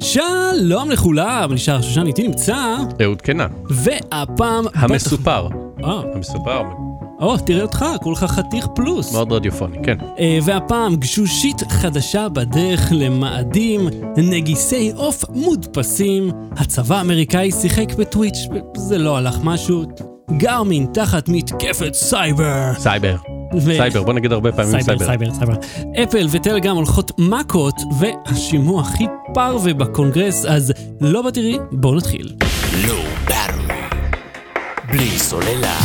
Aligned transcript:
שלום 0.00 0.90
לכולם, 0.90 1.52
אני 1.52 1.64
שחר 1.64 1.80
שושן 1.82 2.06
איתי 2.06 2.28
נמצא, 2.28 2.76
אהוד 3.02 3.22
קנן. 3.22 3.48
והפעם... 3.70 4.64
המסופר. 4.74 5.48
אה, 5.84 6.00
המסופר. 6.14 6.62
או, 7.20 7.38
תראה 7.38 7.62
אותך, 7.62 7.84
כולך 8.02 8.18
חתיך 8.18 8.66
פלוס. 8.74 9.12
מאוד 9.12 9.32
רדיופוני, 9.32 9.76
כן. 9.82 9.96
אה, 10.18 10.38
והפעם 10.44 10.96
גשושית 10.96 11.62
חדשה 11.68 12.28
בדרך 12.28 12.88
למאדים, 12.92 13.80
נגיסי 14.16 14.92
עוף 14.96 15.24
מודפסים, 15.30 16.30
הצבא 16.56 16.96
האמריקאי 16.96 17.52
שיחק 17.52 17.94
בטוויץ', 17.98 18.38
זה 18.76 18.98
לא 18.98 19.16
הלך 19.16 19.38
משהו, 19.44 19.84
גרמין 20.36 20.86
תחת 20.94 21.28
מתקפת 21.28 21.94
סייבר. 21.94 22.72
סייבר. 22.78 23.39
ו- 23.56 23.60
סייבר, 23.76 24.02
בוא 24.02 24.12
נגיד 24.12 24.32
הרבה 24.32 24.52
פעמים 24.52 24.70
סייבר, 24.70 25.04
סייבר. 25.04 25.04
סייבר, 25.34 25.34
סייבר. 25.34 26.02
אפל 26.02 26.26
וטלגרם 26.30 26.76
הולכות 26.76 27.12
מכות, 27.18 27.74
והשימוע 27.98 28.82
הכי 28.82 29.04
פרווה 29.34 29.74
בקונגרס, 29.74 30.44
אז 30.44 30.72
לא 31.00 31.22
בתראי, 31.22 31.58
בואו 31.72 31.94
נתחיל. 31.94 32.36
לא. 32.86 33.00
בלי 34.90 35.18
סוללה. 35.18 35.78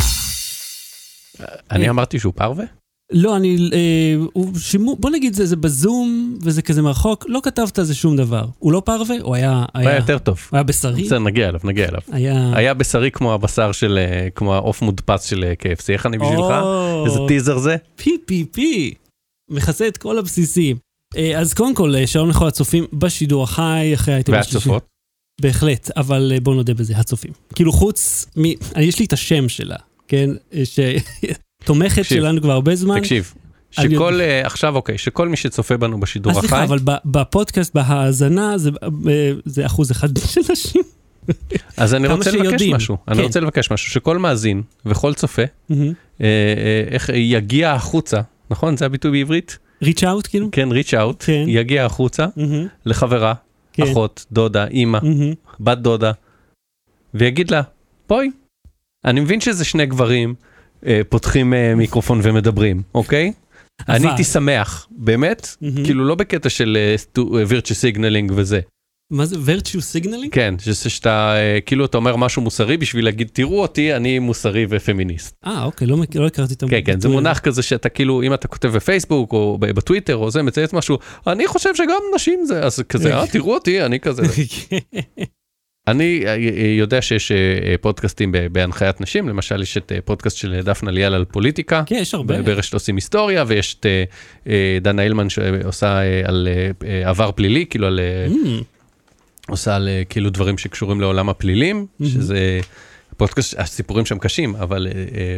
אני 1.70 1.88
אמרתי 1.90 2.18
שהוא 2.18 2.32
פרווה? 2.36 2.64
לא, 3.12 3.36
אני, 3.36 3.56
אה, 3.72 4.14
הוא 4.32 4.58
שימוע, 4.58 4.94
בוא 4.98 5.10
נגיד 5.10 5.34
זה, 5.34 5.46
זה 5.46 5.56
בזום, 5.56 6.38
וזה 6.42 6.62
כזה 6.62 6.82
מרחוק, 6.82 7.24
לא 7.28 7.40
כתבת 7.42 7.78
על 7.78 7.84
זה 7.84 7.94
שום 7.94 8.16
דבר. 8.16 8.46
הוא 8.58 8.72
לא 8.72 8.82
פרווה? 8.84 9.16
הוא 9.22 9.34
היה, 9.34 9.64
הוא 9.74 9.80
היה 9.80 9.96
יותר 9.96 10.18
טוב. 10.18 10.38
הוא 10.50 10.56
היה 10.56 10.62
בשרי? 10.62 11.02
בסדר, 11.02 11.18
נגיע 11.18 11.48
אליו, 11.48 11.60
נגיע 11.64 11.88
אליו. 11.88 12.00
היה... 12.12 12.52
היה 12.56 12.74
בשרי 12.74 13.10
כמו 13.10 13.34
הבשר 13.34 13.72
של, 13.72 13.98
אה, 13.98 14.28
כמו 14.34 14.54
העוף 14.54 14.82
מודפס 14.82 15.24
של 15.24 15.44
אה, 15.44 15.52
KFC, 15.52 15.92
איך 15.92 16.06
אני 16.06 16.18
בשבילך? 16.18 16.50
או, 16.62 17.06
איזה 17.06 17.18
טיזר 17.28 17.58
זה? 17.58 17.76
פי 17.96 18.10
פי 18.26 18.44
פי, 18.52 18.94
מכסה 19.50 19.88
את 19.88 19.96
כל 19.96 20.18
הבסיסים. 20.18 20.76
אה, 21.16 21.38
אז 21.38 21.54
קודם 21.54 21.74
כל, 21.74 21.92
שלום 22.06 22.28
לכל 22.28 22.46
הצופים 22.46 22.84
בשידור 22.92 23.42
החי, 23.42 23.90
אחרי 23.94 24.14
האייטם 24.14 24.34
השלישי. 24.34 24.56
והצופות? 24.56 24.86
בהחלט, 25.40 25.90
אבל 25.96 26.32
בואו 26.42 26.56
נודה 26.56 26.74
בזה, 26.74 26.96
הצופים. 26.96 27.32
כאילו 27.54 27.72
חוץ 27.72 28.26
מ... 28.36 28.44
יש 28.80 28.98
לי 28.98 29.04
את 29.04 29.12
השם 29.12 29.48
שלה, 29.48 29.76
כן? 30.08 30.30
אה, 30.54 30.62
שתומכת 31.66 31.98
תקשיב, 31.98 32.18
שלנו 32.18 32.40
כבר 32.40 32.52
הרבה 32.52 32.76
זמן. 32.76 33.00
תקשיב, 33.00 33.34
אני 33.78 33.94
שכל, 33.94 34.20
אה, 34.20 34.46
עכשיו 34.46 34.76
אוקיי, 34.76 34.98
שכל 34.98 35.28
מי 35.28 35.36
שצופה 35.36 35.76
בנו 35.76 36.00
בשידור 36.00 36.32
אז 36.32 36.38
סליחה, 36.38 36.56
החי, 36.56 36.64
אבל 36.64 36.78
בפודקאסט, 37.04 37.74
בהאזנה, 37.74 38.58
זה, 38.58 38.70
אה, 39.08 39.32
זה 39.44 39.66
אחוז 39.66 39.90
אחד 39.90 40.08
של 40.32 40.40
נשים. 40.52 40.82
אז 41.76 41.94
אני 41.94 42.08
רוצה 42.08 42.30
לבקש 42.30 42.48
שיודעים. 42.48 42.74
משהו, 42.74 42.96
אני 43.08 43.16
כן. 43.16 43.22
רוצה 43.22 43.40
לבקש 43.40 43.70
משהו, 43.70 43.90
שכל 43.90 44.18
מאזין 44.18 44.62
וכל 44.86 45.14
צופה, 45.14 45.42
אה, 45.42 45.76
אה, 46.20 46.84
איך 46.90 47.10
יגיע 47.14 47.72
החוצה, 47.72 48.20
נכון? 48.50 48.76
זה 48.76 48.86
הביטוי 48.86 49.10
בעברית? 49.10 49.58
reach 49.82 50.04
out 50.04 50.26
כאילו? 50.26 50.48
כן, 50.52 50.68
reach 50.72 50.92
out, 50.92 51.24
כן. 51.26 51.44
יגיע 51.46 51.86
החוצה 51.86 52.26
לחברה, 52.86 53.34
כן. 53.72 53.82
אחות, 53.82 54.26
דודה, 54.32 54.66
אימא. 54.66 54.98
בת 55.60 55.78
דודה, 55.78 56.12
ויגיד 57.14 57.50
לה, 57.50 57.62
בואי. 58.08 58.30
אני 59.04 59.20
מבין 59.20 59.40
שזה 59.40 59.64
שני 59.64 59.86
גברים 59.86 60.34
פותחים 61.08 61.54
אה, 61.54 61.74
מיקרופון 61.74 62.20
ומדברים, 62.22 62.82
אוקיי? 62.94 63.32
אני 63.88 64.06
הייתי 64.06 64.24
שמח, 64.24 64.88
באמת. 64.90 65.48
כאילו 65.84 66.04
לא 66.04 66.14
בקטע 66.14 66.48
של 66.48 66.78
virtue 67.48 67.74
signaling 67.74 68.32
וזה, 68.34 68.60
מה 69.10 69.26
זה? 69.26 69.36
virtue 69.36 70.02
signaling? 70.02 70.28
כן, 70.32 70.54
שזה 70.58 70.90
שאתה, 70.90 71.36
אה, 71.36 71.58
כאילו 71.66 71.84
אתה 71.84 71.96
אומר 71.96 72.16
משהו 72.16 72.42
מוסרי 72.42 72.76
בשביל 72.76 73.04
להגיד, 73.04 73.30
תראו 73.32 73.62
אותי, 73.62 73.94
אני 73.96 74.18
מוסרי 74.18 74.66
ופמיניסט. 74.70 75.34
אה, 75.46 75.64
אוקיי, 75.64 75.86
לא 75.86 75.96
לא 76.14 76.26
הכרתי 76.26 76.54
את 76.54 76.64
כן, 76.70 76.80
כן, 76.84 77.00
זה. 77.00 77.08
מונח 77.08 77.38
כזה 77.38 77.62
שאתה 77.62 77.88
כאילו, 77.88 78.22
אם 78.22 78.34
אתה 78.34 78.48
כותב 78.48 78.68
בפייסבוק 78.68 79.32
או 79.32 79.58
בטוויטר 79.60 80.16
או 80.16 80.30
זה, 80.30 80.42
מצייץ 80.42 80.72
משהו, 80.72 80.98
אני 81.26 81.46
חושב 81.46 81.74
שגם 81.74 82.00
נשים 82.14 82.44
זה, 82.44 82.62
אז 82.62 82.82
כזה, 82.88 83.14
אה, 83.16 83.26
תראו 83.26 83.54
אותי, 83.54 83.82
אני 83.82 84.00
כזה. 84.00 84.22
אני 85.88 86.22
אה, 86.26 86.30
אה, 86.34 86.36
יודע 86.78 87.02
שיש 87.02 87.32
אה, 87.32 87.36
פודקאסטים 87.80 88.32
בהנחיית 88.52 89.00
נשים, 89.00 89.28
למשל 89.28 89.62
יש 89.62 89.76
את 89.76 89.92
פודקאסט 90.04 90.36
של 90.36 90.60
דפנה 90.64 90.90
ליאל 90.90 91.14
על 91.14 91.24
פוליטיקה. 91.24 91.82
כן, 91.86 91.94
יש 92.00 92.14
הרבה. 92.14 92.42
ברשת 92.42 92.74
עושים 92.74 92.94
היסטוריה, 92.94 93.44
ויש 93.46 93.76
את 93.80 93.86
דנה 94.82 95.02
הילמן 95.02 95.28
שעושה 95.30 96.00
על 96.24 96.48
עבר 97.04 97.30
פלילי, 97.32 97.66
כאילו 97.70 97.86
על, 97.86 98.00
Mm, 98.28 98.62
עושה 99.48 99.76
על 99.76 99.88
כאילו 100.08 100.30
דברים 100.30 100.58
שקשורים 100.58 101.00
לעולם 101.00 101.28
הפלילים, 101.28 101.86
Mhm. 102.00 102.04
שזה 102.04 102.60
פודקאסט, 103.16 103.54
הסיפורים 103.58 104.06
שם 104.06 104.18
קשים, 104.18 104.56
אבל 104.56 104.88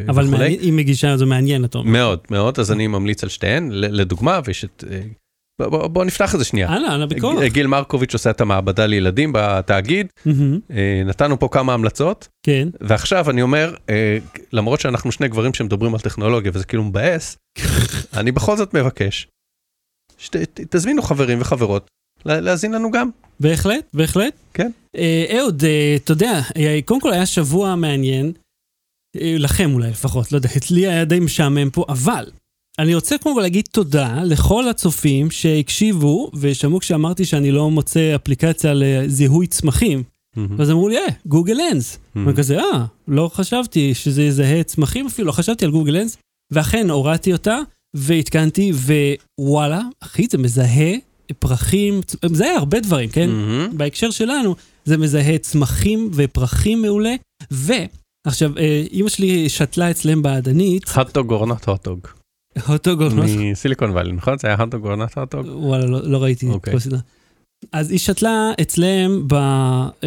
אבל 0.09 0.43
היא 0.43 0.73
מגישה, 0.73 1.17
זה 1.17 1.27
מעניין, 1.27 1.65
אתה 1.65 1.79
אומר. 1.79 1.91
מאוד 1.91 2.19
מאוד, 2.31 2.59
אז 2.59 2.73
אני 2.73 2.87
ממליץ 2.87 3.23
על 3.23 3.29
שתיהן, 3.29 3.69
לדוגמה, 3.73 4.41
ויש 4.45 4.65
את... 4.65 4.85
בוא- 5.63 5.87
בוא 5.87 6.05
נפתח 6.05 6.35
את 6.35 6.39
זה 6.39 6.45
שנייה. 6.45 6.69
אהלן, 6.69 7.09
בכוח. 7.09 7.41
ג- 7.43 7.47
גיל 7.47 7.67
מרקוביץ' 7.67 8.13
עושה 8.13 8.31
את 8.31 8.41
המעבדה 8.41 8.87
לילדים 8.87 9.31
בתאגיד, 9.35 10.07
מהמם, 10.27 10.59
אה, 10.71 11.03
נתנו 11.07 11.39
פה 11.39 11.49
כמה 11.53 11.75
המלצות, 11.75 12.29
כן. 12.43 12.69
ועכשיו 12.81 13.31
אני 13.31 13.43
אומר, 13.43 13.75
אה, 13.91 14.19
למרות 14.53 14.81
שאנחנו 14.81 15.13
שני 15.13 15.29
גברים 15.29 15.55
שמדברים 15.55 15.95
על 15.95 16.01
טכנולוגיה 16.01 16.51
וזה 16.55 16.65
כאילו 16.65 16.85
מבאס, 16.85 17.37
אני 18.19 18.33
בכל 18.33 18.57
זאת 18.57 18.75
מבקש, 18.75 19.29
שתזמינו 20.19 21.03
חברים 21.03 21.41
וחברות 21.41 21.91
לה- 22.27 22.41
להאזין 22.41 22.73
לנו 22.75 22.91
גם. 22.91 23.11
בהחלט, 23.41 23.85
בהחלט. 23.95 24.33
כן. 24.55 24.71
אה, 24.97 25.39
אהוד, 25.39 25.65
אה, 25.65 25.97
אתה 25.97 26.13
יודע, 26.13 26.41
קודם 26.85 27.01
כל 27.01 27.13
היה 27.13 27.27
שבוע 27.27 27.75
מעניין, 27.77 28.33
לכם 29.17 29.71
אולי 29.75 29.91
לפחות, 29.91 30.33
לא 30.33 30.39
יודע, 30.39 30.49
אצלי 30.57 30.87
היה 30.87 31.05
די 31.05 31.21
משעמם 31.21 31.71
פה, 31.71 31.85
אבל 31.89 32.25
אני 32.79 32.95
רוצה 32.95 33.19
קודם 33.19 33.35
כל 33.35 33.41
להגיד 33.41 33.65
תודה 33.73 34.23
לכל 34.25 34.69
הצופים 34.69 35.31
שהקשיבו 35.31 36.31
ושמעו 36.41 36.81
כשאמרתי 36.81 37.25
שאני 37.25 37.51
לא 37.51 37.71
מוצא 37.71 38.15
אפליקציה 38.15 38.73
לזיהוי 38.75 39.47
צמחים. 39.47 40.03
ואז 40.59 40.71
אמרו 40.71 40.89
לי, 40.89 40.97
אה, 40.99 41.03
גוגל 41.27 41.55
לנס. 41.55 41.99
וכזה, 42.27 42.59
אה, 42.59 42.85
לא 43.09 43.31
חשבתי 43.35 43.95
שזה 43.95 44.23
יזהה 44.23 44.63
צמחים 44.63 45.07
אפילו, 45.07 45.27
לא 45.27 45.33
חשבתי 45.33 45.65
על 45.65 45.71
גוגל 45.71 45.93
לנס, 45.93 46.17
ואכן 46.53 46.91
הורדתי 46.91 47.33
אותה 47.33 47.59
והתקנתי, 47.95 48.73
ווואלה, 49.39 49.81
אחי, 50.01 50.27
זה 50.31 50.39
מזהה 50.39 50.95
פרחים, 51.39 52.01
צ- 52.03 52.25
מזהה 52.31 52.57
הרבה 52.57 52.81
דברים, 52.81 53.09
כן? 53.09 53.31
מהמם. 53.31 53.69
בהקשר 53.79 54.11
שלנו, 54.11 54.55
זה 54.85 54.97
מזהה 54.97 55.39
צמחים 55.39 56.11
ופרחים 56.15 56.83
מעולה, 56.83 57.15
ועכשיו, 57.51 58.59
אה, 58.59 58.85
אימא 58.93 59.09
שלי 59.09 59.49
שתלה 59.49 59.91
אצלם 59.91 60.23
באדנית, 60.23 60.89
הוטדוג 60.89 61.33
or 61.33 61.47
not 61.47 62.18
אותו 62.69 62.97
גורנוס, 62.97 63.31
מסיליקון 63.31 63.91
וואלי, 63.91 64.13
נכון? 64.13 64.39
זה 64.39 64.49
היה 64.49 64.57
or 64.57 64.99
not 64.99 65.21
הוטדוג? 65.21 65.47
וואלה, 65.47 65.87
לא, 65.87 66.01
לא 66.11 66.23
ראיתי 66.23 66.47
את 66.47 66.51
אוקיי. 66.53 66.71
כל 66.73 66.77
הסדרה. 66.77 66.99
אז 67.73 67.91
היא 67.91 67.99
שתלה 67.99 68.51
אצלם 68.61 69.25
ב, 69.29 69.35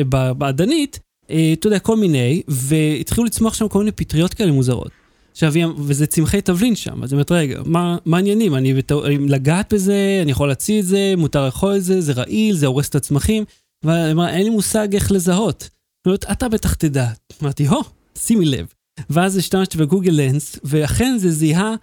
ב, 0.10 0.32
באדנית, 0.32 1.00
אה, 1.30 1.54
אתה 1.54 1.68
יודע, 1.68 1.80
כל 1.80 1.98
מיני, 1.98 2.42
והתחילו 2.48 3.26
לצמוח 3.26 3.54
שם 3.54 3.68
כל 3.68 3.80
מיני 3.80 3.92
פטריות 3.92 4.34
כאלה 4.34 4.52
מוזרות. 4.52 4.92
עכשיו, 5.32 5.54
וזה 5.78 6.06
צמחי 6.08 6.42
תבלין 6.42 6.76
שם, 6.76 7.04
אז 7.04 7.12
היא 7.12 7.16
אומרת, 7.18 7.32
רגע, 7.32 7.62
מה, 7.66 7.98
העניינים? 8.14 8.56
אני 8.56 8.74
בת- 8.74 8.92
לגעת 9.28 9.74
בזה, 9.74 10.20
אני 10.22 10.32
יכול 10.32 10.48
להוציא 10.48 10.80
את 10.80 10.86
זה, 10.86 11.14
מותר 11.18 11.46
לאכול 11.46 11.76
את 11.76 11.84
זה, 11.84 12.02
זה 12.02 12.14
רעיל, 12.14 12.56
זה 12.56 12.68
הורס 12.68 12.90
את 12.90 12.96
הצמחים, 12.96 13.44
והיא 13.84 14.12
אמרה, 14.12 14.30
אין 14.30 14.44
לי 14.44 14.50
מושג 14.50 14.88
איך 14.94 15.12
לזהות. 15.12 15.62
היא 15.62 15.70
אומרת, 16.12 16.26
אתה 16.32 16.50
בטח 16.50 16.74
תדע. 16.74 17.08
אמרתי, 17.44 17.68
הו, 17.68 17.82
שימי 18.18 18.46
לב. 18.46 18.66
ואז 19.10 19.38
השתמשתי 19.38 19.78
בגוגל 19.78 20.12
לנס, 20.12 20.60
ואכן 20.64 21.16
זה 21.18 21.32
זיהה 21.32 21.76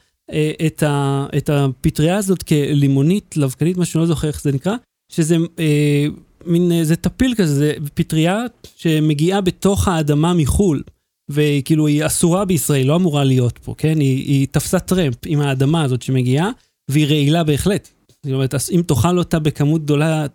את, 0.67 0.83
ה, 0.83 1.27
את 1.37 1.51
הפטריה 1.51 2.17
הזאת 2.17 2.43
כלימונית, 2.43 3.37
לבקנית, 3.37 3.77
משהו, 3.77 4.01
לא 4.01 4.07
זוכר 4.07 4.29
איך 4.29 4.43
זה 4.43 4.53
נקרא, 4.53 4.75
שזה 5.13 5.37
אה, 5.59 6.07
מין, 6.47 6.73
אה, 6.73 6.85
זה 6.85 6.97
טפיל 6.97 7.35
כזה, 7.35 7.55
זה 7.55 7.73
פטריה 7.95 8.45
שמגיעה 8.77 9.41
בתוך 9.41 9.89
האדמה 9.89 10.35
מחו"ל, 10.35 10.83
וכאילו 11.31 11.87
היא 11.87 12.07
אסורה 12.07 12.45
בישראל, 12.45 12.87
לא 12.87 12.97
אמורה 12.97 13.25
להיות 13.25 13.59
פה, 13.59 13.75
כן? 13.79 14.01
היא, 14.01 14.25
היא 14.25 14.47
תפסה 14.51 14.79
טרמפ 14.79 15.17
עם 15.27 15.41
האדמה 15.41 15.83
הזאת 15.83 16.03
שמגיעה, 16.03 16.51
והיא 16.91 17.07
רעילה 17.07 17.45
בהחלט. 17.45 17.89
זאת 18.23 18.33
אומרת, 18.33 18.55
אם 18.73 18.83
תאכל 18.87 19.19
אותה 19.19 19.39
בכמות 19.39 19.83
גדולה, 19.83 20.27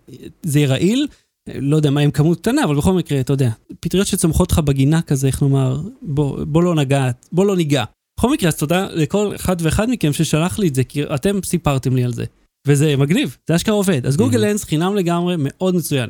זה 0.43 0.65
רעיל. 0.65 1.07
לא 1.55 1.75
יודע 1.75 1.89
מה 1.89 2.01
עם 2.01 2.11
כמות 2.11 2.39
קטנה, 2.39 2.63
אבל 2.63 2.75
בכל 2.75 2.93
מקרה, 2.93 3.19
אתה 3.19 3.33
יודע, 3.33 3.49
פטריות 3.79 4.07
שצומחות 4.07 4.51
לך 4.51 4.59
בגינה 4.59 5.01
כזה, 5.01 5.27
איך 5.27 5.43
נאמר, 5.43 5.81
בוא, 6.01 6.43
בוא 6.43 6.63
לא 6.63 6.75
נגעת, 6.75 7.29
בוא 7.31 7.45
לא 7.45 7.55
ניגע. 7.55 7.83
בכל 8.19 8.31
מקרה, 8.31 8.49
אז 8.49 8.57
תודה 8.57 8.87
לכל 8.91 9.35
אחד 9.35 9.55
ואחד 9.59 9.89
מכם 9.89 10.13
ששלח 10.13 10.59
לי 10.59 10.67
את 10.67 10.75
זה, 10.75 10.83
כי 10.83 11.03
אתם 11.03 11.43
סיפרתם 11.43 11.95
לי 11.95 12.03
על 12.03 12.13
זה. 12.13 12.25
וזה 12.67 12.97
מגניב, 12.97 13.37
זה 13.47 13.55
אשכרה 13.55 13.75
עובד. 13.75 14.05
אז 14.05 14.17
גוגל 14.17 14.37
לנס 14.37 14.63
חינם 14.63 14.95
לגמרי, 14.95 15.35
מאוד 15.37 15.75
מצוין. 15.75 16.09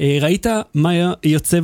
אה, 0.00 0.18
ראית 0.20 0.46
מה 0.74 0.90
יוצא 1.24 1.60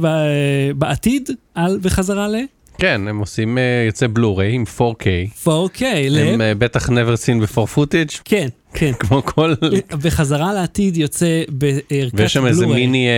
בעתיד 0.79 1.31
על 1.55 1.79
בחזרה 1.83 2.29
ל? 2.29 2.37
כן, 2.81 3.09
הם 3.09 3.19
עושים 3.19 3.59
אה, 3.59 3.63
יוצא 3.87 4.07
בלוריי 4.07 4.53
עם 4.53 4.65
4K. 4.79 5.45
4K, 5.47 5.83
ל... 6.11 6.19
הם 6.19 6.41
אה, 6.41 6.55
בטח 6.55 6.89
never 6.89 7.17
seen 7.25 7.45
before 7.49 7.77
footage, 7.77 8.21
כן, 8.25 8.49
כן. 8.75 8.93
כמו 9.01 9.23
כל... 9.25 9.55
בחזרה 9.91 10.53
לעתיד 10.55 10.97
יוצא 10.97 11.43
בערכת 11.49 12.15
ויש 12.15 12.33
שם 12.33 12.47
איזה 12.47 12.61
בלו-ריי. 12.65 12.87
מיני 12.87 13.09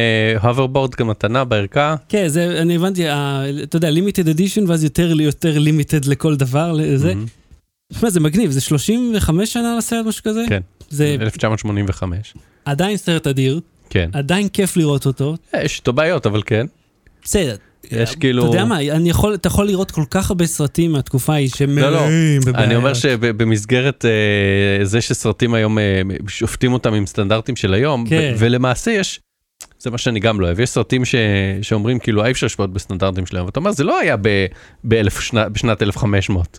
hoverboard 0.43 0.94
כמתנה 0.94 1.44
בערכה. 1.44 1.94
כן, 2.09 2.29
זה, 2.29 2.62
אני 2.62 2.76
הבנתי, 2.76 3.09
ה- 3.09 3.43
אתה 3.62 3.76
יודע, 3.76 3.91
limited 3.90 4.28
edition, 4.28 4.64
ואז 4.70 4.85
יותר 4.85 5.20
יותר 5.20 5.59
limited 5.58 6.04
לכל 6.05 6.37
דבר, 6.37 6.76
זה. 6.97 7.12
תשמע, 7.93 8.11
זה 8.11 8.20
מגניב, 8.20 8.50
זה 8.50 8.61
35 8.61 9.53
שנה 9.53 9.75
לסרט, 9.79 10.06
משהו 10.06 10.25
כזה? 10.25 10.44
כן. 10.49 10.61
זה 10.91 11.17
1985. 11.20 12.35
עדיין 12.64 12.97
סרט 12.97 13.26
אדיר, 13.26 13.61
כן. 13.91 14.11
עדיין 14.12 14.49
כיף 14.49 14.76
לראות 14.76 15.06
אותו. 15.06 15.37
אה, 15.55 15.64
יש 15.64 15.79
איתו 15.79 15.93
בעיות, 15.93 16.26
אבל 16.26 16.43
כן. 16.47 16.67
בסדר. 17.25 17.56
יש 17.90 18.14
כאילו... 18.17 18.43
אתה 18.44 18.56
יודע 18.56 18.64
מה, 18.64 18.81
אני 18.81 19.11
יכול, 19.11 19.34
אתה 19.34 19.46
יכול 19.46 19.67
לראות 19.67 19.90
כל 19.90 20.05
כך 20.11 20.31
הרבה 20.31 20.46
סרטים 20.46 20.93
מהתקופה 20.93 21.32
ההיא 21.32 21.49
לא, 21.61 21.90
לא, 21.90 21.99
שמלאים 21.99 22.40
בבעיות. 22.40 22.56
אני 22.56 22.76
אומר 22.76 22.94
שבמסגרת 22.94 24.05
אה, 24.05 24.84
זה 24.84 25.00
שסרטים 25.00 25.55
היום 25.55 25.79
אה, 25.79 26.02
שופטים 26.29 26.73
אותם 26.73 26.94
עם 26.94 27.06
סטנדרטים 27.06 27.56
של 27.56 27.75
היום, 27.75 28.05
כן. 28.08 28.32
ו- 28.34 28.38
ולמעשה 28.38 28.90
יש, 28.90 29.20
זה 29.79 29.90
מה 29.90 29.99
שאני 29.99 30.20
גם 30.20 30.40
לא 30.40 30.46
אוהב, 30.46 30.61
יש 30.61 30.70
סרטים 30.70 31.05
ש- 31.05 31.14
שאומרים 31.62 31.99
כאילו 31.99 32.25
אי 32.25 32.31
אפשר 32.31 32.46
לשפוט 32.46 32.70
בסטנדרטים 32.70 33.26
שלהם, 33.26 33.46
ואתה 33.46 33.61
אומר 33.61 33.73
זה 33.73 33.85
לא 33.85 33.99
היה 33.99 34.17
ב- 34.23 34.46
באלף 34.85 35.20
שנה- 35.20 35.49
בשנת 35.49 35.82
1500. 35.82 36.58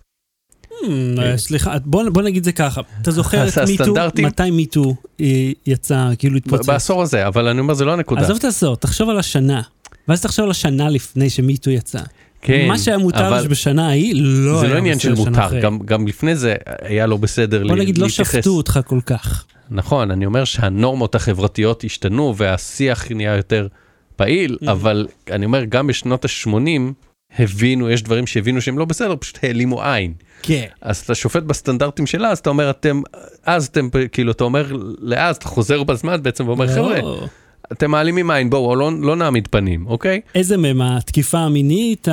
אה, 1.20 1.38
סליחה, 1.38 1.76
בוא 1.86 2.04
בוא 2.10 2.22
נגיד 2.22 2.44
זה 2.44 2.52
ככה, 2.52 2.82
אתה 3.02 3.12
זוכר 3.12 3.48
את 3.48 3.58
מיטו, 3.68 3.94
מתי 4.24 4.52
מיטו 4.52 4.96
אה, 5.22 5.26
יצא, 5.68 6.10
כאילו 6.20 6.38
התפוצץ? 6.38 6.66
בעשור 6.66 7.02
הזה, 7.02 7.28
אבל 7.28 7.48
אני 7.48 7.60
אומר 7.60 7.74
זה 7.74 7.86
לא 7.86 7.94
הנקודה. 7.94 8.22
עזוב 8.22 8.38
את 8.38 8.44
העשור, 8.44 8.76
תחשוב 8.76 9.10
על 9.10 9.20
השנה. 9.20 9.62
ואז 10.08 10.22
תחשוב 10.22 10.46
על 10.46 10.52
השנה 10.52 10.90
לפני 10.90 11.30
שמיטו 11.30 11.70
יצא. 11.70 12.00
כן, 12.42 12.66
מה 12.68 12.80
שהיה 12.80 12.98
מותר 12.98 13.28
אבל 13.28 13.48
בשנה 13.48 13.88
ההיא, 13.88 14.14
לא 14.16 14.60
זה 14.60 14.68
לא 14.68 14.78
עניין 14.78 15.00
של 15.00 15.14
מותר. 15.14 15.60
גם- 15.62 15.80
גם 15.86 16.08
לפני 16.08 16.36
זה 16.36 16.56
היה 16.82 17.06
לא 17.08 17.18
בסדר 17.18 17.68
בוא 17.68 17.76
לי- 17.76 17.82
נגיד, 17.82 17.98
לא 17.98 18.06
להתייחס. 18.08 18.36
שפטו 18.36 18.50
אותך 18.50 18.80
כל 18.86 19.00
כך. 19.06 19.46
נכון, 19.70 20.12
אני 20.12 20.26
אומר 20.26 20.44
שהנורמות 20.46 21.16
החברתיות 21.16 21.84
השתנו 21.84 22.34
והשיח 22.38 23.12
נהיה 23.12 23.36
יותר 23.36 23.68
פעיל, 24.16 24.58
Mhm. 24.62 24.72
אבל 24.72 25.08
אני 25.32 25.46
אומר, 25.46 25.64
גם 25.64 25.88
בשנות 25.88 26.26
ה-80 26.26 26.94
הבינו, 27.40 27.90
יש 27.90 28.04
דברים 28.04 28.28
שהבינו 28.28 28.62
שהם 28.62 28.78
לא 28.80 28.86
בסדר, 28.86 29.16
פשוט 29.20 29.40
העלימו 29.44 29.84
עין. 29.84 30.14
כן. 30.42 30.66
אז 30.82 30.98
אתה 30.98 31.16
שופט 31.16 31.44
בסטנדרטים 31.44 32.06
של 32.08 32.26
אז, 32.26 32.38
אתה 32.40 32.50
אומר, 32.50 32.70
אתם, 32.70 33.02
אז 33.46 33.66
אתם, 33.66 33.88
כאילו, 34.12 34.32
אתה 34.32 34.44
אומר 34.44 34.72
לאז, 35.00 35.36
אתה 35.36 35.48
חוזר 35.48 35.84
בזמן 35.84 36.24
בעצם 36.24 36.48
ואומר, 36.48 36.68
חבר'ה, 36.68 37.02
לא. 37.02 37.28
אתם 37.72 37.92
מעלימים 37.92 38.32
עין, 38.32 38.50
בואו, 38.50 38.76
לא, 38.76 38.92
לא 39.02 39.16
נעמיד 39.16 39.48
פנים, 39.48 39.88
אוקיי? 39.88 40.22
איזה 40.36 40.58
מהם? 40.58 40.82
התקיפה 40.82 41.38
המינית, 41.38 42.08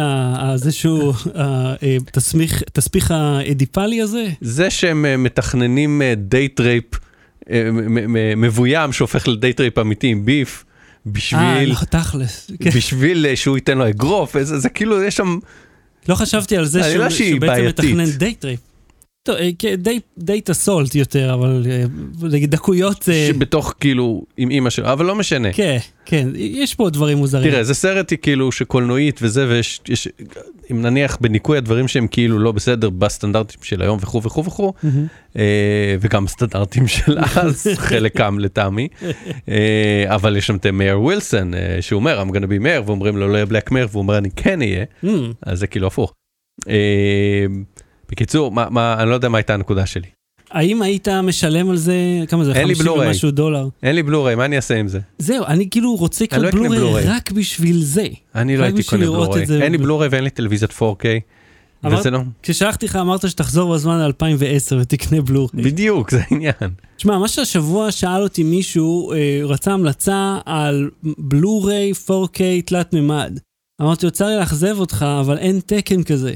זה 0.54 0.72
שהוא, 0.72 1.14
אה, 1.36 1.74
תסמיך- 2.12 2.62
תסביך 2.72 3.10
האדיפלי 3.10 4.02
הזה? 4.02 4.26
זה 4.40 4.70
שהם 4.70 5.06
אה, 5.06 5.16
מתכננים 5.16 6.02
date 6.16 6.60
rape 6.60 6.84
מבוים 8.36 8.92
שהופך 8.92 9.28
ל 9.28 9.35
date 9.35 9.60
rape 9.60 9.78
אמיתי 9.78 10.06
עם 10.06 10.24
ביף, 10.24 10.64
אה, 10.64 10.69
בשביל, 11.06 11.72
נכון, 11.72 11.88
תכלס. 11.90 12.50
כן. 12.62 12.70
בשביל 12.70 13.26
אה, 13.26 13.36
שהוא 13.36 13.56
ייתן 13.56 13.78
לו 13.78 13.88
אגרוף, 13.88 14.42
זה, 14.42 14.58
זה 14.58 14.68
כאילו, 14.68 15.02
יש 15.02 15.16
שם... 15.16 15.38
לא 16.08 16.14
חשבתי 16.14 16.56
על 16.56 16.64
זה 16.64 16.82
שהוא 16.82 17.08
שהיא 17.08 17.28
שהוא 17.30 17.40
בעצם. 17.40 17.66
מתכנן 17.66 18.10
date 18.10 18.44
rape. 18.44 18.60
טוב, 19.22 19.36
אה, 19.36 19.50
כן, 19.58 19.74
די- 20.18 20.40
assault 20.50 20.94
יותר, 20.94 21.34
אבל 21.34 21.66
אה, 21.70 21.84
נגיד 22.28 22.50
דקויות, 22.50 23.08
אה, 23.08 23.26
שבתוך 23.28 23.74
כאילו 23.80 24.22
עם 24.36 24.50
אימא 24.50 24.70
שלו, 24.70 24.92
אבל 24.92 25.06
לא 25.06 25.14
משנה. 25.14 25.52
כן, 25.52 25.78
כן, 26.06 26.28
יש 26.34 26.74
פה 26.74 26.90
דברים 26.90 27.18
מוזרים. 27.18 27.50
תראה, 27.50 27.64
זה 27.64 27.74
סרט 27.74 28.12
כאילו 28.22 28.52
שקולנועית 28.52 29.18
וזה, 29.22 29.48
ויש, 29.48 29.80
יש, 29.88 30.08
אם 30.70 30.82
נניח 30.82 31.18
בניכוי 31.20 31.58
הדברים 31.58 31.88
שהם 31.88 32.06
כאילו 32.06 32.38
לא 32.38 32.52
בסדר 32.52 32.90
בסטנדרטים 32.90 33.60
של 33.62 33.82
היום 33.82 33.98
וכו' 34.02 34.22
וכו' 34.22 34.44
וכו'. 34.44 34.72
אה, 35.36 35.42
וגם 36.00 36.26
סטנדרטים 36.26 36.88
של 36.88 37.18
אז, 37.36 37.66
חלקם 37.76 38.38
לטעמי, 38.38 38.88
אבל 40.06 40.36
יש 40.36 40.46
שם 40.46 40.56
את 40.56 40.66
מאיר 40.66 41.00
ווילסון, 41.00 41.52
שהוא 41.80 41.98
אומר, 42.00 42.22
I'm 42.22 42.34
gonna 42.34 42.46
be 42.46 42.62
mayor, 42.64 42.86
ואומרים 42.86 43.16
לו 43.16 43.28
לא 43.28 43.34
יהיה 43.34 43.46
בלק 43.46 43.70
מאיר, 43.70 43.86
והוא 43.90 44.02
אומר 44.02 44.18
אני 44.18 44.28
כן 44.36 44.62
אהיה, 44.62 44.84
מהמם. 45.02 45.32
אז 45.42 45.58
זה 45.58 45.66
כאילו 45.66 45.86
הפוך. 45.86 46.14
בקיצור, 48.10 48.52
מה, 48.52 48.66
מה, 48.70 48.96
אני 49.02 49.10
לא 49.10 49.14
יודע 49.14 49.28
מה 49.28 49.38
הייתה 49.38 49.54
הנקודה 49.54 49.86
שלי. 49.86 50.06
האם 50.50 50.82
היית 50.82 51.08
משלם 51.08 51.70
על 51.70 51.76
זה, 51.76 51.94
כמה 52.28 52.44
זה? 52.44 52.52
אין 52.52 52.68
לי 52.68 52.74
50 52.74 52.84
בלו-ריי. 52.92 53.08
ומשהו 53.08 53.30
דולר? 53.30 53.68
אין 53.82 53.94
לי 53.94 54.02
בלוריי, 54.02 54.34
מה 54.34 54.44
אני 54.44 54.56
אעשה 54.56 54.76
עם 54.76 54.88
זה? 54.88 55.00
זהו, 55.18 55.44
אני 55.46 55.70
כאילו 55.70 55.94
רוצה 55.96 56.24
לא 56.24 56.48
אקנה 56.48 56.50
בלו-ריי 56.50 56.78
בלו-ריי. 56.80 57.04
רק 57.08 57.30
בשביל 57.32 57.82
זה. 57.82 58.06
אני 58.34 58.56
לא 58.56 58.64
הייתי 58.64 58.82
קונה 58.82 59.02
בלוריי, 59.06 59.44
אין 59.62 59.72
לי 59.72 59.78
בלוריי 59.78 60.08
ואין 60.12 60.24
לי 60.24 60.30
טלוויזיית 60.30 60.70
4K. 60.72 61.04
אמרת- 61.86 61.98
וזה 62.00 62.10
לא, 62.10 62.20
כששלחתי 62.42 62.86
לך 62.86 62.96
אמרת 62.96 63.30
שתחזור 63.30 63.74
בזמן 63.74 63.98
ל-2010 63.98 64.74
ותקנה 64.80 65.20
בלו-ריי. 65.22 65.64
בדיוק, 65.64 66.10
זה 66.10 66.20
העניין. 66.30 66.54
תשמע, 66.96 67.18
מה 67.18 67.28
שהשבוע 67.28 67.90
שאל 67.90 68.22
אותי 68.22 68.42
מישהו, 68.42 69.12
אה, 69.12 69.16
רצה 69.44 69.72
המלצה 69.72 70.38
על 70.46 70.90
בלו-ריי 71.18 71.92
4K 71.92 72.38
תלת 72.66 72.92
מימד. 72.92 73.38
אמרתי 73.82 74.06
לו, 74.06 74.12
צר 74.12 74.26
לי 74.26 74.36
לאכזב 74.36 74.76
אותך, 74.78 75.06
אבל 75.20 75.38
אין 75.38 75.60
תקן 75.66 76.02
כזה. 76.02 76.34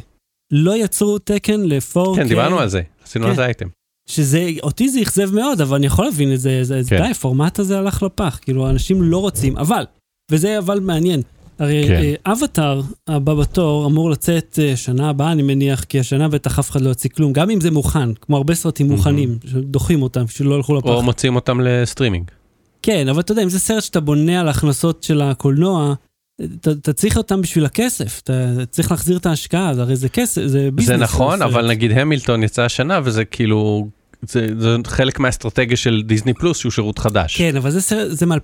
לא 0.51 0.77
יצרו 0.77 1.19
תקן 1.19 1.61
ל-4K. 1.61 2.17
כן, 2.17 2.29
דיברנו 2.29 2.59
על 2.59 2.69
זה, 2.69 2.83
עשינו 3.05 3.25
על 3.25 3.31
כן. 3.31 3.37
זה 3.37 3.45
אייטם. 3.45 3.69
שזה, 4.07 4.51
אותי 4.63 4.89
זה 4.89 5.03
אכזב 5.03 5.35
מאוד, 5.35 5.61
אבל 5.61 5.77
אני 5.77 5.87
יכול 5.87 6.05
להבין 6.05 6.33
את 6.33 6.41
זה, 6.41 6.65
זה, 6.65 6.81
כן. 6.89 6.97
די, 7.03 7.11
הפורמט 7.11 7.59
הזה 7.59 7.79
הלך 7.79 8.03
לפח, 8.03 8.39
כאילו, 8.43 8.71
אנשים 8.71 9.03
לא 9.03 9.19
רוצים, 9.19 9.57
אבל, 9.57 9.85
וזה 10.31 10.59
אבל 10.59 10.81
מעניין, 10.81 11.23
הרי 11.59 11.85
כן. 11.89 11.95
אה, 11.95 12.33
אבטאר 12.33 12.81
הבא 13.09 13.35
בתור 13.35 13.87
אמור 13.87 14.11
לצאת 14.11 14.59
אה, 14.63 14.77
שנה 14.77 15.11
הבאה, 15.11 15.33
אני 15.33 15.43
מניח, 15.43 15.85
כי 15.85 16.01
השנה 16.01 16.29
בטח 16.29 16.59
אף 16.59 16.71
אחד 16.71 16.81
לא 16.81 16.89
יוציא 16.89 17.11
כלום, 17.11 17.33
גם 17.33 17.51
אם 17.51 17.61
זה 17.61 17.71
מוכן, 17.71 18.15
כמו 18.15 18.37
הרבה 18.37 18.55
סרטים 18.55 18.89
מוכנים, 18.89 19.39
שדוחים 19.47 20.03
אותם, 20.03 20.29
שלא 20.29 20.55
ילכו 20.55 20.75
לפח. 20.75 20.89
או 20.89 21.03
מוציאים 21.03 21.37
אותם 21.37 21.61
לסטרימינג. 21.61 22.31
כן, 22.83 23.09
אבל 23.09 23.21
אתה 23.21 23.33
יודע, 23.33 23.43
אם 23.43 23.49
זה 23.49 23.59
סרט 23.59 23.83
שאתה 23.83 24.01
בונה 24.01 24.41
על 24.41 24.49
ההכנסות 24.49 25.03
של 25.03 25.23
הקולנוע, 25.23 25.95
אתה, 26.43 26.93
צריך 26.93 27.17
אותם 27.17 27.41
בשביל 27.41 27.65
הכסף, 27.65 28.21
אתה 28.25 28.67
צריך 28.71 28.91
להחזיר 28.91 29.17
את 29.17 29.27
ההשקעה, 29.27 29.71
אז 29.71 29.79
הרי 29.79 29.97
זה 29.97 30.09
כסף, 30.09 30.47
זה 30.47 30.69
ביזנס. 30.73 30.97
זה 30.97 31.03
נכון. 31.03 31.43
אבל 31.43 31.69
נגיד 31.69 31.93
המילטון 31.93 32.43
יצא 32.43 32.63
השנה 32.63 33.01
וזה 33.05 33.25
כאילו, 33.25 33.89
זה 34.23 34.47
זה 34.59 34.77
חלק 34.87 35.21
מהאסטרטגיה 35.21 35.77
של 35.77 36.03
דיסני 36.07 36.35
פלוס 36.35 36.59
שהוא 36.59 36.73
שירות 36.73 36.99
חדש. 36.99 37.37
כן, 37.37 37.57
אבל 37.57 37.71
זה 37.71 38.15
זה 38.15 38.27
מ-2016 38.27 38.37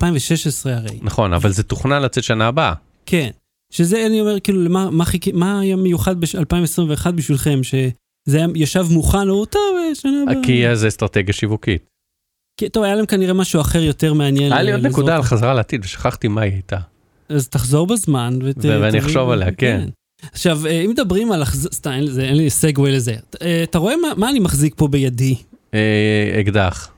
הרי. 0.65 0.99
נכון, 1.03 1.33
אבל 1.33 1.53
זה 1.53 1.63
תוכנן 1.63 2.03
לצאת 2.03 2.25
שנה 2.25 2.47
הבאה. 2.47 2.73
כן. 3.07 3.31
שזה, 3.73 4.07
אני 4.07 4.21
אומר, 4.21 4.41
כאילו, 4.41 4.65
למה, 4.65 4.91
מה, 4.91 5.05
חיכי, 5.05 5.33
מה 5.33 5.61
היה 5.61 5.77
מיוחד 5.77 6.21
ב-2021 6.21 7.11
בשבילכם, 7.11 7.61
שזה 7.63 8.37
היה, 8.37 8.47
ישב 8.55 8.87
מוכן, 8.91 9.29
או 9.29 9.45
טוב, 9.45 9.77
אה, 9.79 9.95
שנה 9.95 10.23
הבאה. 10.23 10.45
כי 10.45 10.77
זה 10.77 10.89
אסטרטגיה 10.89 11.35
שיווקית. 11.35 11.87
כי, 12.61 12.69
טוב, 12.69 12.85
היה 12.85 12.95
להם 12.95 13.07
כנראה 13.07 13.35
משהו 13.35 13.61
אחר 13.61 13.83
יותר 13.83 14.15
מעניין. 14.15 14.53
היה 14.53 14.63
לי 14.63 14.73
עוד 14.73 14.81
לזרוק. 14.81 14.93
נקודה 14.93 15.17
על 15.17 15.23
חזרה 15.23 15.55
לעתיד 15.55 15.85
ושכחתי 15.85 16.29
מה 16.29 16.41
היא 16.41 16.53
הייתה. 16.53 16.79
אז 17.31 17.49
תחזור 17.49 17.87
בזמן. 17.87 18.39
ות, 18.43 18.57
ואני 18.65 18.99
אחשוב 18.99 19.31
עליה, 19.31 19.53
כן. 19.53 19.89
עכשיו, 20.33 20.67
אה, 20.67 20.81
אם 20.81 20.91
מדברים 20.91 21.33
על 21.33 21.43
החז... 21.43 21.69
סתם, 21.73 21.91
אין 22.21 22.37
לי 22.37 22.51
סגווי 22.51 22.93
לזה. 22.93 23.15
אה, 23.43 23.63
אתה 23.63 23.79
רואה 23.79 23.97
מה, 23.97 24.09
מה 24.17 24.31
אני 24.31 24.39
מחזיק 24.39 24.75
פה 24.77 24.89
בידי? 24.89 25.35
אה, 25.75 26.41
אקדח. 26.41 26.91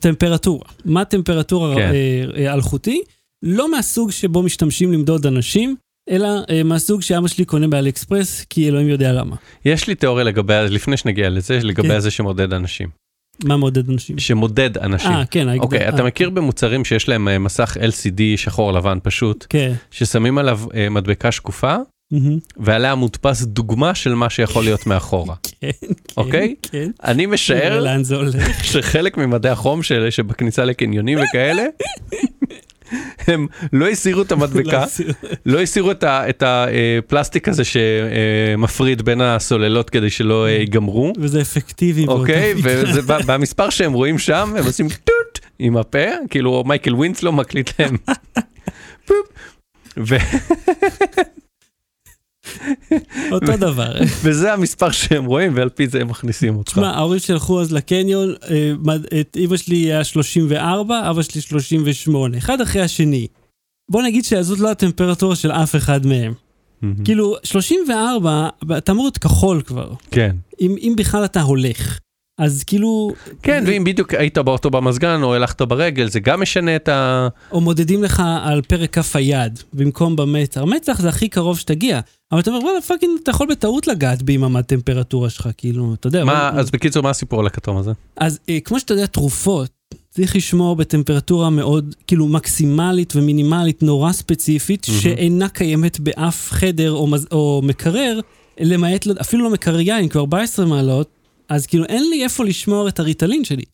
טמפרטורה. 0.00 0.64
מה 0.84 1.04
טמפרטורה 1.04 1.74
כן. 1.74 1.92
אלחוטי? 2.36 3.02
לא 3.42 3.70
מהסוג 3.70 4.10
שבו 4.10 4.42
משתמשים 4.42 4.92
למדוד 4.92 5.26
אנשים, 5.26 5.76
אלא 6.10 6.28
אה, 6.50 6.62
מהסוג 6.62 7.02
שאבא 7.02 7.28
שלי 7.28 7.44
קונה 7.44 7.68
באלי 7.68 7.90
אקספרס, 7.90 8.44
כי 8.50 8.68
אלוהים 8.68 8.88
יודע 8.88 9.12
למה. 9.12 9.36
יש 9.64 9.86
לי 9.86 9.94
תיאוריה 9.94 10.24
לגבי, 10.24 10.54
לפני 10.70 10.96
שנגיע 10.96 11.30
לזה, 11.30 11.58
לגבי 11.62 11.88
כן. 11.88 12.00
זה 12.00 12.10
שמודד 12.10 12.52
אנשים. 12.52 12.88
מה 13.44 13.56
מעודד 13.56 13.90
אנשים? 13.90 14.18
שמודד 14.18 14.78
אנשים. 14.78 15.10
אה, 15.10 15.24
כן, 15.30 15.48
ההגדר. 15.48 15.64
אוקיי, 15.64 15.88
אתה 15.88 15.98
אה, 15.98 16.06
מכיר 16.06 16.30
במוצרים 16.30 16.84
שיש 16.84 17.08
להם 17.08 17.28
אה, 17.28 17.38
מסך 17.38 17.76
LCD 17.76 18.22
שחור 18.36 18.72
לבן 18.72 18.98
פשוט, 19.02 19.46
כן. 19.48 19.72
ששמים 19.90 20.38
עליו 20.38 20.60
אה, 20.74 20.88
מדבקה 20.88 21.32
שקופה, 21.32 21.76
מהמם. 22.12 22.38
ועליה 22.56 22.94
מודפס 22.94 23.42
דוגמה 23.42 23.94
של 23.94 24.14
מה 24.14 24.30
שיכול 24.30 24.64
להיות 24.64 24.86
מאחורה. 24.86 25.34
כן, 25.60 25.70
כן, 25.80 25.86
אוקיי? 26.16 26.54
כן. 26.62 26.90
אני 27.04 27.26
משער. 27.26 27.84
שחלק 28.72 29.16
ממדי 29.16 29.48
החום 29.48 29.82
של 29.82 30.10
שבכניסה 30.10 30.64
לקניונים 30.64 31.18
וכאלה, 31.18 31.62
הם 33.26 33.46
לא 33.72 33.88
הסירו 33.88 34.22
את 34.22 34.32
המדבקה, 34.32 34.84
לא 35.46 35.60
הסירו 35.60 35.90
את 35.90 36.04
ה- 36.04 36.28
את 36.28 36.42
הפלסטיק 36.46 37.48
הזה 37.48 37.62
שמפריד 37.64 39.02
בין 39.02 39.20
הסוללות 39.20 39.90
כדי 39.90 40.10
שלא 40.10 40.46
אה, 40.46 40.50
ייגמרו, 40.50 41.12
וזה 41.18 41.40
אפקטיבי. 41.40 42.06
אוקיי? 42.06 42.54
וזה 42.62 43.00
במספר 43.26 43.70
שהם 43.70 43.92
רואים 43.92 44.18
שם, 44.18 44.54
הם 44.58 44.64
עושים 44.64 44.88
טוט 44.88 45.38
עם 45.58 45.76
הפה, 45.76 45.98
כאילו 46.30 46.64
מייקל 46.66 46.94
ווינסלו 46.94 47.32
מקליט 47.32 47.70
להם. 47.80 47.96
ו- 50.08 50.16
אותו 53.32 53.56
דבר. 53.56 53.92
וזה 54.24 54.52
המספר 54.52 54.90
שהם 54.90 55.24
רואים 55.24 55.52
ועל 55.56 55.68
פי 55.68 55.88
זה 55.88 56.00
הם 56.00 56.08
מכניסים 56.08 56.56
אותך. 56.56 56.72
תשמע, 56.72 56.90
ההורים 56.90 57.20
שלחו 57.20 57.60
אז 57.60 57.72
לקניון, 57.72 58.34
אה, 58.50 58.72
את 59.20 59.36
אמא 59.36 59.56
שלי 59.56 59.76
היה 59.76 60.04
34, 60.04 61.10
אבא 61.10 61.22
שלי 61.22 61.40
38, 61.40 62.38
אחד 62.38 62.60
אחרי 62.60 62.82
השני. 62.82 63.26
בוא 63.90 64.02
נגיד 64.02 64.24
שזאת 64.24 64.58
לא 64.58 64.70
הטמפרטורה 64.70 65.36
של 65.36 65.50
אף 65.52 65.76
אחד 65.76 66.06
מהם. 66.06 66.32
כאילו, 67.04 67.36
34, 67.42 68.48
אתה 68.78 68.92
אמור 68.92 69.04
להיות 69.04 69.18
כחול 69.18 69.62
כבר, 69.62 69.92
כן. 70.10 70.36
אם, 70.60 70.74
אם 70.78 70.94
בכלל 70.96 71.24
אתה 71.24 71.40
הולך. 71.40 71.98
אז 72.38 72.64
כאילו, 72.64 73.12
כן, 73.42 73.64
ואם 73.66 73.84
בדיוק 73.84 74.14
היית 74.14 74.38
באוטו 74.38 74.70
במזגן 74.70 75.22
או 75.22 75.34
הלכת 75.34 75.62
ברגל, 75.62 76.08
זה 76.08 76.20
גם 76.20 76.40
משנה 76.40 76.76
את 76.76 76.88
ה... 76.88 77.28
או 77.52 77.60
מודדים 77.60 78.02
לך 78.02 78.22
על 78.42 78.62
פרק 78.62 78.90
כף 78.90 79.16
היד, 79.16 79.58
במקום 79.72 80.16
במטר. 80.16 80.64
מצח 80.64 81.00
זה 81.00 81.08
הכי 81.08 81.28
קרוב 81.28 81.58
שתגיע. 81.58 82.00
אבל 82.32 82.40
אתה 82.40 82.50
אומר, 82.50 82.64
וואלה, 82.64 82.80
fucking, 82.80 83.12
אתה 83.22 83.30
יכול 83.30 83.46
בטעות 83.50 83.86
לגעת 83.86 84.22
בי 84.22 84.34
עם 84.34 84.56
הטמפרטורה 84.56 85.30
שלך, 85.30 85.48
כאילו, 85.56 85.94
אתה 85.94 86.06
יודע. 86.06 86.24
מה, 86.24 86.48
אבל- 86.48 86.58
אז 86.60 86.70
בקיצור, 86.70 87.02
מה 87.02 87.10
הסיפור 87.10 87.40
על 87.40 87.46
הכתום 87.46 87.76
הזה? 87.76 87.90
אז 88.16 88.38
אה, 88.48 88.58
כמו 88.64 88.80
שאתה 88.80 88.94
יודע, 88.94 89.06
תרופות, 89.06 89.70
צריך 90.10 90.36
לשמור 90.36 90.76
בטמפרטורה 90.76 91.50
מאוד, 91.50 91.94
כאילו 92.06 92.26
מקסימלית 92.28 93.16
ומינימלית 93.16 93.82
נורא 93.82 94.12
ספציפית. 94.12 94.84
שאינה 94.84 95.48
קיימת 95.48 96.00
באף 96.00 96.50
חדר 96.50 96.92
או, 96.92 97.06
מז- 97.06 97.26
או 97.32 97.60
מקרר, 97.64 98.20
למעט, 98.60 99.06
לא- 99.06 99.14
אפילו 99.20 99.44
לא 99.44 99.50
מקרר 99.50 99.80
יין, 99.80 100.08
כבר 100.08 100.20
14 100.20 100.66
מעלות, 100.66 101.08
אז 101.52 101.66
כאילו 101.66 101.84
אין 101.84 102.10
לי 102.10 102.24
איפה 102.24 102.44
לשמור 102.44 102.88
את 102.88 103.00
הריטלין 103.00 103.44
שלי. 103.44 103.64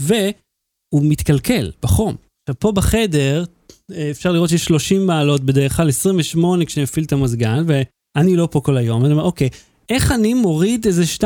והוא 0.00 1.02
מתקלקל 1.04 1.70
בחום. 1.82 2.16
עכשיו 2.42 2.58
פה 2.58 2.72
בחדר, 2.72 3.44
אה, 3.92 4.10
אפשר 4.10 4.32
לראות 4.32 4.50
שיש 4.50 4.64
30 4.64 5.06
מעלות 5.06 5.44
בדרך 5.44 5.76
כלל, 5.76 5.88
28 5.88 6.64
כשאני 6.64 6.84
מפעיל 6.84 7.04
את 7.04 7.12
המזגן, 7.12 7.64
ואני 7.66 8.36
לא 8.36 8.48
פה 8.50 8.60
כל 8.60 8.76
היום, 8.76 9.02
ואני 9.02 9.12
אומר, 9.12 9.24
אוקיי, 9.24 9.48
איך 9.88 10.12
אני 10.12 10.34
מוריד 10.34 10.86
איזה 10.86 11.02
2-3 11.16 11.24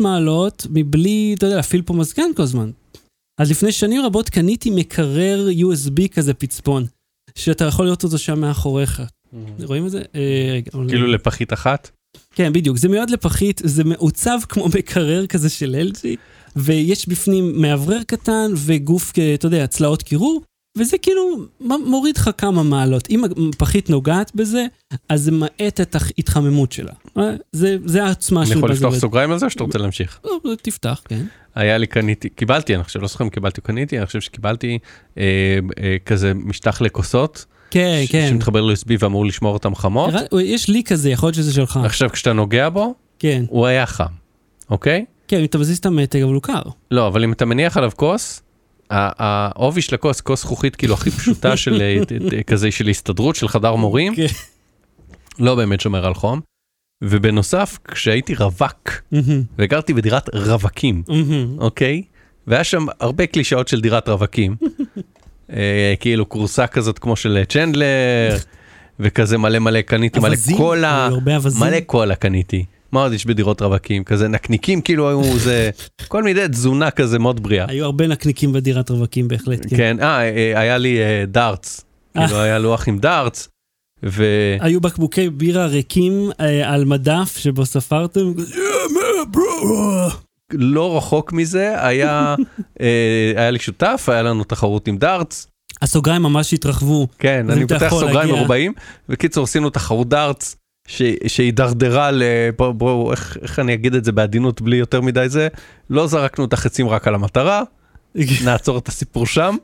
מעלות 0.00 0.66
מבלי, 0.70 1.34
אתה 1.38 1.46
יודע, 1.46 1.56
להפעיל 1.56 1.82
פה 1.82 1.94
מזגן 1.94 2.34
כל 2.36 2.42
הזמן? 2.42 2.70
אז 3.40 3.50
לפני 3.50 3.72
שנים 3.72 4.02
רבות 4.02 4.30
קניתי 4.30 4.70
מקרר 4.70 5.48
USB 5.48 6.08
כזה 6.08 6.34
פצפון, 6.34 6.84
שאתה 7.34 7.64
יכול 7.64 7.84
לראות 7.84 8.04
אותו 8.04 8.18
שם 8.18 8.40
מאחוריך. 8.40 9.02
רואים 9.64 9.86
את 9.86 9.90
זה? 9.90 10.02
אה, 10.14 10.60
כאילו 10.88 11.06
לפחית 11.06 11.52
אחת? 11.52 11.90
כן, 12.34 12.52
בדיוק. 12.52 12.76
זה 12.76 12.88
מיועד 12.88 13.10
לפחית, 13.10 13.60
זה 13.64 13.84
מעוצב 13.84 14.38
כמו 14.48 14.68
מקרר 14.78 15.26
כזה 15.26 15.48
של 15.48 15.88
LG, 15.92 16.06
ויש 16.56 17.08
בפנים 17.08 17.62
מאוורר 17.62 18.02
קטן 18.06 18.50
וגוף, 18.56 19.12
אה, 19.18 19.34
אתה 19.34 19.46
יודע, 19.46 19.66
צלעות 19.66 20.02
קירור, 20.02 20.42
וזה 20.78 20.98
כאילו 20.98 21.22
מוריד 21.60 22.16
לך 22.16 22.30
כמה 22.38 22.62
מעלות. 22.62 23.10
אם 23.10 23.24
הפחית 23.24 23.90
נוגעת 23.90 24.34
בזה, 24.34 24.66
אז 25.08 25.22
זה 25.22 25.30
מאט 25.32 25.80
את 25.80 25.96
ההתחממות 25.96 26.72
שלה. 26.72 26.92
אה, 27.18 27.22
זה, 27.52 27.76
זה 27.84 28.04
העצמה 28.04 28.40
אני 28.40 28.50
של 28.50 28.56
יכול 28.56 28.70
לפתוח. 28.70 28.94
סוגריים 28.94 29.30
על 29.30 29.38
זה 29.38 29.46
או 29.46 29.50
שאתה 29.50 29.64
רוצה 29.64 29.78
להמשיך? 29.78 30.20
לא, 30.24 30.54
תפתח, 30.62 31.02
כן. 31.08 31.24
היה 31.54 31.78
לי 31.78 31.86
קניתי, 31.86 32.28
קיבלתי, 32.28 32.74
אני 32.74 32.84
חושב, 32.84 33.00
לא 33.00 33.08
זוכר 33.08 33.24
אם 33.24 33.30
קיבלתי 33.30 33.60
או 33.60 33.66
קניתי, 33.66 33.98
אני 33.98 34.06
חושב 34.06 34.20
שקיבלתי 34.20 34.78
אה, 35.18 35.22
אה, 35.78 35.96
כזה 36.06 36.34
משטח 36.34 36.80
לכוסות, 36.80 37.44
כן, 37.72 38.02
ש- 38.06 38.12
כן. 38.12 38.26
שמתחבר 38.30 38.60
ל-USB 38.60 38.96
ואמור 38.98 39.26
לשמור 39.26 39.52
אותם 39.54 39.74
חמות. 39.74 40.14
יש 40.42 40.68
לי 40.68 40.82
כזה, 40.84 41.10
יכול 41.10 41.26
להיות 41.26 41.34
שזה 41.34 41.52
שלך. 41.54 41.80
עכשיו 41.84 42.10
כשאתה 42.10 42.32
נוגע 42.32 42.68
בו, 42.68 42.94
כן, 43.18 43.44
הוא 43.48 43.66
היה 43.66 43.86
חם, 43.86 44.04
אוקיי? 44.70 45.04
כן, 45.28 45.38
אם 45.38 45.44
אתה 45.44 45.58
מזיז 45.58 45.78
את 45.78 45.86
המתג, 45.86 46.22
אבל 46.22 46.32
הוא 46.34 46.42
קר. 46.42 46.62
לא, 46.90 47.06
אבל 47.06 47.24
אם 47.24 47.32
אתה 47.32 47.44
מניח 47.44 47.76
עליו 47.76 47.90
כוס, 47.96 48.42
העובי 48.90 49.82
של 49.82 49.94
הכוס, 49.94 50.20
כוס 50.20 50.40
זכוכית 50.40 50.76
כאילו 50.76 50.94
הכי 50.94 51.10
פשוטה 51.10 51.56
של 51.62 51.82
אה, 51.82 52.04
ת- 52.04 52.12
ת- 52.12 52.46
כזה 52.46 52.70
של 52.70 52.88
הסתדרות, 52.88 53.36
של 53.36 53.48
חדר 53.48 53.74
מורים, 53.74 54.14
כן. 54.16 54.26
לא 55.38 55.54
באמת 55.54 55.80
שומר 55.80 56.06
על 56.06 56.14
חום. 56.14 56.40
ובנוסף, 57.04 57.78
כשהייתי 57.88 58.34
רווק, 58.34 58.90
וגרתי 59.58 59.94
בדירת 59.94 60.34
רווקים. 60.34 61.02
אוקיי? 61.58 62.02
והיה 62.46 62.64
שם 62.64 62.86
הרבה 63.00 63.26
קלישאות 63.26 63.68
של 63.68 63.80
דירת 63.80 64.08
רווקים. 64.08 64.56
אה, 65.52 65.94
כאילו 66.00 66.28
כורסה 66.28 66.66
כזאת 66.66 66.98
כמו 66.98 67.16
של 67.16 67.42
צ'נדלר, 67.48 68.36
וכזה 69.00 69.38
מלא 69.38 69.58
מלא 69.58 69.80
קניתי 69.80 70.20
מלא 70.20 70.36
קולה, 70.56 71.08
אווזים. 71.36 71.68
מלא 71.68 71.80
קולה 71.80 72.14
קניתי. 72.14 72.64
מה 72.92 73.02
עוד 73.02 73.12
יש 73.12 73.26
בדירות 73.26 73.62
רווקים? 73.62 74.04
כזה 74.04 74.28
נקניקים 74.28 74.80
כאילו 74.80 75.08
היו 75.08 75.38
זה, 75.38 75.70
כל 76.08 76.22
מיני 76.22 76.48
תזונה 76.48 76.90
כזה 76.90 77.18
מאוד 77.18 77.42
בריאה. 77.42 77.64
היו 77.68 77.84
הרבה 77.84 78.06
נקניקים 78.06 78.52
בדירת 78.52 78.90
רווקים 78.90 79.28
בהחלט, 79.28 79.66
כן. 79.70 79.76
כן, 79.76 79.96
אה, 80.00 80.20
אה, 80.20 80.60
היה 80.60 80.78
לי 80.78 80.98
אה, 80.98 81.24
דארטס, 81.26 81.84
כאילו 82.14 82.40
היה 82.40 82.58
לוח 82.58 82.88
עם 82.88 82.98
דארטס, 82.98 83.48
ו... 84.04 84.24
היו 84.60 84.80
בקבוקי 84.80 85.30
בירה 85.30 85.66
ריקים 85.66 86.30
אה, 86.40 86.74
על 86.74 86.84
מדף 86.84 87.36
שבו 87.38 87.66
ספרתם. 87.66 88.32
לא 90.58 90.96
רחוק 90.96 91.32
מזה, 91.32 91.86
היה, 91.86 92.34
אה, 92.80 93.32
היה 93.36 93.50
לי 93.50 93.58
שותף, 93.58 94.08
היה 94.12 94.22
לנו 94.22 94.44
תחרות 94.44 94.88
עם 94.88 94.96
דארטס, 94.96 95.46
הסוגריים 95.82 96.22
ממש 96.22 96.54
התרחבו. 96.54 97.08
כן, 97.18 97.50
אני 97.50 97.66
פותח 97.66 97.88
סוגריים 97.90 98.34
מרובעים. 98.34 98.72
בקיצור, 99.08 99.44
עשינו 99.44 99.70
תחרות 99.70 100.08
דארטס 100.08 100.56
שהידרדרה 101.26 102.10
ל... 102.10 102.22
בואו, 102.56 102.74
בוא, 102.74 103.10
איך, 103.10 103.38
איך 103.42 103.58
אני 103.58 103.74
אגיד 103.74 103.94
את 103.94 104.04
זה 104.04 104.12
בעדינות 104.12 104.62
בלי 104.62 104.76
יותר 104.76 105.00
מדי 105.00 105.28
זה? 105.28 105.48
לא 105.90 106.06
זרקנו 106.06 106.44
את 106.44 106.52
החצים 106.52 106.88
רק 106.88 107.08
על 107.08 107.14
המטרה, 107.14 107.62
נעצור 108.44 108.78
את 108.78 108.88
הסיפור 108.88 109.26
שם, 109.26 109.56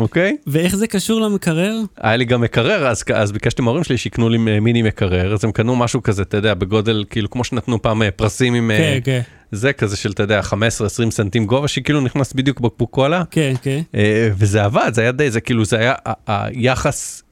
אוקיי? 0.00 0.36
ואיך 0.46 0.76
זה 0.76 0.86
קשור 0.86 1.20
למקרר? 1.20 1.80
היה 1.96 2.16
לי 2.16 2.24
גם 2.24 2.40
מקרר, 2.40 2.86
אז, 2.86 3.04
אז 3.14 3.32
ביקשתי 3.32 3.62
מההורים 3.62 3.84
שלי 3.84 3.98
שיקנו 3.98 4.28
לי 4.28 4.38
מיני 4.38 4.82
מקרר, 4.82 5.32
אז 5.32 5.44
הם 5.44 5.52
קנו 5.52 5.76
משהו 5.76 6.02
כזה, 6.02 6.22
אתה 6.22 6.36
יודע, 6.36 6.54
בגודל, 6.54 7.04
כאילו 7.10 7.30
כמו 7.30 7.44
שנתנו 7.44 7.82
פעם 7.82 8.02
אה, 8.02 8.10
פרסים 8.10 8.54
עם 8.54 8.70
אה, 8.70 8.76
כן, 8.76 8.98
כן, 9.04 9.20
זה 9.52 9.72
כזה 9.72 9.96
של, 9.96 10.10
אתה 10.10 10.22
יודע, 10.22 10.40
15-20 10.40 11.10
סנטים 11.10 11.46
גובה, 11.46 11.68
שכאילו 11.68 12.00
נכנס 12.00 12.32
בדיוק 12.32 12.60
בקבוק 12.60 12.90
קולה. 12.90 13.22
כן, 13.30 13.54
כן. 13.62 13.80
אה, 13.94 14.28
וזה 14.38 14.64
עבד, 14.64 14.90
זה 14.94 15.00
היה 15.00 15.12
די, 15.12 15.30
זה 15.30 15.40
כאילו, 15.40 15.64
זה 15.64 15.78
היה 15.78 15.94
היחס 16.26 17.22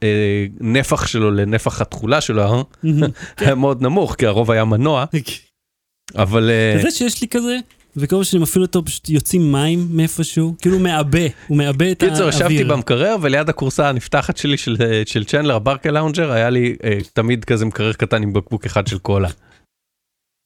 נפח 0.59 1.07
שלו 1.07 1.31
לנפח 1.31 1.81
התכולה 1.81 2.21
שלו, 2.21 2.43
אה? 2.43 2.61
היה 3.37 3.55
מאוד 3.55 3.81
נמוך, 3.81 4.15
כי 4.15 4.25
הרוב 4.25 4.51
היה 4.51 4.65
מנוע, 4.65 5.05
אבל... 6.15 6.51
אתה 6.73 6.79
יודע 6.79 6.91
שיש 6.91 7.21
לי 7.21 7.27
כזה, 7.27 7.57
וכל 7.97 8.15
פעם 8.15 8.23
שאני 8.23 8.41
מפעיל 8.41 8.63
אותו 8.65 8.85
פשוט 8.85 9.09
יוצאים 9.09 9.51
מים 9.51 9.87
מאיפשהו, 9.91 10.55
כאילו 10.61 10.75
הוא 10.75 10.83
מעבה, 10.83 11.19
הוא 11.47 11.57
מעבה 11.57 11.91
את 11.91 11.99
קיצור, 11.99 12.29
ישבתי 12.29 12.43
האוויר. 12.43 12.67
במקרר, 12.73 13.15
וליד 13.21 13.49
הכורסה 13.49 13.89
הנפתחת 13.89 14.37
שלי 14.37 14.57
של, 14.57 14.75
אה, 14.81 15.01
של 15.05 15.23
צ'נדלר, 15.25 15.55
הברקה 15.55 15.91
לאונג'ר, 15.91 16.31
היה 16.31 16.49
לי 16.49 16.75
אה, 16.83 16.97
תמיד 17.13 17.45
כזה 17.45 17.65
מקרר 17.65 17.93
קטן 17.93 18.23
עם 18.23 18.33
בקבוק 18.33 18.65
אחד 18.65 18.87
של 18.87 18.97
קולה. 18.97 19.29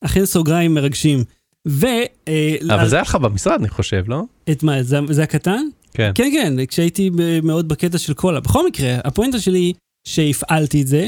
אכן 0.06 0.26
סוגריים 0.26 0.74
מרגשים. 0.74 1.24
ו... 1.68 1.86
אה, 2.28 2.56
אבל 2.70 2.80
אז- 2.80 2.90
זה 2.90 2.96
היה 2.96 3.02
לך 3.04 3.16
במשרד, 3.16 3.60
אני 3.60 3.70
חושב, 3.70 4.04
לא? 4.08 4.24
את 4.52 4.64
מה, 4.64 4.84
זה- 4.84 5.00
זה 5.10 5.24
הקטן? 5.24 5.64
כן. 5.94 6.12
כן, 6.16 6.30
כן, 6.34 6.66
כשהייתי 6.66 7.10
ב- 7.10 7.40
מאוד 7.44 7.68
בקטע 7.68 7.98
של 7.98 8.14
קולה. 8.14 8.40
בכל 8.40 8.66
מקרה, 8.68 8.98
הפואנטה 9.04 9.40
שלי 9.40 9.74
שהפעלתי 10.08 10.82
את 10.82 10.88
זה, 10.88 11.08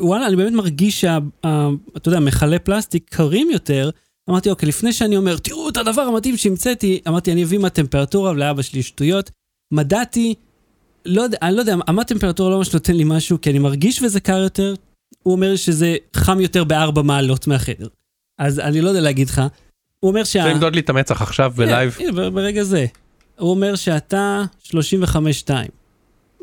ווואלה, 0.00 0.26
אני 0.26 0.36
באמת 0.36 0.52
מרגיש 0.52 1.00
שה... 1.00 1.18
אתה 1.96 2.08
יודע, 2.08 2.20
מכלי 2.20 2.58
פלסטיק 2.58 3.04
קרים 3.10 3.48
יותר. 3.52 3.90
אמרתי, 4.30 4.50
אוקיי, 4.50 4.68
לפני 4.68 4.92
שאני 4.92 5.16
אומר, 5.16 5.36
תראו 5.38 5.68
את 5.68 5.76
הדבר 5.76 6.02
המתאים 6.02 6.36
שהמצאתי, 6.36 7.00
אמרתי, 7.08 7.32
אני 7.32 7.44
אביא 7.44 7.58
מהטמפרטורה, 7.58 8.30
ולאבא 8.30 8.62
שלי 8.62 8.82
שטויות. 8.82 9.30
מדעתי, 9.72 10.34
לא 11.06 11.26
אני 11.42 11.56
לא 11.56 11.60
יודע, 11.60 11.76
מה 11.76 12.04
טמפרטורה 12.04 12.50
לא 12.50 12.58
ממש 12.58 12.74
נותן 12.74 12.96
לי 12.96 13.04
משהו, 13.06 13.40
כי 13.40 13.50
אני 13.50 13.58
מרגיש 13.58 14.02
וזה 14.02 14.20
קר 14.20 14.38
יותר. 14.38 14.74
הוא 15.22 15.32
אומר 15.32 15.56
שזה 15.56 15.96
חם 16.16 16.40
יותר 16.40 16.64
בארבע 16.64 17.02
מעלות 17.02 17.46
מהחדר. 17.46 17.88
אז 18.38 18.58
אני 18.58 18.80
לא 18.80 18.88
יודע 18.88 19.00
להגיד 19.00 19.28
לך. 19.28 19.42
הוא 20.00 20.10
אומר 20.10 20.24
שה... 20.24 20.38
רוצה 20.38 20.54
למדוד 20.54 20.74
לי 20.74 20.80
את 20.80 20.90
המצח 20.90 21.22
עכשיו 21.22 21.52
ב 21.56 21.63
live? 21.63 21.96
הנה, 22.00 22.30
ברגע 22.30 22.62
זה. 22.62 22.86
הוא 23.38 23.50
אומר 23.50 23.74
שאתה 23.74 24.44
35-2. 24.64 24.72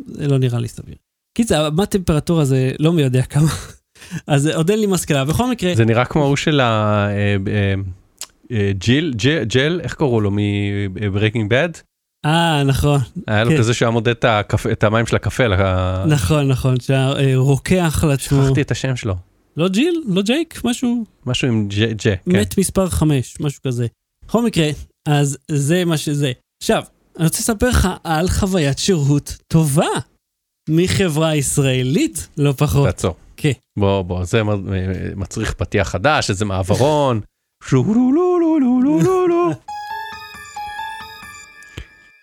זה 0.06 0.28
לא 0.28 0.38
נראה 0.38 0.60
לי 0.60 0.68
סביר. 0.68 0.96
קיצר, 1.34 1.70
מה 1.70 1.84
הטמפרטורה 1.84 2.46
זה 2.46 2.72
לא 2.80 2.94
מי 2.94 3.02
יודע 3.02 3.24
כמה. 3.24 3.50
אז 4.28 4.48
עוד 4.48 4.70
אין 4.70 4.80
לי 4.80 4.86
מסקנה. 4.86 5.26
בכל 5.26 5.50
מקרה, 5.50 5.76
זה 5.76 5.86
נראה 5.86 6.06
כמו 6.06 6.24
ההוא 6.24 6.36
של 6.36 6.60
ה... 6.60 6.64
אה, 7.10 7.36
אה, 7.48 7.74
אה, 8.52 8.72
ג'יל, 8.74 9.14
ג'ל, 9.46 9.82
איך 9.84 9.94
קראו 9.94 10.22
לו? 10.22 10.32
מ 10.32 10.45
Breaking 10.45 11.50
Bad? 11.50 11.70
אה, 12.26 12.64
נכון, 12.64 13.00
היה 13.28 13.44
לו 13.44 13.52
כן. 13.52 13.58
כזה 13.58 13.74
שהיה 13.74 13.92
מודד 13.92 14.14
את 14.72 14.84
המים 14.84 15.06
של 15.06 15.16
הקפה, 15.16 15.44
נכון, 16.08 16.48
נכון, 16.48 16.80
שהרוקח 16.80 18.04
לעצמו. 18.08 18.44
שכחתי 18.44 18.62
את 18.62 18.72
השם 18.72 18.96
שלו. 18.96 19.16
לא 19.58 19.68
ג'יל? 19.70 20.04
לא 20.08 20.22
ג'ייק? 20.22 20.62
משהו? 20.64 21.06
משהו 21.26 21.48
עם 21.48 21.68
ג'ה, 21.68 21.88
כן. 21.98 22.16
מת 22.28 22.58
מספר 22.58 22.90
5, 22.90 23.38
משהו 23.40 23.62
כזה. 23.64 23.88
בכל 24.26 24.46
מקרה, 24.46 24.68
אז 25.08 25.38
זה 25.48 25.86
מה 25.86 25.98
שזה. 25.98 26.32
עכשיו, 26.64 26.84
אני 27.18 27.26
רוצה 27.26 27.40
לספר 27.40 27.70
לך 27.70 27.88
על 28.04 28.30
חוויית 28.30 28.80
שירות 28.80 29.38
טובה 29.48 29.88
מחברה 30.70 31.36
ישראלית, 31.36 32.28
לא 32.38 32.54
פחות. 32.58 32.86
תעצור. 32.86 33.16
כן. 33.38 33.52
בוא, 33.78 34.02
בוא, 34.02 34.24
זה 34.24 34.42
מצריך 35.16 35.54
פתיח 35.54 35.90
חדש, 35.90 36.30
איזה 36.30 36.46
מעברון. 36.46 37.22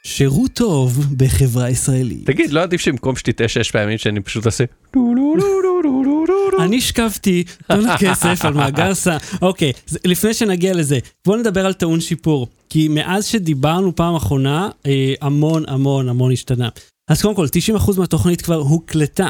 שירות 0.06 0.50
טוב 0.52 1.06
בחברה 1.16 1.70
ישראלית. 1.70 2.26
תגיד, 2.26 2.50
לא 2.50 2.62
עדיף 2.62 2.80
שבמקום 2.80 3.16
שתטעה 3.16 3.48
שש 3.48 3.70
פעמים 3.70 3.98
שאני 3.98 4.20
פשוט 4.20 4.46
אעשה. 4.46 4.64
אני 6.60 6.76
השכבתי 6.76 7.44
טונות 7.66 7.90
כסף 8.00 8.44
על 8.44 8.54
מאגר 8.54 8.94
סם. 8.94 9.16
אוקיי, 9.42 9.72
לפני 10.04 10.34
שנגיע 10.34 10.74
לזה, 10.74 10.98
בואו 11.26 11.38
נדבר 11.38 11.66
על 11.66 11.72
טעון 11.72 12.00
שיפור. 12.00 12.48
כי 12.68 12.88
מאז 12.88 13.26
שדיברנו 13.26 13.96
פעם 13.96 14.14
אחרונה, 14.14 14.68
אה, 14.86 15.14
המון 15.20 15.64
המון 15.68 16.08
המון 16.08 16.32
השתנה. 16.32 16.68
אז 17.10 17.22
קודם 17.22 17.34
כל, 17.34 17.46
90% 17.76 17.98
מהתוכנית 17.98 18.42
כבר 18.42 18.54
הוקלטה. 18.54 19.28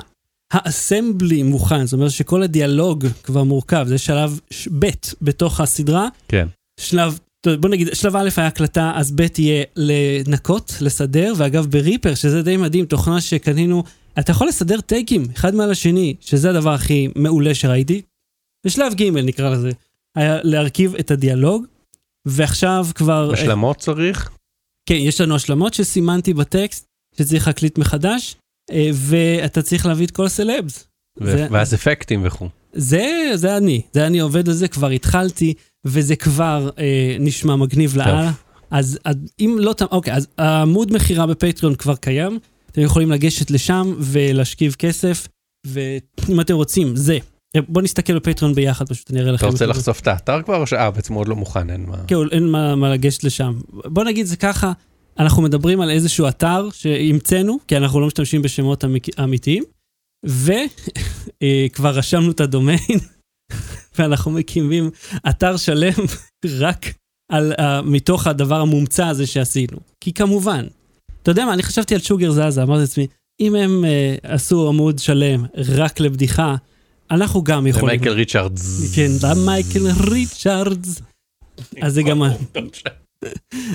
האסמבלי 0.53 1.43
מוכן, 1.43 1.87
זאת 1.87 1.93
אומרת 1.93 2.11
שכל 2.11 2.43
הדיאלוג 2.43 3.07
כבר 3.23 3.43
מורכב, 3.43 3.85
זה 3.89 3.99
שלב 3.99 4.41
ב' 4.79 4.87
בתוך 5.23 5.61
הסדרה. 5.61 6.09
כן. 6.29 6.49
שלב, 6.81 7.19
בוא 7.61 7.71
נגיד, 7.71 7.89
שלב 7.93 8.17
א' 8.17 8.29
היה 8.37 8.47
הקלטה, 8.47 8.93
אז 8.95 9.13
ב' 9.13 9.27
יהיה 9.39 9.65
לנקות, 9.77 10.77
לסדר, 10.81 11.33
ואגב 11.37 11.67
בריפר, 11.67 12.15
שזה 12.15 12.43
די 12.43 12.57
מדהים, 12.57 12.87
תוכנה 12.87 13.21
שקנינו, 13.21 13.83
אתה 14.19 14.31
יכול 14.31 14.49
לסדר 14.49 14.81
טייקים 14.81 15.27
אחד 15.35 15.55
מעל 15.55 15.71
השני, 15.71 16.15
שזה 16.21 16.51
הדבר 16.51 16.73
הכי 16.73 17.09
מעולה 17.17 17.55
שראיתי. 17.55 18.03
בשלב 18.67 18.95
ג' 18.95 19.03
נקרא 19.03 19.51
לזה, 19.51 19.71
היה 20.17 20.39
להרכיב 20.43 20.95
את 20.95 21.11
הדיאלוג, 21.11 21.65
ועכשיו 22.27 22.87
כבר... 22.95 23.31
השלמות 23.33 23.77
צריך? 23.77 24.31
כן, 24.89 24.95
יש 24.95 25.21
לנו 25.21 25.35
השלמות 25.35 25.75
שסימנתי 25.75 26.35
בטקסט, 26.35 26.87
שצריך 27.19 27.47
להקליט 27.47 27.79
מחדש, 27.79 28.37
אה, 28.37 28.44
ואתה 28.95 29.63
צריך 29.63 29.87
להביא 29.87 30.07
את 30.07 30.11
כל 30.11 30.27
הסלבס. 30.27 30.87
זה- 31.23 31.47
ואז 31.51 31.75
אפקטים 31.75 32.21
וכו'. 32.25 32.49
זה, 32.73 33.07
זה 33.35 33.57
אני, 33.57 33.83
זה 33.93 34.07
אני 34.07 34.19
עובד 34.19 34.49
על 34.49 34.55
זה, 34.55 34.69
כבר 34.69 34.91
התחלתי, 34.91 35.55
וזה 35.85 36.17
כבר 36.17 36.71
אה, 36.79 37.17
נשמע 37.21 37.57
מגניב 37.57 37.97
לאללה. 37.97 38.33
אז 38.71 38.99
אז 39.05 39.17
אם 39.41 39.57
לא, 39.61 39.75
אוקיי, 39.91 40.15
אז 40.15 40.27
העמוד 40.39 40.93
מכירה 40.93 41.27
בפטריון 41.27 41.75
כבר 41.75 41.97
קיים, 41.97 42.39
אתם 42.71 42.81
יכולים 42.81 43.11
לגשת 43.13 43.51
לשם 43.51 43.95
ולהשכיב 43.99 44.75
כסף, 44.79 45.29
ואם 45.67 46.41
אתם 46.41 46.55
רוצים, 46.55 46.97
זה. 46.97 47.19
בואו 47.69 47.85
נסתכל 47.85 48.15
בפטריון 48.17 48.55
ביחד, 48.55 48.89
פשוט 48.89 49.11
אני 49.11 49.21
אראה 49.21 49.33
לכם. 49.33 49.47
אתה 49.47 49.53
רוצה. 49.53 49.67
לחשוף 49.67 50.01
את 50.01 50.09
האתר 50.09 50.43
כבר 50.43 50.57
או 50.57 50.67
ש... 50.67 50.73
אה, 50.73 50.91
בעצם 50.91 51.15
עוד 51.15 51.29
לא 51.29 51.37
מוכן, 51.37 51.71
אין 51.71 51.87
מה. 51.87 51.97
כן, 52.07 52.17
אין 52.33 52.49
מה, 52.49 52.77
מה 52.77 52.91
לגשת 52.91 53.25
לשם. 53.25 53.53
בוא 53.71 54.05
נגיד 54.05 54.27
זה 54.27 54.37
ככה, 54.37 54.73
אנחנו 55.19 55.43
מדברים 55.43 55.81
על 55.81 55.91
איזשהו 55.91 56.29
אתר 56.29 56.69
שהמצאנו, 56.73 57.59
כי 57.69 57.77
אנחנו 57.77 58.01
לא 58.01 58.07
משתמשים 58.07 58.43
בשמות 58.43 58.85
אמיתיים, 59.25 59.65
וכבר 60.25 61.91
רשמנו 61.91 62.31
את 62.31 62.41
הדומיין, 62.41 62.99
ואנחנו 63.99 64.31
מקימים 64.31 64.91
אתר 65.29 65.57
שלם 65.57 65.93
רק 66.61 66.87
על, 67.33 67.53
uh, 67.53 67.63
מתוך 67.85 68.27
הדבר 68.27 68.61
המומצא 68.61 69.07
הזה 69.07 69.27
שעשינו. 69.27 69.79
כי 70.01 70.13
כמובן, 70.13 70.67
אתה 71.23 71.31
יודע 71.31 71.45
מה, 71.45 71.55
אני 71.55 71.63
חשבתי 71.63 71.95
על 71.95 72.01
שוגר 72.01 72.31
זזה, 72.31 72.63
אמרתי 72.63 72.81
לעצמי, 72.81 73.07
אם 73.41 73.55
הם 73.55 73.85
אה, 73.85 74.21
עשו 74.23 74.69
עמוד 74.69 74.99
שלם 74.99 75.45
רק 75.77 76.01
לבדיחה, 76.01 76.55
אנחנו 77.11 77.45
גם 77.45 77.67
יכולים. 77.67 77.87
מייקל 77.87 78.13
ריצ'רדס. 78.13 78.95
כן, 78.95 79.09
זה 79.09 79.35
מייקל 79.47 79.87
ריצ'רדס. 80.11 81.03
אז 81.83 81.95
זה 81.95 82.03
גם 82.03 82.23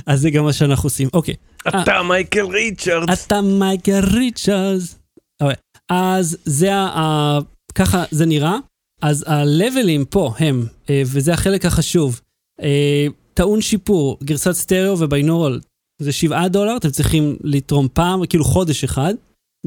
אז 0.05 0.21
זה 0.21 0.29
גם 0.29 0.43
מה 0.43 0.53
שאנחנו 0.53 0.87
עושים. 0.87 1.09
אוקיי, 1.13 1.35
אתה 1.67 2.03
מייקל 2.03 2.45
ריצ'רדס. 2.45 3.25
אתה 3.25 3.41
מייקל 3.41 3.99
ריצ'רדס. 4.13 4.99
אוקיי, 5.41 5.55
אז 5.89 6.37
זה 6.45 6.75
ה... 6.75 7.39
ככה 7.75 8.03
זה 8.11 8.25
נראה. 8.25 8.57
אז 9.01 9.25
הלבלים 9.27 10.05
פה 10.05 10.33
הם, 10.39 10.65
אה, 10.89 11.01
וזה 11.05 11.33
החלק 11.33 11.65
החשוב, 11.65 12.21
אה, 12.61 13.07
טעון 13.33 13.61
שיפור, 13.61 14.17
גרסת 14.23 14.51
סטריאו 14.51 14.99
וביינורל 14.99 15.59
זה 16.01 16.11
7 16.11 16.47
דולר, 16.47 16.77
אתם 16.77 16.89
צריכים 16.89 17.35
לתרום 17.43 17.87
פעם, 17.93 18.25
כאילו 18.25 18.43
חודש 18.43 18.83
אחד. 18.83 19.13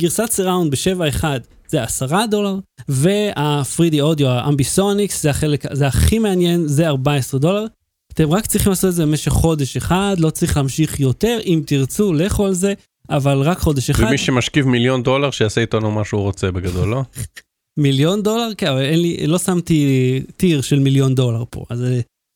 גרסת 0.01 0.31
סיראונד 0.31 0.71
ב-7.1 0.71 1.25
זה 1.69 1.83
10 1.83 2.27
דולר, 2.31 2.59
וה-3D 2.89 4.01
אודיו, 4.01 4.29
האמביסוניקס, 4.29 5.23
זה 5.23 5.31
החלק, 5.31 5.73
זה 5.73 5.87
הכי 5.87 6.19
מעניין, 6.19 6.67
זה 6.67 6.89
14 6.89 7.41
דולר. 7.41 7.65
אתם 8.15 8.31
רק 8.31 8.47
צריכים 8.47 8.71
לעשות 8.71 8.89
את 8.89 8.95
זה 8.95 9.07
במשך 9.07 9.31
חודש 9.31 9.77
אחד, 9.77 10.17
לא 10.19 10.31
צריך 10.31 10.57
להמשיך 10.57 11.01
יותר, 11.01 11.39
אם 11.47 11.63
תרצו, 11.67 12.13
לכו 12.13 12.47
על 12.47 12.55
זה, 12.55 12.75
אבל 13.11 13.41
רק 13.41 13.59
חודש 13.59 13.91
אחד. 13.91 14.05
ומי 14.09 14.19
שמשכיב 14.19 14.67
מיליון 14.67 15.03
דולר 15.03 15.31
שיעשה 15.31 15.61
איתנו 15.61 15.91
מה 15.91 16.05
שהוא 16.05 16.21
רוצה 16.21 16.51
בגדול, 16.51 16.89
לא? 16.89 17.03
מיליון 17.77 18.23
דולר? 18.23 18.49
כן, 18.59 18.67
אבל 18.67 18.83
אין 18.83 19.01
לי, 19.01 19.27
לא 19.27 19.39
שמתי 19.39 20.23
טיר 20.37 20.61
של 20.61 20.79
מיליון 20.79 21.15
דולר 21.15 21.45
פה, 21.51 21.65
אז, 21.71 21.85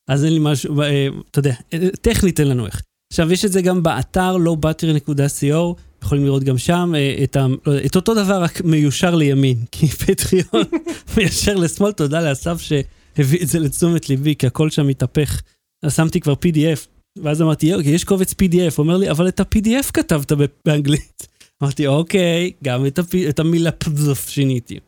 אז 0.09 0.25
אין 0.25 0.33
לי 0.33 0.39
משהו, 0.43 0.83
אה, 0.83 1.09
אתה 1.31 1.39
יודע, 1.39 1.55
אה, 1.73 1.89
טכנית 2.01 2.41
אין 2.41 2.49
לנו 2.49 2.67
איך. 2.67 2.83
עכשיו, 3.13 3.33
יש 3.33 3.45
את 3.45 3.53
זה 3.53 3.63
גם 3.63 3.83
באתר 3.83 4.37
lowbattery.co, 4.37 5.75
יכולים 6.03 6.25
לראות 6.25 6.45
גם 6.45 6.59
שם 6.59 6.93
אה, 6.97 7.17
את, 7.25 7.37
ה, 7.37 7.47
לא 7.67 7.79
את 7.87 7.97
אותו 7.97 8.15
דבר, 8.15 8.43
רק 8.43 8.61
מיושר 8.65 9.15
לימין, 9.15 9.65
כי 9.73 9.87
פטריון 9.87 10.65
מיישר 11.17 11.55
לשמאל, 11.55 11.93
תודה 11.93 12.21
לאסף 12.21 12.61
שהביא 12.61 13.43
את 13.43 13.49
זה 13.49 13.59
לתשומת 13.59 14.09
ליבי, 14.09 14.35
כי 14.35 14.47
הכל 14.47 14.71
שם 14.71 14.87
מתהפך. 14.87 15.43
אז 15.87 15.97
שמתי 15.97 16.21
כבר 16.21 16.33
PDF, 16.33 16.87
ואז 17.23 17.43
אמרתי, 17.43 17.75
אוקיי, 17.75 17.93
יש 17.93 18.05
קובץ 18.05 18.33
PDF, 18.33 18.75
הוא 18.77 18.85
אומר 18.85 18.97
לי, 18.97 19.11
אבל 19.11 19.29
את 19.29 19.41
ה-PDF 19.41 19.93
כתבת 19.93 20.33
באנגלית. 20.67 21.27
אמרתי, 21.63 21.87
אוקיי, 21.87 22.53
גם 22.65 22.87
את, 22.87 22.99
הפ... 22.99 23.15
את 23.29 23.39
המילה 23.39 23.73
פזוף 23.73 24.29
שיניתי. 24.29 24.79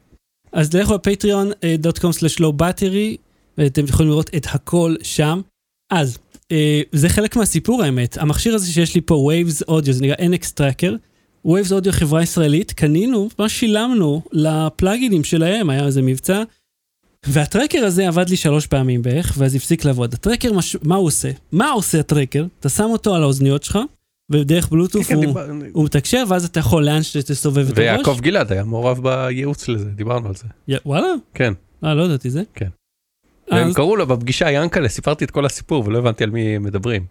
אז 0.53 0.75
לכו 0.75 0.95
לפטריון.com/lowbattery 0.95 3.17
ואתם 3.59 3.85
יכולים 3.85 4.11
לראות 4.11 4.31
את 4.37 4.47
הכל 4.51 4.95
שם. 5.03 5.41
אז, 5.93 6.19
אה, 6.53 6.83
זה 6.93 7.09
חלק 7.09 7.37
מהסיפור 7.37 7.83
האמת. 7.83 8.19
המכשיר 8.19 8.55
הזה 8.55 8.73
שיש 8.73 8.95
לי 8.95 9.01
פה, 9.01 9.31
Waves 9.33 9.63
Audio, 9.71 9.93
זה 9.93 10.05
נקרא 10.05 10.17
NX 10.17 10.47
Tracker. 10.61 10.93
Waves 11.47 11.71
Audio 11.71 11.93
חברה 11.93 12.23
ישראלית, 12.23 12.73
קנינו, 12.73 13.29
מה 13.39 13.49
שילמנו 13.49 14.23
לפלאגינים 14.33 15.25
שלהם, 15.25 15.71
היה 15.71 15.87
איזה 15.87 16.03
מבצע. 16.03 16.43
והטרקר 17.27 17.79
הזה 17.85 18.09
עבד 18.09 18.29
לי 18.29 18.37
שלוש 18.37 18.67
פעמים 18.67 19.03
בערך, 19.03 19.35
ואז 19.39 19.55
הפסיק 19.55 19.85
לעבוד. 19.85 20.15
הטרקר, 20.15 20.53
מש... 20.53 20.77
מה 20.83 20.97
הוא 20.97 21.07
עושה? 21.07 21.31
מה 21.53 21.71
עושה 21.71 22.01
הטרקר? 22.01 22.47
אתה 22.61 22.69
שם 22.69 22.85
אותו 22.85 23.15
על 23.15 23.23
האוזניות 23.23 23.63
שלך, 23.63 23.79
ודרך 24.33 24.69
בלוטוף 24.69 25.07
כן, 25.09 25.15
הוא, 25.15 25.25
דיבר- 25.27 25.47
הוא 25.73 25.85
מתקשר, 25.85 26.25
ואז 26.29 26.45
אתה 26.45 26.61
יכול 26.61 26.85
לאן 26.85 27.03
שתסובב 27.03 27.59
את 27.59 27.67
הראש. 27.67 27.79
ויעקב 27.79 28.19
גלעד 28.21 28.53
היה 28.53 28.65
מעורב 28.65 29.03
בייעוץ 29.03 29.69
לזה, 29.69 29.85
דיברנו 29.91 30.29
על 30.29 30.35
זה. 30.35 30.45
יא- 30.69 30.77
וואלה? 30.87 31.07
כן. 31.35 31.53
אה, 31.85 31.95
לא 31.95 32.03
ידעתי 32.03 32.31
זה. 32.31 32.43
כן. 32.55 32.69
אז- 33.51 33.59
והם 33.59 33.73
קראו 33.73 33.97
לו 33.97 34.07
בפגישה 34.07 34.51
ינקלה, 34.51 34.89
סיפרתי 34.89 35.25
את 35.25 35.31
כל 35.31 35.47
הסיפור 35.47 35.85
ולא 35.87 35.99
הבנתי 35.99 36.25
על 36.25 36.31
מי 36.31 36.59
מדברים. 36.59 37.05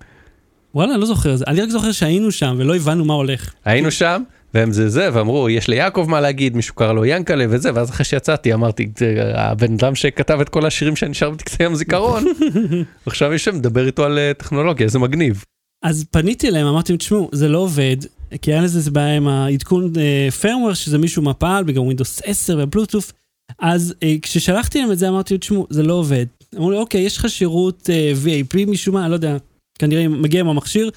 וואלה, 0.75 0.91
אני 0.93 1.01
לא 1.01 1.07
זוכר 1.07 1.33
את 1.33 1.37
זה. 1.37 1.45
אני 1.47 1.61
רק 1.61 1.69
זוכר 1.69 1.91
שהיינו 1.91 2.31
שם 2.31 2.55
ולא 2.59 2.75
הבנו 2.75 3.05
מה 3.05 3.13
הולך. 3.13 3.53
היינו 3.65 3.91
שם, 3.91 4.23
והם 4.53 4.71
זה 4.71 4.89
זה, 4.89 5.09
ואמרו, 5.13 5.49
יש 5.49 5.67
ליעקב 5.67 6.05
מה 6.09 6.21
להגיד, 6.21 6.55
מישהו 6.55 6.75
קרא 6.75 6.93
לו 6.93 7.05
ינקלה 7.05 7.45
וזה, 7.49 7.69
ואז 7.73 7.89
אחרי 7.89 8.05
שיצאתי 8.05 8.53
אמרתי, 8.53 8.89
"זה 8.97 9.31
הבן 9.33 9.73
אדם 9.73 9.95
שכתב 9.95 10.39
את 10.41 10.49
כל 10.49 10.65
השירים 10.65 10.95
שנשאר 10.95 11.29
בטקסי 11.29 11.63
יום 11.63 11.75
זיכרון, 11.75 12.23
עכשיו 13.05 13.33
יש 13.33 13.43
שם, 13.43 13.55
מדבר 13.55 13.85
איתו 13.85 14.03
על 14.03 14.17
אה, 14.17 14.31
טכנולוגיה, 14.33 14.85
איזה 14.85 14.99
מגניב. 14.99 15.43
אז 15.83 16.05
פניתי 16.11 16.47
אליהם, 16.47 16.67
אמרתי 16.67 16.97
תשמעו, 16.97 17.29
זה 17.31 17.47
לא 17.49 17.57
עובד, 17.57 17.97
כי 18.41 18.51
היה 18.53 18.61
לזה 18.61 18.91
בעיה 18.91 19.15
עם 19.15 19.27
העדכון 19.27 19.93
פרמוור, 20.41 20.73
שזה 20.73 20.97
מישהו 20.97 21.21
מפל, 21.21 21.63
וגם 21.67 21.83
ווינדוס 21.83 22.21
10 22.25 22.59
ובלוטוף. 22.61 23.11
אז 23.59 23.93
אה, 24.03 24.15
כששלחתי 24.21 24.79
להם 24.79 24.91
את 24.91 24.99
זה, 24.99 25.09
אמרתי, 25.09 25.37
תשמעו, 25.37 25.67
זה 25.69 25.83
לא 25.83 25.93
עובד. 25.93 26.25
אמרו 26.55 26.71
לי, 26.71 26.77
אוקיי, 26.77 27.01
יש 27.01 27.17
לך 27.17 27.29
שירות 27.29 27.89
אה, 27.89 28.13
VIP 28.25 28.69
משום 28.69 28.95
מה, 28.95 29.09
לא 29.09 29.13
יודע, 29.13 29.37
כנראה 29.79 30.07
מגיע 30.07 30.39
עם 30.39 30.47
המכשיר, 30.47 30.89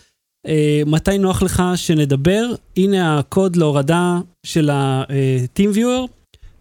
אה, 0.47 0.83
מתי 0.87 1.19
נוח 1.19 1.43
לך 1.43 1.63
שנדבר? 1.77 2.47
הנה 2.77 3.19
הקוד 3.19 3.57
להורדה 3.57 4.19
של 4.47 4.71
ה-Team 4.71 5.77
Viewer, 5.77 6.09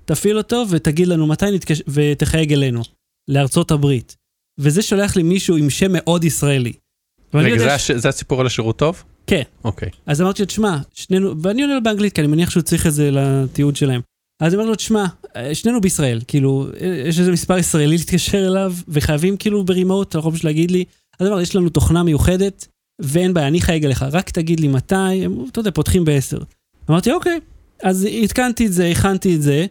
תפעיל 0.05 0.37
אותו 0.37 0.63
ותגיד 0.69 1.07
לנו 1.07 1.27
מתי 1.27 1.51
נתקשר, 1.51 1.83
ותחייג 1.87 2.53
אלינו, 2.53 2.81
לארצות 3.27 3.71
הברית. 3.71 4.15
וזה 4.59 4.81
שולח 4.81 5.15
לי 5.15 5.23
מישהו 5.23 5.57
עם 5.57 5.69
שם 5.69 5.91
מאוד 5.91 6.23
ישראלי. 6.23 6.73
רגע, 7.33 7.57
זה 7.57 7.79
ש- 7.79 7.91
זה 7.91 8.09
הסיפור 8.09 8.41
על 8.41 8.47
השירות 8.47 8.77
טוב? 8.77 9.03
כן. 9.27 9.41
אוקיי. 9.63 9.89
אז 10.05 10.21
אמרתי 10.21 10.41
לו, 10.41 10.45
תשמע, 10.45 10.77
שנינו, 10.93 11.41
ואני 11.41 11.61
עונה 11.61 11.75
לו 11.75 11.83
באנגלית, 11.83 12.13
כי 12.13 12.21
אני 12.21 12.27
מניח 12.27 12.49
שהוא 12.49 12.63
צריך 12.63 12.87
את 12.87 12.93
זה 12.93 13.09
לתיעוד 13.11 13.75
שלהם. 13.75 14.01
אז 14.41 14.53
אומר 14.53 14.65
לו, 14.65 14.75
תשמע, 14.75 15.05
אה, 15.35 15.55
שנינו 15.55 15.81
בישראל, 15.81 16.19
כאילו, 16.27 16.67
אה, 16.81 17.03
יש 17.07 17.19
איזה 17.19 17.31
מספר 17.31 17.57
ישראלי 17.57 17.97
להתקשר 17.97 18.47
אליו, 18.47 18.73
וחייבים 18.87 19.37
כאילו 19.37 19.63
ברימוט, 19.63 20.09
אתה 20.09 20.17
יכול 20.19 20.31
פשוט 20.31 20.43
להגיד 20.43 20.71
לי, 20.71 20.83
אז 21.19 21.27
אמר, 21.27 21.41
יש 21.41 21.55
לנו 21.55 21.69
תוכנה 21.69 22.03
מיוחדת, 22.03 22.67
ואין 22.99 23.33
בעיה, 23.33 23.47
אני 23.47 23.61
חייג 23.61 23.85
אליך, 23.85 24.05
רק 24.11 24.29
תגיד 24.29 24.59
לי 24.59 24.67
מתי, 24.67 24.95
הם, 24.95 25.45
אתה 25.51 25.59
יודע, 25.59 25.71
פותחים 25.71 26.05
בעשר. 26.05 26.39
אמרתי, 26.89 27.11
אוקיי. 27.11 27.39
אז 27.83 28.07
עדכנתי 28.23 28.65
את 28.65 28.73
זה, 28.73 28.87
הכנתי 28.87 29.35
את 29.35 29.41
זה, 29.41 29.65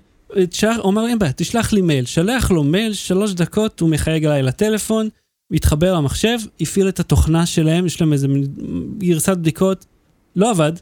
הוא 0.82 0.90
אמר, 0.90 1.06
אין 1.06 1.18
בעיה, 1.18 1.32
תשלח 1.32 1.72
לי 1.72 1.80
מייל. 1.82 2.04
שלח 2.04 2.50
לו 2.50 2.64
מייל, 2.64 2.92
שלוש 2.92 3.32
דקות, 3.32 3.80
הוא 3.80 3.90
מחייג 3.90 4.26
אליי 4.26 4.42
לטלפון, 4.42 5.08
התחבר 5.52 5.94
למחשב, 5.94 6.38
הפעיל 6.60 6.88
את 6.88 7.00
התוכנה 7.00 7.46
שלהם, 7.46 7.86
יש 7.86 8.00
להם 8.00 8.12
איזה 8.12 8.28
גרסת 8.98 9.36
בדיקות, 9.36 9.86
לא 10.36 10.50
עבד. 10.50 10.72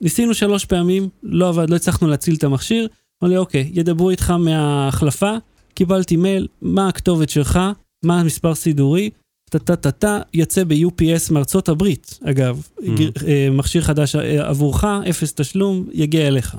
ניסינו 0.00 0.34
שלוש 0.34 0.64
פעמים, 0.64 1.08
לא 1.22 1.48
עבד, 1.48 1.70
לא 1.70 1.76
הצלחנו 1.76 2.08
להציל 2.08 2.34
את 2.34 2.44
המכשיר. 2.44 2.88
אמר 3.22 3.30
לי, 3.30 3.36
אוקיי, 3.36 3.70
ידברו 3.74 4.10
איתך 4.10 4.30
מההחלפה, 4.30 5.32
קיבלתי 5.74 6.16
מייל, 6.16 6.46
מה 6.62 6.88
הכתובת 6.88 7.30
שלך, 7.30 7.60
מה 8.04 8.20
המספר 8.20 8.54
סידורי, 8.54 9.10
טה-טה-טה-טה, 9.50 10.18
יצא 10.34 10.64
ב-UPS 10.64 11.32
מארצות 11.32 11.68
הברית, 11.68 12.18
אגב. 12.24 12.68
Mm. 12.80 12.82
אה, 13.26 13.48
מכשיר 13.50 13.82
חדש 13.82 14.16
אה, 14.16 14.48
עבורך, 14.48 14.84
אפס 14.84 15.34
תשלום, 15.34 15.86
יגיע 15.92 16.28
אליך. 16.28 16.56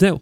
זהו. 0.00 0.18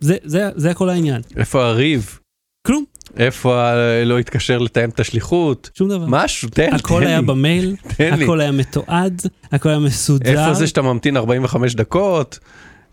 זה, 0.00 0.16
זה, 0.24 0.50
זה 0.56 0.70
הכל 0.70 0.88
העניין. 0.88 1.22
איפה 1.36 1.64
הריב? 1.64 2.18
כלום, 2.66 2.84
איפה 3.16 3.72
לא 4.04 4.18
התקשר 4.18 4.58
לתאם 4.58 4.88
את 4.88 5.00
השליחות? 5.00 5.70
שום 5.74 5.88
דבר. 5.88 6.04
משהו, 6.08 6.48
תן, 6.48 6.74
הכל 6.74 7.00
תן 7.00 7.06
היה 7.06 7.20
לי, 7.20 7.26
במייל, 7.26 7.76
תן 7.96 8.18
לי. 8.18 8.24
הכל 8.24 8.40
היה 8.40 8.52
מתועד, 8.52 9.22
הכל 9.52 9.68
היה 9.68 9.78
מסודר. 9.78 10.30
איפה 10.30 10.54
זה 10.54 10.66
שאתה 10.66 10.82
ממתין 10.82 11.16
45 11.16 11.74
דקות? 11.74 12.38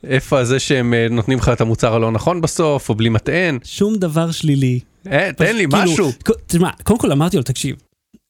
איפה 0.03 0.43
זה 0.43 0.59
שהם 0.59 0.93
אה, 0.93 1.07
נותנים 1.11 1.37
לך 1.37 1.49
את 1.49 1.61
המוצר 1.61 1.93
הלא 1.93 2.11
נכון 2.11 2.41
בסוף, 2.41 2.89
או 2.89 2.95
בלי 2.95 3.09
מטען? 3.09 3.57
שום 3.63 3.95
דבר 3.95 4.31
שלילי. 4.31 4.79
אה, 5.11 5.29
תן 5.37 5.55
לי 5.55 5.67
כאילו, 5.69 5.91
משהו. 5.91 6.11
תשמע, 6.47 6.69
קודם 6.83 6.99
כל 6.99 7.11
אמרתי 7.11 7.37
לו, 7.37 7.43
תקשיב, 7.43 7.75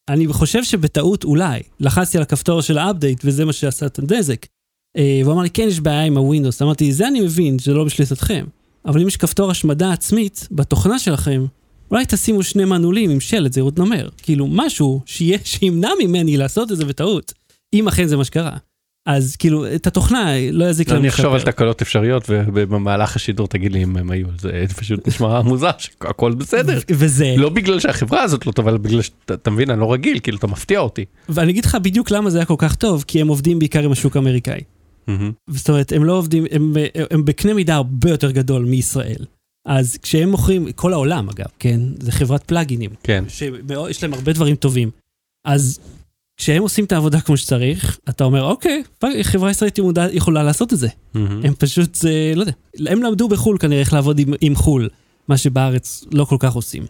אני 0.10 0.28
חושב 0.28 0.64
שבטעות 0.64 1.24
אולי, 1.24 1.60
לחצתי 1.80 2.18
על 2.18 2.24
הכפתור 2.24 2.62
של 2.62 2.78
האפדייט 2.78 3.22
וזה 3.24 3.46
מה 3.46 3.54
שעשה 3.54 3.86
את 3.86 4.00
הנזק. 4.00 4.46
אה, 4.98 5.20
והוא 5.24 5.34
אמר 5.34 5.42
לי, 5.42 5.50
כן, 5.50 5.68
יש 5.68 5.80
בעיה 5.80 6.04
עם 6.04 6.18
הווינדוס. 6.18 6.62
אמרתי, 6.62 6.94
זה 6.94 7.08
אני 7.08 7.22
מבין, 7.22 7.60
זה 7.60 7.74
לא 7.74 7.84
בשליטתכם. 7.84 8.46
אבל 8.86 9.02
אם 9.02 9.08
יש 9.08 9.18
כפתור 9.18 9.52
השמדה 9.52 9.94
עצמית 9.94 10.48
בתוכנה 10.52 11.00
שלכם, 11.00 11.46
אולי 11.92 12.06
תשימו 12.08 12.44
שני 12.44 12.66
מנעולים 12.66 13.10
עם 13.10 13.20
שלט 13.20 13.54
זהירות 13.54 13.80
נמר. 13.80 14.10
כאילו, 14.18 14.48
משהו 14.48 15.02
שיהיה, 15.06 15.38
שימנע 15.44 15.90
ממני 16.04 16.38
לעשות 16.38 16.72
את 16.72 16.78
זה 16.78 16.86
בטעות, 16.86 17.34
אם 17.74 17.88
אכן 17.88 18.08
זה 18.08 18.18
מה 18.18 18.26
שקרה. 18.26 18.58
אז 19.06 19.36
כאילו, 19.36 19.76
את 19.76 19.88
התוכנה 19.88 20.34
לא 20.52 20.66
יזיק 20.66 20.90
להם 20.90 21.00
אני 21.00 21.10
אחשוב 21.10 21.34
על. 21.34 21.42
תקלות 21.42 21.82
אפשריות 21.82 22.24
ובמהלך 22.30 23.16
השידור 23.16 23.48
תגיד 23.48 23.72
לי 23.72 23.84
אם 23.84 23.98
הם 23.98 24.12
היו, 24.12 24.28
זה 24.40 24.66
פשוט 24.78 25.08
נשמע 25.08 25.42
מוזר 25.50 25.72
שהכל 25.78 26.34
בסדר. 26.34 26.80
וזה, 26.90 27.34
לא 27.38 27.50
בגלל 27.50 27.80
שהחברה 27.80 28.24
הזאת 28.24 28.46
לא 28.46 28.52
טובה, 28.52 28.70
אלא 28.70 28.78
בגלל 28.78 29.02
שאתה 29.02 29.34
אתה 29.34 29.52
מבין, 29.52 29.70
אני 29.70 29.80
לא 29.80 29.94
רגיל, 29.94 30.20
כאילו 30.20 30.38
אתה 30.38 30.48
מפתיע 30.48 30.80
אותי. 30.80 31.06
ואני 31.30 31.52
אגיד 31.52 31.66
לך 31.66 31.76
בדיוק 31.76 32.12
למה 32.12 32.30
זה 32.30 32.38
היה 32.38 32.46
כל 32.46 32.56
כך 32.58 32.76
טוב, 32.76 33.04
כי 33.08 33.22
הם 33.22 33.28
עובדים 33.28 33.60
בעיקר 33.60 33.84
עם 33.84 33.92
השוק 33.92 34.16
האמריקאי. 34.16 34.62
זאת 35.50 35.70
אומרת, 35.70 35.92
הם 35.92 36.04
לא 36.04 36.14
עובדים, 36.14 36.46
הם, 36.52 36.74
הם 37.12 37.26
בקנה 37.26 37.54
מידה 37.54 37.76
הרבה 37.76 38.10
יותר 38.10 38.32
גדול 38.32 38.66
מישראל. 38.66 39.26
אז 39.68 39.98
כשהם 39.98 40.30
מוכרים, 40.30 40.72
כל 40.72 40.94
העולם 40.94 41.30
אגב, 41.30 41.46
כן? 41.60 41.80
זה 42.00 42.12
חברת 42.12 42.44
פלאגינים, 42.44 42.90
כן. 43.04 43.24
שיש 43.28 44.04
להם 44.04 44.14
הרבה 44.14 44.34
דברים 44.34 44.56
טובים. 44.56 44.90
אז 45.48 45.80
כשהם 46.38 46.62
עושים 46.64 46.86
את 46.86 46.92
העבודה 46.92 47.22
כמו 47.22 47.38
שצריך, 47.38 48.00
אתה 48.10 48.24
אומר, 48.24 48.44
אוקיי, 48.44 48.84
חברה 49.22 49.52
ישראלית 49.52 49.80
יכולה 50.12 50.44
לעשות 50.44 50.74
את 50.74 50.78
זה. 50.78 50.88
הם 51.44 51.54
פשוט, 51.58 51.96
זה, 51.96 52.34
לא 52.36 52.42
יודע, 52.42 52.52
הם 52.92 53.04
למדו 53.04 53.28
בחו"ל 53.28 53.58
כנראה 53.58 53.80
איך 53.80 53.94
לעבוד 53.94 54.20
עם, 54.20 54.34
עם 54.42 54.56
חו"ל, 54.56 54.90
מה 55.28 55.38
שבארץ 55.38 56.06
לא 56.12 56.26
כל 56.26 56.38
כך 56.40 56.54
עושים. 56.54 56.86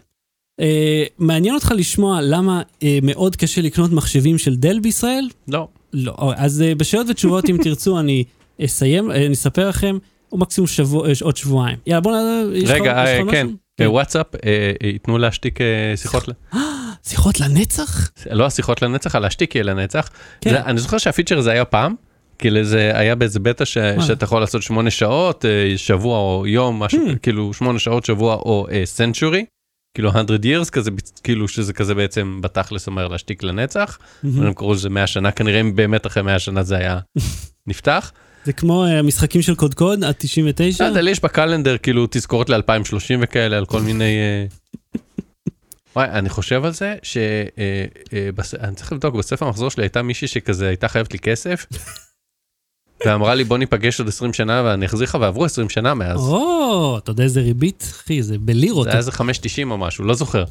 אה, 0.60 1.04
מעניין 1.18 1.54
אותך 1.54 1.72
לשמוע 1.76 2.20
למה 2.22 2.62
אה, 2.82 2.98
מאוד 3.02 3.36
קשה 3.36 3.60
לקנות 3.60 3.92
מחשבים 3.92 4.38
של 4.38 4.56
דל 4.56 4.80
בישראל? 4.80 5.28
לא. 5.48 5.68
לא. 5.92 6.32
אז 6.36 6.62
אה, 6.62 6.74
בשאלות 6.74 7.06
ותשובות, 7.10 7.50
אם 7.50 7.56
תרצו, 7.62 7.98
אני 8.00 8.24
אסיים, 8.64 9.10
אה, 9.10 9.26
אני 9.26 9.34
אספר 9.34 9.68
לכם, 9.68 9.98
או 10.32 10.38
מקסימום 10.38 10.68
שבוע, 10.68 11.08
אה, 11.08 11.12
עוד 11.22 11.36
שבועיים. 11.36 11.78
יאללה, 11.86 12.00
בוא 12.00 12.12
נ... 12.12 12.16
רגע, 12.66 13.04
אה, 13.04 13.20
כן? 13.30 13.46
אה, 13.80 13.90
וואטסאפ, 13.90 14.26
אה, 14.34 14.72
אה, 14.82 14.88
ייתנו 14.88 15.18
להשתיק 15.18 15.60
אה, 15.60 15.96
שיחות, 15.96 16.28
שיחות 17.08 17.40
לנצח? 17.40 18.10
לא 18.30 18.46
השיחות 18.46 18.82
לנצח, 18.82 19.14
הלהשתיק 19.14 19.54
יהיה 19.54 19.64
לנצח. 19.64 20.08
כן. 20.40 20.50
זה- 20.50 20.60
אני 20.64 20.78
זוכר 20.80 20.98
שהפיצ'ר 20.98 21.38
הזה 21.38 21.50
היה 21.52 21.64
פעם, 21.64 21.94
כאילו 22.38 22.64
זה 22.64 22.90
היה 22.94 23.14
באיזה 23.14 23.40
בטא 23.40 23.64
ש-? 23.64 23.78
שאתה 24.06 24.24
יכול 24.24 24.40
לעשות 24.40 24.62
שמונה 24.62 24.90
שעות, 24.90 25.44
אה, 25.44 25.72
שבוע 25.76 26.18
או 26.18 26.46
יום, 26.46 26.78
משהו, 26.82 27.08
Hmm. 27.10 27.18
כאילו 27.18 27.54
שמונה 27.54 27.78
שעות 27.78 28.04
שבוע 28.04 28.34
או 28.34 28.66
סנצ'ורי, 28.84 29.44
כאילו 29.94 30.10
100 30.12 30.22
years 30.42 30.70
כזה, 30.70 30.90
כאילו 31.24 31.48
שזה 31.48 31.72
כזה 31.72 31.94
בעצם 31.94 32.38
בתכלס 32.42 32.86
אומר 32.86 33.08
להשתיק 33.08 33.42
לנצח, 33.42 33.98
מהמם. 34.22 34.46
הם 34.46 34.52
קראו 34.54 34.72
לזה 34.74 34.88
100 34.90 35.06
שנה, 35.06 35.30
כנראה 35.30 35.60
אם 35.60 35.76
באמת 35.76 36.06
אחרי 36.06 36.22
100 36.22 36.38
שנה 36.38 36.62
זה 36.62 36.76
היה 36.76 36.98
נפתח. 37.68 38.12
זה 38.44 38.52
כמו 38.52 38.84
אה, 38.84 38.98
המשחקים 38.98 39.42
של 39.42 39.54
קודקוד 39.54 40.04
עד 40.04 40.14
99? 40.18 40.84
לא 40.84 40.88
יודע, 40.88 41.00
לי 41.00 41.10
יש 41.10 41.20
בקלנדר 41.20 41.76
כאילו 41.78 42.06
תזכורות 42.10 42.50
ל-2030 42.50 42.96
וכאלה 43.20 43.56
על 43.58 43.66
כל 43.66 43.80
מיני... 43.80 44.14
אה, 45.96 46.02
וואי, 46.02 46.18
אני 46.18 46.28
חושב 46.28 46.64
על 46.64 46.72
זה 46.72 46.94
שאני 47.02 48.74
צריך 48.76 48.92
לבדוק, 48.92 49.14
בספר 49.14 49.46
המחזור 49.46 49.70
שלי 49.70 49.82
הייתה 49.84 50.02
מישהי 50.02 50.28
שכזה 50.28 50.68
הייתה 50.68 50.88
חייבת 50.88 51.12
לי 51.12 51.18
כסף. 51.18 51.66
ואמרה 53.06 53.34
לי 53.34 53.44
בוא 53.44 53.58
ניפגש 53.58 54.00
עוד 54.00 54.08
20 54.08 54.32
שנה 54.32 54.62
ואני 54.64 54.86
אחזיר 54.86 55.04
לך 55.04 55.18
ועברו 55.20 55.44
20 55.44 55.68
שנה 55.68 55.94
מאז. 55.94 56.20
או, 56.20 56.98
אתה 56.98 57.10
יודע 57.10 57.24
איזה 57.24 57.40
ריבית? 57.40 57.82
אחי, 57.90 58.22
זה 58.22 58.38
בלירות. 58.38 58.84
זה 58.84 58.90
היה 58.90 58.98
איזה 58.98 59.10
5.90 59.10 59.22
או 59.70 59.78
משהו, 59.78 60.04
לא 60.04 60.14
זוכר. 60.14 60.44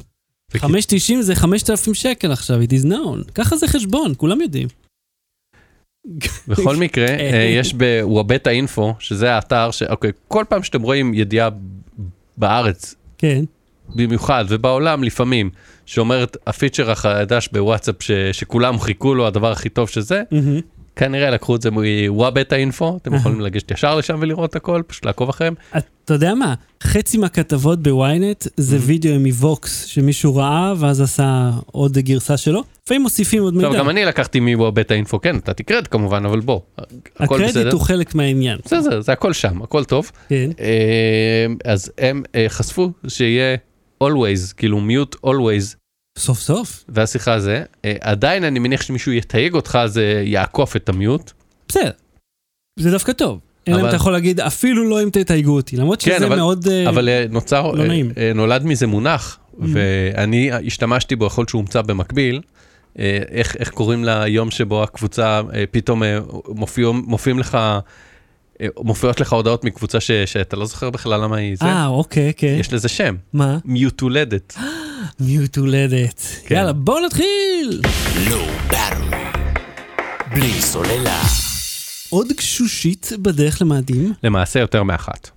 וכי- 0.54 0.66
5.90 0.66 1.22
זה 1.22 1.34
5,000 1.34 1.94
שקל 1.94 2.32
עכשיו, 2.32 2.60
it 2.62 2.72
is 2.72 2.86
known. 2.86 3.32
ככה 3.34 3.56
זה 3.56 3.68
חשבון, 3.68 4.12
כולם 4.16 4.40
יודעים. 4.40 4.68
בכל 6.48 6.76
מקרה, 6.76 7.06
אה, 7.06 7.48
יש 7.60 7.74
בוואבטה 7.74 8.50
אינפו, 8.50 8.94
שזה 8.98 9.32
האתר 9.32 9.70
שאוקיי, 9.70 10.10
כל 10.28 10.44
פעם 10.48 10.62
שאתם 10.62 10.82
רואים 10.82 11.14
ידיעה 11.14 11.48
בארץ 12.36 12.94
כן. 13.18 13.44
במיוחד 13.88 14.44
ובעולם 14.48 15.04
לפעמים 15.04 15.50
שאומרת 15.86 16.36
הפיצ'ר 16.46 16.90
החדש 16.90 17.48
בוואטסאפ 17.52 18.02
ש, 18.02 18.10
שכולם 18.32 18.80
חיכו 18.80 19.14
לו 19.14 19.26
הדבר 19.26 19.52
הכי 19.52 19.68
טוב 19.68 19.88
שזה 19.88 20.22
מהמם. 20.30 20.60
כנראה 20.96 21.30
לקחו 21.30 21.56
את 21.56 21.62
זה 21.62 21.70
מוואבטה 21.70 22.56
אינפו 22.56 22.98
אתם. 23.02 23.14
יכולים 23.14 23.40
לגשת 23.40 23.70
ישר 23.70 23.96
לשם 23.96 24.16
ולראות 24.20 24.56
הכל 24.56 24.82
פשוט 24.86 25.06
לעקוב 25.06 25.28
אחריהם 25.28 25.54
אתה 26.04 26.14
יודע 26.14 26.34
מה? 26.34 26.54
חצי 26.82 27.18
מהכתבות 27.18 27.82
בוויינט 27.82 28.46
זה 28.56 28.78
וידאו 28.80 29.20
מווקס 29.20 29.84
שמישהו 29.84 30.36
ראה 30.36 30.74
ואז 30.78 31.00
עשה 31.00 31.50
עוד 31.66 31.98
גרסה 31.98 32.36
שלו. 32.36 32.62
לפעמים 32.84 33.02
מוסיפים 33.02 33.42
עוד 33.42 33.54
מידע. 33.54 33.78
גם 33.78 33.90
אני 33.90 34.04
לקחתי 34.04 34.40
מוואבטה 34.40 34.94
אינפו 34.94 35.20
כן 35.20 35.36
אתה 35.36 35.54
תקרד 35.54 35.86
כמובן 35.86 36.26
אבל 36.26 36.40
בוא 36.40 36.60
הכל 37.16 37.34
הקרדיט 37.34 37.48
בסדר. 37.48 37.72
הוא 37.72 37.80
חלק 37.80 38.14
מהעניין. 38.14 38.58
בסדר 38.64 39.00
זה 39.00 39.12
הכל 39.12 39.32
שם 39.32 39.62
הכל 39.62 39.84
טוב 39.84 40.10
כן. 40.28 40.50
אה, 40.60 41.72
אז 41.72 41.92
הם 41.98 42.22
אה, 42.34 42.46
חשפו 42.48 42.90
שיהיה 43.08 43.56
always 44.08 44.54
כאילו 44.56 44.80
mute 44.88 45.26
always 45.26 45.76
סוף 46.18 46.40
סוף. 46.40 46.84
והשיחה 46.88 47.40
זה 47.40 47.62
אה, 47.84 47.94
עדיין 48.00 48.44
אני 48.44 48.58
מניח 48.58 48.82
שמישהו 48.82 49.12
יתייג 49.12 49.54
אותך 49.54 49.78
זה 49.86 50.22
יעקוף 50.26 50.76
את 50.76 50.88
המיוט. 50.88 51.32
בסדר. 51.68 51.90
זה 52.78 52.90
דווקא 52.90 53.12
טוב. 53.12 53.40
אלא 53.68 53.80
אם 53.80 53.86
אתה 53.88 53.96
יכול 53.96 54.12
להגיד 54.12 54.40
אפילו 54.40 54.88
לא 54.90 55.02
אם 55.02 55.10
תתייגו 55.12 55.56
אותי. 55.56 55.76
למרות 55.76 56.02
כן, 56.02 56.14
שזה 56.16 56.26
אבל- 56.26 56.36
מאוד... 56.36 56.68
אה, 56.68 56.88
אבל 56.88 57.08
אה, 57.08 57.24
נוצר, 57.30 57.70
לא 57.72 57.86
נעים. 57.86 58.12
נולד 58.34 58.64
מזה 58.64 58.86
מונח, 58.86 59.38
Mm. 59.54 59.56
ואני 59.72 60.50
השתמשתי 60.66 61.16
בו, 61.16 61.26
יכול 61.26 61.42
להיות 61.42 61.48
שהוא 61.48 61.58
הומצא 61.58 61.82
במקביל, 61.82 62.40
איך 63.28 63.56
איך 63.56 63.70
קוראים 63.70 64.04
ליום 64.04 64.50
שבו 64.50 64.82
הקבוצה 64.82 65.40
פתאום 65.70 66.02
אה, 66.02 66.18
מופיעים 67.06 67.38
לך, 67.38 67.58
מופיעות 68.78 69.20
לך 69.20 69.32
הודעות 69.32 69.64
מקבוצה 69.64 70.00
ש- 70.00 70.10
שאתה 70.10 70.56
לא 70.56 70.66
זוכר 70.66 70.90
בכלל 70.90 71.20
למה 71.22 71.36
היא 71.36 71.56
זה, 71.56 71.64
אה, 71.64 71.86
אוקיי, 71.86 72.32
כן. 72.36 72.56
יש 72.60 72.72
לזה 72.72 72.88
שם, 72.88 73.14
מה? 73.32 73.58
מיוט 73.64 74.00
הולדת. 74.00 74.54
מיוט 75.20 75.56
הולדת. 75.58 76.22
כן. 76.46 76.54
יאללה, 76.54 76.72
בואו 76.72 77.06
נתחיל! 77.06 77.80
Low 78.26 78.72
Battery. 78.72 79.38
בלי 80.34 80.60
סוללה. 80.60 81.22
עוד 82.10 82.28
גשושית 82.28 83.12
בדרך 83.22 83.62
למאדים. 83.62 84.12
למעשה 84.22 84.60
יותר 84.60 84.82
מאחת. 84.82 85.30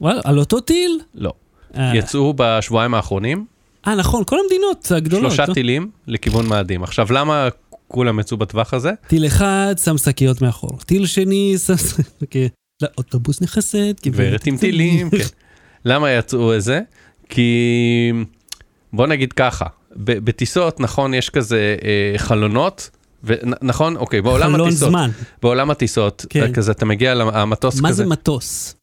וואלה, 0.00 0.20
על 0.24 0.38
אותו 0.38 0.60
טיל? 0.60 1.00
לא. 1.14 1.32
אה, 1.76 1.96
יצאו 1.96 2.34
בשבועיים 2.36 2.94
האחרונים 2.94 3.44
אה, 3.86 3.94
נכון, 3.94 4.22
כל 4.26 4.36
המדינות 4.44 4.92
הגדולות. 4.96 5.30
שלושה 5.30 5.44
לא? 5.48 5.54
טילים 5.54 5.90
לכיוון 6.06 6.46
מאדים. 6.46 6.82
עכשיו 6.82 7.12
למה 7.12 7.48
כולם 7.88 8.20
יצאו 8.20 8.36
בטווח 8.36 8.74
הזה? 8.74 8.90
טיל 9.06 9.26
אחד 9.26 9.74
שם 9.84 9.98
שקיות 9.98 10.42
מאחור, 10.42 10.78
טיל 10.86 11.06
שני 11.06 11.54
שם 11.66 11.74
שקיות. 12.20 12.52
לאוטובוס 12.82 13.42
נכנסת, 13.42 14.00
גברת 14.06 14.46
עם 14.46 14.56
טילים, 14.56 15.10
כן. 15.10 15.16
למה 15.84 16.10
יצאו 16.10 16.56
את 16.56 16.62
זה? 16.62 16.80
כי 17.28 18.12
בוא 18.92 19.06
נגיד 19.06 19.32
ככה, 19.32 19.66
בטיסות 19.96 20.80
נכון 20.80 21.14
יש 21.14 21.30
כזה 21.30 21.76
אה, 21.84 22.18
חלונות, 22.18 22.90
ונכון 23.24 23.96
אוקיי 23.96 24.22
בעולם 24.22 24.54
הטיסות, 24.54 24.88
זמן. 24.88 25.10
בעולם 25.42 25.70
הטיסות, 25.70 26.26
כן. 26.28 26.52
כזה 26.52 26.72
אתה 26.72 26.84
מגיע 26.86 27.14
למטוס 27.14 27.80
מה 27.80 27.88
כזה, 27.88 28.02
זה 28.02 28.08
מטוס? 28.08 28.76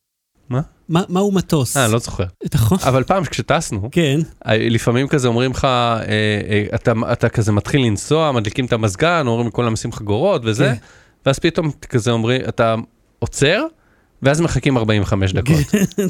מה? 0.50 0.62
מה 0.90 1.04
מהו 1.10 1.32
מטוס? 1.32 1.78
אה 1.78 1.88
לא 1.88 2.00
זוכר, 2.00 2.24
נכון. 2.54 2.78
אבל 2.82 3.04
פעם 3.04 3.26
כשטסנו, 3.26 3.90
כן. 3.92 4.20
אה, 4.48 4.58
לפעמים 4.70 5.08
כזה 5.08 5.28
אומרים 5.28 5.52
לך, 5.52 5.66
אה, 5.66 6.02
אה, 6.50 6.66
אתה, 6.76 6.94
אתה 7.12 7.30
כזה 7.30 7.52
מתחיל 7.52 7.82
לנסוע, 7.86 8.32
מדליקים 8.32 8.66
את 8.66 8.74
המזגן, 8.74 9.28
אומרים 9.28 9.52
כולם 9.52 9.72
עושים 9.72 9.92
חגורות 9.92 10.42
וזה, 10.46 10.66
כן. 10.66 10.76
ואז 11.26 11.40
פתאום 11.40 11.72
כזה 11.90 12.12
אומרים, 12.12 12.42
אתה 12.48 12.76
עוצר, 13.20 13.66
ואז 14.24 14.42
מחכים 14.42 14.78
45 14.78 15.34
דקות. 15.34 15.56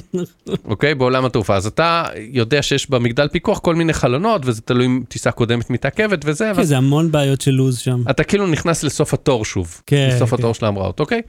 אוקיי? 0.65 0.95
בעולם 0.95 1.25
התעופה. 1.25 1.55
אז 1.55 1.65
אתה 1.65 2.05
יודע 2.17 2.61
שיש 2.61 2.89
במגדל 2.89 3.27
פיקוח 3.27 3.59
כל 3.59 3.75
מיני 3.75 3.93
חלונות, 3.93 4.41
וזה 4.45 4.61
תלוי 4.61 4.85
אם 4.85 5.03
טיסה 5.07 5.31
קודמת 5.31 5.69
מתעכבת 5.69 6.19
וזה, 6.25 6.51
כן, 6.55 6.63
זה 6.63 6.77
המון 6.77 7.11
בעיות 7.11 7.41
של 7.41 7.51
לוז 7.51 7.77
שם. 7.77 8.03
אתה 8.09 8.23
כאילו 8.23 8.47
נכנס 8.47 8.83
לסוף 8.83 9.13
התור 9.13 9.45
שוב. 9.45 9.81
כן, 9.85 10.09
לסוף 10.13 10.29
כן. 10.29 10.35
התור 10.35 10.53
של 10.53 10.65
ההמראות, 10.65 10.99
אוקיי? 10.99 11.21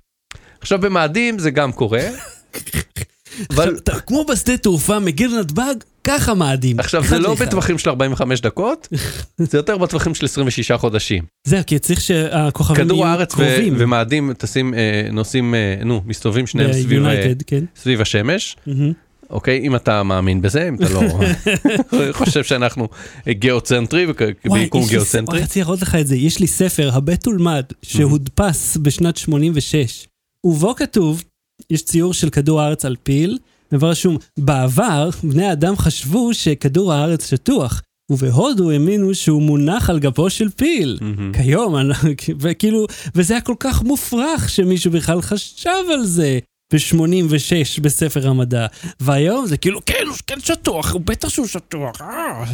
עכשיו 0.60 0.78
במאדים 0.80 1.38
זה 1.38 1.50
גם 1.50 1.72
קורה. 1.72 2.02
אבל 3.50 3.76
כמו 4.06 4.24
בשדה 4.24 4.56
תעופה, 4.56 4.98
מגיע 4.98 5.28
לנתב"ג, 5.28 5.74
ככה 6.04 6.34
מאדים. 6.34 6.80
עכשיו 6.80 7.04
זה 7.04 7.18
לא. 7.18 7.34
בטווחים 7.34 7.78
של 7.78 7.90
45 7.90 8.40
דקות, 8.40 8.88
זה 9.50 9.58
יותר 9.58 9.78
בטווחים 9.78 10.14
של 10.14 10.24
26 10.24 10.72
חודשים. 10.72 11.24
זהו, 11.46 11.60
כי 11.66 11.78
צריך 11.78 12.00
שהכוכבים 12.00 12.84
כדור 12.84 12.98
יהיו 12.98 13.06
הארץ 13.06 13.34
ו- 13.34 13.36
קרובים. 13.36 13.74
ומאדים 13.78 14.32
טסים, 14.32 14.74
אה, 14.74 15.08
נוסעים, 15.12 15.54
אה, 15.54 15.84
נו, 15.84 16.02
מסתובבים 16.06 16.46
שניהם 16.46 16.72
סביב, 16.72 17.04
אה, 17.04 17.32
כן. 17.46 17.64
סביב 17.76 18.00
השמש. 18.00 18.56
מהמם. 18.66 18.92
אוקיי, 19.30 19.60
אם 19.60 19.76
אתה 19.76 20.02
מאמין 20.02 20.42
בזה, 20.42 20.68
אם 20.68 20.74
אתה 20.74 20.88
לא 20.88 21.00
חושב 22.18 22.44
שאנחנו 22.44 22.88
גיאוצנטרי, 23.28 24.06
ביקום 24.52 24.86
גיאוצנטרי. 24.88 25.40
רציתי 25.42 25.60
להראות 25.60 25.82
לך 25.82 25.94
את 25.94 26.06
זה, 26.06 26.16
יש 26.16 26.38
לי 26.38 26.46
ספר, 26.46 26.90
הבט 26.92 27.26
ולמד, 27.26 27.64
שהודפס 27.82 28.76
בשנת 28.76 29.16
86, 29.16 30.06
ובו 30.44 30.74
כתוב, 30.74 31.24
יש 31.70 31.84
ציור 31.84 32.14
של 32.14 32.30
כדור 32.30 32.60
הארץ 32.60 32.84
על 32.84 32.96
פיל, 33.02 33.38
דבר 33.72 33.90
רשום, 33.90 34.16
בעבר 34.38 35.10
בני 35.24 35.46
האדם 35.46 35.76
חשבו 35.76 36.34
שכדור 36.34 36.92
הארץ 36.92 37.30
שטוח, 37.30 37.82
ובהודו 38.10 38.70
האמינו 38.70 39.14
שהוא 39.14 39.42
מונח 39.42 39.90
על 39.90 39.98
גבו 39.98 40.30
של 40.30 40.48
פיל. 40.48 40.98
מהמם. 41.00 41.32
כיום, 41.32 41.74
וכאילו, 42.40 42.86
וזה 43.14 43.34
היה 43.34 43.40
כל 43.40 43.54
כך 43.60 43.82
מופרך 43.82 44.48
שמישהו 44.48 44.90
בכלל 44.90 45.22
חשב 45.22 45.84
על 45.92 46.04
זה. 46.04 46.38
ב-86 46.72 47.80
בספר 47.82 48.28
המדע, 48.28 48.66
והיום 49.00 49.46
זה 49.46 49.56
כאילו, 49.56 49.80
כן, 49.86 50.04
הוא 50.06 50.16
כן 50.26 50.40
שטוח, 50.40 50.92
הוא 50.92 51.00
בטח 51.04 51.28
שהוא 51.28 51.46
שטוח, 51.46 52.00
אה. 52.00 52.44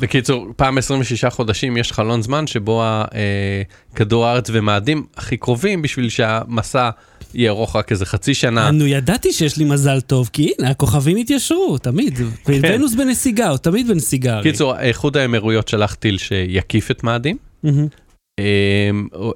בקיצור, 0.00 0.46
פעם 0.56 0.78
26 0.78 1.24
חודשים 1.24 1.76
יש 1.76 1.92
חלון 1.92 2.22
זמן 2.22 2.46
שבו 2.46 2.82
אה, 2.82 3.62
כדור 3.94 4.26
הארץ 4.26 4.46
ומאדים 4.52 5.06
הכי 5.16 5.36
קרובים 5.36 5.82
בשביל 5.82 6.08
שהמסע 6.08 6.90
יהיה 7.34 7.50
ארוך 7.50 7.76
רק 7.76 7.92
איזה 7.92 8.06
חצי 8.06 8.34
שנה. 8.34 8.70
נו, 8.70 8.86
ידעתי 8.86 9.32
שיש 9.32 9.56
לי 9.56 9.64
מזל 9.64 10.00
טוב, 10.00 10.30
כי 10.32 10.52
הנה, 10.58 10.70
הכוכבים 10.70 11.16
התיישרו, 11.16 11.78
תמיד. 11.78 12.18
ונוס 12.46 12.94
בנסיגה, 12.94 13.48
הוא 13.48 13.58
תמיד 13.58 13.88
בנסיגה. 13.88 14.34
הרי. 14.34 14.50
קיצור, 14.50 14.78
איחוד 14.78 15.16
האמירויות 15.16 15.68
שלח 15.68 15.94
טיל 15.94 16.18
שיקיף 16.18 16.90
את 16.90 17.04
מאדים. 17.04 17.36
אה, 18.38 18.90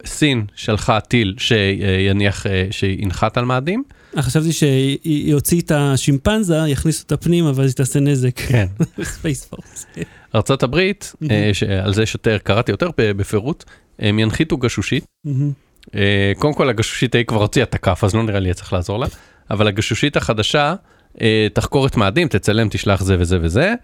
סין 0.06 0.44
שלחה 0.54 1.00
טיל 1.00 1.34
שיניח, 1.38 2.46
אה, 2.46 2.66
שינחת 2.70 3.38
על 3.38 3.44
מאדים. 3.44 3.82
אה, 4.16 4.22
חשבתי 4.22 4.52
שהיא 4.52 5.34
הוציא 5.34 5.60
את 5.60 5.72
השימפנזה, 5.74 6.56
יכניסו 6.68 7.02
אותה 7.02 7.16
פנימה, 7.16 7.52
ואז 7.54 7.66
היא 7.66 7.74
תעשה 7.74 8.00
נזק. 8.00 8.40
כן. 8.40 8.66
Space 9.02 9.44
Force. 9.44 9.86
ארצות 10.34 10.62
הברית, 10.62 11.12
אה, 11.30 11.50
שעל 11.52 11.94
זה 11.94 12.06
שיותר 12.06 12.38
קראתי 12.38 12.70
יותר 12.72 12.90
בפירוט, 12.96 13.64
הם 13.98 14.18
ינחיתו 14.18 14.56
גשושית. 14.56 15.04
מהמם. 15.24 15.52
אה, 15.94 16.32
קודם 16.38 16.54
כל 16.54 16.68
הגשושית 16.68 17.14
ההיא 17.14 17.26
כבר 17.26 17.40
הוציאה 17.40 17.64
את 17.64 17.74
הכף, 17.74 18.04
אז 18.04 18.14
לא 18.14 18.22
נראה 18.22 18.40
לי 18.40 18.54
צריך 18.54 18.72
לעזור 18.72 18.98
לה, 18.98 19.06
אבל 19.50 19.68
הגשושית 19.68 20.16
החדשה 20.16 20.74
אה, 21.20 21.46
תחקור 21.52 21.86
את 21.86 21.96
מאדים, 21.96 22.28
תצלם, 22.28 22.68
תשלח 22.68 23.02
זה 23.02 23.16
וזה 23.18 23.38
וזה, 23.42 23.74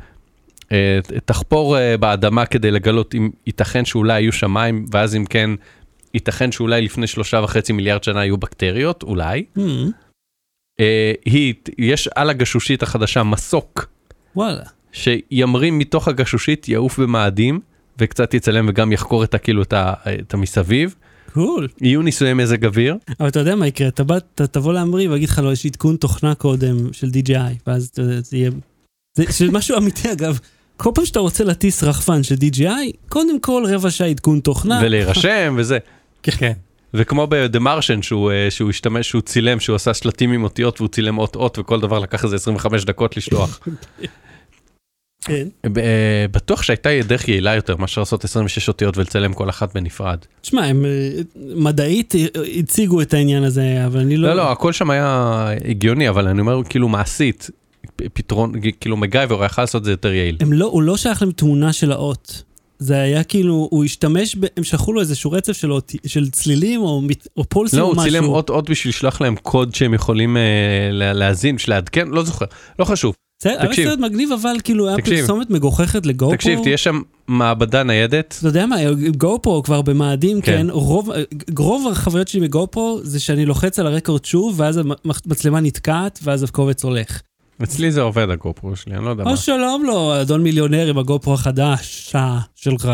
תחפור 1.24 1.76
באדמה 2.00 2.46
כדי 2.46 2.70
לגלות 2.70 3.14
אם 3.14 3.30
ייתכן 3.46 3.84
שאולי 3.84 4.20
יהיו 4.20 4.32
שמיים, 4.32 4.86
ואז 4.90 5.16
אם 5.16 5.24
כן, 5.24 5.50
ייתכן 6.14 6.52
שאולי 6.52 6.82
לפני 6.82 7.06
שלושה 7.06 7.40
וחצי 7.44 7.72
מיליארד 7.72 8.04
שנה 8.04 8.20
היו 8.20 8.36
בקטריות, 8.36 9.02
אולי. 9.02 9.44
אה, 10.80 11.12
היא, 11.24 11.54
יש 11.78 12.08
על 12.14 12.30
הגשושית 12.30 12.82
החדשה 12.82 13.22
מסוק 13.22 13.86
וואלה. 14.36 14.62
שימרים 14.92 15.78
מתוך 15.78 16.08
הגשושית, 16.08 16.68
יעוף 16.68 16.98
במאדים, 17.00 17.60
וקצת 17.98 18.34
יצלם 18.34 18.66
וגם 18.68 18.92
יחקור 18.92 19.24
את, 19.24 19.34
ה- 19.34 19.38
כאילו, 19.38 19.62
את, 19.62 20.34
המסביב. 20.34 20.94
קול. 21.32 21.68
יהיו 21.80 22.02
ניסויי 22.02 22.34
מזג 22.34 22.64
אוויר. 22.64 22.96
אבל 23.20 23.28
אתה 23.28 23.38
יודע 23.38 23.54
מה 23.56 23.66
יקרה, 23.66 23.88
אתה 23.88 24.04
בא, 24.04 24.16
אתה 24.34 24.46
תבוא 24.46 24.72
להמריא 24.72 25.10
ויגיד 25.10 25.28
לך, 25.28 25.38
לא, 25.44 25.52
יש 25.52 25.66
עדכון 25.66 25.96
תוכנה 25.96 26.34
קודם 26.34 26.92
של 26.92 27.06
DJI, 27.06 27.54
ואז 27.66 27.90
אתה 27.92 28.02
יודע, 28.02 28.20
זה 28.20 28.36
יהיה... 28.36 28.50
זה 29.18 29.24
זה 29.28 29.52
משהו 29.52 29.78
אמיתי 29.78 30.12
אגב. 30.12 30.38
כל 30.76 30.90
פעם 30.94 31.06
שאתה 31.06 31.20
רוצה 31.20 31.44
להטיס 31.44 31.82
רחפן 31.84 32.22
של 32.22 32.34
DJI, 32.34 32.96
קודם 33.08 33.40
כל 33.40 33.64
רבע 33.68 33.90
שעה 33.90 34.08
עדכון 34.08 34.40
תוכנה. 34.40 34.80
ולהירשם 34.84 35.54
וזה. 35.58 35.78
כן. 36.22 36.52
וכמו 36.96 37.26
ב-The 37.26 37.59
Martian 37.59 38.02
שהוא, 38.02 38.32
אה, 38.32 38.50
שהוא 38.50 38.70
השתמש, 38.70 39.09
שהוא 39.09 39.22
צילם, 39.22 39.61
שהוא 39.61 39.76
עשה 39.76 39.94
שלטים 39.94 40.32
עם 40.32 40.44
אותיות 40.44 40.80
והוא 40.80 40.88
צילם 40.88 41.18
אות 41.18 41.37
אות 41.37 41.59
וכל 41.59 41.80
דבר 41.80 41.98
לקח 41.98 42.24
איזה 42.24 42.37
25 42.37 42.85
דקות 42.85 43.16
לשלוח. 43.16 43.61
כן. 45.20 45.48
אה, 45.64 46.26
בטוח 46.30 46.62
שהייתה 46.62 46.90
דרך 47.09 47.28
יעילה 47.28 47.54
יותר 47.54 47.76
מאשר 47.76 48.00
לעשות 48.00 48.24
26 48.24 48.68
אותיות 48.68 48.98
ולצלם 48.98 49.32
כל 49.32 49.50
אחת 49.50 49.74
בנפרד. 49.74 50.18
תשמע, 50.40 50.64
הם 50.64 50.85
אה, 50.85 51.22
מדעית 51.37 52.14
הציגו 52.59 53.00
את 53.00 53.14
העניין 53.14 53.44
הזה, 53.44 53.87
אבל 53.87 54.00
אני 54.00 54.16
לא... 54.16 54.28
לא, 54.28 54.35
לא, 54.35 54.52
הכל 54.52 54.72
שם 54.72 54.90
היה 54.90 55.46
הגיוני, 55.64 56.09
אבל 56.09 56.28
אני 56.28 56.40
אומר 56.40 56.61
כאילו 56.68 56.88
מעשית, 56.88 57.50
פתרון, 57.96 58.52
כאילו 58.80 58.96
מגייבר 58.96 59.40
היה 59.40 59.46
יכול 59.46 59.62
לעשות 59.62 59.80
את 59.80 59.85
זה 59.85 59.90
יותר 59.90 60.12
יעיל. 60.12 60.37
הם 60.40 60.52
לא, 60.52 60.66
הוא 60.66 60.82
לא 60.82 60.96
שייך 60.96 61.22
להם 61.22 61.32
תמונה 61.32 61.72
של 61.72 61.92
האות. 61.92 62.42
זה 62.78 63.00
היה 63.00 63.24
כאילו, 63.24 63.68
הוא 63.70 63.84
השתמש, 63.84 64.36
ב, 64.40 64.46
הם 64.56 64.64
שלחו 64.64 64.92
לו 64.92 65.00
איזשהו 65.00 65.30
רצף 65.32 65.52
של, 65.52 65.70
של 66.06 66.30
צלילים 66.30 66.80
או, 66.82 67.02
או 67.36 67.44
פולסים 67.48 67.78
לא, 67.78 67.84
או 67.84 67.88
הוא 67.88 67.96
משהו. 67.96 68.10
צילם 68.10 68.24
אות 68.28 68.50
אות 68.50 68.70
בשביל 68.70 68.90
לשלוח 68.90 69.20
להם 69.20 69.36
קוד 69.36 69.74
שהם 69.74 69.94
יכולים 69.94 70.36
אה, 70.36 70.42
לה- 70.92 71.12
להאזין, 71.12 71.56
בשביל 71.56 71.74
לעדכן, 71.76 72.08
לא 72.08 72.24
זוכר, 72.24 72.44
לא 72.78 72.84
חשוב. 72.84 73.14
זה 73.42 73.50
היה. 73.50 73.74
סרט 73.74 73.98
מגניב, 73.98 74.32
אבל 74.32 74.56
כאילו 74.64 74.88
היה. 74.88 74.96
פרסומת 75.04 75.50
מגוחכת 75.50 76.06
לגו 76.06 76.30
תקשיב, 76.32 76.58
תהיה 76.62 76.76
שם 76.76 77.00
מעבדה 77.28 77.82
ניידת, 77.82 78.36
אתה 78.38 78.48
יודע 78.48 78.66
מה, 78.66 78.76
גו 79.16 79.38
פרו 79.42 79.62
כבר 79.62 79.82
במאדים, 79.82 80.40
כן. 80.40 80.52
כן, 80.56 80.70
רוב, 80.70 81.10
רוב 81.58 81.88
החוויות 81.92 82.28
שלי 82.28 82.40
מגו 82.40 82.66
פרו 82.70 83.00
זה 83.02 83.20
שאני 83.20 83.46
לוחץ 83.46 83.78
על 83.78 83.86
הרקורד 83.86 84.24
שוב, 84.24 84.54
ואז 84.60 84.80
המצלמה 85.24 85.60
נתקעת, 85.60 86.18
ואז 86.22 86.42
הקובץ 86.42 86.84
הולך. 86.84 87.20
אצלי 87.62 87.90
זה 87.90 88.00
עובד 88.00 88.30
הגופרו 88.30 88.76
שלי, 88.76 88.96
אני 88.96 89.04
לא 89.04 89.10
יודע 89.10 89.24
מה. 89.24 89.30
או 89.30 89.36
שלום 89.36 89.84
לו, 89.84 90.20
אדון 90.20 90.42
מיליונר 90.42 90.86
עם 90.86 90.98
הגו 90.98 91.20
פרו 91.20 91.34
החדש, 91.34 92.14
שלך. 92.54 92.88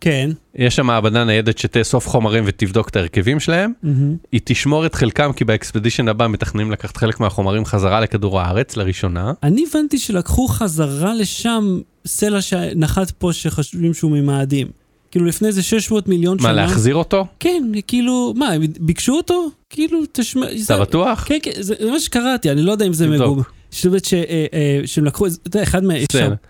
כן. 0.00 0.30
יש 0.54 0.76
שם 0.76 0.86
מעבדה 0.86 1.24
ניידת 1.24 1.58
שתאסוף 1.58 2.08
חומרים 2.08 2.44
ותבדוק 2.46 2.88
את 2.88 2.96
ההרכבים 2.96 3.40
שלהם. 3.40 3.72
מהמם. 3.82 4.16
היא 4.32 4.40
תשמור 4.44 4.86
את 4.86 4.94
חלקם 4.94 5.32
כי 5.32 5.44
באקספדישן 5.44 6.08
הבא 6.08 6.28
מתכננים 6.28 6.70
לקחת 6.70 6.96
חלק 6.96 7.20
מהחומרים 7.20 7.64
חזרה 7.64 8.00
לכדור 8.00 8.40
הארץ 8.40 8.76
לראשונה. 8.76 9.32
אני 9.42 9.64
הבנתי 9.70 9.98
שלקחו 9.98 10.46
חזרה 10.48 11.14
לשם 11.14 11.80
סלע 12.06 12.40
שנחת 12.40 13.10
פה 13.10 13.32
שחושבים 13.32 13.94
שהוא 13.94 14.10
ממאדים. 14.10 14.66
כאילו 15.10 15.26
לפני 15.26 15.48
איזה 15.48 15.62
600 15.62 16.08
מיליון 16.08 16.38
שנה. 16.38 16.48
מה, 16.48 16.52
להחזיר 16.54 16.94
אותו? 16.94 17.26
כן, 17.40 17.64
כאילו, 17.86 18.32
מה, 18.36 18.48
הם 18.48 18.62
ביקשו 18.80 19.12
אותו? 19.16 19.48
כאילו, 19.70 20.00
תשמע... 20.12 20.46
אתה 20.46 20.56
זה- 20.58 20.76
בטוח? 20.80 21.24
כן, 21.26 21.38
כן, 21.42 21.50
זה 21.60 21.74
מה 21.92 22.00
שקראתי, 22.00 22.50
אני 22.50 22.62
לא 22.62 22.72
יודע 22.72 22.86
אם 22.86 22.92
זה 22.92 23.06
תבדוק. 23.06 23.52
זאת 23.70 23.86
אומרת 23.86 24.02
אה, 24.12 24.22
אה, 24.54 24.80
שהם 24.86 25.04
לקחו, 25.04 25.26
אתה 25.26 25.36
יודע, 25.48 25.62
אחד 25.62 25.84
מה... 25.84 25.94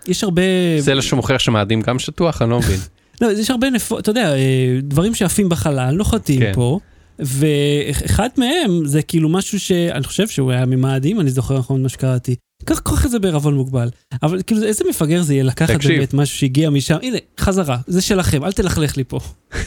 יש 0.07 0.23
הרבה... 0.23 0.41
סלע 0.79 1.01
שמוכיח 1.01 1.39
שמאדים 1.39 1.81
גם 1.81 1.99
שטוח? 1.99 2.41
אני 2.41 2.49
לא 2.49 2.59
מבין. 2.59 2.79
לא, 3.21 3.31
יש 3.31 3.49
הרבה. 3.51 3.67
אתה 3.99 4.09
יודע, 4.11 4.33
אה, 4.35 4.79
דברים 4.83 5.15
שעפים 5.15 5.49
בחלל, 5.49 5.95
נוחתים 5.95 6.39
כן. 6.39 6.51
פה, 6.55 6.79
ואחד 7.19 8.29
מהם 8.37 8.85
זה 8.85 9.01
כאילו 9.01 9.29
משהו 9.29 9.59
שאני 9.59 10.03
חושב 10.03 10.27
שהוא 10.27 10.51
היה 10.51 10.65
ממאדים, 10.65 11.19
אני 11.19 11.29
זוכר 11.31 11.57
נכון 11.57 11.83
מה 11.83 11.89
שקראתי. 11.89 12.35
קח 12.65 12.79
קח 12.79 13.05
את 13.05 13.11
זה 13.11 13.19
בערבון 13.19 13.53
מוגבל. 13.55 13.89
אבל 14.23 14.41
כאילו, 14.47 14.63
איזה 14.63 14.83
מפגר 14.89 15.21
זה 15.21 15.33
יהיה 15.33 15.43
לקחת 15.43 15.71
תקשיב. 15.75 15.91
באמת 15.91 16.13
משהו 16.13 16.37
שהגיע 16.37 16.69
משם, 16.69 16.97
הנה, 17.01 17.17
חזרה, 17.39 17.77
זה 17.87 18.01
שלכם, 18.01 18.43
אל 18.43 18.51
תלכלך 18.51 18.97
לי 18.97 19.03
פה. 19.07 19.19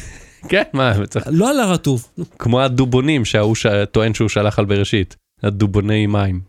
כן, 0.48 0.62
מה, 0.72 0.92
צריך- 1.10 1.26
לא 1.30 1.50
על 1.50 1.60
הרטוב. 1.60 2.06
כמו 2.38 2.60
הדובונים 2.60 3.24
שההוא 3.24 3.54
ש- 3.54 3.66
טוען 3.92 4.14
שהוא 4.14 4.28
שלח 4.28 4.58
על 4.58 4.64
בראשית. 4.64 5.16
הדובוני 5.42 6.06
מים. 6.06 6.40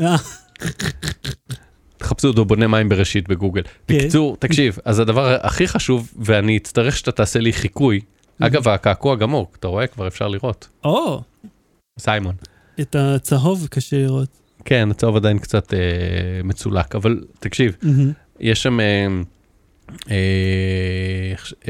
אה, 0.00 0.16
תחפשו 1.96 2.32
דובוני 2.32 2.66
מים 2.66 2.88
בראשית 2.88 3.28
בגוגל. 3.28 3.62
כן. 3.62 3.70
בקיצור, 3.88 4.36
תקשיב, 4.36 4.78
אז 4.84 4.98
הדבר 4.98 5.36
הכי 5.42 5.68
חשוב, 5.68 6.12
ואני 6.16 6.56
אצטרך 6.56 6.96
שאתה 6.96 7.12
תעשה 7.12 7.38
לי 7.38 7.52
חיקוי. 7.52 8.00
אגב, 8.40 8.68
הקעקוע 8.68 9.16
גמור, 9.16 9.50
אתה 9.58 9.68
רואה? 9.68 9.86
כבר 9.86 10.06
אפשר 10.08 10.28
לראות. 10.28 10.68
או, 10.84 11.22
סיימון. 11.98 12.34
את 12.80 12.96
הצהוב 12.98 13.66
קשה 13.70 13.96
לראות. 13.96 14.28
כן, 14.64 14.88
הצהוב 14.90 15.16
עדיין 15.16 15.38
קצת 15.38 15.74
אה, 15.74 15.78
מצולק, 16.44 16.94
אבל 16.94 17.24
תקשיב, 17.40 17.76
מהמם. 17.82 18.12
יש 18.40 18.62
שם... 18.62 18.80
אה, 18.80 19.06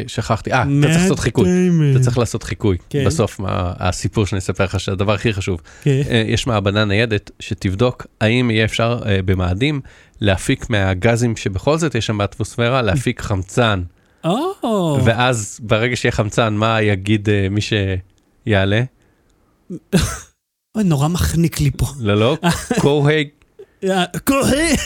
שכחתי, 0.07 0.53
אה, 0.53 0.63
אתה 0.63 0.89
צריך 0.89 1.03
לעשות 1.03 1.19
חיקוי. 1.19 1.49
אתה 1.91 2.01
צריך 2.01 2.19
לעשות 2.19 2.43
חיקוי. 2.43 2.77
כן. 2.91 3.05
בסוף, 3.05 3.41
הסיפור 3.79 4.27
שאני 4.27 4.39
אספר 4.39 4.65
לך, 4.65 4.81
שהדבר 4.81 5.13
הכי 5.13 5.33
חשוב. 5.33 5.61
כן. 5.83 6.03
אה, 6.11 6.25
יש 6.27 6.47
מעבדה 6.47 6.85
ניידת 6.85 7.31
שתבדוק 7.41 8.07
האם 8.21 8.51
יהיה 8.51 8.65
אפשר 8.65 9.01
אה, 9.07 9.23
במאדים 9.25 9.81
להפיק 10.21 10.71
מהגזים 10.71 11.37
שבכל 11.37 11.79
זאת 11.79 11.95
יש 11.95 12.07
שם 12.07 12.19
באטמוספירה, 12.19 12.83
להפיק 12.83 13.21
חמצן. 13.21 13.83
ואז 15.05 15.61
ברגע 15.63 15.97
שיהיה 15.97 16.13
חמצן, 16.13 16.55
מה 16.55 16.83
יגיד 16.83 17.29
אה, 17.29 17.49
מי 17.51 17.61
שיעלה? 17.61 18.83
נורא 20.77 21.09
מחניק 21.09 21.61
לי 21.61 21.71
פה. 21.77 21.87
לא, 22.01 22.17
לא, 22.17 22.37
אה, 23.85 24.05
כהן, 24.27 24.77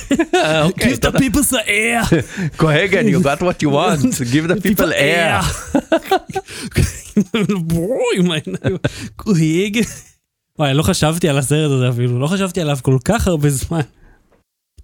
אוקיי, 0.62 0.92
give 0.92 0.96
the 0.96 1.18
people 1.18 1.52
the 1.52 1.66
air. 1.66 2.14
קוהגן, 2.56 3.06
you 3.06 3.22
got 3.22 3.40
what 3.40 3.62
you 3.62 3.70
want, 3.70 4.12
give 4.34 4.46
the 4.50 4.60
people 4.62 4.92
air. 4.92 5.42
מה 8.22 8.34
העיניים. 8.34 8.78
כהן. 9.18 9.72
וואי, 10.58 10.74
לא 10.74 10.82
חשבתי 10.82 11.28
על 11.28 11.38
הסרט 11.38 11.70
הזה 11.70 11.88
אפילו, 11.88 12.20
לא 12.20 12.26
חשבתי 12.26 12.60
עליו 12.60 12.78
כל 12.82 12.98
כך 13.04 13.26
הרבה 13.26 13.50
זמן. 13.50 13.80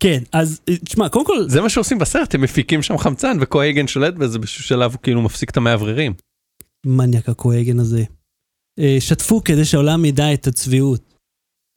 כן, 0.01 0.23
אז 0.33 0.61
תשמע, 0.85 1.09
קודם 1.09 1.27
כל, 1.27 1.49
זה 1.49 1.61
מה 1.61 1.69
שעושים 1.69 1.99
בסרט, 1.99 2.35
הם 2.35 2.41
מפיקים 2.41 2.83
שם 2.83 2.99
חמצן 2.99 3.37
וקוהגן 3.41 3.87
שולט 3.87 4.15
בזה 4.15 4.39
באיזשהו 4.39 4.65
שלב 4.65 4.93
הוא 4.93 5.01
כאילו 5.03 5.23
מפסיק 5.23 5.51
את 5.51 5.57
המאווררים. 5.57 6.15
מניאק 6.87 7.29
הכהגן 7.29 7.79
הזה. 7.79 8.05
אה, 8.79 8.97
שתפו 9.01 9.45
כדי 9.45 9.65
שהעולם 9.65 10.05
ידע 10.05 10.35
את 10.35 10.47
הצביעות. 10.47 11.18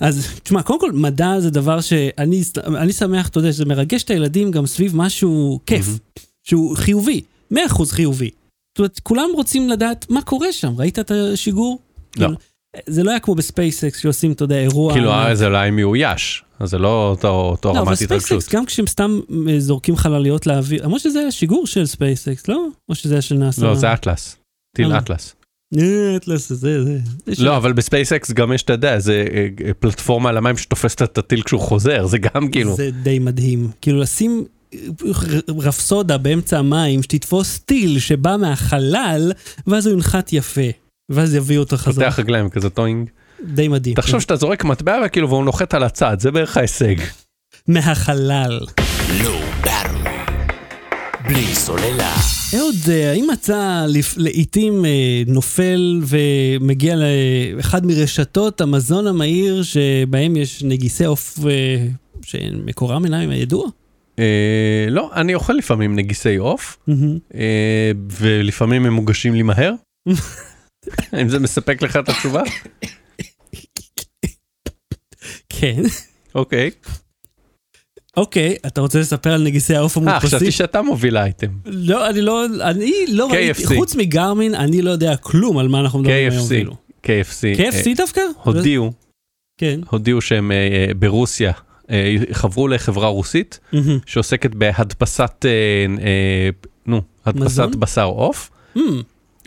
אז 0.02 0.28
תשמע, 0.44 0.64
קודם 0.64 0.80
כל, 0.80 0.92
מדע 0.92 1.40
זה 1.40 1.50
דבר 1.50 1.82
שאני 1.82 2.42
אני 2.68 2.94
שמח, 2.94 3.28
אתה 3.28 3.40
יודע, 3.40 3.52
שזה 3.52 3.66
מרגש 3.66 4.04
את 4.04 4.10
הילדים 4.10 4.52
גם 4.52 4.66
סביב 4.66 4.96
משהו 4.96 5.60
כיף, 5.66 5.86
מהמם. 5.88 5.98
שהוא 6.44 6.78
חיובי, 6.78 7.22
100% 7.54 7.58
חיובי. 7.90 8.30
זאת 8.72 8.80
אומרת, 8.80 9.00
כולם 9.00 9.30
רוצים 9.34 9.70
לדעת 9.70 10.06
מה 10.10 10.22
קורה 10.22 10.52
שם, 10.52 10.74
ראית 10.78 11.00
את 11.00 11.12
השיגור? 11.12 11.80
לא. 12.18 12.26
כאילו, 12.26 12.38
זה 12.88 13.04
לא 13.04 13.10
היה 13.10 13.20
כמו 13.20 13.36
בספייסקס 13.36 14.00
שעושים, 14.00 14.32
אתה 14.32 14.44
יודע, 14.44 14.60
אירוע... 14.60 14.94
כאילו. 14.94 15.12
אה, 15.12 15.36
זה 15.36 15.46
אולי 15.46 15.72
מאויש, 15.72 16.44
אז 16.60 16.70
זה 16.70 16.78
לא 16.78 17.10
אותו 17.10 17.28
אותו 17.28 17.74
לא, 17.74 17.80
אבל 17.80 17.88
רמת 17.88 18.02
התרגשות. 18.02 18.28
ספייסקס, 18.28 18.56
גם 18.56 18.66
כשהם 18.66 18.88
סתם 18.88 19.20
אה, 19.50 19.60
זורקים 19.60 19.96
חלליות 19.96 20.48
לאוויר, 20.48 20.84
למרות 20.84 21.02
שזה 21.02 21.20
היה 21.20 21.32
שיגור 21.32 21.68
של 21.68 21.86
ספייסקס, 21.86 22.48
לא? 22.48 22.68
או 22.90 22.96
שזה 22.96 23.14
היה 23.14 23.22
של 23.22 23.36
נאסא? 23.36 23.62
לא, 23.62 23.76
זה 23.76 23.94
אטלס. 23.94 24.38
טיל 24.76 24.92
אה. 24.92 24.98
אטלס. 24.98 25.36
אה, 25.80 26.16
אטלס, 26.16 26.50
זה, 26.54 26.84
זה. 26.84 26.98
זה 27.26 27.46
לא, 27.46 27.58
אבל 27.58 27.74
בספייסקס 27.74 28.32
גם 28.32 28.54
יש, 28.54 28.64
אתה 28.64 28.74
יודע, 28.74 29.00
זה 29.00 29.26
אה, 29.34 29.48
אה, 29.66 29.74
פלטפורמה 29.74 30.30
על 30.30 30.38
המים 30.38 30.58
שתופסת 30.58 31.02
את 31.02 31.18
הטיל 31.18 31.42
כשהוא 31.42 31.62
חוזר, 31.62 32.06
זה 32.06 32.18
גם 32.18 32.52
כאילו... 32.52 32.76
זה 32.76 32.90
די 33.04 33.20
מדהים. 33.20 33.72
כאילו 33.82 34.00
לשים 34.00 34.46
רפסודה 35.58 36.18
באמצע 36.18 36.60
המים 36.60 37.04
שתתפוס 37.04 37.60
טיל 37.60 38.00
שבא 38.00 38.38
מהחלל, 38.40 39.32
ואז 39.68 39.88
הוא 39.88 39.94
ינחת 39.94 40.34
יפה. 40.34 40.62
ואז 41.10 41.36
יביאו 41.36 41.62
אותו 41.62 41.78
חזרה. 41.78 42.06
פותח 42.06 42.20
רגליים 42.20 42.50
כזה 42.50 42.70
טוינג. 42.70 43.10
די 43.44 43.68
מדהים. 43.68 43.96
תחשוב 43.96 44.20
שאתה 44.20 44.36
זורק 44.36 44.64
מטבע 44.64 45.02
וכאילו 45.06 45.30
והוא 45.30 45.46
נוחת 45.46 45.74
על 45.74 45.84
הצד, 45.84 46.20
זה 46.20 46.32
בערך 46.32 46.58
ההישג. 46.58 46.96
מהחלל. 47.68 48.60
בלי 51.28 51.56
סוללה. 51.56 52.41
אהוד, 52.56 52.76
אה, 52.90 53.12
האם 53.12 53.32
אתה 53.34 53.86
לעיתים 54.18 54.86
אה, 54.86 55.24
נופל 55.28 56.02
ומגיע 56.04 56.96
לאחד 57.56 57.86
מרשתות 57.86 58.62
המזון 58.62 59.08
המהיר 59.08 59.64
שבהם 59.64 60.36
יש 60.36 60.64
נגיסי 60.64 61.06
עוף 61.06 61.40
אה, 61.50 61.88
שמקורם 62.22 63.06
אינם 63.06 63.30
הידוע? 63.30 63.68
לא, 64.90 65.12
אני 65.16 65.36
אוכל 65.36 65.54
לפעמים 65.54 65.96
נגיסי 65.96 66.36
עוף, 66.36 66.78
ולפעמים 68.10 68.86
הם 68.86 68.94
מוגשים 68.94 69.34
לי 69.34 69.42
מהר. 69.42 69.74
האם 71.14 71.30
זה 71.30 71.40
מספק 71.40 71.82
לך 71.82 71.98
את 71.98 72.10
התשובה? 72.10 72.42
כן. 75.50 75.82
אוקיי. 76.36 76.72
אוקיי, 78.18 78.56
אתה 78.68 78.82
רוצה 78.82 79.00
לספר 79.00 79.34
על 79.34 79.44
נגיסי 79.44 79.76
העוף 79.76 79.98
אה, 79.98 80.02
המודפסים? 80.02 80.28
חשבתי 80.30 80.52
שאתה 80.52 80.82
מוביל 80.82 81.18
אייטם. 81.18 81.48
לא, 81.66 82.10
אני 82.10 82.22
לא, 82.22 82.46
אני 82.62 82.94
לא 83.08 83.32
ראיתי. 83.32 83.66
חוץ 83.66 83.96
מגרמין, 83.96 84.56
אני 84.56 84.82
לא 84.82 84.92
יודע 84.92 85.16
כלום 85.16 85.58
על 85.58 85.68
מה 85.68 85.80
אנחנו 85.80 86.00
מדברים 86.00 86.32
היום. 86.32 86.44
KFC. 86.44 86.46
אפילו. 86.46 86.76
KFC. 87.04 87.58
KFC 87.60 87.98
דווקא? 87.98 88.20
אה, 88.20 88.26
הודיעו, 88.44 88.92
כן. 89.58 89.80
הודיעו 89.90 90.22
שהם 90.22 90.52
אה, 90.52 90.56
אה, 90.58 90.94
ברוסיה, 90.94 91.52
אה, 91.92 92.16
חברו 92.32 92.68
לחברה 92.68 93.08
רוסית. 93.08 93.60
שעוסקת 94.06 94.56
בהדפסת, 94.56 95.46
אה, 95.46 95.50
אה, 96.06 96.50
נו, 96.86 97.02
הדפסת 97.26 97.46
מזון? 97.46 97.80
בשר 97.80 98.06
עוף. 98.06 98.50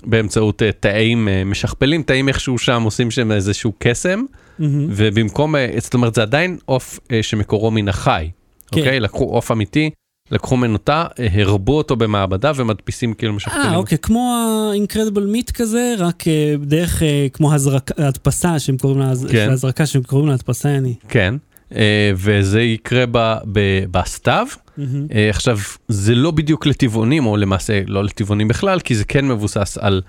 באמצעות 0.06 0.62
אה, 0.62 0.72
תאים 0.72 1.28
אה, 1.28 1.44
משכפלים 1.44 2.02
תאים 2.02 2.28
איכשהו 2.28 2.58
שם 2.58 2.82
עושים 2.82 3.10
שם 3.10 3.32
איזשהו 3.32 3.72
קסם 3.78 4.24
מהמם. 4.58 4.86
ובמקום 4.90 5.56
אה, 5.56 5.68
זאת 5.78 5.94
אומרת 5.94 6.14
זה 6.14 6.22
עדיין 6.22 6.58
עוף 6.64 7.00
אה, 7.12 7.22
שמקורו 7.22 7.70
מן 7.70 7.88
החי. 7.88 8.30
כן. 8.74 8.80
אוקיי 8.80 9.00
לקחו 9.00 9.24
עוף 9.24 9.52
אמיתי 9.52 9.90
לקחו 10.30 10.56
אה, 10.88 11.06
הרבו 11.32 11.78
אותו 11.78 11.96
במעבדה 11.96 12.52
ומדפיסים 12.56 13.14
כאילו 13.14 13.32
משכפלים. 13.32 13.66
אה, 13.66 13.76
אוקיי, 13.76 13.98
כמו 13.98 14.34
ה-Incredible 14.34 15.34
Meat 15.36 15.52
כזה, 15.52 15.94
רק 15.98 16.28
אה, 16.28 16.54
דרך 16.60 17.02
אה, 17.02 17.26
כמו 17.32 17.54
הזרקה, 17.54 17.94
הדפסה 18.06 18.58
שהם 18.58 18.76
קוראים 18.76 18.98
לה, 18.98 19.12
כן. 19.30 19.50
הזרקה 19.50 19.86
שהם 19.86 20.02
קוראים 20.02 20.28
לה 20.28 20.34
הדפסה, 20.34 20.68
אני. 20.68 20.94
כן. 21.08 21.34
אה, 21.74 22.12
וזה 22.16 22.62
יקרה 22.62 23.04
ב- 23.12 23.38
ב- 23.52 23.84
בסתיו. 23.90 24.46
מהמם. 24.76 25.06
אה, 25.14 25.30
עכשיו 25.30 25.58
זה 25.88 26.14
לא 26.14 26.30
בדיוק 26.30 26.66
לטבעונים 26.66 27.26
או 27.26 27.36
למעשה 27.36 27.80
לא 27.86 28.04
לטבעונים 28.04 28.48
בכלל 28.48 28.80
כי 28.80 28.94
זה 28.94 29.04
כן 29.04 29.28
מבוסס 29.28 29.78
על 29.78 30.02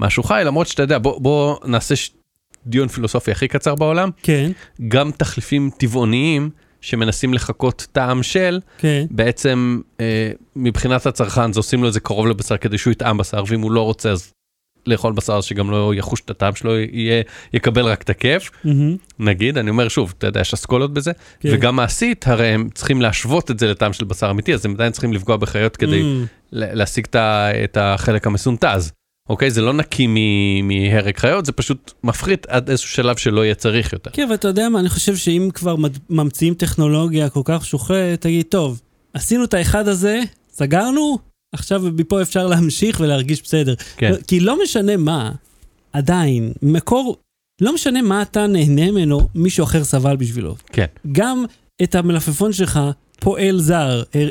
משהו 0.00 0.22
חי 0.22 0.42
למרות 0.46 0.66
שאתה 0.66 0.82
יודע 0.82 0.98
בוא, 0.98 1.20
בוא 1.20 1.56
נעשה 1.64 1.96
ש... 1.96 2.10
דיון 2.66 2.88
פילוסופי 2.88 3.30
הכי 3.30 3.48
קצר 3.48 3.74
בעולם 3.74 4.10
כן, 4.22 4.50
גם 4.88 5.10
תחליפים 5.10 5.70
טבעוניים 5.78 6.50
שמנסים 6.82 7.34
לחקות 7.34 7.86
טעם 7.92 8.22
של 8.22 8.60
כן. 8.78 9.06
בעצם 9.10 9.80
אה, 10.00 10.30
מבחינת 10.56 11.06
הצרכן 11.06 11.52
זה 11.52 11.60
עושים 11.60 11.82
לו 11.82 11.88
את 11.88 11.92
זה 11.92 12.00
קרוב 12.00 12.26
לבשר 12.26 12.56
כדי 12.56 12.78
שהוא 12.78 12.92
יטעם 12.92 13.18
בשר 13.18 13.44
ואם 13.46 13.60
הוא 13.60 13.72
לא 13.72 13.82
רוצה 13.82 14.10
אז 14.10 14.32
לאכול 14.86 15.12
בשר 15.12 15.40
שגם 15.40 15.70
לא 15.70 15.92
יחוש 15.94 16.20
את 16.20 16.30
הטעם 16.30 16.54
שלו 16.54 16.78
יהיה 16.78 17.22
יקבל 17.52 17.84
רק 17.86 18.02
את 18.02 18.10
הכיף 18.10 18.50
מהמם. 18.64 18.96
נגיד 19.18 19.58
אני 19.58 19.70
אומר 19.70 19.88
שוב 19.88 20.14
אתה 20.18 20.26
יודע 20.26 20.40
יש 20.40 20.54
אסכולות 20.54 20.94
בזה 20.94 21.12
כן. 21.40 21.48
וגם 21.52 21.76
מעשית 21.76 22.28
הרי 22.28 22.46
הם 22.46 22.68
צריכים 22.74 23.02
להשוות 23.02 23.50
את 23.50 23.58
זה 23.58 23.66
לטעם 23.70 23.92
של 23.92 24.04
בשר 24.04 24.30
אמיתי 24.30 24.54
אז 24.54 24.66
הם 24.66 24.74
עדיין 24.74 24.92
צריכים 24.92 25.12
לפגוע 25.12 25.36
בחיות 25.36 25.76
כדי. 25.76 26.02
ל- 26.52 26.74
להשיג 26.78 27.06
את 27.64 27.76
החלק 27.80 28.26
המסונטז. 28.26 28.92
אוקיי 29.32 29.50
זה 29.50 29.60
לא 29.60 29.72
נקי 29.72 30.06
מהרג 30.62 31.16
חיות 31.16 31.46
זה 31.46 31.52
פשוט 31.52 31.92
מפחית 32.04 32.46
עד 32.46 32.70
איזשהו 32.70 32.88
שלב 32.88 33.16
שלא 33.16 33.44
יהיה 33.44 33.54
צריך 33.54 33.92
יותר. 33.92 34.10
כן, 34.12 34.28
ואתה 34.30 34.48
יודע 34.48 34.68
מה, 34.68 34.80
אני 34.80 34.88
חושב 34.88 35.16
שאם 35.16 35.48
כבר 35.54 35.76
ממציאים 36.10 36.54
טכנולוגיה 36.54 37.30
כל 37.30 37.40
כך 37.44 37.60
משוכללת, 37.60 38.20
תגיד, 38.20 38.46
טוב, 38.48 38.80
עשינו 39.14 39.44
את 39.44 39.54
האחד 39.54 39.88
הזה, 39.88 40.20
סגרנו, 40.52 41.18
עכשיו 41.54 41.82
מפה 41.96 42.22
אפשר 42.22 42.46
להמשיך 42.46 43.00
ולהרגיש 43.00 43.42
בסדר. 43.42 43.74
כן. 43.96 44.12
כי 44.26 44.40
לא 44.40 44.62
משנה 44.62 44.96
מה, 44.96 45.32
עדיין, 45.92 46.52
מקור, 46.62 47.16
לא 47.60 47.74
משנה 47.74 48.02
מה 48.02 48.22
אתה 48.22 48.46
נהנה 48.46 48.90
ממנו, 48.90 49.28
מישהו 49.34 49.64
אחר 49.64 49.84
סבל 49.84 50.16
בשבילו. 50.16 50.54
כן. 50.66 50.86
גם 51.12 51.44
את 51.82 51.94
המלפפון 51.94 52.52
שלך, 52.52 52.80
פועל 53.22 53.58
זר, 53.60 54.02
אה, 54.14 54.28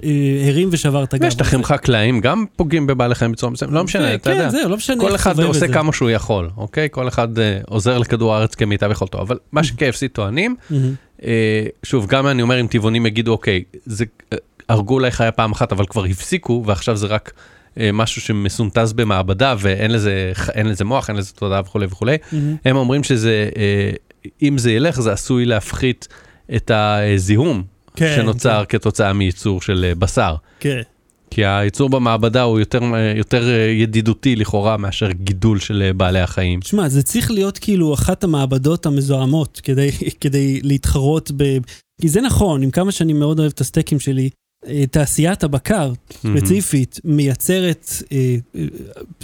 הרים 0.47 0.69
ושבר 0.71 1.04
את 1.04 1.13
הגב. 1.13 1.27
ושטחים 1.27 1.63
חקלאיים 1.63 2.19
גם 2.21 2.45
פוגעים 2.56 2.88
בבעלי 2.88 3.15
חיים 3.15 3.32
בצורה 3.32 3.51
מסוימת 3.51 3.73
לא 3.73 3.84
משנה 3.84 4.15
אתה 4.15 4.30
יודע. 4.30 4.43
כן, 4.43 4.49
זהו, 4.49 4.69
לא 4.69 4.77
כל 4.99 5.15
אחד 5.15 5.39
עושה. 5.39 5.67
כמה 5.67 5.93
שהוא 5.93 6.10
יכול 6.10 6.49
אוקיי 6.58 6.88
כל 6.91 7.08
אחד 7.08 7.39
אה, 7.39 7.60
עוזר 7.67 7.97
לכדור 7.97 8.36
הארץ 8.36 8.56
כמיטב 8.56 8.91
יכולתו 8.91 9.21
אבל 9.21 9.38
מה 9.51 9.63
ש-KFC 9.63 10.08
טוענים 10.13 10.56
מהמם. 10.69 10.93
אה, 11.25 11.65
שוב 11.84 12.08
גם 12.08 12.27
אני 12.27 12.41
אומר 12.41 12.62
אם 12.62 12.67
טבעונים 12.67 13.06
יגידו 13.06 13.32
אוקיי 13.32 13.63
זה 13.86 14.06
הרגו 14.69 14.93
אולי 14.93 15.12
חיה 15.12 15.32
פעם 15.32 15.51
אחת 15.51 15.71
אבל 15.71 15.86
כבר 15.86 16.06
הפסיקו 16.06 16.63
ועכשיו 16.65 16.97
זה 16.97 17.08
רק 17.08 17.32
משהו 17.93 18.21
שמסונטז 18.21 18.93
במעבדה 18.93 19.56
ואין 19.60 19.91
לזה 20.65 20.86
מוח 20.86 21.10
אין 21.10 21.17
לזה 21.17 21.34
תודעה 21.34 21.62
וכולי 21.65 21.86
וכולי 21.86 22.17
מהמם. 22.32 22.56
הם 22.65 22.75
אומרים 22.75 23.04
שזה 23.04 23.49
אם 24.41 24.58
זה 24.58 24.71
ילך 24.71 25.01
זה 25.01 25.12
עשוי 25.12 25.45
להפחית 25.45 26.08
את 26.56 26.71
הזיהום 26.73 27.63
כן, 27.95 28.13
שנוצר 28.15 28.63
כתוצאה 28.69 29.13
מייצור 29.13 29.62
של 29.62 29.86
אה, 29.88 29.95
בשר. 29.95 30.36
כן. 30.60 30.82
כי 31.32 31.45
הייצור 31.45 31.89
במעבדה 31.89 32.41
הוא 32.41 32.60
יותר, 32.60 32.80
אה, 32.93 33.13
יותר 33.15 33.49
אה, 33.49 33.69
ידידותי 33.69 34.36
לכאורה 34.36 34.77
מאשר 34.77 35.12
גידול 35.12 35.60
של 35.60 35.91
בעלי 35.97 36.19
החיים. 36.19 36.60
תשמע, 36.60 36.89
זה 36.89 37.04
צריך 37.04 37.32
להיות 37.32 37.58
כאילו 37.58 37.93
אחת 37.93 38.23
המעבדות 38.23 38.86
המזוהמות 38.86 39.62
כדי, 39.63 39.91
כדי 40.21 40.60
להתחרות 40.63 41.32
ב... 41.38 41.58
כי 42.01 42.10
זה 42.10 42.21
נכון, 42.21 42.63
עם 42.63 42.71
כמה 42.71 42.91
שאני 42.91 43.13
מאוד 43.13 43.39
אוהב 43.39 43.51
את 43.56 43.62
הסטייקים 43.62 43.99
שלי, 43.99 44.30
תעשיית 44.91 45.43
הבקר, 45.43 45.93
ספציפית, 46.12 46.99
מייצרת 47.04 47.89
אה, 48.12 48.36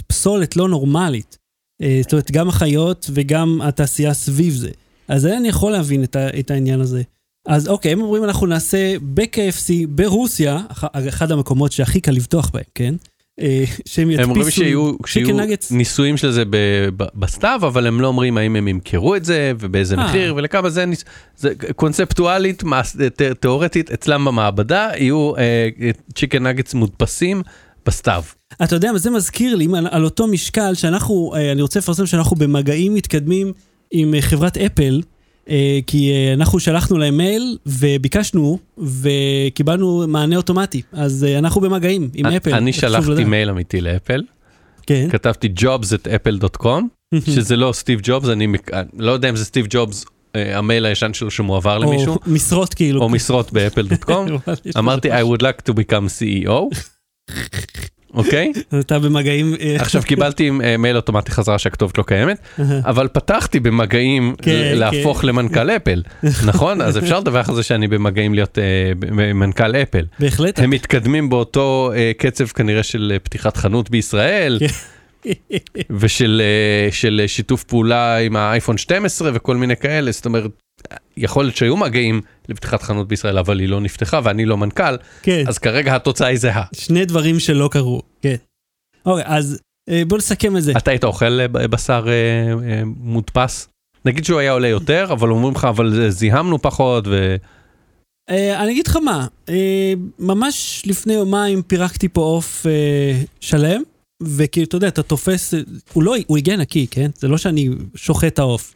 פסולת 0.06 0.56
לא 0.56 0.68
נורמלית. 0.68 1.36
אה, 1.82 2.00
זאת 2.02 2.12
אומרת, 2.12 2.30
גם 2.30 2.48
החיות 2.48 3.10
וגם 3.12 3.60
התעשייה 3.62 4.14
סביב 4.14 4.54
זה. 4.54 4.70
אז 5.08 5.26
אני 5.26 5.48
יכול 5.48 5.72
להבין 5.72 6.04
את, 6.04 6.16
ה, 6.16 6.38
את 6.38 6.50
העניין 6.50 6.80
הזה. 6.80 7.02
אז 7.48 7.68
אוקיי, 7.68 7.92
הם 7.92 8.00
אומרים 8.00 8.24
אנחנו 8.24 8.46
נעשה 8.46 8.94
ב-KFC 9.14 9.72
ברוסיה, 9.88 10.60
אח- 10.68 10.84
אחד 11.08 11.32
המקומות 11.32 11.72
שהכי 11.72 12.00
קל 12.00 12.12
לבטוח 12.12 12.50
בהם, 12.50 12.64
כן? 12.74 12.94
אה, 13.40 13.64
שהם 13.86 14.10
הם 14.10 14.20
אומרים 14.20 14.40
ידפיסו 14.40 14.56
שיהיו, 14.56 14.92
שיהיו. 15.06 15.36
ניסויים 15.70 16.16
של 16.16 16.30
זה 16.30 16.42
בסתיו, 16.96 17.60
אבל 17.62 17.86
הם 17.86 18.00
לא 18.00 18.06
אומרים 18.06 18.38
האם 18.38 18.56
הם 18.56 18.68
ימכרו 18.68 19.16
את 19.16 19.24
זה 19.24 19.52
ובאיזה 19.60 19.94
אה. 19.96 20.04
מחיר 20.04 20.34
ולכמה 20.36 20.70
זה, 20.70 20.86
ניס... 20.86 21.04
זה 21.36 21.52
קונספטואלית, 21.76 22.62
ת- 23.16 23.22
תיאורטית, 23.22 23.90
אצלם 23.90 24.24
במעבדה 24.24 24.90
יהיו 24.96 25.32
צ'יקן 26.14 26.46
נגטס 26.46 26.74
מודפסים 26.74 27.42
בסתיו. 27.86 28.22
אתה 28.64 28.74
יודע, 28.76 28.90
זה 28.96 29.10
מזכיר 29.10 29.54
לי 29.56 29.66
על, 29.76 29.86
על 29.90 30.04
אותו 30.04 30.26
משקל 30.26 30.74
שאנחנו, 30.74 31.32
אה, 31.36 31.52
אני 31.52 31.62
רוצה 31.62 31.78
לפרסם 31.78 32.06
שאנחנו 32.06 32.36
במגעים 32.36 32.94
מתקדמים 32.94 33.52
עם 33.90 34.14
אה, 34.14 34.22
חברת 34.22 34.56
אפל, 34.58 35.00
אה, 35.02 35.17
כי 35.86 36.12
אה, 36.12 36.34
אנחנו 36.34 36.60
שלחנו 36.60 36.98
להם 36.98 37.16
מייל 37.16 37.56
וביקשנו 37.66 38.58
וקיבלנו 38.78 40.04
מענה 40.08 40.36
אוטומטי, 40.36 40.82
אז 40.92 41.24
אה, 41.24 41.38
אנחנו 41.38 41.60
במגעים 41.60 42.10
עם 42.14 42.26
אפל. 42.26 42.54
אני 42.54 42.72
שלחתי. 42.72 43.24
מייל 43.24 43.50
אמיתי 43.50 43.80
לאפל, 43.80 44.22
כן. 44.86 45.08
כתבתי 45.10 45.52
jobs 45.60 45.86
at 45.86 46.06
apple.com, 46.06 46.82
שזה 47.34 47.56
לא 47.56 47.72
סטיב 47.72 48.00
ג'ובס, 48.02 48.28
אני 48.28 48.46
לא 48.98 49.12
יודע 49.12 49.28
אם 49.28 49.36
זה 49.36 49.44
סטיב 49.44 49.66
ג'ובס, 49.70 50.04
אה, 50.36 50.58
המייל 50.58 50.86
הישן 50.86 51.14
שלו 51.14 51.30
שמועבר 51.30 51.78
למישהו, 51.78 52.14
או 52.14 52.20
משרות 52.26 52.74
כאילו. 52.74 53.02
או 53.02 53.08
משרות 53.08 53.52
ב 53.52 53.59
Apple.com. 53.59 54.26
אמרתי 54.78 55.12
I 55.12 55.24
would 55.24 55.42
like 55.42 55.70
to 55.70 55.74
become 55.74 56.08
CEO. 56.18 56.78
אוקיי? 58.14 58.52
אז 58.70 58.82
אתה 58.84 58.98
במגעים. 58.98 59.54
אה, 59.60 59.76
עכשיו 59.78 60.02
קיבלתי 60.02 60.50
אה, 60.64 60.76
מייל 60.76 60.96
אוטומטי 60.96 61.30
חזרה 61.30 61.58
שהכתובת 61.58 61.98
לא 61.98 62.02
קיימת, 62.02 62.38
אבל 62.84 63.08
פתחתי 63.08 63.60
במגעים 63.60 64.34
כן, 64.42 64.50
ל- 64.52 64.74
להפוך 64.74 65.24
למנכ"ל 65.24 65.70
אפל, 65.70 66.02
נכון? 66.48 66.80
אז 66.80 66.98
אפשר 66.98 67.20
לדווח 67.20 67.48
על 67.48 67.54
זה 67.54 67.62
שאני 67.62 67.88
במגעים 67.88 68.34
להיות 68.34 68.58
אה, 68.58 68.92
מנכ"ל 69.34 69.76
אפל. 69.76 70.04
בהחלט. 70.18 70.58
הם 70.58 70.70
מתקדמים 70.70 71.28
באותו 71.28 71.92
קצב 72.18 72.46
כנראה 72.46 72.82
של 72.82 73.16
פתיחת 73.22 73.56
חנות 73.56 73.90
בישראל. 73.90 74.58
ושל 75.90 76.42
אה, 76.44 76.92
של 76.92 77.22
שיתוף 77.26 77.64
פעולה 77.64 78.16
עם 78.16 78.36
האייפון 78.36 78.78
12 78.78 79.30
וכל 79.34 79.56
מיני 79.56 79.76
כאלה, 79.76 80.12
זאת 80.12 80.26
אומרת, 80.26 80.50
יכול 81.16 81.44
להיות 81.44 81.56
שהיו 81.56 81.76
מגעים 81.76 82.20
לפתיחת 82.48 82.82
חנות 82.82 83.08
בישראל, 83.08 83.38
אבל 83.38 83.60
היא 83.60 83.68
לא 83.68 83.80
נפתחה 83.80 84.20
ואני 84.24 84.44
לא 84.44 84.56
מנכ"ל, 84.56 84.96
כן. 85.22 85.44
אז 85.48 85.58
כרגע 85.58 85.96
התוצאה 85.96 86.28
היא 86.28 86.38
זהה. 86.38 86.64
שני 86.74 87.04
דברים 87.04 87.40
שלא 87.40 87.68
קרו, 87.72 88.02
כן. 88.22 88.36
אוקיי, 89.06 89.24
אז 89.26 89.60
אה, 89.88 90.02
בוא 90.08 90.18
נסכם 90.18 90.56
את 90.56 90.62
זה. 90.62 90.72
אתה 90.76 90.90
היית 90.90 91.04
אוכל 91.04 91.40
אה, 91.40 91.48
בשר 91.48 92.04
אה, 92.08 92.12
אה, 92.70 92.82
מודפס? 92.84 93.68
נגיד 94.04 94.24
שהוא 94.24 94.38
היה 94.40 94.52
עולה 94.52 94.68
יותר, 94.68 95.06
אבל 95.12 95.30
אומרים 95.30 95.54
לך, 95.54 95.64
אבל 95.64 95.94
זה- 95.94 96.10
זיהמנו 96.10 96.62
פחות, 96.62 97.04
ו... 97.06 97.36
אה, 98.30 98.62
אני 98.62 98.72
אגיד 98.72 98.86
לך 98.86 98.96
מה, 98.96 99.26
אה, 99.48 99.92
ממש 100.18 100.82
לפני 100.86 101.12
יומיים 101.12 101.62
פירקתי 101.62 102.08
פה 102.08 102.20
עוף 102.20 102.66
אה, 102.66 103.22
שלם, 103.40 103.82
וכאילו, 104.22 104.66
אתה 104.66 104.76
יודע, 104.76 104.88
אתה 104.88 105.02
תופס, 105.02 105.54
אה, 105.54 105.60
הוא 105.92 106.02
לא, 106.02 106.14
הוא 106.26 106.38
הגיע 106.38 106.56
נקי, 106.56 106.86
כן? 106.90 107.10
זה 107.14 107.28
לא 107.28 107.36
שאני 107.38 107.68
שוחט 107.94 108.24
את 108.32 108.38
העוף. 108.38 108.74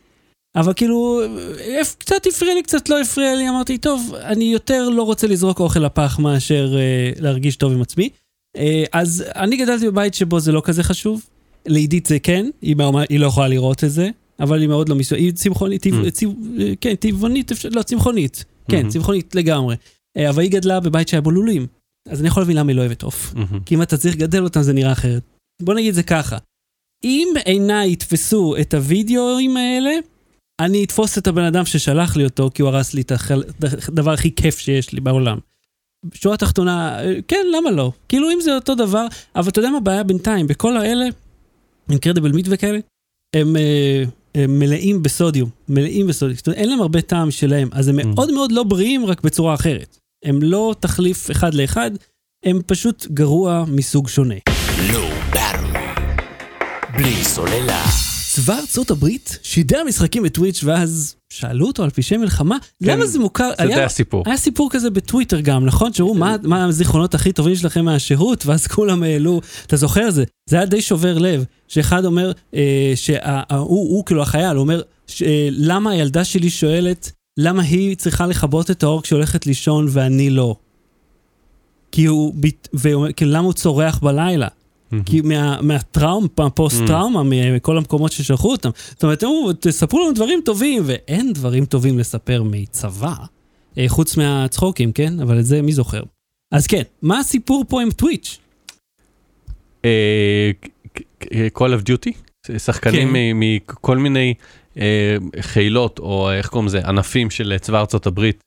אבל 0.56 0.72
כאילו, 0.72 1.20
אה, 1.60 1.80
קצת 1.98 2.26
הפריע 2.26 2.54
לי, 2.54 2.62
קצת 2.62 2.88
לא 2.88 3.00
הפריע 3.00 3.34
לי, 3.34 3.48
אמרתי, 3.48 3.78
טוב, 3.78 4.14
אני 4.14 4.44
יותר 4.44 4.88
לא 4.88 5.02
רוצה 5.02 5.26
לזרוק 5.26 5.60
אוכל 5.60 5.80
לפח 5.80 6.18
מאשר 6.18 6.74
אה, 6.76 7.10
להרגיש 7.20 7.56
טוב 7.56 7.72
עם 7.72 7.82
עצמי. 7.82 8.08
אה, 8.56 8.84
אז 8.92 9.24
אני 9.36 9.56
גדלתי 9.56 9.86
בבית 9.86 10.14
שבו 10.14 10.40
זה 10.40 10.52
לא 10.52 10.62
כזה 10.64 10.82
חשוב. 10.82 11.26
לעידית 11.66 12.06
זה 12.06 12.18
כן, 12.18 12.46
היא, 12.62 12.76
מה- 12.76 13.02
היא 13.08 13.18
לא 13.20 13.26
יכולה 13.26 13.48
לראות 13.48 13.84
את 13.84 13.90
זה, 13.90 14.10
אבל 14.40 14.60
היא 14.60 14.68
מאוד 14.68 14.88
לא 14.88 14.94
מסוימת, 14.94 15.22
היא 15.24 15.32
צמחונית, 15.32 15.86
Mm. 15.86 16.10
צבע- 16.10 16.30
אה, 16.60 16.72
כן, 16.80 16.94
טבעונית, 16.94 17.52
אפשר- 17.52 17.68
לא, 17.72 17.82
צמחונית. 17.82 18.44
כן, 18.70 18.86
Mhm. 18.86 18.88
צמחונית 18.90 19.34
לגמרי. 19.34 19.76
אה, 20.16 20.28
אבל 20.30 20.42
היא 20.42 20.50
גדלה 20.50 20.80
בבית 20.80 21.08
שהיה 21.08 21.20
בו 21.20 21.30
לולים. 21.30 21.66
אז 22.08 22.20
אני 22.20 22.28
יכול 22.28 22.42
להבין 22.42 22.56
למה 22.56 22.70
היא 22.70 22.76
לא 22.76 22.80
אוהבת 22.80 23.02
עוף. 23.02 23.34
מהמם. 23.34 23.60
כי 23.66 23.74
אם 23.74 23.82
אתה 23.82 23.96
צריך 23.96 24.14
לגדל 24.16 24.44
אותם 24.44 24.62
זה 24.62 24.72
נראה 24.72 24.92
אחרת. 24.92 25.22
בוא 25.62 25.74
נגיד 25.74 25.94
זה 25.94 26.02
ככה, 26.02 26.38
אם 27.04 27.28
עיניי 27.44 27.92
יתפסו 27.92 28.54
את 28.60 28.74
הוידאוים 28.74 29.56
האלה, 29.56 29.90
אני 30.64 30.84
אתפוס 30.84 31.18
את 31.18 31.26
הבן 31.26 31.42
אדם 31.44 31.64
ששלח 31.64 32.16
לי 32.16 32.24
אותו, 32.24 32.50
כי 32.54 32.62
הוא 32.62 32.70
הרס 32.70 32.94
לי 32.94 33.00
את 33.00 33.12
הדבר 33.88 34.12
הכי 34.12 34.34
כיף 34.34 34.58
שיש 34.58 34.92
לי 34.92 35.00
בעולם. 35.00 35.38
שורה 36.14 36.36
תחתונה, 36.36 36.98
כן, 37.28 37.46
למה 37.56 37.70
לא? 37.70 37.92
כאילו 38.08 38.30
אם 38.30 38.38
זה 38.40 38.54
אותו 38.54 38.74
דבר, 38.74 39.06
אבל 39.36 39.48
אתה 39.48 39.58
יודע 39.58 39.70
מה 39.70 39.76
הבעיה 39.76 40.02
בינתיים? 40.02 40.46
בכל 40.46 40.76
האלה, 40.76 41.04
אינקרדיבל 41.90 42.32
מיט 42.32 42.46
וכאלה, 42.50 42.78
הם, 43.36 43.56
אה, 43.56 44.02
הם 44.34 44.58
מלאים 44.58 45.02
בסודיום, 45.02 45.50
מלאים 45.68 46.06
בסודיום. 46.06 46.36
זאת 46.36 46.46
אומרת, 46.46 46.58
אין 46.58 46.68
להם 46.68 46.80
הרבה 46.80 47.00
טעם 47.00 47.30
שלהם, 47.30 47.68
אז 47.72 47.88
הם 47.88 48.00
Mm. 48.00 48.06
מאוד 48.06 48.32
מאוד 48.32 48.52
לא 48.52 48.62
בריאים, 48.62 49.06
רק 49.06 49.20
בצורה 49.20 49.54
אחרת. 49.54 49.98
הם 50.24 50.42
לא 50.42 50.74
תחליף 50.80 51.30
אחד 51.30 51.54
לאחד, 51.54 51.90
הם 52.44 52.60
פשוט 52.66 53.06
גרוע 53.06 53.64
מסוג 53.68 54.08
שונה. 54.08 54.34
ברור. 54.92 55.10
בלי 56.96 57.24
סוללה. 57.24 58.01
צבא 58.34 58.58
ארצות 58.58 58.90
הברית 58.90 59.38
שידר 59.42 59.82
משחקים 59.88 60.22
בטוויץ' 60.22 60.64
ואז 60.64 61.14
שאלו 61.32 61.66
אותו 61.66 61.82
על 61.82 61.90
פשעי 61.90 62.16
מלחמה, 62.16 62.56
למה 62.80 63.06
זה 63.06 63.18
מוכר? 63.18 63.50
זה 63.58 63.66
די 63.66 63.82
הסיפור. 63.82 64.22
היה 64.26 64.36
סיפור 64.36 64.70
כזה 64.70 64.90
בטוויטר 64.90 65.40
גם, 65.40 65.66
נכון? 65.66 65.92
שאמרו, 65.92 66.14
מה, 66.14 66.36
מה 66.42 66.64
הזיכרונות 66.64 67.14
הכי 67.14 67.32
טובים 67.32 67.56
שלכם 67.56 67.84
מהשירות? 67.84 68.42
ואז 68.46 68.66
כולם 68.66 69.02
העלו, 69.02 69.40
אתה 69.66 69.76
זוכר 69.76 70.10
זה? 70.10 70.24
זה 70.50 70.56
היה 70.56 70.66
די 70.66 70.82
שובר 70.82 71.18
לב, 71.18 71.44
שאחד 71.68 72.04
אומר, 72.04 72.32
אה, 72.54 72.92
שהוא, 72.94 73.18
הוא 73.68 74.04
כאילו 74.04 74.22
החייל, 74.22 74.56
הוא 74.56 74.62
אומר, 74.62 74.82
ש, 75.06 75.22
אה, 75.22 75.48
למה 75.50 75.90
הילדה 75.90 76.24
שלי 76.24 76.50
שואלת, 76.50 77.12
למה 77.38 77.62
היא 77.62 77.96
צריכה 77.96 78.26
לכבות 78.26 78.70
את 78.70 78.82
האור 78.82 79.02
כשהיא 79.02 79.16
הולכת 79.16 79.46
לישון 79.46 79.86
ואני 79.90 80.30
לא? 80.30 80.56
כי 81.92 82.04
הוא, 82.04 82.34
בת- 82.36 82.68
והוא 82.72 82.94
אומר, 82.94 83.12
כאילו, 83.12 83.30
למה 83.30 83.44
הוא 83.44 83.52
צורח 83.52 83.98
בלילה? 83.98 84.48
כי 85.06 85.20
מה, 85.20 85.58
מהטראומה, 85.62 86.26
מהפוסט 86.38 86.82
טראומה, 86.86 87.22
מכל 87.22 87.76
המקומות 87.78 88.12
ששלחו 88.12 88.50
אותם. 88.50 88.70
זאת 88.88 89.02
אומרת, 89.02 89.24
אמרו, 89.24 89.50
תספרו 89.60 90.00
לנו 90.04 90.12
דברים 90.12 90.40
טובים, 90.44 90.82
ואין 90.86 91.32
דברים 91.32 91.64
טובים 91.64 91.98
לספר 91.98 92.42
מצבא, 92.42 93.14
אה, 93.78 93.84
חוץ 93.88 94.16
מהצחוקים, 94.16 94.92
כן? 94.92 95.20
אבל 95.20 95.38
את 95.38 95.44
זה 95.44 95.62
מי 95.62 95.72
זוכר? 95.72 96.02
אז 96.52 96.66
כן, 96.66 96.82
מה 97.02 97.18
הסיפור 97.18 97.64
פה 97.68 97.82
עם 97.82 97.90
טוויץ'? 97.90 98.38
אה, 99.84 100.50
ק- 100.94 101.00
Call 101.58 101.70
of 101.80 101.88
Duty, 101.88 102.12
שחקנים 102.58 103.08
כן. 103.08 103.14
מכל 103.34 103.98
מיני 103.98 104.34
אה, 104.78 105.16
חילות, 105.40 105.98
או 105.98 106.30
איך 106.32 106.48
קוראים 106.48 106.66
לזה, 106.66 106.80
ענפים 106.88 107.30
של 107.30 107.54
צבא 107.60 107.80
ארצות 107.80 108.06
הברית, 108.06 108.40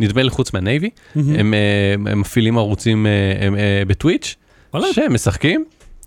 נדמה 0.00 0.22
לי 0.22 0.30
חוץ 0.30 0.52
מה 0.54 0.64
Navy, 0.64 0.90
הם 1.16 1.54
אה, 1.54 1.92
הם 2.12 2.20
מפעילים 2.20 2.58
ערוצים 2.58 3.06
אה, 3.06 3.12
אה, 3.58 3.82
בטוויץ', 3.86 4.36
וואלה. 4.74 4.86
שהם 4.92 5.14
משחקים, 5.14 5.64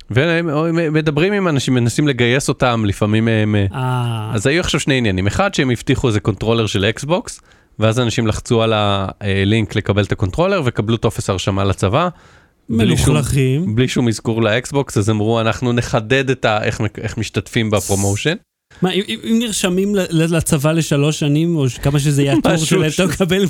והם 0.09 0.49
הם 0.49 0.93
מדברים 0.93 1.33
עם 1.33 1.47
אנשים, 1.47 1.73
מנסים 1.73 2.07
לגייס 2.07 2.49
אותם, 2.49 2.83
לפעמים 2.87 3.27
הם... 3.27 3.55
אה, 3.55 3.65
אה, 3.73 4.31
אז 4.33 4.47
היו 4.47 4.59
עכשיו 4.59 4.79
שני 4.79 4.97
עניינים, 4.97 5.27
אחד 5.27 5.53
שהם 5.53 5.69
הבטיחו 5.69 6.07
איזה 6.07 6.19
קונטרולר 6.19 6.65
של 6.65 6.85
אקסבוקס, 6.85 7.41
ואז 7.79 7.99
אנשים 7.99 8.27
לחצו 8.27 8.61
על 8.61 8.73
הלינק 8.75 9.75
לקבל 9.75 10.03
את 10.03 10.11
הקונטרולר 10.11 10.61
וקבלו 10.65 10.97
טופס 10.97 11.29
הרשמה 11.29 11.63
לצבא. 11.63 12.09
בלי 12.69 12.97
שום- 12.97 13.13
מלוכלכים. 13.15 13.75
בלי 13.75 13.87
שום 13.87 14.07
אזכור 14.07 14.41
לאקסבוקס, 14.41 14.97
אז 14.97 15.09
אמרו 15.09 15.41
אנחנו 15.41 15.73
נחדד 15.73 16.29
את 16.29 16.45
ה... 16.45 16.63
איך, 16.63 16.81
איך 17.01 17.17
משתתפים 17.17 17.71
ב 17.71 17.77
promotion. 17.77 18.35
מה, 18.81 18.91
אם- 18.91 19.03
אם 19.23 19.39
נרשמים 19.39 19.95
לצבא 20.09 20.71
לשלוש 20.71 21.19
שנים, 21.19 21.55
או 21.55 21.65
כמה 21.81 21.99
שזה 21.99 22.23
יהיה 22.23 22.35
משהו 22.45 22.65
שלהם, 22.65 22.89
אתה 22.95 23.05
מקבל 23.05 23.45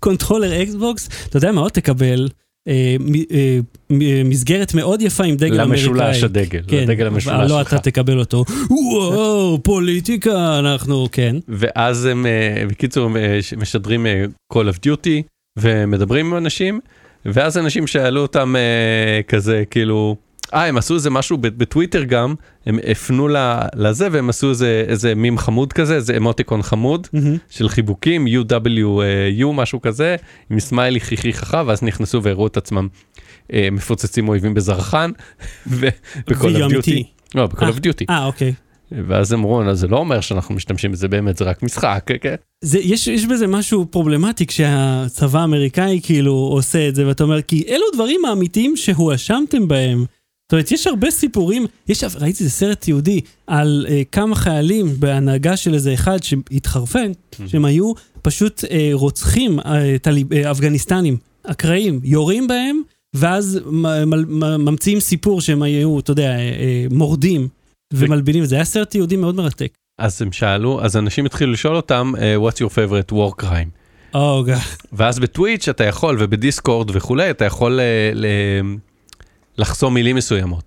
קונטרולר 0.00 0.62
אקסבוקס, 0.62 1.08
אתה 1.28 1.36
יודע 1.36 1.52
מה 1.52 1.60
עוד 1.60 1.70
תקבל? 1.70 2.28
אה, 2.68 2.96
אה, 3.32 3.58
מ- 3.90 4.28
מסגרת 4.30 4.74
מאוד 4.74 5.02
יפה 5.02 5.24
עם 5.24 5.36
דגל 5.36 5.60
אמריקאי. 5.60 5.88
למשולש 5.88 6.22
הדגל, 6.22 6.60
כן, 6.68 6.82
הדגל 6.82 7.06
המשולש 7.06 7.34
אבל 7.34 7.48
לא 7.48 7.58
שלך. 7.62 7.74
אתה 7.74 7.82
תקבל 7.82 8.18
אותו. 8.18 8.44
וואו, 8.92 9.58
פוליטיקה, 9.62 10.58
אנחנו, 10.58 11.06
כן. 11.12 11.36
ואז 11.48 12.04
הם, 12.04 12.26
אה, 12.26 12.64
בקיצור, 12.68 13.16
אה, 13.16 13.38
משדרים 13.56 14.06
אה, 14.06 14.24
Call 14.52 14.66
of 14.74 14.78
Duty 14.86 15.22
ומדברים 15.58 16.26
עם 16.26 16.36
אנשים, 16.36 16.80
ואז 17.24 17.58
אנשים 17.58 17.86
שאלו 17.86 18.20
אותם 18.22 18.54
אה, 18.56 19.22
כזה, 19.28 19.62
כאילו, 19.70 20.16
אה, 20.54 20.66
הם 20.66 20.76
עשו 20.76 20.94
איזה 20.94 21.10
משהו 21.10 21.38
בטוויטר 21.38 22.02
גם, 22.04 22.34
הם 22.66 22.78
הפנו 22.90 23.28
לזה 23.76 24.08
והם 24.12 24.28
עשו 24.28 24.50
איזה, 24.50 24.84
איזה 24.88 25.14
מים 25.14 25.38
חמוד 25.38 25.72
כזה, 25.72 25.94
איזה 25.94 26.16
אמוטיקון 26.16 26.62
חמוד 26.62 27.06
מהמם. 27.12 27.36
של 27.50 27.68
חיבוקים, 27.68 28.26
UWU, 28.26 29.46
משהו 29.54 29.80
כזה, 29.80 30.16
עם 30.50 30.60
סמיילי 30.60 31.00
חיכי 31.00 31.32
חכה, 31.32 31.62
ואז 31.66 31.82
נכנסו 31.82 32.22
והראו 32.22 32.46
את 32.46 32.56
עצמם 32.56 32.88
אה, 33.52 33.68
מפוצצים 33.72 34.28
אויבים 34.28 34.54
בזרחן, 34.54 35.10
Duty. 36.30 36.64
אמיתי. 36.64 37.04
לא, 37.34 37.46
ב-call 37.46 37.62
of 37.62 37.78
Duty. 37.78 38.04
אה, 38.10 38.24
אוקיי. 38.24 38.52
ואז 39.06 39.34
אמרו, 39.34 39.62
"אז 39.62 39.78
זה 39.80 39.88
לא 39.88 39.96
אומר 39.96 40.20
שאנחנו 40.20 40.54
משתמשים 40.54 40.92
בזה 40.92 41.08
באמת, 41.08 41.36
זה 41.36 41.44
רק 41.44 41.62
משחק, 41.62 42.10
כן? 42.20 42.34
זה, 42.64 42.78
יש, 42.78 43.06
יש 43.06 43.26
בזה 43.26 43.46
משהו 43.46 43.86
פרובלמטי 43.90 44.46
כשהצבא 44.46 45.40
האמריקאי 45.40 46.00
כאילו 46.02 46.32
עושה 46.32 46.88
את 46.88 46.94
זה, 46.94 47.06
ואתה 47.06 47.24
אומר, 47.24 47.42
כי 47.42 47.64
אלו 47.68 47.84
דברים 47.94 48.24
האמיתיים 48.24 48.76
שהואשמתם 48.76 49.68
בהם. 49.68 50.04
זאת 50.50 50.52
אומרת, 50.52 50.72
יש 50.72 50.86
הרבה 50.86 51.10
סיפורים, 51.10 51.66
יש, 51.88 52.04
ראיתי 52.04 52.44
איזה 52.44 52.50
סרט 52.54 52.88
יהודי 52.88 53.20
על 53.46 53.86
אה, 53.88 54.02
כמה 54.12 54.36
חיילים 54.36 54.86
בהנהגה 54.98 55.56
של 55.56 55.74
איזה 55.74 55.94
אחד 55.94 56.22
שהתחרפן, 56.22 57.12
שהם 57.46 57.64
היו 57.64 57.92
פשוט 58.22 58.64
אה, 58.70 58.90
רוצחים 58.92 59.60
אה, 59.60 59.96
טליב, 60.02 60.32
אה, 60.32 60.50
אפגניסטנים, 60.50 61.16
אקראיים, 61.42 62.00
יורים 62.04 62.46
בהם, 62.46 62.80
ואז 63.14 63.60
מ, 63.66 63.86
מ, 63.86 64.10
מ, 64.38 64.64
ממציאים 64.64 65.00
סיפור 65.00 65.40
שהם 65.40 65.62
היו, 65.62 65.98
אתה 65.98 66.10
יודע, 66.10 66.30
אה, 66.30 66.36
אה, 66.38 66.86
מורדים 66.90 67.48
ומלבינים 67.92 68.44
זה. 68.44 68.54
היה 68.54 68.64
סרט 68.64 68.94
יהודי 68.94 69.16
מאוד 69.16 69.34
מרתק. 69.34 69.72
אז 69.98 70.22
הם 70.22 70.32
שאלו, 70.32 70.84
אז 70.84 70.96
אנשים 70.96 71.26
התחילו 71.26 71.52
לשאול 71.52 71.76
אותם, 71.76 72.12
אה, 72.20 72.36
what's 72.36 72.56
your 72.56 72.70
favorite 72.70 73.12
war 73.14 73.44
crime? 73.44 74.16
גא. 74.46 74.58
ואז 74.92 75.18
בטוויץ' 75.18 75.68
אתה 75.68 75.84
יכול, 75.84 76.16
ובדיסקורד 76.20 76.90
וכולי, 76.96 77.30
אתה 77.30 77.44
יכול 77.44 77.80
אה, 77.80 78.10
ל- 78.14 78.26
לחסום 79.60 79.94
מילים 79.94 80.16
מסוימות. 80.16 80.64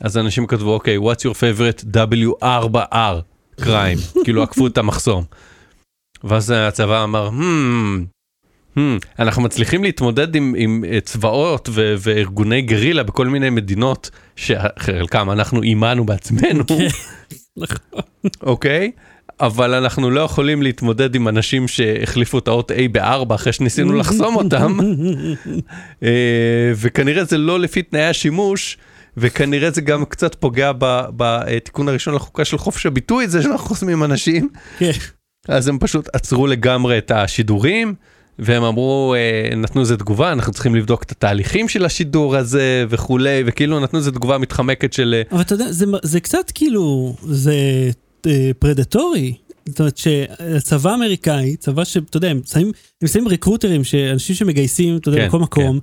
אז 0.00 0.18
אנשים 0.18 0.46
כתבו, 0.46 0.74
אוקיי, 0.74 0.98
what's 0.98 1.20
your 1.20 1.34
favorite 1.34 1.84
W4R 1.96 3.20
crime? 3.60 4.00
כאילו 4.24 4.42
עקפו 4.42 4.66
את 4.66 4.78
המחסום. 4.78 5.24
ואז 6.24 6.50
הצבא 6.50 7.04
אמר, 7.04 7.28
hmm, 7.28 8.76
hmm, 8.76 8.80
אנחנו 9.18 9.42
מצליחים 9.42 9.84
להתמודד 9.84 10.34
עם, 10.34 10.54
עם 10.58 10.84
אה, 10.88 11.00
צבאות 11.00 11.68
ו- 11.72 11.94
וארגוני 11.98 12.62
גרילה 12.62 13.02
בכל 13.02 13.26
מיני 13.26 13.50
מדינות, 13.50 14.10
שחלקם 14.36 15.30
אנחנו 15.30 15.62
אימנו 15.62 16.06
בעצמנו. 16.06 16.64
נכון. 17.56 18.02
אוקיי? 18.42 18.90
אבל 19.40 19.74
אנחנו 19.74 20.10
לא 20.10 20.20
יכולים 20.20 20.62
להתמודד 20.62 21.14
עם 21.14 21.28
אנשים 21.28 21.68
שהחליפו 21.68 22.38
את 22.38 22.48
האות 22.48 22.70
A 22.70 22.74
ב-4 22.92 23.34
אחרי 23.34 23.52
שניסינו 23.52 23.92
לחסום 23.92 24.36
אותם, 24.36 24.78
אה, 26.02 26.72
וכנראה 26.76 27.24
זה 27.24 27.38
לא 27.38 27.60
לפי 27.60 27.82
תנאי 27.82 28.04
השימוש, 28.04 28.78
וכנראה 29.16 29.70
זה 29.70 29.80
גם 29.80 30.04
קצת 30.04 30.34
פוגע 30.34 30.72
בתיקון 31.16 31.88
הראשון 31.88 32.14
לחוקה 32.14 32.44
של 32.44 32.58
חופש 32.58 32.86
הביטוי, 32.86 33.28
זה 33.28 33.42
שאנחנו 33.42 33.58
חוסמים 33.58 34.04
אנשים, 34.04 34.48
כן. 34.78 34.90
אז 35.48 35.68
הם 35.68 35.78
פשוט 35.78 36.08
עצרו 36.12 36.46
לגמרי 36.46 36.98
את 36.98 37.10
השידורים. 37.10 37.94
והם 38.38 38.62
אמרו, 38.62 39.14
אה, 39.16 39.56
נתנו 39.56 39.80
איזה 39.80 39.96
תגובה, 39.96 40.32
אנחנו 40.32 40.52
צריכים 40.52 40.74
לבדוק 40.74 41.02
את 41.02 41.10
התהליכים 41.10 41.68
של 41.68 41.84
השידור 41.84 42.36
הזה 42.36 42.84
וכולי, 42.88 43.42
וכאילו 43.46 43.80
נתנו 43.80 43.98
איזה 43.98 44.12
תגובה 44.12 44.38
מתחמקת 44.38 44.92
של 44.92 45.14
אה, 45.16 45.22
אבל 45.32 45.40
אתה 45.40 45.54
יודע, 45.54 45.72
זה, 45.72 45.86
זה 46.02 46.20
קצת 46.20 46.50
כאילו, 46.54 47.14
זה 47.22 47.54
פרדטורי. 48.58 49.34
זאת 49.66 49.80
אומרת 49.80 49.96
שהצבא 49.96 50.90
האמריקאי, 50.90 51.56
צבא 51.56 51.84
שאתה 51.84 52.16
יודע, 52.16 52.28
הם 52.30 52.40
שמים, 52.52 52.72
הם 53.02 53.08
שמים 53.08 53.28
רקרוטרים, 53.28 53.82
אנשים 54.12 54.36
שמגייסים, 54.36 54.96
אתה 54.96 55.08
יודע, 55.08 55.20
כן, 55.20 55.28
בכל 55.28 55.38
מקום, 55.38 55.78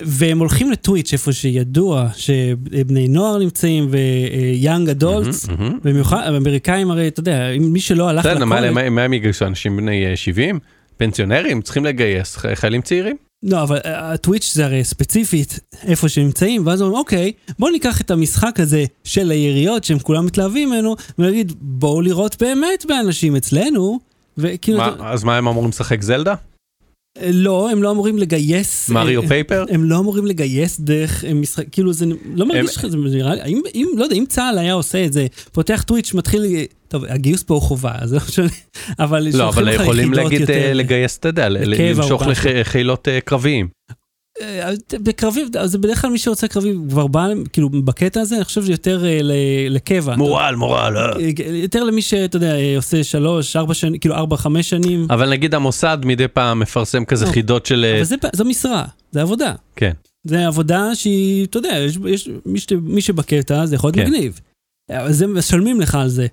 והם 0.00 0.38
הולכים 0.38 0.70
לטוויץ', 0.70 1.12
איפה 1.12 1.32
שידוע 1.32 2.08
שבני 2.16 3.08
נוער 3.08 3.38
נמצאים 3.38 3.88
ויאנג 3.90 4.88
אדולטס. 4.88 5.48
במיוחד, 5.84 6.22
האמריקאים 6.24 6.90
הרי, 6.90 7.08
אתה 7.08 7.20
יודע, 7.20 7.48
מי 7.60 7.80
שלא 7.80 8.08
הלך 8.08 8.26
בסדר, 8.26 8.44
מה- 8.44 9.02
הם 9.02 9.12
יגייסו? 9.12 9.46
אנשים 9.46 9.76
בני 9.76 10.06
אה, 10.06 10.16
70? 10.16 10.58
פנסיונרים? 10.96 11.62
צריכים 11.62 11.84
לגייס 11.84 12.36
חיילים 12.54 12.82
צעירים? 12.82 13.16
לא, 13.42 13.62
אבל 13.62 13.78
אה, 13.84 14.12
הטוויץ' 14.12 14.50
זה 14.54 14.64
הרי 14.64 14.84
ספציפית 14.84 15.58
איפה 15.82 16.08
שהם 16.08 16.24
נמצאים, 16.24 16.66
ואז 16.66 16.82
אומרים, 16.82 16.98
אוקיי, 16.98 17.32
בואו 17.58 17.70
ניקח 17.70 18.00
את 18.00 18.10
המשחק 18.10 18.60
הזה 18.60 18.84
של 19.04 19.30
היריות 19.30 19.84
שהם 19.84 19.98
כולם 19.98 20.26
מתלהבים 20.26 20.68
ממנו, 20.70 20.96
ונגיד, 21.18 21.52
בואו 21.60 22.00
לראות 22.00 22.36
באמת 22.42 22.86
באנשים 22.88 23.36
אצלנו, 23.36 23.98
וכאילו, 24.38 24.78
מה- 24.78 24.88
אתה- 24.88 25.10
אז 25.12 25.24
מה 25.24 25.36
הם 25.36 25.48
אמורים 25.48 25.68
לשחק 25.70 26.02
זלדה? 26.02 26.34
אה, 27.20 27.30
לא, 27.32 27.70
הם 27.70 27.82
לא 27.82 27.90
אמורים 27.90 28.18
לגייס, 28.18 28.90
מריו 28.90 29.22
אה, 29.22 29.28
פייפר? 29.28 29.64
הם 29.70 29.84
לא 29.84 29.98
אמורים 29.98 30.26
לגייס 30.26 30.80
דרך 30.80 31.24
אה, 31.24 31.34
משחק, 31.34 31.64
כאילו 31.72 31.92
זה 31.92 32.06
לא 32.34 32.46
מרגיש 32.46 32.76
לך, 32.76 32.86
זה 32.86 32.96
נראה 32.96 33.34
לי, 33.34 33.54
אם, 33.74 33.86
לא 33.96 34.04
יודע, 34.04 34.16
אם 34.16 34.24
צה"ל 34.28 34.58
היה 34.58 34.72
עושה 34.72 35.04
את 35.04 35.12
זה, 35.12 35.26
פותח 35.52 35.84
טוויץ', 35.86 36.14
מתחיל, 36.14 36.42
טוב, 36.88 37.04
הגיוס 37.04 37.42
פה 37.42 37.54
הוא 37.54 37.62
חובה, 37.62 37.92
אז 37.98 38.12
לא 38.14 38.20
משנה, 38.28 38.46
אבל 38.98 39.28
לא, 39.34 39.48
אבל 39.48 39.68
יכולים 39.72 40.12
להגיד 40.12 40.50
אה, 40.50 40.72
לגייס, 40.72 41.18
אתה 41.18 41.28
יודע, 41.28 41.48
למשוך. 41.48 42.22
לחילות 42.44 43.08
קרביים. 43.24 43.68
אה, 44.42 44.70
בקרבי, 45.02 45.44
זה 45.64 45.78
בדרך 45.78 46.00
כלל 46.00 46.10
מי 46.10 46.18
שרוצה 46.18 46.48
קרבי 46.48 46.74
כבר 46.88 47.06
בא, 47.06 47.26
כאילו 47.52 47.68
בקטע 47.68 48.20
הזה, 48.20 48.36
אני 48.36 48.44
חושב 48.44 48.62
שזה 48.62 48.72
יותר 48.72 49.06
אה, 49.06 49.18
ל- 49.22 49.32
לקבע. 49.70 50.16
מורל, 50.16 50.54
מורל. 50.54 50.96
אה. 50.96 51.12
יותר 51.48 51.84
למי 51.84 52.02
שאתה 52.02 52.36
יודע, 52.36 52.54
עושה 52.76 53.04
שלוש, 53.04 53.56
ארבע 53.56 53.74
שנים, 53.74 53.98
כאילו 53.98 54.14
ארבע, 54.14 54.36
חמש 54.36 54.70
שנים. 54.70 55.06
אבל 55.10 55.30
נגיד 55.30 55.54
המוסד 55.54 55.98
מדי 56.04 56.28
פעם 56.28 56.60
מפרסם 56.60 57.04
כזה 57.04 57.24
לא. 57.24 57.30
חידות 57.30 57.66
של... 57.66 57.92
אבל 57.96 58.04
זה, 58.04 58.16
זו 58.32 58.44
משרה, 58.44 58.84
זה 59.12 59.22
עבודה. 59.22 59.54
כן. 59.76 59.92
זה 60.24 60.46
עבודה 60.46 60.94
שהיא, 60.94 61.44
אתה 61.44 61.58
יודע, 61.58 61.78
יש, 61.78 61.98
יש 62.08 62.28
מי, 62.46 62.60
ש, 62.60 62.66
מי 62.82 63.00
שבקטע 63.00 63.66
זה 63.66 63.74
יכול 63.74 63.88
להיות 63.88 64.06
כן. 64.06 64.12
מגניב. 64.12 64.40
אבל 64.90 65.12
זה 65.12 65.26
משלמים 65.26 65.80
לך 65.80 65.94
על 65.94 66.08
זה. 66.08 66.26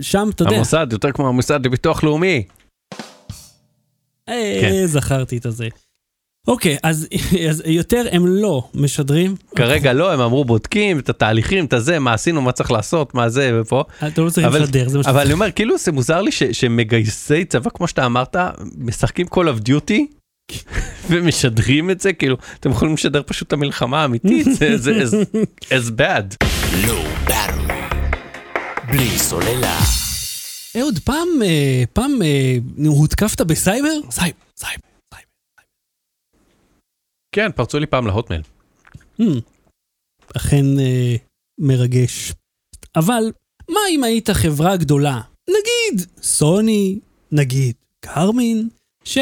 שם, 0.00 0.30
אתה 0.34 0.42
יודע, 0.42 0.56
המוסד 0.56 0.86
יותר 0.92 1.12
כמו 1.12 1.28
המוסד 1.28 1.66
לביטוח 1.66 2.04
לאומי. 2.04 2.42
אה, 4.28 4.58
כן. 4.60 4.86
זכרתי 4.86 5.36
את 5.36 5.46
הזה. 5.46 5.68
אוקיי, 6.48 6.76
אז, 6.82 7.08
אז 7.50 7.62
יותר 7.66 8.04
הם 8.12 8.26
לא 8.26 8.68
משדרים. 8.74 9.34
כרגע 9.56 9.92
לא, 9.92 10.12
הם 10.12 10.20
אמרו 10.20 10.44
בודקים 10.44 10.98
את 10.98 11.08
התהליכים, 11.08 11.64
את 11.64 11.72
הזה, 11.72 11.98
מה 11.98 12.12
עשינו, 12.14 12.42
מה 12.42 12.52
צריך 12.52 12.70
לעשות, 12.70 13.14
מה 13.14 13.28
זה 13.28 13.60
ופה. 13.60 13.84
אתה 14.06 14.20
לא 14.22 14.30
צריך 14.30 14.46
אבל- 14.46 14.62
לשדר, 14.62 14.88
זה 14.88 14.98
מה 14.98 15.04
אבל 15.10 15.20
אני 15.20 15.32
אומר, 15.32 15.50
כאילו 15.50 15.78
זה 15.78 15.92
מוזר 15.92 16.22
לי 16.22 16.32
ש- 16.32 16.42
שמגייסי 16.42 17.44
צבא, 17.44 17.70
כמו 17.74 17.88
שאתה 17.88 18.06
אמרת, 18.06 18.36
משחקים 18.78 19.26
Call 19.26 19.46
of 19.58 19.68
Duty 19.68 20.00
ומשדרים 21.10 21.90
את 21.90 22.00
זה, 22.00 22.12
כאילו, 22.12 22.36
אתם 22.60 22.70
יכולים 22.70 22.94
לשדר 22.94 23.22
פשוט 23.26 23.48
את 23.48 23.52
המלחמה 23.52 24.02
האמיתית, 24.02 24.46
זה 24.58 24.76
זה 24.78 25.02
as- 25.04 25.36
as 25.78 25.90
bad. 25.98 26.46
Battery. 27.28 27.72
בלי 28.90 29.18
סוללה. 29.18 29.78
אהוד, 30.80 30.98
פעם, 31.04 31.28
אה, 31.44 31.82
פעם 31.92 32.22
אה, 32.22 32.56
הותקפת 32.86 33.40
בסייבר? 33.40 33.88
סייבר, 34.10 34.38
סייבר. 34.56 34.91
כן, 37.32 37.50
פרצו 37.56 37.78
לי 37.78 37.86
פעם 37.86 38.06
להוטמייל. 38.06 38.42
Hmm, 39.20 39.24
אכן 40.36 40.78
אה, 40.78 41.16
מרגש. 41.58 42.32
אבל 42.96 43.22
מה 43.70 43.80
אם 43.90 44.04
היית 44.04 44.30
חברה 44.30 44.76
גדולה? 44.76 45.20
נגיד 45.48 46.06
סוני, 46.22 46.98
נגיד 47.32 47.74
קרמין, 48.00 48.68
ש... 49.04 49.18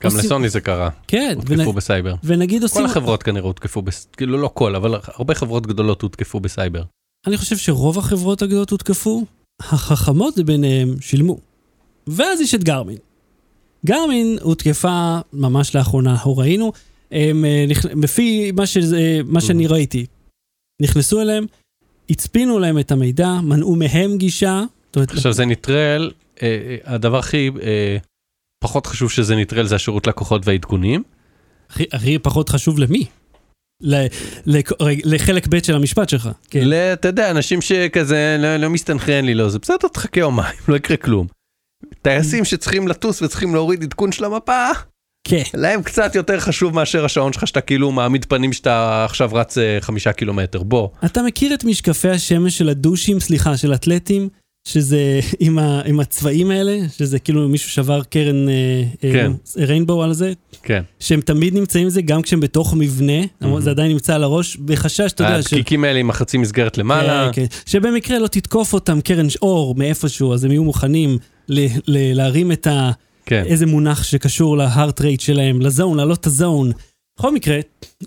גם 0.00 0.10
עושים- 0.10 0.20
לסוני 0.20 0.48
זה 0.48 0.60
קרה, 0.60 0.88
כן, 1.08 1.38
ונ... 1.46 1.52
הותקפו 1.58 1.72
בסייבר. 1.72 2.14
ונגיד 2.24 2.62
עושים... 2.62 2.82
כל 2.82 2.86
החברות 2.90 3.22
כנראה 3.22 3.44
הותקפו, 3.46 3.82
בס- 3.82 4.06
כאילו 4.16 4.38
לא 4.38 4.50
כל, 4.54 4.74
אבל 4.76 4.94
הרבה 5.04 5.34
חברות 5.34 5.66
גדולות 5.66 6.02
הותקפו 6.02 6.40
בסייבר. 6.40 6.82
אני 7.26 7.36
חושב 7.36 7.56
שרוב 7.56 7.98
החברות 7.98 8.42
הגדולות 8.42 8.70
הותקפו, 8.70 9.24
החכמות 9.60 10.38
ביניהם 10.38 10.94
שילמו. 11.00 11.38
ואז 12.06 12.40
יש 12.40 12.54
את 12.54 12.64
גרמין. 12.64 12.96
גרמין 13.86 14.38
הותקפה 14.42 15.18
ממש 15.32 15.76
לאחרונה, 15.76 16.10
אנחנו 16.12 16.36
ראינו, 16.36 16.72
הם, 17.10 17.44
אה. 17.44 17.64
לפי 18.02 18.52
מה, 18.52 18.66
שזה, 18.66 19.20
מה 19.24 19.40
שאני 19.40 19.66
ראיתי, 19.66 20.06
נכנסו 20.82 21.20
אליהם, 21.20 21.46
הצפינו 22.10 22.58
להם 22.58 22.78
את 22.78 22.92
המידע, 22.92 23.30
מנעו 23.42 23.76
מהם 23.76 24.16
גישה. 24.16 24.62
עכשיו 24.96 25.32
זה 25.32 25.44
נטרל, 25.44 26.10
אה, 26.42 26.48
אה, 26.48 26.94
הדבר 26.94 27.18
הכי 27.18 27.50
אה, 27.62 27.96
פחות 28.64 28.86
חשוב 28.86 29.10
שזה 29.10 29.36
נטרל 29.36 29.66
זה 29.66 29.74
השירות 29.74 30.06
לקוחות 30.06 30.46
והעדכונים. 30.46 31.02
הכי, 31.70 31.84
הכי 31.92 32.18
פחות 32.18 32.48
חשוב 32.48 32.78
למי? 32.78 33.06
ל, 33.82 34.06
ל, 34.46 34.60
לחלק 35.04 35.46
ב' 35.46 35.64
של 35.64 35.74
המשפט 35.74 36.08
שלך. 36.08 36.28
כן. 36.50 36.68
אתה 36.92 37.08
יודע, 37.08 37.30
אנשים 37.30 37.60
שכזה 37.60 38.36
לא, 38.38 38.56
לא 38.56 38.70
מסתנכרן 38.70 39.24
לי, 39.24 39.34
לא, 39.34 39.48
זה 39.48 39.58
בסדר, 39.58 39.88
תחכה 39.92 40.20
יומיים, 40.20 40.56
לא 40.68 40.76
יקרה 40.76 40.96
כלום. 40.96 41.26
טייסים 42.02 42.44
שצריכים 42.44 42.88
לטוס 42.88 43.22
וצריכים 43.22 43.54
להוריד 43.54 43.82
עדכון 43.82 44.12
של 44.12 44.24
המפה, 44.24 44.68
כן. 45.24 45.42
להם 45.54 45.82
קצת 45.82 46.14
יותר 46.14 46.40
חשוב 46.40 46.74
מאשר 46.74 47.04
השעון 47.04 47.32
שלך 47.32 47.46
שאתה 47.46 47.60
כאילו 47.60 47.92
מעמיד 47.92 48.24
פנים 48.24 48.52
שאתה 48.52 49.04
עכשיו 49.04 49.30
רץ 49.32 49.58
אה, 49.58 49.78
חמישה 49.80 50.12
קילומטר, 50.12 50.62
בוא. 50.62 50.88
אתה 51.04 51.22
מכיר 51.22 51.54
את 51.54 51.64
משקפי 51.64 52.08
השמש 52.08 52.58
של 52.58 52.68
הדושים, 52.68 53.20
סליחה, 53.20 53.56
של 53.56 53.74
אתלטים? 53.74 54.28
שזה 54.68 55.20
עם, 55.40 55.58
ה, 55.58 55.80
עם 55.84 56.00
הצבעים 56.00 56.50
האלה, 56.50 56.78
שזה 56.98 57.18
כאילו 57.18 57.48
מישהו 57.48 57.70
שבר 57.70 58.02
קרן 58.02 58.46
כן. 59.00 59.32
ריינבואו 59.56 60.02
על 60.02 60.12
זה, 60.12 60.32
כן. 60.62 60.82
שהם 61.00 61.20
תמיד 61.20 61.54
נמצאים 61.54 61.88
זה 61.88 62.02
גם 62.02 62.22
כשהם 62.22 62.40
בתוך 62.40 62.74
מבנה, 62.74 63.22
mm-hmm. 63.22 63.46
זה 63.58 63.70
עדיין 63.70 63.92
נמצא 63.92 64.14
על 64.14 64.22
הראש, 64.22 64.56
בחשש, 64.56 65.12
אתה 65.12 65.24
יודע, 65.24 65.42
ש... 65.42 65.52
הדקיקים 65.52 65.84
האלה 65.84 65.98
עם 65.98 66.10
החצי 66.10 66.38
מסגרת 66.38 66.78
למעלה. 66.78 67.30
כן, 67.32 67.42
כן. 67.42 67.56
שבמקרה 67.66 68.18
לא 68.18 68.26
תתקוף 68.26 68.72
אותם 68.72 69.00
קרן 69.00 69.26
אור 69.42 69.74
מאיפשהו, 69.74 70.34
אז 70.34 70.44
הם 70.44 70.50
יהיו 70.50 70.64
מוכנים 70.64 71.18
ל, 71.48 71.66
ל, 71.86 72.16
להרים 72.16 72.52
את 72.52 72.66
ה... 72.66 72.90
כן. 73.26 73.42
איזה 73.46 73.66
מונח 73.66 74.02
שקשור 74.02 74.56
להארט 74.56 75.00
רייט 75.00 75.20
שלהם, 75.20 75.60
לזון, 75.60 75.96
להעלות 75.96 76.20
את 76.20 76.26
הזון. 76.26 76.72
בכל 77.18 77.34
מקרה, 77.34 77.58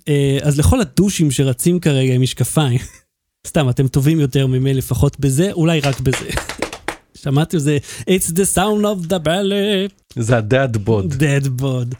אה, 0.07 0.37
אז 0.41 0.59
לכל 0.59 0.81
הדושים 0.81 1.31
שרצים 1.31 1.79
כרגע 1.79 2.13
עם 2.13 2.21
משקפיים, 2.21 2.79
סתם, 3.47 3.69
אתם 3.69 3.87
טובים 3.87 4.19
יותר 4.19 4.47
ממני 4.47 4.73
לפחות 4.73 5.19
בזה, 5.19 5.51
אולי 5.51 5.79
רק 5.79 5.99
בזה. 5.99 6.29
שמעתם? 7.21 7.57
זה 7.57 7.77
It's 8.01 8.31
the 8.31 8.55
sound 8.55 8.83
of 8.83 9.09
the 9.09 9.25
ballet, 9.25 10.15
זה 10.15 10.37
הדאד 10.37 10.77
בוד. 10.77 11.13
dead 11.13 11.61
bod. 11.61 11.95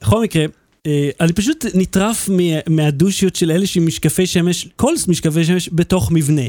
בכל 0.00 0.22
מקרה, 0.22 0.44
אה, 0.86 1.10
אני 1.20 1.32
פשוט 1.32 1.64
נטרף 1.74 2.28
מהדושיות 2.68 3.36
של 3.36 3.50
אלה 3.50 3.66
שעם 3.66 3.86
משקפי 3.86 4.26
שמש, 4.26 4.68
כל 4.76 4.94
משקפי 5.08 5.44
שמש 5.44 5.70
בתוך 5.72 6.10
מבנה. 6.12 6.42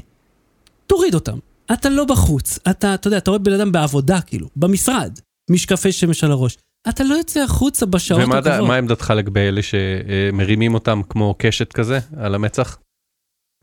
תוריד 0.88 1.16
אותם. 1.16 1.38
אתה 1.74 1.90
לא 1.90 2.06
בחוץ, 2.06 2.60
אתה, 2.70 2.94
אתה 2.94 3.08
יודע, 3.08 3.18
אתה 3.18 3.32
רואה 3.32 3.40
בן 3.40 3.54
אדם 3.54 3.72
בעבודה, 3.72 4.22
כאילו, 4.22 4.48
במשרד, 4.56 5.20
משקפי 5.50 5.92
שמש 5.92 6.24
על 6.24 6.32
הראש. 6.32 6.58
אתה 6.90 7.04
לא 7.04 7.16
יוצא 7.16 7.40
החוצה 7.40 7.86
בשעות 7.86 8.22
ומה 8.24 8.38
הקרובות. 8.38 8.60
ד- 8.64 8.68
מה 8.68 8.76
עמדתך 8.76 9.14
לגבי 9.18 9.40
אלה 9.40 9.62
שמרימים 9.62 10.74
אותם 10.74 11.02
כמו 11.10 11.36
קשת 11.38 11.74
כזה 11.74 12.00
על 12.18 12.36
המצח? 12.36 12.78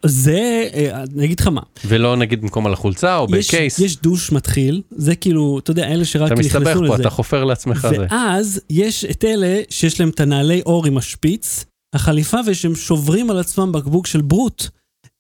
זה, 0.07 0.68
אה, 0.74 1.03
אני 1.03 1.24
אגיד 1.24 1.41
לך 1.41 1.47
מה, 1.47 1.61
ולא 1.87 2.16
נגיד 2.16 2.41
במקום 2.43 2.66
על 2.66 2.72
החולצה 2.72 3.16
או 3.16 3.26
יש, 3.37 3.49
בקייס. 3.49 3.78
יש 3.78 3.97
דוש 3.97 4.32
מתחיל, 4.32 4.82
זה 4.91 5.14
כאילו, 5.16 5.59
אתה 5.59 5.70
יודע, 5.70 5.89
אלה 5.89 6.05
שרק 6.05 6.32
אתה 6.32 6.41
נכנסו 6.41 6.59
מסתבך 6.61 6.76
לזה. 6.80 6.89
פה, 6.95 7.01
אתה 7.01 7.11
חופר 7.11 7.45
לעצמך 7.45 7.87
זה. 7.91 7.97
ואז 8.11 8.61
יש 8.70 9.05
את 9.05 9.24
אלה 9.24 9.61
שיש 9.70 10.01
להם 10.01 10.09
את 10.09 10.20
הנעלי 10.20 10.62
אור 10.66 10.87
עם 10.87 10.97
השפיץ, 10.97 11.64
החליפה, 11.95 12.37
ושהם 12.47 12.74
שוברים 12.74 13.30
על 13.30 13.39
עצמם 13.39 13.72
בקבוק 13.72 14.07
של 14.07 14.20
ברוט. 14.20 14.64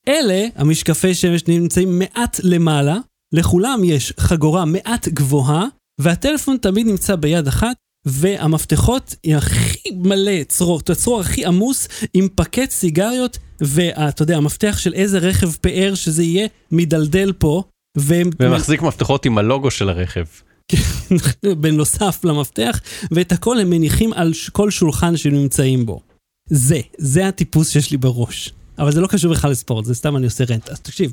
אלה, 0.08 0.46
המשקפי 0.56 1.14
שמש 1.14 1.42
נמצאים 1.48 1.98
מעט 1.98 2.40
למעלה, 2.42 2.96
לכולם 3.32 3.80
יש 3.84 4.12
חגורה 4.20 4.64
מעט 4.64 5.08
גבוהה, 5.08 5.64
והטלפון 6.00 6.56
תמיד 6.56 6.86
נמצא 6.86 7.16
ביד 7.16 7.46
אחת, 7.46 7.76
והמפתחות 8.06 9.14
היא 9.22 9.36
הכי 9.36 9.90
מלא 9.94 10.44
צרור, 10.48 10.80
את 10.80 10.90
הצרור 10.90 11.20
הכי 11.20 11.44
עמוס 11.44 11.88
עם 12.14 12.28
פקט 12.34 12.70
סיגריות, 12.70 13.38
ואתה 13.60 14.22
יודע, 14.22 14.36
המפתח 14.36 14.78
של 14.78 14.94
איזה 14.94 15.18
רכב 15.18 15.52
פאר 15.52 15.94
שזה 15.94 16.22
יהיה, 16.22 16.48
מדלדל 16.72 17.32
פה, 17.38 17.62
והם... 17.96 18.30
ומחזיק 18.40 18.82
מפתחות 18.82 19.26
עם 19.26 19.38
הלוגו 19.38 19.70
של 19.70 19.88
הרכב. 19.88 20.24
בנוסף 21.60 22.24
למפתח, 22.24 22.80
ואת 23.10 23.32
הכל 23.32 23.58
הם 23.58 23.70
מניחים 23.70 24.12
על 24.12 24.32
כל 24.52 24.70
שולחן 24.70 25.16
שנמצאים 25.16 25.86
בו. 25.86 26.00
זה, 26.48 26.80
זה 26.98 27.28
הטיפוס 27.28 27.70
שיש 27.70 27.90
לי 27.90 27.96
בראש. 27.96 28.52
אבל 28.78 28.92
זה 28.92 29.00
לא 29.00 29.06
קשור 29.06 29.32
בכלל 29.32 29.50
לספורט, 29.50 29.84
זה 29.84 29.94
סתם 29.94 30.16
אני 30.16 30.24
עושה 30.24 30.44
רנט. 30.50 30.68
אז 30.68 30.80
תקשיב, 30.80 31.12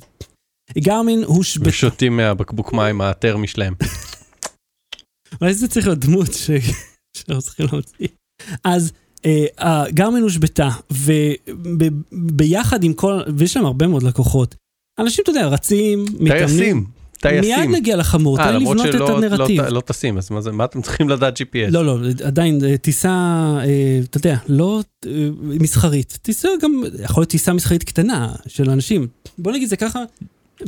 גרמין 0.77 1.23
הושבתה, 1.23 1.69
ושותים 1.69 2.17
מהבקבוק 2.17 2.73
מים 2.73 3.01
הטרמי 3.01 3.47
שלהם. 3.47 3.73
אולי 5.41 5.53
זה 5.53 5.67
צריך 5.67 5.87
להיות 5.87 5.99
דמות 5.99 6.33
ש... 6.33 6.49
שלא 7.17 7.39
צריכים 7.39 7.65
להוציא. 7.71 8.07
אז 8.63 8.91
אה, 9.25 9.83
גרמין 9.89 10.23
הושבתה, 10.23 10.69
וביחד 12.11 12.83
עם 12.83 12.93
כל, 12.93 13.21
ויש 13.37 13.57
להם 13.57 13.65
הרבה 13.65 13.87
מאוד 13.87 14.03
לקוחות. 14.03 14.55
אנשים, 14.99 15.23
אתה 15.23 15.31
יודע, 15.31 15.47
רצים, 15.47 16.05
מתאמנים. 16.19 16.29
טייסים. 16.29 16.85
טייסים. 17.23 17.59
מיד 17.59 17.75
נגיע 17.75 17.95
לחמור, 17.95 18.39
אה, 18.39 18.43
תן 18.43 18.55
לבנות 18.55 18.85
את 18.85 18.91
שלא 18.91 19.17
הנרטיב. 19.17 19.61
לא, 19.61 19.69
לא 19.69 19.81
טסים, 19.81 20.17
אז 20.17 20.31
מה, 20.31 20.41
זה, 20.41 20.51
מה 20.51 20.65
אתם 20.65 20.81
צריכים 20.81 21.09
לדעת 21.09 21.41
GPS? 21.41 21.71
לא, 21.71 21.85
לא, 21.85 21.97
עדיין 22.23 22.59
אה, 22.65 22.77
טיסה, 22.77 23.09
אה, 23.65 23.99
אתה 24.03 24.17
יודע, 24.17 24.37
לא 24.47 24.81
מסחרית. 25.41 26.17
טיסה 26.21 26.47
גם, 26.61 26.83
יכול 27.03 27.21
להיות 27.21 27.29
טיסה 27.29 27.53
מסחרית 27.53 27.83
קטנה 27.83 28.31
של 28.47 28.69
אנשים. 28.69 29.07
בוא 29.37 29.51
נגיד 29.51 29.69
זה 29.69 29.77
ככה, 29.77 29.99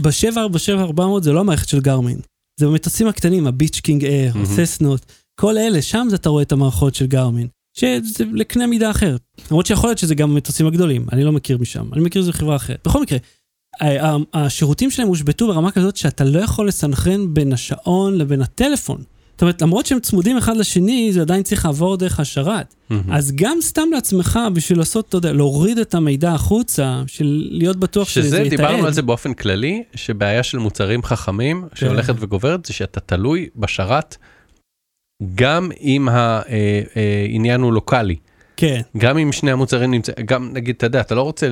ב-747-400 0.01 1.01
זה 1.21 1.31
לא 1.31 1.39
המערכת 1.39 1.67
של 1.67 1.79
גרמין. 1.79 2.17
זה 2.59 2.65
במטוסים 2.67 3.07
הקטנים, 3.07 3.47
הביץ' 3.47 3.79
קינג 3.79 4.05
אייר. 4.05 4.33
הססנות, 4.41 5.05
כל 5.39 5.57
אלה, 5.57 5.81
שם 5.81 6.07
אתה 6.15 6.29
רואה 6.29 6.43
את 6.43 6.51
המערכות 6.51 6.95
של 6.95 7.05
גרמין. 7.05 7.47
שזה 7.77 8.23
לקנה 8.33 8.67
מידה 8.67 8.91
אחר. 8.91 9.17
למרות 9.51 9.65
שיכול 9.65 9.89
להיות 9.89 9.97
שזה 9.97 10.15
גם 10.15 10.31
המטוסים 10.31 10.67
הגדולים, 10.67 11.05
אני 11.11 11.23
לא 11.23 11.31
מכיר 11.31 11.57
משם, 11.57 11.93
אני 11.93 12.01
מכיר 12.01 12.21
איזה 12.21 12.33
חברה 12.33 12.55
אחרת. 12.55 12.79
בכל 12.85 13.01
מקרה, 13.01 13.17
השירותים 14.33 14.91
שלהם 14.91 15.07
הושבתו 15.07 15.47
ברמה 15.47 15.71
כזאת 15.71 15.95
שאתה 15.97 16.23
לא 16.23 16.39
יכול 16.39 16.67
לסנכרן 16.67 17.33
בין 17.33 17.53
השעון 17.53 18.17
לבין 18.17 18.41
הטלפון. 18.41 19.03
זאת 19.35 19.41
אומרת, 19.41 19.61
למרות 19.61 19.85
שהם 19.85 19.99
צמודים 19.99 20.37
אחד 20.37 20.57
לשני, 20.57 21.13
זה 21.13 21.21
עדיין 21.21 21.43
צריך 21.43 21.65
לעבור 21.65 21.97
דרך 21.97 22.19
השרת. 22.19 22.75
מהמם. 22.89 23.11
אז 23.11 23.31
גם 23.35 23.57
סתם 23.61 23.83
לעצמך, 23.93 24.39
בשביל 24.53 24.79
לעשות, 24.79 25.09
אתה 25.09 25.17
יודע, 25.17 25.33
להוריד 25.33 25.77
את 25.77 25.95
המידע 25.95 26.33
החוצה, 26.33 27.03
של 27.07 27.47
להיות 27.51 27.77
בטוח 27.77 28.09
שזה 28.09 28.27
שזה, 28.27 28.37
יתעד. 28.37 28.49
דיברנו 28.49 28.85
על 28.85 28.93
זה 28.93 29.01
באופן 29.01 29.33
כללי, 29.33 29.83
שבעיה 29.95 30.43
של 30.43 30.57
מוצרים 30.57 31.03
חכמים 31.03 31.61
כן. 31.69 31.75
שהולכת 31.75 32.13
וגוברת, 32.19 32.65
זה 32.65 32.73
שאתה 32.73 32.99
תלוי 32.99 33.47
בשרת, 33.55 34.17
גם 35.35 35.71
אם 35.81 36.07
העניין 36.09 37.61
הוא 37.61 37.73
לוקאלי. 37.73 38.15
כן, 38.57 38.81
גם 38.97 39.17
אם 39.17 39.31
שני 39.31 39.51
המוצרים 39.51 39.91
נמצאים, 39.91 40.25
גם 40.25 40.49
נגיד, 40.53 40.75
אתה 40.75 40.85
יודע, 40.85 41.01
אתה 41.01 41.15
לא 41.15 41.21
רוצה 41.21 41.47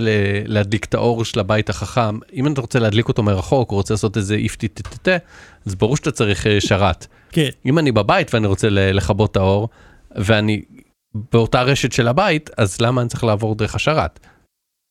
להדליק 0.45 0.86
את 0.86 0.93
האור 0.93 1.26
של 1.26 1.39
הבית 1.39 1.70
החכם, 1.70 2.20
אם 2.34 2.54
אתה 2.54 2.62
רוצה 2.62 2.80
להדליק 2.80 3.08
אותו 3.08 3.24
מרחוק, 3.24 3.72
או 3.72 3.76
רוצה 3.76 3.93
לעשות 3.93 4.18
איזה 4.18 4.36
איף 4.36 4.56
טטטטה, 4.56 5.18
אז 5.66 5.76
ברור 5.76 5.97
שאתה 5.97 6.12
צריך 6.12 6.47
אה, 6.47 6.62
שרת. 6.62 7.08
כן. 7.32 7.49
אם 7.66 7.80
אני 7.80 7.91
בבית 7.91 8.34
ואני 8.34 8.47
רוצה 8.47 8.68
לכבות 8.70 9.32
את 9.32 9.38
האור, 9.38 9.70
ואני 10.16 10.62
באותה 11.32 11.62
רשת 11.62 11.91
של 11.91 12.08
הבית, 12.08 12.49
אז 12.58 12.82
למה 12.82 13.01
אני 13.01 13.10
צריך 13.10 13.24
לעבור 13.24 13.56
דרך 13.56 13.76
השרת? 13.76 14.20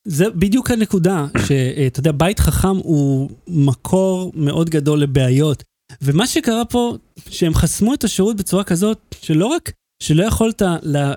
זה 0.07 0.29
בדיוק 0.29 0.71
הנקודה, 0.71 1.25
שאתה 1.47 1.99
יודע, 1.99 2.11
בית 2.11 2.39
חכם 2.39 2.77
הוא 2.77 3.29
מקור 3.47 4.31
מאוד 4.35 4.69
גדול 4.69 4.99
לבעיות. 4.99 5.63
ומה 6.01 6.27
שקרה 6.27 6.65
פה, 6.65 6.97
שהם 7.29 7.53
חסמו 7.53 7.93
את 7.93 8.03
השירות 8.03 8.35
בצורה 8.35 8.63
כזאת, 8.63 9.15
שלא 9.21 9.45
רק 9.45 9.71
שלא 10.03 10.23
יכולת 10.23 10.61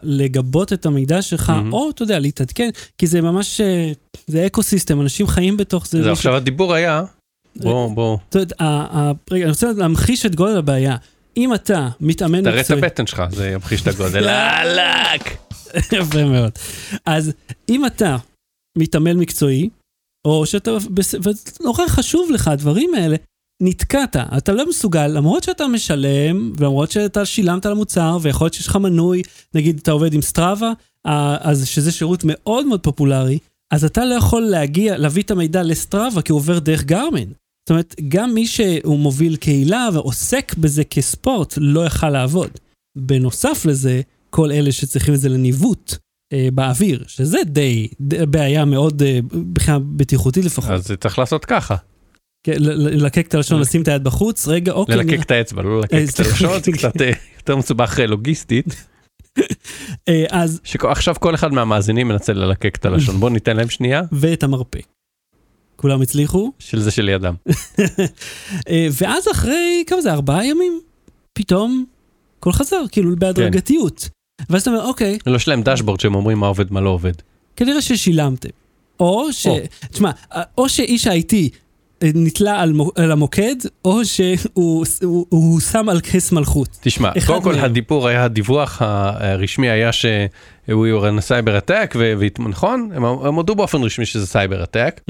לגבות 0.03 0.73
את 0.73 0.87
המידע 0.87 1.23
שלך, 1.23 1.51
מהמם. 1.51 1.73
או, 1.73 1.91
אתה 1.91 2.03
יודע, 2.03 2.19
להתעדכן, 2.19 2.71
כי 2.99 3.07
זה 3.07 3.21
ממש, 3.21 3.61
אה, 3.61 3.93
זה 4.27 4.47
אקו 4.47 4.63
סיסטם, 4.63 5.01
אנשים 5.01 5.27
חיים 5.27 5.57
בתוך 5.57 5.87
זה. 5.87 6.03
זה 6.03 6.13
עכשיו 6.13 6.37
הדיבור 6.37 6.75
היה, 6.75 7.03
בוא, 7.57 7.95
בוא, 7.95 8.19
אתה 8.29 8.39
יודע, 8.39 8.55
ה- 8.59 8.99
ה- 8.99 9.13
רגע, 9.31 9.45
אני 9.45 9.51
רוצה 9.51 9.73
להמחיש 9.77 10.27
את 10.27 10.35
גודל 10.35 10.57
הבעיה. 10.57 10.97
אם 11.37 11.55
אתה 11.55 11.89
מתאמן 12.01 12.43
תראה 12.43 12.55
את 12.55 12.59
מקצועי... 12.61 12.79
הבטן 12.79 13.07
שלך, 13.07 13.23
זה 13.31 13.51
ימחיש 13.51 13.83
את 13.83 13.87
הגודל. 13.87 14.29
אלאק! 14.63 15.37
יפה 15.93 16.25
מאוד. 16.25 16.53
אז 17.07 17.33
אם 17.69 17.87
אתה 17.87 18.17
מתעמל 18.79 19.17
מקצועי, 19.17 19.69
או 20.27 20.47
שאתה, 20.47 20.71
ונורא 21.61 21.89
חשוב 21.89 22.31
לך 22.31 22.49
הדברים 22.49 22.95
האלה, 22.95 23.17
נתקעת, 23.63 24.17
אתה 24.17 24.53
לא 24.53 24.69
מסוגל, 24.69 25.07
למרות 25.07 25.43
שאתה 25.43 25.67
משלם, 25.67 26.53
ולמרות 26.59 26.91
שאתה 26.91 27.25
שילמת 27.25 27.67
על 27.67 27.73
המוצר, 27.73 28.19
ויכול 28.23 28.45
להיות 28.45 28.55
שיש 28.55 28.67
לך 28.67 28.77
מנוי, 28.77 29.23
נגיד 29.55 29.79
אתה 29.83 29.93
עובד 29.93 30.15
עם 30.15 30.23
סטראבה, 30.23 30.73
אה, 31.07 31.37
אז 31.41 31.67
שזה 31.67 31.93
שירות 31.93 32.21
מאוד 32.25 32.67
מאוד 32.67 32.81
פופולרי, 32.81 33.39
אז 33.71 33.85
אתה 33.85 34.05
לא 34.05 34.15
יכול 34.15 34.43
להגיע, 34.43 34.99
להביא 34.99 35.23
את 35.23 35.31
המידע 35.31 35.63
לסטראבה, 35.63 36.23
כי 36.23 36.33
הוא 36.33 36.39
עובר 36.39 36.59
דרך 36.59 36.85
גרמין. 36.85 37.33
זאת 37.67 37.71
אומרת, 37.71 37.95
גם 38.09 38.35
מי 38.35 38.47
שהוא 38.47 38.99
מוביל 38.99 39.37
קהילה 39.37 39.89
ועוסק 39.93 40.55
בזה 40.59 40.85
כספורט, 40.85 41.55
לא 41.57 41.87
יכל 41.87 42.11
לעבוד. 42.11 42.51
בנוסף 42.97 43.65
לזה, 43.65 44.01
כל 44.31 44.53
אלה 44.53 44.73
שצריכים 44.73 45.15
את 45.15 45.21
זה 45.21 45.29
לניווט 45.29 45.97
אה, 46.33 46.49
באוויר, 46.55 47.05
שזה 47.07 47.39
די, 47.47 47.89
די 48.01 48.27
בעיה 48.27 48.65
מאוד, 48.65 49.03
אה, 49.03 49.19
מבחינה 49.33 49.79
בטיחותית 49.79 50.45
לפחות. 50.45 50.71
אז 50.71 50.93
צריך 51.01 51.19
לעשות 51.19 51.45
ככה, 51.45 51.77
ללקק 52.59 53.27
את 53.27 53.35
הלשון, 53.35 53.61
לשים 53.61 53.83
את 53.83 53.89
היד 53.89 54.05
בחוץ, 54.05 54.49
רגע, 54.49 54.73
אוקיי. 54.73 54.97
ללקק 54.97 55.23
את 55.23 55.31
האצבע, 55.31 55.63
לא 55.63 55.77
ללקק 55.77 55.95
אה, 55.95 56.05
את. 56.05 56.21
הלשון, 56.21 56.63
זה 56.63 56.73
קצת 56.73 57.01
אה, 57.01 57.11
יותר 57.37 57.57
מסובך 57.57 58.01
אה, 58.01 58.07
לוגיסטית, 58.07 58.67
אז, 60.31 60.61
שעכשיו 60.65 61.15
כל 61.21 61.35
אחד 61.35 61.53
מהמאזינים 61.53 62.09
מנסה 62.09 62.33
ללקק 62.33 62.77
את 62.77 62.85
הלשון, 62.85 63.21
בוא 63.21 63.31
ניתן 63.31 63.57
להם 63.57 63.71
שנייה, 63.71 64.03
ואת 64.13 64.43
המרפק. 64.43 64.87
כולם 65.77 66.03
הצליחו, 66.03 66.53
של 66.59 66.81
זה 66.81 66.91
שלידם. 66.91 67.35
ואז 68.99 69.29
אחרי, 69.33 69.85
כמה 69.87 70.01
זה, 70.01 70.13
ארבעה 70.13 70.47
ימים, 70.47 70.81
פתאום, 71.33 71.85
הכל 72.39 72.53
חזר, 72.53 72.83
כאילו 72.93 73.17
בהדרגתיות. 73.17 74.09
ואז 74.51 74.63
אתה 74.63 74.71
אומר, 74.71 74.83
אוקיי, 74.83 75.19
לא, 75.27 75.37
יש 75.37 75.49
להם 75.49 75.63
דשבורד 75.63 76.01
שהם 76.01 76.15
אומרים 76.15 76.39
מה 76.39 76.47
עובד, 76.47 76.73
מה 76.73 76.81
לא 76.81 76.91
עובד. 76.91 77.13
כנראה 77.57 77.81
ששילמתם. 77.81 78.49
או 79.01 79.33
ש... 79.33 79.47
תשמע, 79.91 80.11
או 80.59 80.69
שאיש 80.69 81.07
ה-IT 81.07 81.35
נתלה 82.05 82.61
על, 82.61 82.73
מו- 82.73 82.91
על 82.97 83.13
המוקד, 83.13 83.57
או 83.85 84.05
שהוא 84.05 84.87
הוא, 85.03 85.27
הוא 85.29 85.61
שם 85.61 85.89
על 85.89 86.01
כס 86.01 86.33
מלכות. 86.33 86.69
תשמע, 86.81 87.11
קודם 87.27 87.43
כל. 87.43 87.59
הדיבור 87.59 88.09
היה, 88.09 88.25
הדיווח 88.25 88.83
הרשמי 88.83 89.71
היה 89.71 89.91
שהוא 89.93 90.87
יורד 90.87 91.21
cyber 91.21 91.59
attack, 91.59 91.95
ונכון, 91.99 92.91
הם 92.95 93.05
הם 93.05 93.35
הודו 93.35 93.55
באופן 93.55 93.83
רשמי 93.83 94.07
שזה 94.07 94.27
cyber 94.27 94.63
attack, 94.65 95.01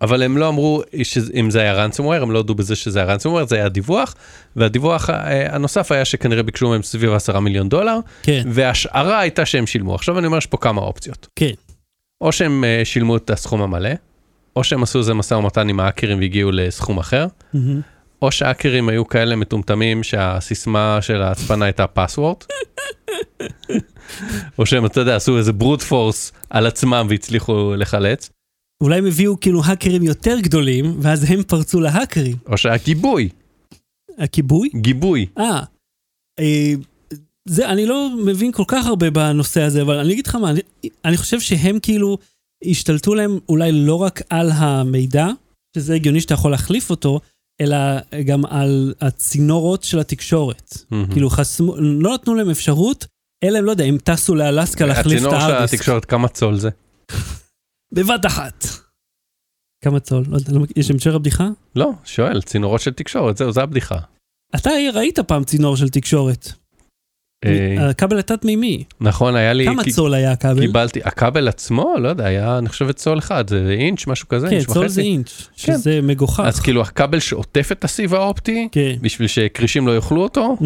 אבל 0.00 0.22
הם 0.22 0.38
לא 0.38 0.48
אמרו 0.48 0.82
שאם 1.02 1.50
זה 1.50 1.60
היה 1.60 1.86
ransomware, 1.86 2.22
הם 2.22 2.30
לא 2.30 2.38
הודו 2.38 2.54
בזה 2.54 2.76
שזה 2.76 3.02
היה 3.02 3.16
ransomware, 3.16 3.46
זה 3.48 3.56
היה 3.56 3.68
דיווח, 3.68 4.14
והדיווח 4.56 5.10
אה, 5.10 5.54
הנוסף 5.54 5.92
היה 5.92 6.04
שכנראה 6.04 6.42
ביקשו 6.42 6.68
מהם 6.68 6.82
סביב 6.82 7.12
10 7.12 7.40
מיליון 7.40 7.68
דולר, 7.68 7.98
כן, 8.22 8.42
וההשערה 8.50 9.18
הייתה 9.20 9.46
שהם 9.46 9.66
שילמו. 9.66 9.94
עכשיו 9.94 10.18
אני 10.18 10.26
אומר 10.26 10.40
שיש 10.40 10.46
פה 10.46 10.56
כמה 10.56 10.80
אופציות. 10.80 11.28
כן. 11.36 11.52
או 12.20 12.32
שהם 12.32 12.64
אה, 12.64 12.80
שילמו 12.84 13.16
את 13.16 13.30
הסכום 13.30 13.62
המלא, 13.62 13.90
או 14.56 14.64
שהם 14.64 14.82
עשו 14.82 14.98
איזה 14.98 15.14
משא 15.14 15.34
ומתן 15.34 15.68
עם 15.68 15.80
האקרים 15.80 16.18
והגיעו 16.18 16.50
לסכום 16.52 16.98
אחר, 16.98 17.26
מהמם. 17.54 17.80
או 18.22 18.32
שהאקרים 18.32 18.88
היו 18.88 19.08
כאלה 19.08 19.36
מטומטמים 19.36 20.02
שהסיסמה 20.02 20.98
של 21.00 21.22
ההצפנה 21.22 21.64
הייתה 21.64 21.86
פסוורד, 21.86 22.36
או 24.58 24.66
שהם, 24.66 24.86
אתה 24.86 25.00
יודע, 25.00 25.16
עשו 25.16 25.38
איזה 25.38 25.52
ברוט 25.52 25.82
פורס 25.82 26.32
על 26.50 26.66
עצמם 26.66 27.06
והצליחו 27.10 27.74
לחלץ, 27.76 28.30
אולי 28.82 28.98
הם 28.98 29.06
הביאו 29.06 29.40
כאילו 29.40 29.60
האקרים 29.64 30.02
יותר 30.02 30.40
גדולים, 30.40 30.96
ואז 31.00 31.30
הם 31.30 31.42
פרצו 31.42 31.80
להאקרים. 31.80 32.36
או 32.46 32.58
שהיה 32.58 32.76
גיבוי, 32.84 33.28
הכיבוי? 34.18 34.68
גיבוי. 34.74 35.26
אה, 35.38 35.62
אה, 36.40 36.72
זה, 37.48 37.68
אני 37.68 37.86
לא 37.86 38.10
מבין 38.26 38.52
כל 38.52 38.64
כך 38.68 38.86
הרבה 38.86 39.10
בנושא 39.10 39.62
הזה, 39.62 39.82
אבל 39.82 39.98
אני 39.98 40.12
אגיד 40.12 40.26
לך 40.26 40.34
מה, 40.34 40.50
אני, 40.50 40.60
אני 41.04 41.16
חושב 41.16 41.40
שהם 41.40 41.78
כאילו 41.82 42.18
השתלטו 42.70 43.14
להם 43.14 43.38
אולי 43.48 43.72
לא 43.72 43.94
רק 43.94 44.22
על 44.30 44.50
המידע, 44.54 45.26
שזה 45.76 45.94
הגיוני 45.94 46.20
שאתה 46.20 46.34
יכול 46.34 46.50
להחליף 46.50 46.90
אותו, 46.90 47.20
אלא 47.60 47.76
גם 48.24 48.46
על 48.46 48.94
הצינורות 49.00 49.82
של 49.84 49.98
התקשורת. 49.98 50.74
מהמם. 50.90 51.12
כאילו 51.12 51.30
חסמו, 51.30 51.76
לא 51.76 52.14
נתנו 52.14 52.34
להם 52.34 52.50
אפשרות, 52.50 53.06
אלא 53.44 53.58
הם 53.58 53.64
לא 53.64 53.70
יודע, 53.70 53.84
הם 53.84 53.98
טסו 53.98 54.34
לאלסקה 54.34 54.86
להחליף 54.86 55.20
את 55.20 55.26
הצינור 55.26 55.40
של 55.40 55.50
הארדיסק. 55.50 55.74
התקשורת, 55.74 56.04
כמה 56.04 56.28
צול 56.28 56.58
זה? 56.58 56.70
בבת 57.92 58.26
אחת. 58.26 58.64
כמה 59.84 60.00
צול? 60.00 60.24
לא 60.28 60.36
יודע, 60.36 60.52
לא 60.52 60.66
יש 60.76 60.90
המשך 60.90 61.14
הבדיחה? 61.14 61.48
לא, 61.76 61.90
שואל, 62.04 62.42
צינורות 62.42 62.80
של 62.80 62.92
תקשורת, 62.92 63.36
זהו, 63.36 63.52
זה 63.52 63.62
הבדיחה. 63.62 63.98
אתה 64.56 64.70
ראית 64.94 65.18
פעם 65.18 65.44
צינור 65.44 65.76
של 65.76 65.88
תקשורת. 65.88 66.52
אה, 67.46 67.88
הכבל 67.90 68.18
התת-מימי. 68.18 68.84
נכון, 69.00 69.36
היה 69.36 69.52
לי, 69.52 69.64
כמה 69.66 69.82
צול 69.90 70.14
היה 70.14 70.32
הכבל? 70.32 70.60
קיבלתי, 70.60 71.00
הכבל 71.04 71.48
עצמו, 71.48 71.94
לא 71.98 72.08
יודע, 72.08 72.24
היה, 72.26 72.58
אני 72.58 72.68
חושב, 72.68 72.92
צול 72.92 73.18
אחד, 73.18 73.44
זה 73.48 73.76
אינץ', 73.78 74.06
משהו 74.06 74.28
כזה, 74.28 74.48
כן, 74.48 74.54
אינץ' 74.56 74.66
צול 74.66 74.88
זה 74.88 75.00
וחצי. 75.00 75.02
אינץ', 75.02 75.48
שזה 75.56 76.00
מגוחך. 76.02 76.42
אז 76.46 76.60
כאילו 76.60 76.82
הכבל 76.82 77.18
שעוטף 77.18 77.68
את 77.72 77.84
הסיב 77.84 78.14
האופטי, 78.14 78.68
כן, 78.72 78.96
בשביל 79.02 79.28
שכרישים 79.28 79.86
לא 79.86 79.96
יאכלו 79.96 80.22
אותו, 80.22 80.56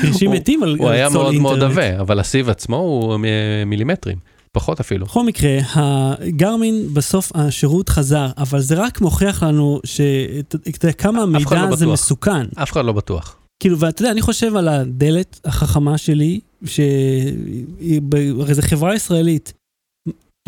קרישים 0.00 0.28
הוא- 0.30 0.36
מתים 0.36 0.62
על 0.62 0.76
הוא 0.78 0.88
היה 0.88 1.08
צול 1.08 1.22
מאוד 1.22 1.34
מאוד 1.34 1.62
אינטרנט. 1.62 1.72
עבה, 1.88 2.00
אבל 2.00 2.20
הסיב 2.20 2.50
עצמו 2.50 2.76
הוא 2.76 3.16
מ- 3.18 3.24
מילימטרים, 3.70 4.16
פחות 4.52 4.80
אפילו. 4.80 5.06
בכל 5.06 5.24
מקרה, 5.26 5.58
הגרמין 5.74 6.94
בסוף 6.94 7.32
השירות 7.34 7.88
חזר, 7.88 8.26
אבל 8.38 8.60
זה 8.60 8.74
רק 8.74 9.00
מוכיח 9.00 9.42
לנו 9.42 9.80
שאתה 9.84 10.56
יודע 10.86 10.92
כמה 10.92 11.18
אחד 11.42 11.56
המידע 11.56 11.72
הזה. 11.72 11.86
מסוכן. 11.86 12.46
אף 12.62 12.72
אחד 12.72 12.84
לא 12.84 12.92
בטוח. 12.92 13.36
כאילו, 13.60 13.78
ואתה 13.78 14.02
יודע, 14.02 14.12
אני 14.12 14.22
חושב 14.22 14.56
על 14.56 14.68
הדלת 14.68 15.40
החכמה 15.44 15.98
שלי, 15.98 16.40
שהיא 16.64 18.00
הרי 18.40 18.54
זו 18.54 18.62
חברה 18.62 18.94
ישראלית. 18.94 19.52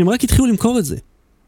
הם 0.01 0.09
רק 0.09 0.25
התחילו 0.25 0.47
למכור 0.47 0.79
את 0.79 0.85
זה. 0.85 0.97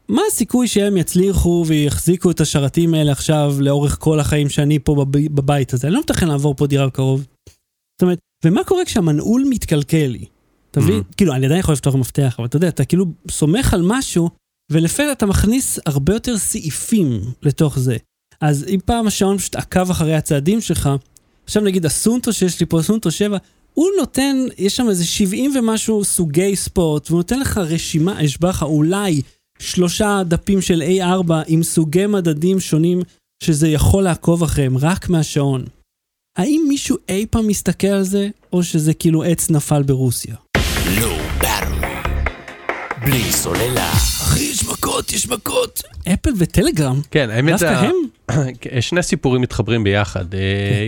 מה 0.09 0.21
הסיכוי 0.27 0.67
שהם 0.67 0.97
יצליחו 0.97 1.63
ויחזיקו 1.67 2.31
את 2.31 2.41
השרתים 2.41 2.93
האלה 2.93 3.11
עכשיו 3.11 3.55
לאורך 3.59 3.97
כל 3.99 4.19
החיים 4.19 4.49
שאני 4.49 4.79
פה 4.79 4.95
בב... 4.95 5.35
בבית 5.35 5.73
הזה? 5.73 5.87
אני 5.87 5.93
לא 5.95 5.99
מתכן 5.99 6.27
לעבור 6.27 6.55
פה 6.55 6.67
דירה 6.67 6.87
בקרוב. 6.87 7.19
זאת 7.19 8.01
אומרת, 8.01 8.19
ומה 8.45 8.63
קורה 8.63 8.85
כשהמנעול 8.85 9.45
מתקלקל 9.49 10.07
לי? 10.07 10.25
אתה 10.71 10.79
מבין? 10.79 10.99
Mhm. 10.99 11.13
כאילו, 11.17 11.33
אני 11.33 11.45
עדיין 11.45 11.59
יכול 11.59 11.73
לפתוח 11.73 11.95
מפתח, 11.95 12.35
אבל 12.37 12.47
אתה 12.47 12.57
יודע, 12.57 12.67
אתה 12.67 12.85
כאילו 12.85 13.05
סומך 13.31 13.73
על 13.73 13.81
משהו, 13.83 14.29
ולפתע 14.71 15.11
אתה 15.11 15.25
מכניס 15.25 15.79
הרבה 15.85 16.13
יותר 16.13 16.37
סעיפים 16.37 17.19
לתוך 17.43 17.79
זה. 17.79 17.97
אז 18.41 18.65
אם 18.67 18.79
פעם 18.85 19.07
השעון 19.07 19.37
פשוט 19.37 19.55
עקב 19.55 19.89
אחרי 19.89 20.15
הצעדים 20.15 20.61
שלך, 20.61 20.89
עכשיו 21.45 21.63
נגיד 21.63 21.85
הסונטו 21.85 22.33
שיש 22.33 22.59
לי 22.59 22.65
פה, 22.65 22.81
סונטו 22.81 23.11
7, 23.11 23.37
הוא 23.73 23.89
נותן, 23.99 24.35
יש 24.57 24.75
שם 24.75 24.89
איזה 24.89 25.05
70 25.05 25.51
ומשהו 25.55 26.03
סוגי 26.03 26.55
ספורט, 26.55 27.09
והוא 27.09 27.17
נותן 27.19 27.39
לך 27.39 27.57
רשימה, 27.57 28.23
ישבע 28.23 28.49
לך 28.49 28.63
אולי 28.63 29.21
שלושה 29.59 30.21
דפים 30.25 30.61
של 30.61 30.83
A4 30.99 31.31
עם 31.47 31.63
סוגי 31.63 32.05
מדדים 32.05 32.59
שונים 32.59 33.01
שזה 33.43 33.67
יכול 33.67 34.03
לעקוב 34.03 34.43
אחריהם, 34.43 34.77
רק 34.77 35.09
מהשעון. 35.09 35.65
האם 36.37 36.65
מישהו 36.67 36.97
אי 37.09 37.25
פעם 37.29 37.47
מסתכל 37.47 37.87
על 37.87 38.03
זה, 38.03 38.29
או 38.53 38.63
שזה 38.63 38.93
כאילו 38.93 39.23
עץ 39.23 39.49
נפל 39.49 39.83
ברוסיה? 39.83 40.35
לא. 41.01 41.17
בלי 43.05 43.31
סוללה. 43.31 43.91
אחי, 43.91 44.43
יש 44.43 44.63
מכות, 44.63 45.13
יש 45.13 45.27
מכות. 45.29 45.83
אפל 46.13 46.29
וטלגרם, 46.37 47.01
כן, 47.11 47.29
האמת 47.29 47.51
דווקא. 47.51 47.65
הם? 47.65 47.93
שני 48.81 49.03
סיפורים 49.03 49.41
מתחברים 49.41 49.83
ביחד. 49.83 50.33
אה, 50.33 50.39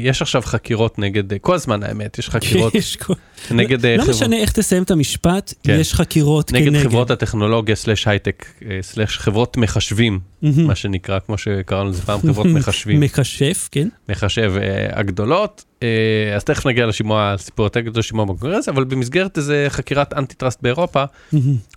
יש 0.02 0.22
עכשיו 0.22 0.42
חקירות 0.42 1.00
נגד, 1.00 1.34
אה, 1.34 1.40
כל 1.40 1.56
הזמן 1.56 1.84
האמת, 1.84 2.20
יש 2.20 2.30
חקירות 2.30 2.74
נגד 3.52 3.86
אה, 3.86 3.98
לא 3.98 4.10
משנה 4.10 4.38
איך 4.38 4.52
תסיים 4.52 4.84
את 4.84 4.92
המשפט, 4.92 5.54
כן. 5.64 5.78
יש 5.80 5.94
חקירות 5.94 6.52
נגד 6.54 6.66
כנגד. 6.66 6.84
חברות 6.84 7.12
הטכנולוגיה 7.12 7.76
slash 7.76 8.08
הייטק 8.08 8.46
slash 8.82 9.18
חברות 9.18 9.58
מחשבים. 9.58 10.20
מה 10.42 10.76
שנקרא, 10.76 11.20
כמו 11.20 11.38
שקראנו 11.38 11.90
לזה 11.90 12.02
פעם, 12.02 12.20
חברות 12.20 12.48
מחשבים, 12.60 13.00
מכשף, 13.00 13.70
כן. 13.72 13.88
מחשב 14.10 14.54
הגדולות. 14.92 15.64
אה, 15.84 15.88
אז 16.36 16.44
תכף 16.44 16.66
נגיע 16.68 16.86
לשימוע, 16.86 17.34
לסיפור 17.34 17.66
יותר 17.66 17.80
גדול 17.80 18.00
לשימוע 18.00 18.26
בקונגרס, 18.26 18.70
אבל 18.70 18.84
במסגרת 18.84 19.38
איזה 19.38 19.66
חקירת 19.70 20.14
antitrust 20.14 20.60
באירופה, 20.62 21.04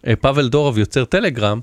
אה, 0.06 0.16
פאבל 0.20 0.48
דורוב, 0.48 0.78
יוצר 0.78 1.04
טלגרם. 1.04 1.60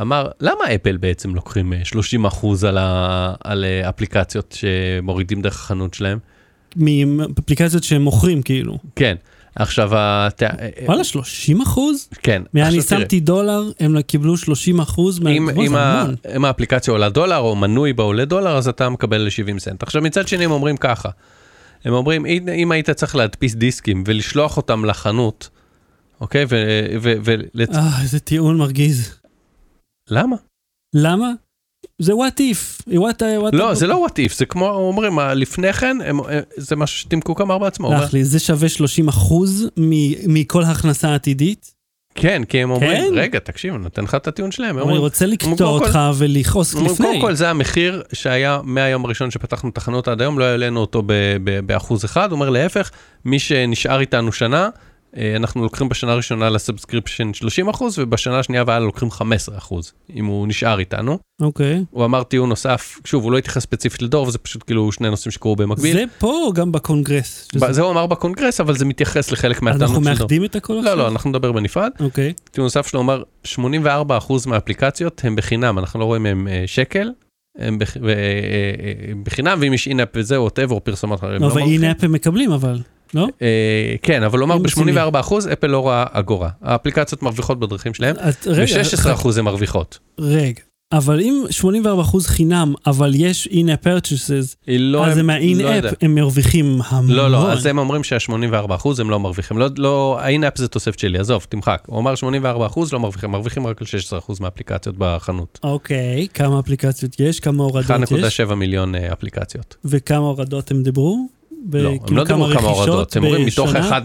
אמר, 0.00 0.28
למה 0.40 0.74
אפל 0.74 0.96
בעצם 0.96 1.34
לוקחים 1.34 1.72
אה, 1.72 1.78
30 1.84 2.24
אחוז 2.24 2.64
על, 2.64 2.78
ה- 2.78 3.34
על 3.44 3.64
אה, 3.64 3.88
אפליקציות 3.88 4.56
שמורידים 4.58 5.42
דרך 5.42 5.54
החנות 5.54 5.94
שלהם? 5.94 6.18
מאפליקציות 6.76 7.84
שהם 7.84 8.02
מוכרים 8.02 8.42
כאילו. 8.42 8.78
כן. 8.96 9.16
עכשיו, 9.54 9.90
הת... 9.96 10.42
אה, 10.42 10.48
וואלה, 10.84 11.04
30 11.04 11.60
אחוז? 11.60 12.08
כן. 12.22 12.42
אני 12.56 12.82
שמתי 12.82 13.20
דולר, 13.20 13.62
הם 13.80 14.02
קיבלו 14.02 14.36
30 14.36 14.80
אחוז 14.80 15.18
אם, 15.18 15.44
מהגבול, 15.44 15.64
אם, 15.64 15.70
זה 15.70 15.78
ה, 15.80 16.00
המון. 16.02 16.14
אם 16.36 16.44
האפליקציה 16.44 16.92
עולה 16.92 17.08
דולר 17.08 17.38
או 17.38 17.56
מנוי 17.56 17.92
בה 17.92 18.02
עולה 18.04 18.24
דולר 18.24 18.56
אז 18.56 18.68
אתה 18.68 18.88
מקבל 18.88 19.30
70 19.30 19.58
סנט. 19.58 19.82
עכשיו 19.82 20.02
מצד 20.02 20.28
שני 20.28 20.44
הם 20.44 20.50
אומרים 20.50 20.76
ככה, 20.76 21.08
הם 21.84 21.92
אומרים 21.92 22.26
אם, 22.26 22.72
היית 22.72 22.90
צריך 22.90 23.16
להדפיס 23.16 23.54
דיסקים 23.54 24.04
ולשלוח 24.06 24.56
אותם 24.56 24.84
לחנות, 24.84 25.48
אוקיי? 26.20 26.44
ו... 26.44 26.56
ו, 27.02 27.12
ו 27.24 27.34
לצ... 27.54 27.74
אה, 27.74 28.02
איזה 28.02 28.20
טיעון 28.20 28.58
מרגיז. 28.58 29.14
למה? 30.10 30.36
למה? 30.94 31.32
זה 31.98 32.12
what 32.12 32.40
if. 32.40 32.82
what, 32.88 33.22
what 33.22 33.56
לא, 33.56 33.74
זה 33.74 33.86
לא 33.86 34.06
what 34.06 34.12
if, 34.12 34.34
זה 34.36 34.46
כמו 34.46 34.68
אומרים, 34.68 35.18
לפני 35.34 35.72
כן, 35.72 35.96
הם, 36.04 36.20
אה, 36.20 36.40
זה 36.56 36.76
משהו 36.76 36.98
שטים 36.98 37.20
קוק 37.20 37.40
אמר 37.40 37.58
בעצמו. 37.58 37.88
סלח 37.88 38.12
לי, 38.12 38.24
זה 38.24 38.38
שווה 38.38 38.68
30 38.68 39.08
אחוז 39.08 39.68
מכל 40.26 40.62
הכנסה 40.62 41.14
עתידית? 41.14 41.74
כן, 42.14 42.42
כי 42.44 42.62
הם 42.62 42.70
אומרים, 42.70 42.90
כן? 43.14 43.18
רגע, 43.18 43.38
תקשיב, 43.38 43.74
אני 43.74 43.82
נותן 43.82 44.04
לך 44.04 44.14
את 44.14 44.28
הטיעון 44.28 44.50
שלהם. 44.50 44.70
הם 44.70 44.76
אני 44.76 44.82
אומרים, 44.82 45.00
רוצה 45.00 45.26
לקטוע 45.26 45.56
כל- 45.56 45.64
אותך 45.64 45.98
ולכעוס 46.18 46.74
אומרים, 46.74 46.92
לפני. 46.92 47.06
קודם 47.06 47.20
כל 47.20 47.34
זה 47.34 47.50
המחיר 47.50 48.02
שהיה 48.12 48.60
מהיום 48.64 49.04
הראשון 49.04 49.30
שפתחנו 49.30 49.68
את 49.68 49.76
החנות 49.76 50.08
עד 50.08 50.20
היום, 50.20 50.38
לא 50.38 50.44
העלינו 50.44 50.80
אותו 50.80 51.02
באחוז 51.66 52.04
אחד, 52.04 52.30
הוא 52.30 52.36
אומר 52.36 52.50
להפך, 52.50 52.90
מי 53.24 53.38
שנשאר 53.38 54.00
איתנו 54.00 54.32
שנה, 54.32 54.68
אנחנו 55.36 55.62
לוקחים 55.62 55.88
בשנה 55.88 56.12
הראשונה 56.12 56.50
ל 56.50 56.57
subscription 56.57 57.34
30 57.34 57.68
אחוז, 57.68 57.98
ובשנה 57.98 58.38
השנייה 58.38 58.64
והלאה 58.66 58.86
לוקחים 58.86 59.10
15 59.10 59.58
אחוז, 59.58 59.92
אם 60.16 60.24
הוא 60.26 60.48
נשאר 60.48 60.78
איתנו. 60.78 61.18
אוקיי. 61.42 61.84
הוא 61.90 62.04
אמר 62.04 62.22
טיעון 62.22 62.48
נוסף, 62.48 62.98
שוב, 63.04 63.24
הוא 63.24 63.32
לא 63.32 63.38
התייחס 63.38 63.62
ספציפית 63.62 64.02
לדורוב, 64.02 64.26
וזה 64.28 64.38
פשוט 64.38 64.62
כאילו 64.66 64.92
שני 64.92 65.10
נושאים 65.10 65.32
שקרו 65.32 65.56
במקביל. 65.56 65.92
זה 65.92 66.04
פה 66.18 66.26
או 66.46 66.52
גם 66.52 66.72
בקונגרס? 66.72 67.48
שזה- 67.52 67.72
זה 67.72 67.82
הוא 67.82 67.90
אמר 67.90 68.06
בקונגרס, 68.06 68.60
אבל 68.60 68.76
זה 68.78 68.84
מתייחס 68.84 69.32
לחלק 69.32 69.62
מהטענות 69.62 69.82
אנחנו 69.82 69.96
של 70.04 70.10
דורוב. 70.10 70.12
מאחדים 70.12 70.44
את 70.44 70.56
הכל 70.56 70.78
עכשיו? 70.78 70.96
לא, 70.96 71.02
לא, 71.02 71.08
אנחנו 71.08 71.30
נדבר 71.30 71.52
בנפרד. 71.52 71.90
אוקיי. 72.00 72.32
טיעון 72.50 72.64
נוסף 72.66 72.86
שלו 72.86 73.00
אומר, 73.00 73.22
84% 73.44 73.48
מהאפליקציות 74.46 75.20
הם 75.24 75.36
בחינם, 75.36 75.78
אנחנו 75.78 76.00
לא 76.00 76.04
רואים 76.04 76.22
מהם 76.22 76.48
אה, 76.48 76.62
שקל. 76.66 77.10
הם 77.58 77.78
בח- 77.78 77.96
אה, 77.96 78.02
אה, 78.08 78.14
בחינם, 79.22 79.58
ואם 79.60 79.72
יש 79.74 79.88
in-app 79.88 80.08
וזה, 80.14 80.40
whatever, 80.40 80.74
או 80.74 80.84
פרסומות. 80.84 81.22
לא, 81.22 81.38
מרוויחים. 81.38 81.80
והנה 81.82 81.92
הם 82.02 82.12
מקבלים 82.12 82.52
אבל, 82.52 82.78
לא? 83.14 83.26
אה, 83.42 83.46
כן, 84.02 84.22
אבל 84.22 84.40
עושים 84.40 84.62
ב-84% 84.94 85.34
אפל 85.52 85.66
לא 85.66 85.78
רואה 85.78 86.04
אגורה. 86.12 86.48
האפליקציות 86.62 87.22
מרוויחות 87.22 87.60
בדרכים 87.60 87.94
שלהם, 87.94 88.16
אז 88.18 88.34
רגע, 88.46 88.82
ב-16% 88.82 89.38
הן 89.38 89.44
מרוויחות. 89.44 89.98
רגע. 90.20 90.60
אבל 90.92 91.20
אם 91.20 91.42
84% 91.84 92.26
חינם, 92.26 92.74
אבל 92.86 93.12
יש 93.14 93.48
in-app 93.52 93.86
purchases, 93.86 94.54
לא... 94.68 95.06
אז 95.06 95.18
הם- 95.18 95.30
הם 95.30 95.58
לא 95.60 95.68
יודע. 95.68 95.90
הם 96.02 96.14
מרוויחים 96.14 96.78
המון. 96.86 97.10
לא, 97.10 97.30
לא, 97.30 97.52
אז 97.52 97.66
הם 97.66 97.78
אומרים 97.78 98.04
שה-84% 98.04 98.88
הם 99.00 99.10
לא 99.10 99.20
מרוויחים. 99.20 99.58
לא, 99.58 99.66
לא, 99.76 100.18
ה 100.20 100.25
in-app 100.25 100.58
זה 100.58 100.68
תוספת 100.68 100.98
שלי, 100.98 101.18
עזוב, 101.18 101.46
תמחק. 101.48 101.82
הוא 101.86 101.98
אמר 102.00 102.14
84% 102.14 102.22
לא 102.92 103.00
מרוויחים, 103.00 103.30
מרוויחים 103.30 103.66
רק 103.66 103.80
על 103.82 103.86
16% 104.28 104.40
מהאפליקציות 104.40 104.94
בחנות. 104.98 105.58
אוקיי, 105.62 106.26
כמה 106.34 106.58
אפליקציות 106.60 107.20
יש? 107.20 107.40
כמה 107.40 107.64
הורדות 107.64 108.10
יש? 108.18 108.40
1.7 108.40 108.54
מיליון 108.54 108.94
אה, 108.94 109.12
אפליקציות. 109.12 109.76
וכמה 109.84 110.18
הורדות 110.26 110.70
הם 110.70 110.82
דיברו? 110.82 111.39
לא, 111.72 111.88
הם 111.88 111.96
וכאילו 111.96 112.16
לא 112.16 112.24
דיברו 112.24 112.48
כמה 112.58 112.68
הורדות, 112.68 113.16
הם 113.16 113.24
אומרים 113.24 113.46
מתוך 113.46 113.70
בשנה? 113.70 113.98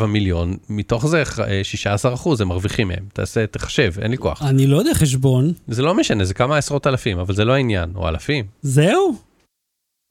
1.7 0.00 0.06
מיליון, 0.06 0.56
מתוך 0.68 1.06
זה 1.06 1.22
אה, 1.46 1.60
16 1.62 2.14
אחוז 2.14 2.40
הם 2.40 2.48
מרוויחים 2.48 2.88
מהם. 2.88 3.04
תעשה, 3.12 3.46
תחשב, 3.46 3.92
אין 4.02 4.10
לי 4.10 4.18
כוח. 4.18 4.42
אני 4.42 4.66
לא 4.66 4.76
יודע 4.76 4.94
חשבון. 4.94 5.52
זה 5.68 5.82
לא 5.82 5.94
משנה, 5.94 6.24
זה 6.24 6.34
כמה 6.34 6.56
עשרות 6.56 6.86
אלפים, 6.86 7.18
אבל 7.18 7.34
זה 7.34 7.44
לא 7.44 7.52
העניין, 7.52 7.92
או 7.96 8.08
אלפים. 8.08 8.44
זהו? 8.62 9.14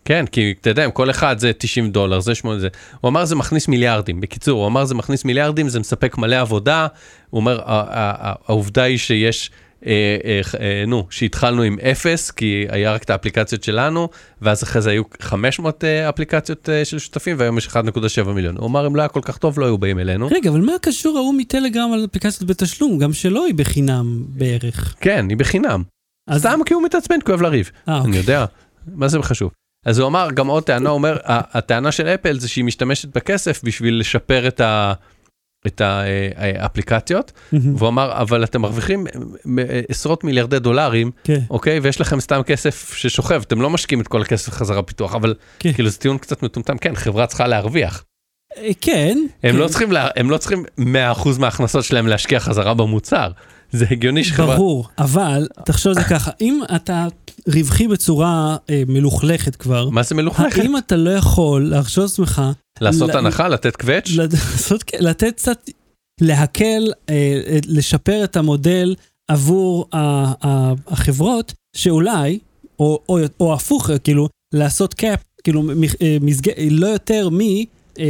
כן, 0.06 0.26
כי 0.32 0.54
אתה 0.62 0.70
יודע, 0.70 0.90
כל 0.90 1.10
אחד 1.10 1.40
זה 1.40 1.52
90 1.58 1.92
דולר, 1.92 2.20
זה 2.20 2.36
8, 2.36 2.60
זה... 2.60 2.68
הוא 3.02 3.10
אמר 3.10 3.26
זה 3.26 3.36
מכניס 3.36 3.68
מיליארדים. 3.68 4.22
בקיצור, 4.22 4.60
הוא 4.60 4.68
אמר 4.68 4.86
זה 4.86 4.96
מכניס 4.96 5.26
מיליארדים, 5.26 5.70
זה 5.70 5.80
מספק 5.80 6.18
מלא 6.18 6.36
עבודה. 6.36 6.88
הוא 7.30 7.40
אומר, 7.40 7.62
"ה- 7.62 7.64
ה- 7.66 8.30
ה- 8.30 8.34
העובדה 8.48 8.84
היא 8.84 8.98
שיש... 8.98 9.52
אה, 9.86 9.92
אה, 10.26 10.42
אה, 10.60 10.84
נו, 10.88 11.08
שהתחלנו 11.10 11.62
עם 11.62 11.78
אפס, 11.92 12.32
כי 12.32 12.66
היה 12.70 12.94
רק 12.94 13.04
את 13.04 13.10
האפליקציות 13.10 13.64
שלנו, 13.64 14.10
ואז 14.42 14.64
אחרי 14.64 14.82
זה 14.82 14.90
היו 14.90 15.04
500 15.22 15.84
אה, 15.84 16.10
אפליקציות 16.10 16.70
אה, 16.70 16.86
של 16.86 17.00
שותפים, 17.00 17.36
והיום 17.40 17.58
יש 17.58 17.68
1.7 17.68 17.74
מיליון. 18.30 18.58
הוא 18.58 18.68
אמר, 18.68 18.88
אם 18.88 18.96
לא 18.96 19.02
היה 19.02 19.10
כל 19.10 19.22
כך 19.24 19.38
טוב, 19.38 19.60
לא 19.60 19.66
היו 19.66 19.78
באים 19.78 20.00
אלינו. 20.00 20.28
רגע, 20.32 20.50
אבל 20.50 20.62
מה 20.62 20.72
קשור 20.82 21.18
ההוא 21.18 21.34
מטלגרם 21.38 21.94
על 21.94 22.06
אפליקציות 22.10 22.50
בתשלום? 22.50 23.00
גם 23.00 23.14
שלו 23.14 23.46
היא 23.46 23.56
בחינם 23.56 24.24
בערך. 24.28 24.96
כן, 25.02 25.26
היא 25.30 25.38
בחינם. 25.38 25.84
אז- 26.30 26.40
סתם 26.42 26.60
כי 26.66 26.74
הוא 26.74 26.84
מתעצבן, 26.84 27.16
כי 27.20 27.26
הוא 27.26 27.38
אוהב 27.38 27.42
לריב. 27.42 27.72
אה, 27.88 27.98
אני 27.98 28.06
אוקיי. 28.06 28.18
יודע, 28.20 28.46
מה 28.96 29.08
זה 29.08 29.22
חשוב. 29.22 29.52
אז 29.86 30.00
הוא 30.00 30.08
אמר, 30.08 30.28
גם 30.34 30.48
עוד 30.48 30.64
טענה, 30.64 30.90
הוא 30.90 30.96
אומר, 30.98 31.18
"ה- 31.24 31.58
הטענה 31.58 31.92
של 31.92 32.08
אפל 32.08 32.40
זה 32.40 32.48
שהיא 32.48 32.66
משתמשת 32.66 33.16
בכסף 33.16 33.62
בשביל 33.64 34.00
לשפר 34.00 34.48
את 34.48 34.62
ה... 34.62 34.94
את 35.68 35.82
האפליקציות, 36.36 37.32
מהמם. 37.52 37.76
והוא 37.76 37.90
אמר, 37.90 38.12
אבל 38.22 38.44
אתם 38.44 38.62
מרוויחים 38.62 39.08
אה, 39.60 39.82
עשרות 39.90 40.24
מיליארדי 40.24 40.60
דולרים, 40.60 41.12
כן, 41.24 41.40
אוקיי? 41.50 41.80
ויש 41.80 42.02
לכם 42.02 42.20
סתם 42.20 42.42
כסף 42.46 42.94
ששוכב, 42.94 43.42
אתם 43.48 43.62
לא 43.62 43.70
משקיעים 43.70 44.02
את 44.02 44.08
כל 44.08 44.22
הכסף 44.22 44.52
חזרה 44.52 44.84
פיתוח, 44.84 45.16
אבל 45.16 45.34
כן. 45.60 45.74
כאילו 45.74 45.90
זה 45.90 45.98
טיעון 45.98 46.18
קצת 46.18 46.44
מטומטם, 46.44 46.78
כן, 46.78 46.96
חברה 46.96 47.28
צריכה 47.28 47.48
להרוויח. 47.48 48.04
אה, 48.58 48.70
כן. 48.82 49.18
הם 49.44 49.52
כן. 49.52 49.58
לא 49.58 49.68
צריכים, 49.68 49.92
לה- 49.92 50.08
הם 50.16 50.30
לא 50.30 50.38
צריכים 50.38 50.64
100% 50.80 50.84
מההכנסות 51.40 51.84
שלהם 51.84 52.08
להשקיע 52.08 52.40
חזרה 52.40 52.74
במוצר. 52.74 53.32
זה 53.72 53.86
הגיוני 53.92 54.24
שחברה... 54.24 54.56
ברור, 54.56 54.88
אבל 54.98 55.48
תחשוב 55.66 55.88
על 55.98 56.04
זה 56.04 56.10
ככה, 56.10 56.32
אם 56.42 56.62
אתה 56.76 57.08
רווחי 57.48 57.88
בצורה 57.88 58.58
אה, 58.70 58.84
מלוכלכת 58.88 59.56
כבר, 59.56 59.90
מה 59.90 60.04
זה 60.04 60.16
מלוכלכת? 60.16 60.60
האם 60.60 60.78
אתה 60.78 60.96
לא 60.96 61.10
יכול 61.10 61.70
להרשות 61.70 62.04
לעצמך 62.04 62.42
לעשות 62.82 63.10
ל- 63.10 63.18
הנחה, 63.18 63.48
לתת 63.48 63.76
קווץ'? 63.76 64.10
לעשות, 64.18 64.84
לתת 65.00 65.34
קצת, 65.38 65.70
להקל, 66.22 66.92
אה, 67.10 67.16
אה, 67.48 67.60
לשפר 67.68 68.24
את 68.24 68.36
המודל 68.38 68.96
עבור 69.28 69.86
החברות, 70.88 71.54
שאולי, 71.76 72.40
או, 72.80 73.00
או, 73.10 73.18
או 73.40 73.54
הפוך, 73.54 73.90
כאילו, 74.04 74.28
לעשות 74.54 74.94
קאפ, 74.94 75.20
כאילו, 75.44 75.64
אה, 76.02 76.18
מסג... 76.22 76.50
לא 76.70 76.88
יותר 76.88 77.30
מ... 77.30 77.40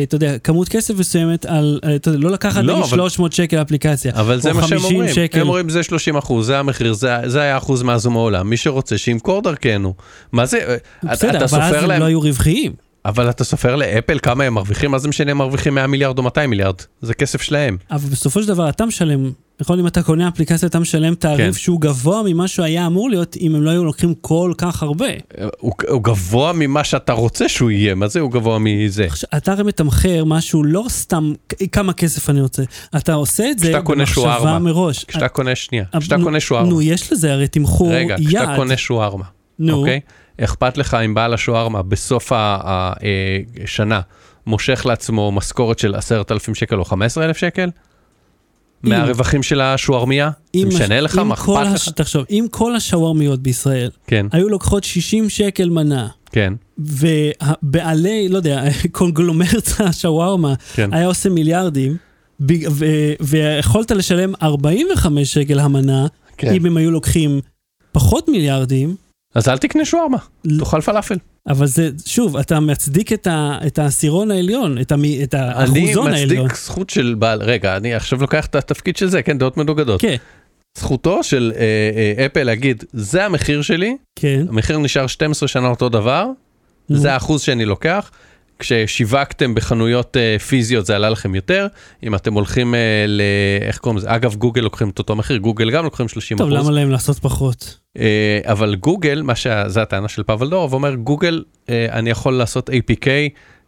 אתה 0.03 0.15
יודע, 0.15 0.37
כמות 0.39 0.69
כסף 0.69 0.93
מסוימת 0.99 1.45
על, 1.45 1.79
אתה 1.95 2.09
יודע, 2.09 2.19
לא 2.19 2.31
לקחת 2.31 2.63
לא, 2.63 2.73
נגיד 2.73 2.83
אבל- 2.83 2.97
300 2.97 3.33
שקל 3.33 3.61
אפליקציה. 3.61 4.11
אבל 4.15 4.41
זה 4.41 4.53
מה 4.53 4.67
שהם 4.67 4.79
50 4.79 4.95
אומרים, 4.95 5.13
שקל. 5.13 5.39
הם 5.41 5.47
אומרים 5.47 5.69
זה 5.69 5.83
30 5.83 6.17
אחוז, 6.17 6.45
זה 6.47 6.59
המחיר, 6.59 6.93
זה, 6.93 7.09
זה 7.25 7.41
היה 7.41 7.57
אחוז 7.57 7.81
מהזום 7.83 8.15
העולם, 8.15 8.49
מי 8.49 8.57
שרוצה 8.57 8.97
שימכור 8.97 9.41
דרכנו. 9.41 9.93
מה 10.31 10.45
זה, 10.45 10.77
אתה, 10.99 11.07
בסדר, 11.11 11.29
אתה 11.29 11.37
אבל 11.37 11.43
אז 11.43 11.49
סופר 11.49 11.83
הם 11.83 11.89
להם, 11.89 11.99
לא 12.01 12.05
היו 12.05 12.21
רווחיים. 12.21 12.71
אבל 13.05 13.29
אתה 13.29 13.43
סופר 13.43 13.75
לאפל 13.75 14.19
כמה 14.19 14.43
הם 14.43 14.53
מרוויחים, 14.53 14.91
מה 14.91 14.99
זה 14.99 15.07
משנה 15.07 15.31
הם 15.31 15.37
מרוויחים 15.37 15.75
100 15.75 15.87
מיליארד 15.87 16.17
או 16.17 16.23
200 16.23 16.49
מיליארד, 16.49 16.75
זה 17.01 17.13
כסף 17.13 17.41
שלהם. 17.41 17.77
אבל 17.91 18.09
בסופו 18.09 18.41
של 18.41 18.47
דבר 18.47 18.69
אתה 18.69 18.85
משלם, 18.85 19.31
יכול 19.61 19.79
אם 19.79 19.87
אתה 19.87 20.03
קונה 20.03 20.27
אפליקציה 20.27 20.67
אתה 20.67 20.79
משלם 20.79 21.15
תעריף 21.15 21.55
כן. 21.55 21.61
שהוא 21.61 21.81
גבוה 21.81 22.21
ממה 22.25 22.47
שהוא 22.47 22.65
היה 22.65 22.87
אמור 22.87 23.09
להיות 23.09 23.37
אם 23.37 23.55
הם 23.55 23.61
לא 23.61 23.69
היו 23.69 23.85
לוקחים 23.85 24.13
כל 24.21 24.53
כך 24.57 24.83
הרבה. 24.83 25.07
הוא, 25.59 25.73
הוא 25.89 26.03
גבוה 26.03 26.53
ממה 26.53 26.83
שאתה 26.83 27.13
רוצה 27.13 27.49
שהוא 27.49 27.71
יהיה, 27.71 27.95
מה 27.95 28.07
זה 28.07 28.19
הוא 28.19 28.31
גבוה 28.31 28.59
מזה? 28.59 29.05
עכשיו, 29.05 29.29
אתה 29.37 29.51
הרי 29.51 29.63
מתמחר 29.63 30.23
משהו 30.25 30.63
לא 30.63 30.85
סתם 30.89 31.33
כמה 31.71 31.93
כסף 31.93 32.29
אני 32.29 32.41
רוצה, 32.41 32.63
אתה 32.97 33.13
עושה 33.13 33.51
את 33.51 33.59
זה 33.59 33.79
במחשבה. 33.79 34.59
מראש. 34.59 35.03
כשאתה 35.03 35.27
קונה 35.27 35.55
שנייה, 35.55 35.85
אה, 35.95 35.99
כשאתה 35.99 36.17
קונה 36.23 36.39
שוארמה, 36.39 36.69
נו, 36.69 36.81
יש 36.81 37.11
לזה 37.11 37.33
הרי 37.33 37.47
תמחור 37.47 37.93
רגע, 37.93 38.15
יעד. 38.19 38.27
כשאתה 38.27 38.55
קונה 38.55 38.77
שוארמה, 38.77 39.25
אוקיי? 39.71 39.99
אכפת 40.43 40.77
לך 40.77 40.93
אם 40.93 41.13
בעל 41.13 41.33
השווארמה 41.33 41.81
בסוף 41.81 42.31
השנה 42.35 44.01
מושך 44.47 44.85
לעצמו 44.85 45.31
משכורת 45.31 45.79
של 45.79 45.95
10,000 45.95 46.55
שקל 46.55 46.75
או 46.79 46.85
15,000 46.85 47.37
שקל? 47.37 47.69
מהרווחים 48.83 49.43
של 49.43 49.61
השווארמיה? 49.61 50.29
זה 50.55 50.61
אם 50.63 50.67
משנה 50.67 50.97
הש- 50.97 51.03
לך? 51.03 51.17
מה 51.17 51.33
אכפת 51.33 51.49
הש- 51.65 51.87
לך? 51.87 51.93
תחשוב, 51.93 52.25
אם 52.29 52.45
כל 52.51 52.75
השווארמיות 52.75 53.39
בישראל 53.39 53.89
כן, 54.07 54.25
היו 54.31 54.49
לוקחות 54.49 54.83
60 54.83 55.29
שקל 55.29 55.69
מנה, 55.69 56.07
כן, 56.31 56.53
ובעלי, 56.77 58.29
לא 58.29 58.37
יודע, 58.37 58.63
קונגלומרט 58.91 59.69
השווארמה 59.79 60.53
כן. 60.73 60.93
היה 60.93 61.07
עושה 61.07 61.29
מיליארדים, 61.29 61.97
ב- 62.45 62.67
ו- 62.71 62.85
ויכולת 63.19 63.91
לשלם 63.91 64.33
45 64.41 65.33
שקל 65.33 65.59
המנה, 65.59 66.07
כן. 66.37 66.53
אם 66.53 66.65
הם 66.65 66.77
היו 66.77 66.91
לוקחים 66.91 67.39
פחות 67.91 68.29
מיליארדים, 68.29 68.95
אז 69.35 69.49
אל 69.49 69.57
תקנה 69.57 69.85
שווארמה, 69.85 70.17
ל- 70.45 70.59
תאכל 70.59 70.81
פלאפל. 70.81 71.15
אבל 71.47 71.65
זה, 71.67 71.89
שוב, 72.05 72.37
אתה 72.37 72.59
מצדיק 72.59 73.13
את, 73.13 73.27
ה, 73.27 73.57
את 73.67 73.79
העשירון 73.79 74.31
העליון, 74.31 74.77
את, 74.81 74.91
המ, 74.91 75.03
את 75.23 75.35
אני 75.35 75.43
האחוזון 75.43 76.13
העליון. 76.13 76.45
מצדיק 76.45 76.57
זכות 76.63 76.89
של 76.89 77.15
בעל, 77.19 77.41
רגע, 77.41 77.77
אני 77.77 77.93
עכשיו 77.93 78.21
לוקח 78.21 78.45
את 78.45 78.55
התפקיד 78.55 78.97
של 78.97 79.07
זה, 79.07 79.21
כן, 79.21 79.37
דעות 79.37 79.57
מנוגדות. 79.57 80.01
כן, 80.01 80.15
זכותו 80.77 81.23
של 81.23 81.51
אה, 81.55 81.61
אה, 82.19 82.25
אפל 82.25 82.43
להגיד, 82.43 82.83
זה 82.93 83.25
המחיר 83.25 83.61
שלי, 83.61 83.97
כן. 84.15 84.45
המחיר 84.49 84.77
נשאר 84.77 85.07
12 85.07 85.47
שנה 85.47 85.67
אותו 85.67 85.89
דבר, 85.89 86.25
נו. 86.89 86.97
זה 86.99 87.13
האחוז 87.13 87.41
שאני 87.41 87.65
לוקח. 87.65 88.11
כששיווקתם 88.61 89.55
בחנויות 89.55 90.17
אה, 90.17 90.39
פיזיות 90.39 90.85
זה 90.85 90.95
עלה 90.95 91.09
לכם 91.09 91.35
יותר, 91.35 91.67
אם 92.03 92.15
אתם 92.15 92.33
הולכים 92.33 92.75
אה, 92.75 93.05
ל... 93.07 93.21
איך 93.61 93.77
קוראים 93.77 93.97
לזה? 93.97 94.15
אגב, 94.15 94.35
גוגל 94.35 94.61
לוקחים 94.61 94.89
את 94.89 94.99
אותו 94.99 95.15
מחיר, 95.15 95.37
גוגל 95.37 95.71
גם 95.71 95.83
לוקחים 95.83 96.07
30 96.07 96.37
טוב, 96.37 96.53
אחוז. 96.53 96.65
למה 96.65 96.75
להם 96.75 96.89
לעשות 96.89 97.19
פחות? 97.19 97.77
אה, 97.97 98.39
אבל 98.43 98.75
גוגל, 98.75 99.21
מה 99.21 99.35
שזה 99.35 99.81
הטענה 99.81 100.07
של 100.07 100.23
פאבל 100.23 100.49
דורוב, 100.49 100.73
אומר 100.73 100.95
גוגל, 100.95 101.43
אני 101.69 102.09
יכול 102.09 102.33
לעשות 102.33 102.69
APK 102.69 103.07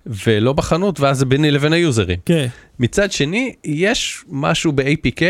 ולא 0.06 0.54
בחנות, 0.54 1.00
ואז 1.00 1.18
זה 1.18 1.26
ביני 1.26 1.52
לבין 1.52 1.74
היוזרים. 1.74 2.20
כן. 2.26 2.48
מצד 2.80 3.12
שני, 3.12 3.54
יש 3.66 4.24
משהו 4.30 4.72
ב-APK, 4.72 5.22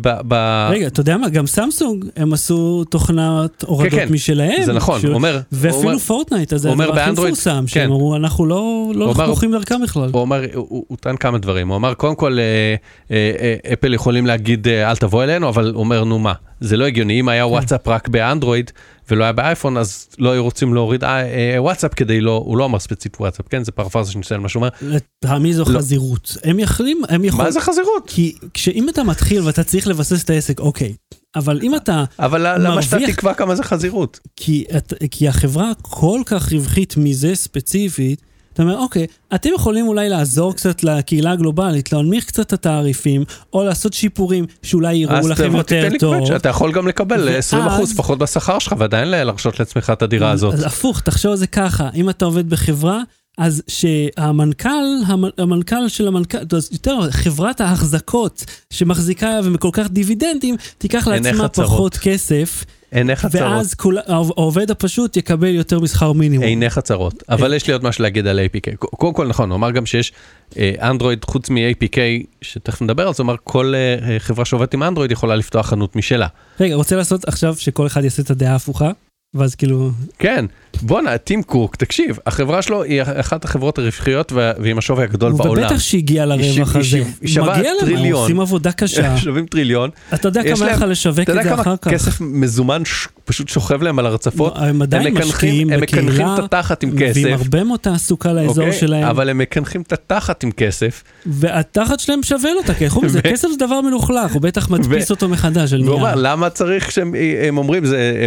ב... 0.00 0.08
ב... 0.28 0.34
רגע, 0.70 0.86
אתה 0.86 1.00
יודע 1.00 1.16
מה? 1.16 1.28
גם 1.28 1.46
סמסונג, 1.46 2.04
הם 2.16 2.32
עשו 2.32 2.84
תוכנת 2.84 3.62
הורדות 3.66 3.90
כן. 3.92 4.08
משלהם. 4.10 4.62
זה 4.64 4.72
נכון, 4.72 5.00
ש- 5.00 5.04
אומר, 5.04 5.40
ואפילו 5.52 5.82
אומר, 5.82 5.98
פורטנייט, 5.98 6.52
אז 6.52 6.60
זה 6.60 6.70
הדבר 6.72 6.98
הכי 7.00 7.10
מפורסם, 7.10 7.60
כן. 7.60 7.66
שהם 7.66 7.90
אמרו, 7.92 8.16
אנחנו 8.16 8.46
לא 8.46 8.92
לא 8.94 9.12
אמר- 9.12 9.24
הולכים 9.26 9.52
דרכם 9.52 9.82
בכלל. 9.82 10.10
הוא 10.12 10.20
אומר, 10.20 10.40
הוא, 10.54 10.66
הוא, 10.68 10.84
הוא 10.88 10.98
טען 11.00 11.16
כמה 11.16 11.38
דברים, 11.38 11.68
הוא 11.68 11.76
אמר 11.76 11.94
קודם 11.94 12.14
כל 12.14 12.38
אה, 12.38 12.74
אה, 13.10 13.32
אה, 13.66 13.72
אפל 13.72 13.94
יכולים 13.94 14.26
להגיד 14.26 14.68
אל 14.68 14.96
תבוא 14.96 15.22
אלינו, 15.24 15.48
אבל 15.48 15.70
הוא 15.74 15.80
אומר 15.80 16.04
נו 16.04 16.18
מה, 16.18 16.32
זה 16.60 16.76
לא 16.76 16.86
הגיוני, 16.86 17.20
אם 17.20 17.28
היה 17.28 17.46
וואטסאפ 17.46 17.88
רק 17.88 18.08
באנדרואיד 18.08 18.70
ולא 19.10 19.24
היה 19.24 19.32
באייפון 19.32 19.76
אז 19.76 20.08
לא 20.18 20.30
היו 20.32 20.44
רוצים 20.44 20.74
להוריד 20.74 21.04
אה, 21.04 21.20
אה, 21.54 21.62
וואטסאפ 21.62 21.94
כדי 21.94 22.20
לא, 22.20 22.42
הוא 22.46 22.56
לא 22.56 22.64
אמר 22.64 22.78
ספציפית 22.78 23.20
וואטסאפ, 23.20 23.46
כן 23.50 23.64
זה 23.64 23.72
פרפרזה 23.72 24.12
שאני 24.12 24.20
מסיים 24.20 24.42
מה 24.42 24.48
שהוא 24.48 24.60
אומר, 24.82 24.98
לטעמי 25.22 25.54
זו 25.54 25.64
לא. 25.68 25.78
חזירות. 25.78 26.36
הם 26.44 26.58
יכולים, 26.58 27.02
הם 27.08 27.24
יכולים... 27.24 27.44
מה 27.46 27.50
זה 27.52 27.60
חזירות? 27.60 28.02
כי 28.06 28.34
כשאם 28.54 28.88
אתה 28.88 29.02
מתחיל 29.02 29.42
ואתה 29.42 29.64
צריך 29.64 29.86
לבסס 29.88 30.24
את 30.24 30.30
העסק, 30.30 30.60
אוקיי. 30.60 30.94
אבל 31.36 31.60
אם 31.62 31.76
אתה... 31.76 32.04
אבל 32.18 32.58
למה 32.66 32.82
שאתה 32.82 32.96
מרוויח- 32.98 33.10
תקבע 33.10 33.34
כמה 33.34 33.54
זה 33.54 33.62
חזירות? 33.62 34.20
כי, 34.36 34.64
את, 34.76 34.92
כי 35.10 35.28
החברה 35.28 35.70
כל 35.82 36.20
כך 36.26 36.52
רווחית 36.52 36.94
מזה 36.96 37.34
ספציפית, 37.34 38.22
אתה 38.58 38.66
אומר, 38.66 38.78
אוקיי, 38.78 39.06
אתם 39.34 39.50
יכולים 39.54 39.88
אולי 39.88 40.08
לעזור 40.08 40.54
קצת 40.54 40.84
לקהילה 40.84 41.30
הגלובלית, 41.32 41.92
להנמיך 41.92 42.24
קצת 42.24 42.40
את 42.46 42.52
התעריפים, 42.52 43.24
או 43.52 43.64
לעשות 43.64 43.92
שיפורים 43.92 44.46
שאולי 44.62 44.94
יראו 44.96 45.16
אז 45.16 45.28
לכם 45.28 45.56
יותר 45.56 45.88
טוב. 45.98 46.14
קווץ', 46.18 46.30
אתה 46.30 46.48
יכול 46.48 46.72
גם 46.72 46.88
לקבל 46.88 47.28
ואז- 47.28 47.54
20% 47.54 47.96
פחות 47.96 48.18
בשכר 48.18 48.58
שלך 48.58 48.74
ועדיין 48.78 49.08
להרשות 49.08 49.60
לעצמך 49.60 49.90
את 49.92 50.02
הדירה 50.02 50.30
הזאת. 50.30 50.54
אז 50.54 50.64
הפוך, 50.66 51.00
תחשוב 51.00 51.30
על 51.30 51.36
זה 51.36 51.46
ככה, 51.46 51.88
אם 51.94 52.10
אתה 52.10 52.24
עובד 52.24 52.50
בחברה, 52.50 53.02
אז 53.38 53.62
שהמנכ"ל, 53.68 54.68
המ- 55.06 55.30
המנכ"ל 55.38 55.88
של 55.88 56.08
המנכ"ל, 56.08 56.38
אז 56.56 56.68
יותר, 56.72 56.98
חברת 57.10 57.60
ההחזקות 57.60 58.44
שמחזיקה 58.70 59.30
וכל 59.44 59.70
כך 59.72 59.86
דיבידנדים, 59.90 60.56
תיקח 60.78 61.08
לעצמה. 61.08 61.48
פחות 61.48 61.96
כסף, 61.96 62.64
עיניך 62.90 63.26
צרות. 63.26 63.42
ואז 63.42 63.74
כול, 63.74 63.98
העובד 64.06 64.70
הפשוט 64.70 65.16
יקבל 65.16 65.54
יותר 65.54 65.80
משכר 65.80 66.12
מינימום. 66.12 66.46
עיניך 66.46 66.78
צרות. 66.78 67.22
אבל 67.28 67.54
יש 67.54 67.66
לי 67.66 67.72
עוד 67.72 67.84
משהו 67.84 68.02
להגיד 68.02 68.26
על 68.26 68.40
APK. 68.40 68.76
קודם 68.76 69.14
כל 69.14 69.26
נכון, 69.26 69.50
הוא 69.50 69.56
אמר 69.56 69.70
גם 69.70 69.86
שיש 69.86 70.12
אה, 70.56 70.72
אנדרואיד 70.80 71.24
חוץ 71.24 71.50
מ-APK, 71.50 71.98
שתכף 72.42 72.82
נדבר 72.82 73.06
על 73.08 73.14
זה, 73.14 73.22
הוא 73.22 73.26
אמר 73.30 73.36
כל 73.44 73.74
אה, 73.74 74.10
אה, 74.10 74.18
חברה 74.18 74.44
שעובדת 74.44 74.74
עם 74.74 74.82
אנדרואיד 74.82 75.12
יכולה 75.12 75.36
לפתוח 75.36 75.66
חנות 75.66 75.96
משלה. 75.96 76.26
רגע, 76.60 76.74
רוצה 76.74 76.96
לעשות 76.96 77.28
עכשיו 77.28 77.54
שכל 77.58 77.86
אחד 77.86 78.04
יעשה 78.04 78.22
את 78.22 78.30
הדעה 78.30 78.52
ההפוכה? 78.52 78.90
ואז 79.34 79.54
כאילו... 79.54 79.90
כן, 80.18 80.44
בואנה, 80.82 81.18
טים 81.18 81.42
קוק, 81.42 81.76
תקשיב, 81.76 82.18
החברה 82.26 82.62
שלו 82.62 82.82
היא 82.82 83.02
אחת 83.02 83.44
החברות 83.44 83.78
הרווחיות 83.78 84.32
ועם 84.32 84.78
השווי 84.78 85.04
הגדול 85.04 85.32
בעולם. 85.32 85.62
ובטח 85.62 85.78
שהגיע 85.78 86.26
לרווח 86.26 86.76
הזה. 86.76 87.02
היא 87.20 87.28
שווה 87.28 87.58
מגיע 87.58 87.72
להם, 87.72 87.80
טריליון. 87.80 88.22
עושים 88.22 88.40
עבודה 88.40 88.72
קשה. 88.80 89.16
שווים 89.16 89.46
טריליון. 89.46 89.90
אתה 90.14 90.28
יודע 90.28 90.54
כמה 90.54 90.66
לך 90.66 90.84
לשווק 90.88 91.18
אתה 91.18 91.22
את 91.22 91.28
יודע 91.28 91.42
זה 91.42 91.48
כמה 91.48 91.62
אחר 91.62 91.76
כך? 91.76 91.90
כסף 91.90 92.20
מזומן 92.20 92.82
פשוט 93.24 93.48
שוכב 93.48 93.82
להם 93.82 93.98
על 93.98 94.06
הרצפות? 94.06 94.52
הם 94.56 94.82
עדיין 94.82 95.14
משקיעים 95.14 95.70
הם 95.72 95.80
מקנחים 95.80 96.06
בקהילה, 96.06 96.34
את 96.34 96.38
התחת 96.38 96.82
עם 96.82 96.98
כסף. 96.98 97.24
הרבה 97.30 97.64
מאוד 97.64 97.80
תעסוקה 97.80 98.32
לאזור 98.32 98.64
אוקיי? 98.64 98.80
שלהם, 98.80 99.04
אבל 99.04 99.28
הם 99.28 99.38
מקנחים 99.38 99.82
את 99.82 99.92
התחת 99.92 100.42
עם 100.42 100.50
כסף. 100.50 101.02
והתחת 101.26 102.00
שלהם 102.00 102.22
שווה 102.22 102.50
לו 102.54 102.60
את 102.60 102.70
הכסף. 102.70 103.06
זה 103.06 103.22
כסף 103.32 103.48
זה 103.48 103.66
דבר 103.66 103.80
מלוכלך, 103.80 104.32
הוא 104.32 104.42
בטח 104.42 104.70
מדפיס 104.70 105.10
אותו 105.10 105.28
מחדש 105.28 105.72
למה 106.16 106.50
צריך 106.50 106.90
שהם 106.92 107.14
הם 107.48 107.58
אומרים, 107.58 107.82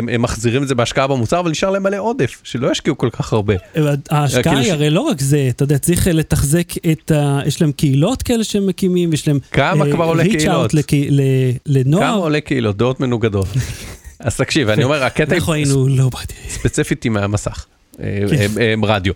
הם 0.10 0.22
מחזירים 0.22 0.64
את 0.64 0.68
זה 0.68 0.76
בהשקעה 0.92 1.08
במוצר, 1.08 1.40
אבל 1.40 1.52
נשאר 1.52 1.70
להם 1.70 1.84
מלא 1.84 1.98
עודף, 1.98 2.42
שלא 2.44 2.72
ישקיעו 2.72 2.98
כל 2.98 3.10
כך 3.12 3.34
הרבה. 3.34 3.54
ההשקעה 4.10 4.44
כאילו 4.44 4.58
היא 4.58 4.68
ש- 4.68 4.70
הרי 4.70 4.90
לא 4.90 5.02
רק 5.02 5.22
זה, 5.22 5.48
אתה 5.50 5.64
יודע, 5.64 5.78
צריך 5.78 6.08
לתחזק 6.08 6.74
את 6.92 7.12
ה... 7.12 7.40
יש 7.46 7.62
להם 7.62 7.72
קהילות 7.72 8.22
כאלה 8.22 8.44
שהם 8.44 8.68
מקימים, 8.68 9.14
יש 9.14 9.28
להם... 9.28 9.40
כמה 9.52 9.86
אה, 9.86 9.92
כבר 9.92 10.06
עולה 10.06 10.24
קהילות? 10.24 10.72
לנוער. 11.66 12.04
כמה 12.04 12.16
עולה 12.16 12.42
קהילות, 12.42 12.78
דעות 12.78 13.00
מנוגדות. 13.00 13.48
אז 14.20 14.38
תקשיב, 14.38 14.70
אני 14.70 14.84
אומר, 14.84 15.04
הקטע 15.04 15.36
אנחנו 15.36 15.54
היינו 15.54 15.88
לא 15.88 16.10
באתי. 16.10 16.34
ספציפית 16.50 17.06
עם 17.06 17.18
המסך, 17.18 17.66
אה, 18.00 18.20
כן. 18.30 18.48
אה, 18.62 18.74
רדיו. 18.84 19.14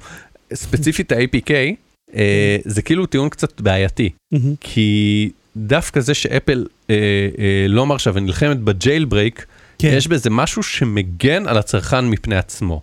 ספציפית 0.53 1.11
ה-APK, 1.11 1.51
אה, 2.15 2.57
זה 2.65 2.81
כאילו 2.81 3.05
טיעון 3.05 3.29
קצת 3.29 3.61
בעייתי. 3.61 4.09
כי 4.61 5.29
דווקא 5.57 5.99
זה 5.99 6.13
שאפל 6.13 6.65
לא 7.69 7.85
מרשה 7.85 8.11
ונלחמת 8.13 8.59
ב 8.59 9.05
jailbreak, 9.05 9.45
כן. 9.79 9.93
יש 9.97 10.07
בזה 10.07 10.29
משהו 10.29 10.63
שמגן 10.63 11.47
על 11.47 11.57
הצרכן 11.57 12.05
מפני 12.05 12.35
עצמו. 12.35 12.81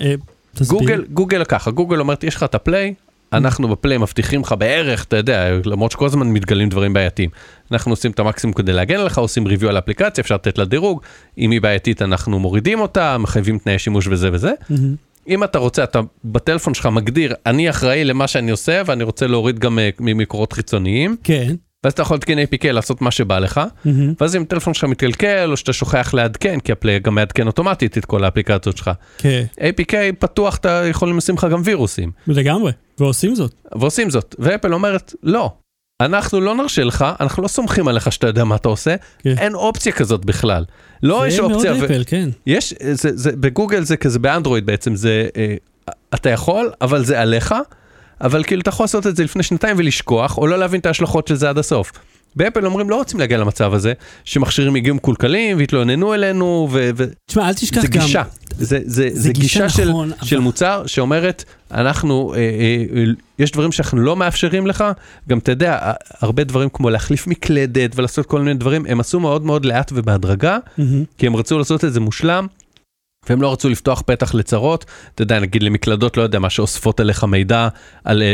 אה, 0.00 0.14
תסביר. 0.54 0.78
גוגל, 0.78 1.04
גוגל 1.12 1.44
ככה, 1.44 1.70
גוגל 1.70 2.00
אומרת, 2.00 2.24
יש 2.24 2.36
לך 2.36 2.42
את 2.42 2.54
הפליי, 2.54 2.94
אנחנו 3.32 3.68
בפליי 3.68 3.98
מבטיחים 3.98 4.40
לך 4.40 4.54
בערך, 4.58 5.04
אתה 5.04 5.16
יודע, 5.16 5.50
למרות 5.64 5.92
שכל 5.92 6.06
הזמן 6.06 6.26
מתגלים 6.26 6.68
דברים 6.68 6.92
בעייתיים. 6.92 7.30
אנחנו 7.72 7.92
עושים 7.92 8.10
את 8.10 8.18
המקסימום 8.18 8.54
כדי 8.54 8.72
להגן 8.72 9.00
עליך, 9.00 9.18
עושים 9.18 9.46
ריוויו 9.46 9.68
על 9.68 9.76
האפליקציה, 9.76 10.22
אפשר 10.22 10.34
לתת 10.34 10.58
לה 10.58 10.64
דירוג, 10.64 11.02
אם 11.38 11.50
היא 11.50 11.60
בעייתית 11.60 12.02
אנחנו 12.02 12.38
מורידים 12.38 12.80
אותה, 12.80 13.18
מחייבים 13.18 13.58
תנאי 13.58 13.78
שימוש 13.78 14.06
וזה 14.06 14.30
וזה. 14.32 14.52
אם 15.28 15.44
אתה 15.44 15.58
רוצה, 15.58 15.84
אתה 15.84 16.00
בטלפון 16.24 16.74
שלך 16.74 16.86
מגדיר, 16.86 17.34
אני 17.46 17.70
אחראי 17.70 18.04
למה 18.04 18.26
שאני 18.26 18.50
עושה 18.50 18.82
ואני 18.86 19.04
רוצה 19.04 19.26
להוריד 19.26 19.58
גם 19.58 19.78
אה, 19.78 19.90
ממקורות 20.00 20.52
חיצוניים, 20.52 21.16
כן. 21.24 21.54
ואז 21.86 21.92
אתה 21.92 22.02
יכול 22.02 22.14
להתקין 22.14 22.38
APK 22.38 22.72
לעשות 22.72 23.00
מה 23.02 23.10
שבא 23.10 23.38
לך, 23.38 23.60
מהמם. 23.84 24.14
ואז 24.20 24.36
אם 24.36 24.42
הטלפון 24.42 24.74
שלך 24.74 24.84
מתקלקל 24.84 25.48
או 25.50 25.56
שאתה 25.56 25.72
שוכח 25.72 26.14
לעדכן, 26.14 26.60
כי 26.60 26.72
הפליי 26.72 26.98
גם 26.98 27.14
מעדכן 27.14 27.46
אוטומטית 27.46 27.98
את 27.98 28.04
כל 28.04 28.24
האפליקציות 28.24 28.76
שלך. 28.76 28.90
כן. 29.18 29.44
APK 29.58 29.94
פתוח, 30.18 30.56
אתה 30.56 30.82
יכולים 30.90 31.16
לשים 31.16 31.34
לך 31.34 31.46
גם 31.50 31.60
וירוסים. 31.64 32.10
לגמרי. 32.26 32.72
ועושים 32.98 33.34
זאת. 33.34 33.54
ועושים 33.74 34.10
זאת. 34.10 34.34
ואפל 34.38 34.74
אומרת, 34.74 35.14
לא, 35.22 35.52
אנחנו 36.02 36.40
לא 36.40 36.54
נרשה 36.54 36.84
לך, 36.84 37.04
אנחנו 37.20 37.42
לא 37.42 37.48
סומכים 37.48 37.88
עליך 37.88 38.12
שאתה 38.12 38.26
יודע 38.26 38.44
מה 38.44 38.56
אתה 38.56 38.68
עושה, 38.68 38.96
כן. 39.18 39.34
אין 39.38 39.54
אופציה 39.54 39.92
כזאת 39.92 40.24
בכלל. 40.24 40.64
לא 41.02 41.26
יש 41.26 41.34
זה 41.34 41.42
מאוד 41.42 41.52
אופציה, 41.52 41.72
ו- 41.72 41.84
אפל, 41.84 42.02
כן. 42.06 42.28
יש, 42.46 42.74
זה, 42.92 43.16
זה, 43.16 43.32
בגוגל 43.32 43.82
זה 43.82 43.96
כזה, 43.96 44.18
באנדרואיד 44.18 44.66
בעצם, 44.66 44.94
זה, 44.94 45.28
אה, 45.36 45.54
אתה 46.14 46.30
יכול, 46.30 46.70
אבל 46.80 47.04
זה 47.04 47.20
עליך, 47.20 47.54
אבל 48.20 48.44
כאילו 48.44 48.60
אתה 48.62 48.68
יכול 48.68 48.84
לעשות 48.84 49.06
את 49.06 49.16
זה 49.16 49.24
לפני 49.24 49.42
שנתיים 49.42 49.76
ולשכוח, 49.78 50.38
או 50.38 50.46
לא 50.46 50.58
להבין 50.58 50.80
את 50.80 50.86
ההשלכות 50.86 51.28
של 51.28 51.34
זה 51.34 51.48
עד 51.48 51.58
הסוף. 51.58 51.92
באפל 52.36 52.66
אומרים, 52.66 52.90
לא 52.90 52.96
רוצים 52.96 53.20
להגיע 53.20 53.38
למצב 53.38 53.74
הזה, 53.74 53.92
שמכשירים 54.24 54.76
יגיעו 54.76 54.96
מקולקלים 54.96 55.56
ויתלוננו 55.58 56.14
אלינו, 56.14 56.68
ו... 56.72 56.90
תשמע, 57.26 57.48
אל 57.48 57.54
תשכח 57.54 57.80
זה 57.80 57.88
גם... 57.88 58.02
גישה, 58.02 58.22
זה, 58.58 58.64
זה, 58.66 58.80
זה 58.86 59.10
זה 59.14 59.32
גישה 59.32 59.64
גישה 59.64 59.68
של, 59.68 59.88
נכון, 59.88 60.12
של 60.22 60.36
אבל- 60.36 60.44
מוצר 60.44 60.82
שאומרת, 60.86 61.44
אנחנו, 61.70 62.34
אה, 62.34 62.38
אה, 62.38 63.04
יש 63.38 63.50
דברים 63.50 63.72
שאנחנו 63.72 63.98
לא 64.00 64.16
מאפשרים 64.16 64.66
לך, 64.66 64.84
גם 65.28 65.38
אתה 65.38 65.52
יודע, 65.52 65.92
הרבה 66.20 66.44
דברים 66.44 66.68
כמו 66.72 66.90
להחליף 66.90 67.26
מקלדת 67.26 67.90
ולעשות 67.94 68.26
כל 68.26 68.40
מיני 68.40 68.54
דברים, 68.54 68.86
הם 68.88 69.00
עשו 69.00 69.20
מאוד 69.20 69.44
מאוד 69.44 69.64
לאט 69.64 69.92
ובהדרגה, 69.94 70.58
מהמם. 70.78 71.04
כי 71.18 71.26
הם 71.26 71.36
רצו 71.36 71.58
לעשות 71.58 71.84
את 71.84 71.92
זה 71.92 72.00
מושלם. 72.00 72.46
והם 73.28 73.42
לא 73.42 73.52
רצו 73.52 73.68
לפתוח 73.68 74.02
פתח 74.06 74.34
לצרות, 74.34 74.84
אתה 75.14 75.22
יודע, 75.22 75.40
נגיד 75.40 75.62
למקלדות, 75.62 76.16
לא 76.16 76.22
יודע 76.22 76.38
מה, 76.38 76.50
שאוספות 76.50 77.00
עליך 77.00 77.24
מידע 77.24 77.68
על, 78.04 78.22
אה, 78.22 78.26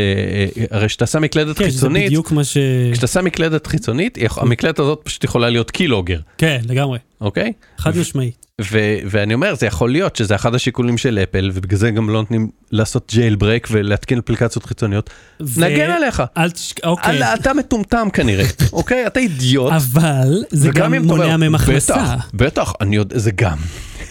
אה, 0.61 0.65
הרי 0.77 0.87
כשאתה 0.87 1.05
שם 1.05 1.21
מקלדת 1.21 1.57
כן, 1.57 1.65
חיצונית, 1.65 2.05
בדיוק 2.05 2.31
מה 2.31 2.43
ש... 2.43 2.57
כשאתה 2.91 3.07
שם 3.07 3.25
מקלדת 3.25 3.67
חיצונית, 3.67 4.17
המקלדת 4.37 4.79
הזאת 4.79 5.01
פשוט 5.03 5.23
יכולה 5.23 5.49
להיות 5.49 5.71
keylogger, 5.71 6.19
כן, 6.37 6.61
לגמרי. 6.67 6.99
אוקיי? 7.21 7.53
חד 7.77 7.97
משמעית. 7.97 8.45
ו- 8.61 8.77
ואני 9.05 9.33
אומר, 9.33 9.55
זה 9.55 9.65
יכול 9.65 9.91
להיות 9.91 10.15
שזה 10.15 10.35
אחד 10.35 10.55
השיקולים 10.55 10.97
של 10.97 11.19
אפל, 11.23 11.51
ובגלל 11.53 11.79
זה 11.79 11.91
גם 11.91 12.09
לא 12.09 12.19
נותנים 12.19 12.49
לעשות 12.71 13.11
jailbreak 13.15 13.67
ולהתקין 13.71 14.19
אפליקציות 14.19 14.65
חיצוניות. 14.65 15.09
ו- 15.41 15.61
נגן 15.61 15.89
עליך. 15.91 16.23
אל 16.37 16.51
תש... 16.51 16.73
אוקיי. 16.83 17.17
אתה- 17.17 17.33
אתה 17.33 17.53
מטומטם 17.53 18.07
כנראה, 18.13 18.45
אוקיי? 18.73 19.07
אתה 19.07 19.19
אידיוט. 19.19 19.71
אבל 19.73 20.43
זה 20.49 20.69
גם 20.69 20.93
מונע 20.93 21.37
מהם 21.37 21.55
הכנסה. 21.55 21.93
בטח, 21.95 22.29
בטח, 22.33 22.73
אני 22.81 22.95
יודע, 22.95 23.19
זה 23.19 23.31
גם. 23.31 23.57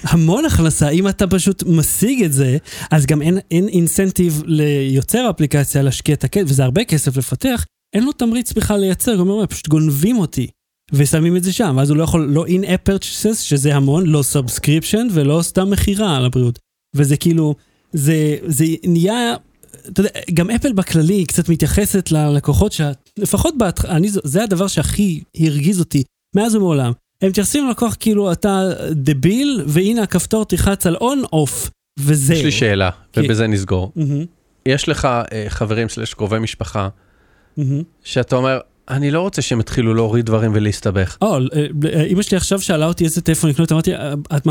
המון 0.03 0.45
הכנסה, 0.45 0.89
אם 0.89 1.09
אתה 1.09 1.27
פשוט 1.27 1.63
משיג 1.67 2.23
את 2.23 2.33
זה, 2.33 2.57
אז 2.91 3.07
גם 3.07 3.23
אין, 3.23 3.39
אין 3.51 3.69
incentive 3.69 4.43
ליוצר 4.47 5.19
האפליקציה 5.19 5.83
להשקיע 5.83 6.15
את 6.15 6.25
הכסף, 6.25 6.45
וזה 6.47 6.65
הרבה 6.65 6.85
כסף 6.85 7.17
לפתח, 7.17 7.65
אין 7.95 8.05
לו 8.05 8.13
תמריץ 8.13 8.53
בכלל 8.53 8.81
לייצר, 8.81 9.15
הוא 9.15 9.29
אומר, 9.29 9.47
פשוט 9.47 9.69
גונבים 9.69 10.19
אותי. 10.19 10.47
ושמים 10.93 11.37
את 11.37 11.45
זה 11.45 11.53
שם, 11.53 11.75
ואז 11.79 11.91
הוא 11.91 11.97
לא 11.97 12.03
יכול, 12.03 12.25
לא 12.25 12.47
in-app 12.47 12.91
purchases, 12.91 13.35
שזה 13.35 13.75
המון, 13.75 14.07
לא 14.07 14.23
subscription 14.33 15.11
ולא 15.13 15.43
סתם 15.43 15.71
מכירה 15.71 16.17
על 16.17 16.25
הבריאות. 16.25 16.59
וזה 16.97 17.17
כאילו, 17.17 17.55
זה, 17.93 18.37
זה 18.47 18.65
נהיה, 18.85 19.37
אתה 19.89 20.01
יודע, 20.01 20.11
גם 20.35 20.51
אפל 20.51 20.73
בכללי 20.73 21.27
קצת 21.27 21.49
מתייחסת 21.49 22.13
ללקוחות, 22.13 22.73
שלפחות 22.73 23.59
בהתחלה, 23.59 23.97
זה 24.25 24.43
הדבר 24.45 24.67
שהכי 24.67 25.23
הרגיז 25.39 25.81
אותי 25.81 26.03
מאז 26.37 26.55
ומעולם. 26.55 26.93
הם 27.23 27.29
מתייחסים 27.29 27.69
ללקוח 27.69 27.97
כאילו 28.01 28.33
אתה 28.33 28.71
דביל, 28.91 29.63
והנה 29.67 30.03
הכפתור 30.03 30.45
תלחץ 30.45 30.87
על 30.87 30.97
און-אוף, 30.97 31.71
וזהו. 31.99 32.37
יש 32.37 32.45
לי 32.45 32.53
שאלה, 32.53 32.91
כן. 33.13 33.23
ובזה 33.25 33.47
נסגור. 33.47 33.93
מהמם, 33.97 34.25
יש 34.67 34.89
לך 34.89 35.05
אה, 35.05 35.45
חברים 35.49 35.89
סלש 35.89 36.15
קרובי 36.15 36.39
משפחה, 36.39 36.89
מהמם. 37.57 37.83
שאתה 38.05 38.37
אומר, 38.37 38.59
אני 38.89 39.11
לא 39.11 39.21
רוצה 39.21 39.43
שהם 39.43 39.61
יתחילו 39.61 39.95
להוריד 39.95 40.27
דברים 40.27 40.51
ולהסתבך. 40.55 41.17
או, 41.23 41.35
אה, 41.37 41.39
אה, 41.95 42.05
אמא 42.05 42.23
שלי 42.23 42.37
עכשיו 42.37 42.61
שאלה 42.61 42.87
אותי 42.87 43.05
איזה 43.05 43.21
טלפון 43.21 43.51
לקנות, 43.51 43.73
אמרתי, 43.73 43.95
"אה, 43.95 44.15
את 44.37 44.47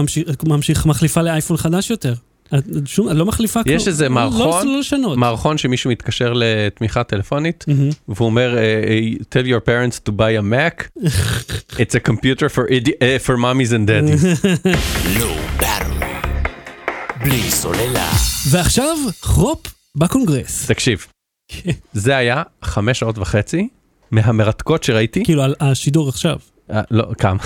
ממשיך, 0.45 0.85
מחליפה 0.85 1.21
לאייפון 1.21 1.57
חדש 1.57 1.89
יותר. 1.89 2.13
את 2.57 2.63
שום, 2.85 3.09
את 3.09 3.15
לא 3.15 3.25
מחליפה 3.25 3.63
כלום. 3.63 3.75
יש 3.75 3.87
איזה 3.87 4.09
לא- 4.09 4.15
מערכון, 4.15 4.67
לא, 4.67 4.73
לא 4.73 4.79
לשנות. 4.79 5.17
מערכון 5.17 5.57
שמישהו 5.57 5.91
מתקשר 5.91 6.33
לתמיכה 6.35 7.03
טלפונית, 7.03 7.65
מהמם. 7.67 7.89
והוא 8.07 8.25
אומר, 8.25 8.57
אה, 8.57 8.61
אה, 8.63 8.99
tell 9.19 9.47
your 9.47 9.65
parents 9.65 10.09
to 10.09 10.11
buy 10.11 10.41
a 10.41 10.53
Mac, 10.53 11.03
it's 11.81 11.95
a 11.95 12.09
computer 12.11 12.49
for, 12.55 12.69
idi- 12.69 12.97
אה, 13.01 13.17
for 13.25 13.37
mommies 13.37 13.71
and 13.71 13.87
daddies. 13.89 14.45
בלי 17.23 17.51
סוללה. 17.51 18.11
ועכשיו, 18.49 18.97
חרופ 19.21 19.59
בקונגרס. 19.95 20.67
תקשיב, 20.67 21.05
זה 21.93 22.17
היה 22.17 22.43
חמש 22.63 22.99
שעות 22.99 23.17
וחצי 23.17 23.67
מהמרתקות 24.11 24.83
שראיתי, 24.83 25.25
כאילו, 25.25 25.43
על 25.43 25.55
השידור 25.59 26.09
עכשיו. 26.09 26.37
אה, 26.71 26.81
לא, 26.91 27.05
כמה, 27.17 27.39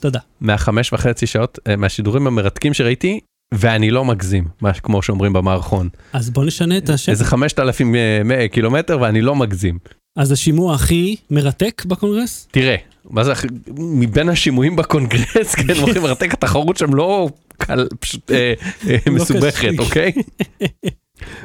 תודה. 0.00 0.18
מהחמש 0.40 0.92
וחצי 0.92 1.26
שעות, 1.26 1.58
מהשידורים 1.78 2.26
המרתקים 2.26 2.74
שראיתי, 2.74 3.20
ואני 3.54 3.90
לא 3.90 4.04
מגזים, 4.04 4.44
מה- 4.60 4.72
כמו 4.72 5.02
שאומרים 5.02 5.32
במערכון. 5.32 5.88
אז 6.12 6.30
בוא 6.30 6.44
נשנה 6.44 6.78
את 6.78 6.88
השם. 6.90 7.12
איזה 7.12 7.24
5,000 7.24 7.94
אה, 7.94 8.20
מ- 8.24 8.48
קילומטר 8.48 8.98
ואני 9.00 9.20
לא 9.20 9.36
מגזים. 9.36 9.78
אז 10.16 10.32
השימוע 10.32 10.74
הכי 10.74 11.16
מרתק 11.30 11.82
בקונגרס? 11.86 12.48
תראה, 12.50 12.76
מה 13.10 13.24
זה, 13.24 13.32
הכי- 13.32 13.48
מבין 13.78 14.28
השימועים 14.28 14.76
בקונגרס, 14.76 15.54
כן, 15.54 15.74
אומרים 15.82 16.02
מרתק, 16.06 16.32
התחרות 16.34 16.76
שם 16.76 16.94
לא 16.94 17.28
קל, 17.58 17.88
פשוט 18.00 18.30
אה, 18.30 18.52
אה, 18.88 18.96
לא 19.06 19.12
מסובכת. 19.12 19.72
אוקיי? 19.78 20.12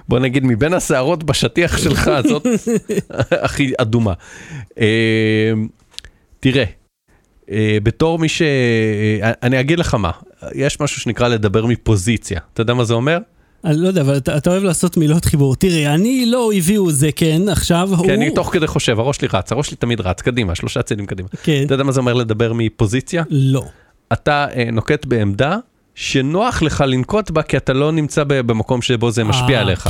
בוא 0.07 0.19
נגיד, 0.19 0.43
מבין 0.45 0.73
השערות 0.73 1.23
בשטיח 1.23 1.77
שלך, 1.77 2.11
זאת 2.27 2.47
הכי 3.45 3.71
אדומה. 3.77 4.13
אה, 4.79 5.51
תראה, 6.39 6.63
אה, 6.63 6.69
בתור 7.83 8.19
מי 8.19 8.29
ש... 8.29 8.41
אה, 8.41 9.31
אני 9.43 9.59
אגיד 9.59 9.79
לך 9.79 9.93
מה, 9.93 10.11
יש 10.55 10.79
משהו 10.79 11.01
שנקרא 11.01 11.27
לדבר 11.27 11.65
מפוזיציה. 11.65 12.39
אתה 12.53 12.61
יודע 12.61 12.73
מה 12.73 12.83
זה 12.83 12.93
אומר? 12.93 13.17
אני 13.65 13.77
לא 13.77 13.87
יודע, 13.87 14.01
אבל 14.01 14.17
אתה, 14.17 14.37
אתה 14.37 14.49
אוהב 14.49 14.63
לעשות 14.63 14.97
מילות 14.97 15.25
חיבור. 15.25 15.55
תראה, 15.55 15.93
אני 15.93 16.25
לא 16.25 16.51
הביאו 16.53 16.91
זה 16.91 17.09
כן, 17.15 17.41
עכשיו 17.49 17.89
הוא... 17.95 18.05
כי 18.05 18.13
אני 18.13 18.31
תוך 18.31 18.53
כדי 18.53 18.67
חושב, 18.67 18.99
הראש 18.99 19.17
שלי 19.17 19.27
רץ, 19.33 19.51
הראש 19.51 19.67
שלי 19.67 19.77
תמיד 19.77 20.01
רץ 20.01 20.21
קדימה, 20.21 20.55
שלושה 20.55 20.81
צעדים 20.81 21.05
קדימה. 21.05 21.29
כן. 21.43 21.63
אתה 21.65 21.73
יודע 21.73 21.83
מה 21.83 21.91
זה 21.91 21.99
אומר 21.99 22.13
לדבר 22.13 22.53
מפוזיציה? 22.53 23.23
לא. 23.29 23.63
אתה 24.13 24.47
אה, 24.55 24.69
נוקט 24.71 25.05
בעמדה 25.05 25.57
שנוח 25.95 26.61
לך 26.61 26.83
לנקוט 26.87 27.31
בה 27.31 27.41
כי 27.43 27.57
אתה 27.57 27.73
לא 27.73 27.91
נמצא 27.91 28.23
במקום 28.27 28.81
שבו 28.81 29.11
זה 29.11 29.23
משפיע 29.23 29.57
אה. 29.57 29.61
עליך, 29.61 29.89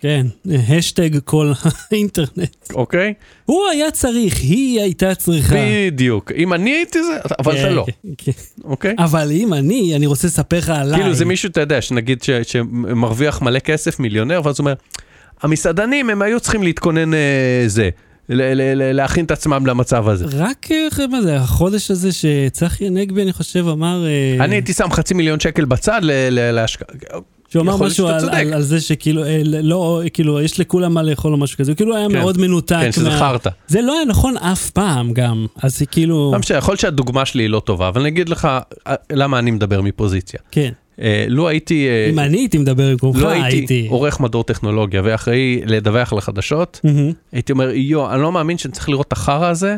כן, 0.00 0.26
השטג 0.78 1.10
כל 1.24 1.52
האינטרנט. 1.90 2.56
אוקיי? 2.74 3.14
הוא 3.44 3.66
היה 3.72 3.90
צריך, 3.90 4.40
היא 4.40 4.80
הייתה 4.80 5.14
צריכה. 5.14 5.56
בדיוק. 5.86 6.32
אם 6.36 6.52
אני 6.52 6.70
הייתי 6.70 6.98
זה, 7.04 7.18
אבל 7.38 7.52
כן, 7.52 7.60
אתה 7.60 7.70
לא, 7.70 7.86
כן, 7.86 8.08
כן. 8.18 8.32
אוקיי? 8.64 8.94
אבל 8.98 9.30
אם 9.32 9.54
אני, 9.54 9.96
אני 9.96 10.06
רוצה 10.06 10.26
לספר 10.26 10.58
לך 10.58 10.68
עליי. 10.68 11.00
כאילו 11.00 11.14
זה 11.14 11.24
מישהו, 11.24 11.48
אתה 11.50 11.60
יודע, 11.60 11.82
שנגיד 11.82 12.22
ש- 12.22 12.30
שמרוויח 12.30 13.42
מלא 13.42 13.58
כסף, 13.58 14.00
מיליונר, 14.00 14.40
ואז 14.44 14.54
הוא 14.58 14.64
אומר, 14.64 14.74
המסעדנים 15.42 16.10
הם 16.10 16.22
היו 16.22 16.40
צריכים 16.40 16.62
להתכונן 16.62 17.14
אה, 17.14 17.18
זה, 17.66 17.88
ל- 18.28 18.42
ל- 18.54 18.82
ל- 18.82 18.92
להכין 18.92 19.24
את 19.24 19.30
עצמם 19.30 19.66
למצב 19.66 20.08
הזה. 20.08 20.24
רק, 20.32 20.66
אה, 20.70 21.06
מה 21.10 21.22
זה, 21.22 21.36
החודש 21.36 21.90
הזה 21.90 22.08
שצחי 22.12 22.86
הנגבי, 22.86 23.22
אני 23.22 23.32
חושב, 23.32 23.68
אמר... 23.68 24.06
אה, 24.06 24.44
אני 24.44 24.54
הייתי 24.54 24.72
שם 24.72 24.90
חצי 24.90 25.14
מיליון 25.14 25.40
שקל 25.40 25.64
בצד 25.64 26.00
ל- 26.02 26.10
ל- 26.30 26.50
להשקעה. 26.50 26.88
שהוא 27.50 27.62
אמר 27.62 27.76
משהו 27.76 28.08
על. 28.08 28.28
על, 28.30 28.52
על 28.52 28.62
זה 28.62 28.80
שכאילו, 28.80 29.24
אה, 29.24 29.40
לא, 29.44 30.02
כאילו, 30.12 30.40
יש 30.40 30.60
לכולם 30.60 30.94
מה 30.94 31.02
לאכול 31.02 31.32
או 31.32 31.38
משהו 31.38 31.58
כזה, 31.58 31.72
הוא 31.72 31.76
כאילו 31.76 31.96
היה 31.96 32.08
כן. 32.08 32.12
מאוד 32.18 32.38
מנותק. 32.38 32.76
כן, 32.80 32.92
שזה 32.92 33.08
מה- 33.08 33.18
חרטא. 33.18 33.50
זה 33.68 33.82
לא 33.82 33.92
היה 33.94 34.04
נכון 34.04 34.36
אף 34.36 34.70
פעם 34.70 35.12
גם, 35.12 35.46
אז 35.62 35.78
זה 35.78 35.86
כאילו, 35.86 36.30
לא 36.32 36.38
משנה, 36.38 36.58
יכול 36.58 36.72
להיות 36.72 36.80
שהדוגמה 36.80 37.24
שלי 37.24 37.42
היא 37.42 37.50
לא 37.50 37.60
טובה, 37.60 37.88
אבל 37.88 38.00
אני 38.00 38.08
אגיד 38.08 38.28
לך 38.28 38.48
אה, 38.86 38.94
למה 39.12 39.38
אני 39.38 39.50
מדבר 39.50 39.80
מפוזיציה. 39.80 40.40
כן. 40.50 40.70
אה, 41.00 41.24
לו 41.28 41.48
הייתי... 41.48 41.88
אה, 41.88 42.10
אם 42.10 42.18
אני 42.18 42.38
הייתי 42.38 42.58
מדבר 42.58 42.90
במקומך, 42.90 43.16
לא 43.22 43.28
הייתי 43.28 43.56
הייתי... 43.56 43.86
עורך 43.90 44.20
מדור 44.20 44.44
טכנולוגיה 44.44 45.00
ואחראי 45.04 45.60
לדווח 45.66 46.12
החדשות, 46.12 46.80
מהמם. 46.84 47.12
הייתי 47.32 47.52
אומר, 47.52 47.70
יו, 47.70 48.12
אני 48.12 48.22
לא 48.22 48.32
מאמין 48.32 48.58
שאני 48.58 48.72
צריך 48.72 48.88
לראות 48.88 49.06
את 49.06 49.12
החרא 49.12 49.46
הזה, 49.46 49.76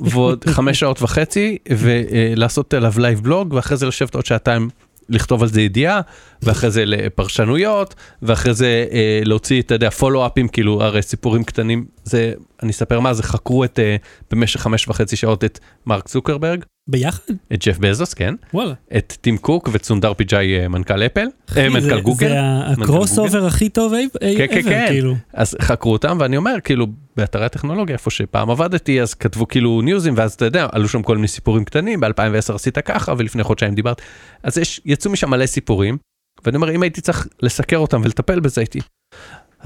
ועוד 0.00 0.44
חמש 0.54 0.80
שעות 0.80 1.02
וחצי, 1.02 1.58
ולעשות 1.70 2.74
עליו 2.74 2.92
live 2.98 3.20
blog, 3.20 3.52
ואחרי 3.52 3.76
זה 3.76 3.86
לשבת 3.86 4.14
עוד 4.14 4.26
שעתיים 4.26 4.68
לכתוב 5.12 5.42
על 5.42 5.48
זה 5.48 5.60
ידיעה, 5.60 6.00
ואחרי 6.42 6.70
זה 6.70 6.84
לפרשנויות, 6.84 7.94
ואחרי 8.22 8.54
זה 8.54 8.86
אה, 8.92 9.20
להוציא, 9.24 9.62
אתה 9.62 9.74
יודע, 9.74 9.90
פולו-אפים, 9.90 10.48
כאילו, 10.48 10.82
הרי 10.82 11.02
סיפורים 11.02 11.44
קטנים, 11.44 11.84
זה, 12.04 12.32
אני 12.62 12.70
אספר 12.70 13.00
מה 13.00 13.14
זה, 13.14 13.22
חקרו 13.22 13.64
את, 13.64 13.78
אה, 13.78 13.96
במשך 14.30 14.60
חמש 14.60 14.88
וחצי 14.88 15.16
שעות 15.16 15.44
את 15.44 15.58
מרק 15.86 16.08
צוקרברג, 16.08 16.64
ביחד? 16.90 17.22
את 17.52 17.64
ג'ף 17.66 17.78
בזוס, 17.78 18.14
כן, 18.14 18.34
וואלה. 18.54 18.74
את 18.96 19.16
טים 19.20 19.38
קוק 19.38 19.68
ואת 19.72 19.84
סונדר 19.84 20.14
פיצ'אי, 20.14 20.60
אה, 20.60 20.68
מנכ"ל 20.68 21.02
אפל, 21.02 21.20
אה, 21.20 21.26
אחי, 21.48 21.68
מנכ"ל 21.68 21.80
זה- 21.80 22.00
גוגל. 22.00 22.28
זה 22.28 22.34
ה 22.82 23.18
crossover 23.18 23.46
הכי 23.46 23.68
טוב 23.68 23.94
אי- 23.94 24.08
אי- 24.22 24.36
כן, 24.36 24.46
כן, 24.50 24.62
כן. 24.62 24.86
כאילו. 24.88 25.14
אז 25.32 25.56
חקרו 25.62 25.92
אותם, 25.92 26.16
ואני 26.20 26.36
אומר, 26.36 26.54
כאילו, 26.64 26.86
באתרי 27.16 27.44
הטכנולוגיה, 27.44 27.92
איפה 27.92 28.10
שפעם 28.10 28.50
עבדתי, 28.50 29.00
אז 29.02 29.14
כתבו 29.14 29.48
כאילו 29.48 29.80
ניוזים, 29.82 30.14
ואז 30.16 30.32
אתה 30.32 30.44
יודע, 30.44 30.66
עלו 30.72 30.88
שם 30.88 31.02
כל 31.02 31.16
מיני 31.16 31.28
סיפורים 31.28 31.64
קטנים, 31.64 32.00
ב-2010 32.00 32.54
עשית 32.54 32.78
ככה, 32.78 33.14
ולפני 33.18 33.42
חודשיים 33.42 33.74
דיברת. 33.74 34.00
אז 34.42 34.58
יש, 34.58 34.80
יצאו 34.84 35.10
משם 35.10 35.30
מלא 35.30 35.46
סיפורים, 35.46 35.96
ואני 36.44 36.56
אומר, 36.56 36.70
אם 36.74 36.82
הייתי 36.82 37.00
צריך 37.00 37.26
לסקר 37.42 37.76
אותם 37.76 38.00
ולטפל 38.04 38.40
בזה, 38.40 38.60
הייתי, 38.60 38.78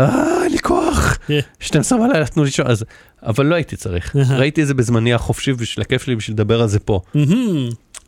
אה, 0.00 0.42
אין 0.42 0.52
לי 0.52 0.58
כוח, 0.58 1.18
כן. 1.26 1.40
12 1.60 1.98
בלילה, 1.98 2.26
תנו 2.26 2.44
לי 2.44 2.50
אז, 2.64 2.84
אבל 3.22 3.46
לא 3.46 3.54
הייתי 3.54 3.76
צריך. 3.76 4.16
ראיתי 4.30 4.62
את 4.62 4.66
זה 4.66 4.74
בזמני 4.74 5.14
החופשי, 5.14 5.52
בשביל 5.52 5.82
הכיף 5.82 6.02
שלי, 6.02 6.16
בשביל 6.16 6.34
לדבר 6.34 6.62
על 6.62 6.68
זה 6.68 6.78
פה. 6.78 7.00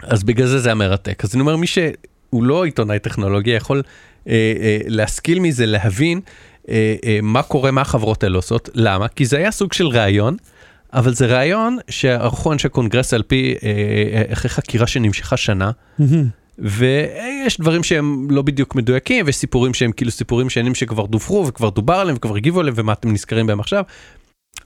אז 0.02 0.22
בגלל 0.22 0.46
זה 0.46 0.58
זה 0.58 0.72
המרתק. 0.72 1.24
אז 1.24 1.34
אני 1.34 1.40
אומר, 1.40 1.56
מי 1.56 1.66
שהוא 1.66 2.44
לא 2.44 2.64
עיתונאי 2.64 2.98
טכנולוגיה 2.98 3.56
יכול 3.56 3.82
אה, 4.28 4.32
אה, 4.32 4.78
להשכיל 4.86 5.40
מזה, 5.40 5.66
להבין 5.66 6.20
אה, 6.68 6.94
אה, 7.04 7.18
מה 7.22 7.42
קורה, 7.42 7.70
מה 7.70 7.80
החברות 7.80 8.24
האלה 8.24 8.36
עושות. 8.36 8.70
למה? 8.74 9.08
כי 9.08 9.26
זה 9.26 9.36
היה 9.36 9.50
סוג 9.50 9.72
של 9.72 9.86
ראיון, 9.86 10.36
אבל 10.92 11.14
זה 11.14 11.26
ראיון 11.26 11.78
שערכו 11.90 12.52
אנשי 12.52 12.68
קונגרס 12.68 13.14
על 13.14 13.22
פי, 13.22 13.54
אה, 13.62 13.68
אה, 14.12 14.32
אחרי 14.32 14.48
חקירה 14.48 14.86
שנמשכה 14.86 15.36
שנה. 15.36 15.70
ויש 16.58 17.60
דברים 17.60 17.82
שהם 17.82 18.30
לא 18.30 18.42
בדיוק 18.42 18.74
מדויקים, 18.74 19.26
ויש 19.26 19.36
סיפורים 19.36 19.74
שהם 19.74 19.92
כאילו 19.92 20.10
סיפורים 20.10 20.50
שנים 20.50 20.74
שכבר 20.74 21.06
דווחו 21.06 21.44
וכבר 21.48 21.70
דובר 21.70 21.94
עליהם 21.94 22.16
וכבר 22.16 22.36
הגיבו 22.36 22.60
עליהם, 22.60 22.74
ומה 22.78 22.92
אתם 22.92 23.12
נזכרים 23.12 23.46
בהם 23.46 23.60
עכשיו. 23.60 23.84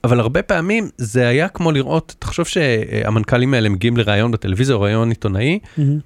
אבל 0.03 0.19
הרבה 0.19 0.41
פעמים 0.41 0.89
זה 0.97 1.27
היה 1.27 1.47
כמו 1.47 1.71
לראות, 1.71 2.15
תחשוב 2.19 2.47
שהמנכ"לים 2.47 3.53
האלה 3.53 3.69
מגיעים 3.69 3.97
לראיון 3.97 4.31
בטלוויזיה 4.31 4.75
או 4.75 4.81
ראיון 4.81 5.09
עיתונאי, 5.09 5.59
מהמם. 5.77 5.99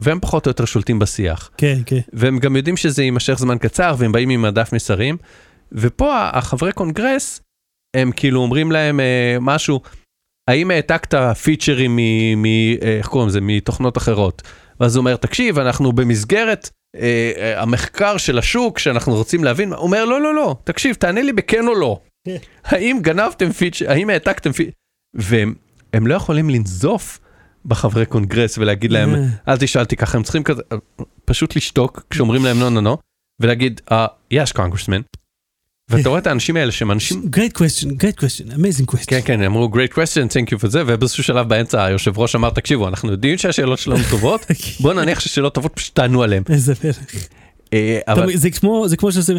והם 0.00 0.20
פחות 0.20 0.46
או 0.46 0.50
יותר 0.50 0.64
שולטים 0.64 0.98
בשיח. 0.98 1.50
כן, 1.56 1.78
כן. 1.86 2.00
והם 2.12 2.38
גם 2.38 2.56
יודעים 2.56 2.76
שזה 2.76 3.02
יימשך 3.02 3.34
זמן 3.38 3.58
קצר, 3.58 3.94
והם 3.98 4.12
באים 4.12 4.30
עם 4.30 4.44
הדף 4.44 4.72
מסרים. 4.72 5.16
ופה 5.72 6.28
החברי 6.32 6.72
קונגרס, 6.72 7.40
הם 7.96 8.12
כאילו 8.12 8.40
אומרים 8.40 8.72
להם 8.72 9.00
אה, 9.00 9.36
משהו, 9.40 9.80
האם 10.48 10.70
העתקת 10.70 11.14
פיצ'רים 11.42 11.96
מ... 11.96 12.42
מ 12.42 12.46
אה, 12.46 12.96
איך 12.98 13.06
קוראים 13.06 13.28
לזה? 13.28 13.40
מתוכנות 13.40 13.96
אחרות. 13.96 14.42
ואז 14.80 14.96
הוא 14.96 15.00
אומר, 15.00 15.16
תקשיב, 15.16 15.58
אנחנו 15.58 15.92
במסגרת 15.92 16.70
אה, 16.96 17.32
אה, 17.36 17.62
המחקר 17.62 18.16
של 18.16 18.38
השוק, 18.38 18.78
שאנחנו 18.78 19.14
רוצים 19.14 19.44
להבין, 19.44 19.72
הוא 19.72 19.82
אומר, 19.82 20.04
לא, 20.04 20.20
לא, 20.20 20.34
לא, 20.34 20.56
תקשיב, 20.64 20.94
תענה 20.94 21.22
לי 21.22 21.32
בכן 21.32 21.68
או 21.68 21.74
לא. 21.74 22.00
האם 22.64 22.98
גנבתם 23.02 23.52
פיצ'ר, 23.52 23.90
האם 23.90 24.10
העתקתם 24.10 24.52
פיצ'ר, 24.52 24.70
והם 25.14 25.54
הם 25.92 26.06
לא 26.06 26.14
יכולים 26.14 26.50
לנזוף 26.50 27.20
בחברי 27.64 28.06
קונגרס 28.06 28.58
ולהגיד 28.58 28.92
להם, 28.92 29.14
אה. 29.14 29.24
אל 29.48 29.56
תשאל 29.56 29.82
אותי 29.82 29.96
ככה, 29.96 30.18
הם 30.18 30.24
צריכים 30.24 30.42
כזה, 30.42 30.62
אה, 30.72 30.76
פשוט 31.24 31.56
לשתוק 31.56 32.02
כשאומרים 32.10 32.44
להם 32.44 32.60
לא, 32.60 32.68
לא, 32.68 32.82
לא, 32.82 32.98
ולהגיד, 33.40 33.80
"Uh, 33.90 33.94
yes, 34.34 34.52
congressman. 34.56 35.17
ואתה 35.90 36.08
רואה 36.08 36.20
את 36.20 36.26
האנשים 36.26 36.56
האלה 36.56 36.72
שהם 36.72 36.90
אנשים, 36.90 37.22
Great 37.36 37.58
question, 37.58 37.86
great 37.86 38.20
question, 38.20 38.52
amazing 38.52 38.94
question. 38.94 39.06
כן, 39.06 39.20
כן, 39.24 39.42
אמרו 39.42 39.70
great 39.74 39.92
question, 39.92 40.32
thank 40.32 40.50
you 40.50 40.64
for 40.64 40.68
זה, 40.68 40.82
ובאיזשהו 40.86 41.24
שלב 41.24 41.48
באמצע 41.48 41.84
היושב 41.84 42.18
ראש 42.18 42.34
אמר, 42.34 42.50
תקשיבו, 42.50 42.88
אנחנו 42.88 43.10
יודעים 43.10 43.38
שהשאלות 43.38 43.78
שלנו 43.78 44.04
טובות, 44.10 44.46
בוא 44.80 44.94
נניח 44.94 45.20
ששאלות 45.20 45.54
טובות 45.54 45.72
פשוט 45.74 45.94
תענו 45.94 46.22
עליהן. 46.22 46.42
איזה 46.48 46.74
פלא. 46.74 46.92
אה, 47.72 47.98
זה 48.34 48.50
כמו, 48.50 48.88
זה 48.88 48.96
כמו 48.96 49.12
שעושים, 49.12 49.36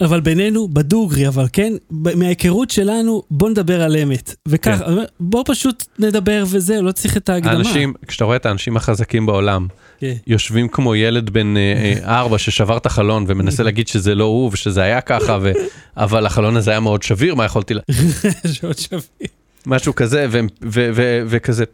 אבל 0.00 0.20
בינינו, 0.20 0.68
בדוגרי, 0.68 1.28
אבל 1.28 1.46
כן, 1.52 1.72
מההיכרות 1.90 2.70
שלנו, 2.70 3.22
בוא 3.30 3.50
נדבר 3.50 3.82
על 3.82 3.96
אמת. 3.96 4.34
וככה, 4.48 4.84
כן. 4.84 4.92
בוא 5.20 5.42
פשוט 5.46 5.84
נדבר 5.98 6.44
וזהו, 6.50 6.82
לא 6.82 6.92
צריך 6.92 7.16
את 7.16 7.28
ההקדמה. 7.28 7.52
האנשים, 7.52 7.94
כשאתה 8.06 8.24
רואה 8.24 8.36
את 8.36 8.46
האנשים 8.46 8.76
החזקים 8.76 9.26
בעולם. 9.26 9.66
יושבים 10.26 10.68
כמו 10.68 10.94
ילד 10.94 11.30
בן 11.30 11.56
אה, 11.56 11.62
אה, 12.06 12.18
ארבע 12.18 12.38
ששבר 12.38 12.76
את 12.76 12.86
החלון 12.86 13.24
ומנסה 13.28 13.62
להגיד 13.68 13.88
שזה 13.88 14.14
לא 14.14 14.24
הוא 14.24 14.50
ושזה 14.52 14.82
היה 14.82 15.00
ככה, 15.00 15.38
ו... 15.42 15.52
אבל 15.96 16.26
החלון 16.26 16.56
הזה 16.56 16.70
היה 16.70 16.80
מאוד 16.80 17.02
שביר, 17.02 17.34
מה 17.34 17.44
יכולתי, 17.44 17.74
לה- 17.74 17.80
שעוד 18.52 18.78
שווה. 18.78 19.00
משהו 19.66 19.94
כזה, 19.94 20.26
וכזה. 21.26 21.64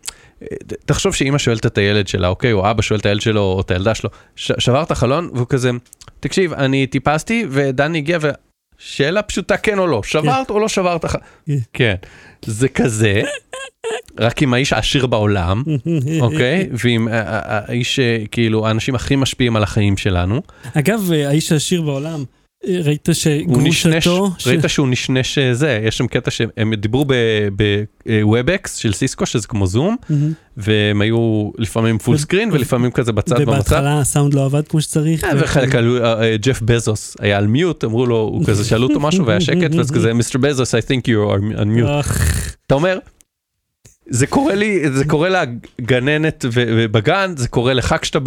אה, 0.42 0.46
תחשוב 0.86 1.14
שאימא 1.14 1.38
שואלת 1.38 1.66
את 1.66 1.78
הילד 1.78 2.08
שלה, 2.08 2.28
אוקיי, 2.28 2.52
או 2.52 2.70
אבא 2.70 2.82
שואל 2.82 3.00
את 3.00 3.06
הילד 3.06 3.20
שלו, 3.20 3.40
או 3.40 3.60
את 3.60 3.70
הילדה 3.70 3.94
שלו, 3.94 4.10
ש- 4.36 4.52
שבר 4.58 4.82
את 4.82 4.90
החלון, 4.90 5.30
והוא 5.34 5.46
כזה, 5.48 5.70
תקשיב, 6.20 6.52
אני 6.52 6.86
טיפסתי, 6.86 7.46
ודני 7.50 7.98
הגיע, 7.98 8.18
ושאלה 8.84 9.22
פשוטה, 9.22 9.56
כן 9.56 9.78
או 9.78 9.86
לא, 9.86 10.02
שברת 10.02 10.50
או 10.50 10.58
לא 10.60 10.68
שברת? 10.68 11.04
כן. 11.72 11.94
זה 12.44 12.68
כזה, 12.68 13.22
רק 14.18 14.42
עם 14.42 14.54
האיש 14.54 14.72
העשיר 14.72 15.06
בעולם, 15.06 15.62
אוקיי? 16.20 16.68
ועם 16.72 17.08
ה- 17.08 17.12
ה- 17.20 17.60
האיש, 17.68 17.98
אה, 17.98 18.22
כאילו, 18.30 18.66
האנשים 18.66 18.94
הכי 18.94 19.16
משפיעים 19.16 19.56
על 19.56 19.62
החיים 19.62 19.96
שלנו. 19.96 20.42
אגב, 20.74 21.12
האיש 21.12 21.52
העשיר 21.52 21.82
בעולם, 21.82 22.20
אה, 22.20 22.24
ראית 22.68 23.08
נשנש, 23.08 24.04
שגרושתו... 24.04 24.30
ש- 24.38 24.46
ראית 24.46 24.60
שהוא 24.68 24.88
נשנש 24.88 25.38
אה, 25.38 25.54
זה, 25.54 25.80
יש 25.84 25.98
שם 25.98 26.06
קטע 26.06 26.30
שהם 26.30 26.74
דיברו 26.74 27.04
בוובקס 28.06 28.76
של 28.76 28.92
סיסקו, 28.92 29.26
שזה 29.26 29.48
כמו 29.48 29.66
זום, 29.66 29.96
מהמם. 30.10 30.32
והם 30.56 31.00
היו 31.00 31.50
לפעמים 31.58 31.98
full 31.98 32.18
screen 32.18 32.50
ולפעמים 32.52 32.90
כזה 32.90 33.12
בצד 33.12 33.36
במצב. 33.36 33.48
ובהתחלה 33.50 34.00
הסאונד 34.00 34.34
לא 34.34 34.44
עבד 34.44 34.68
כמו 34.68 34.80
שצריך. 34.80 35.24
אה, 35.24 35.30
וחלק 35.38 35.74
עלו, 35.74 36.04
אה, 36.04 36.22
אה, 36.22 36.36
ג'ף 36.36 36.62
בזוס 36.62 37.16
היה 37.20 37.38
על 37.38 37.46
מיוט, 37.46 37.84
אמרו 37.84 38.06
לו, 38.06 38.16
הוא 38.16 38.44
כזה 38.46 38.64
שאלו 38.64 38.88
אותו 38.88 39.00
משהו 39.00 39.26
והיה 39.26 39.40
שקט, 39.40 39.74
ואז 39.74 39.90
כזה, 39.90 40.14
מיסטר 40.14 40.38
בזוס, 40.38 40.74
I 40.74 40.78
think 40.78 41.02
you 41.06 41.32
are 41.32 41.58
on 41.58 41.78
mute. 41.78 42.06
אתה 42.66 42.74
אומר, 42.74 42.98
זה 44.06 44.26
קורה 44.26 44.54
לי, 44.54 44.90
זה 44.92 45.04
קורה 45.04 45.28
לגננת 45.80 46.44
ובגן, 46.52 47.34
זה 47.36 47.48
קורה 47.48 47.74
לך 47.74 47.94
כשאתה 48.00 48.18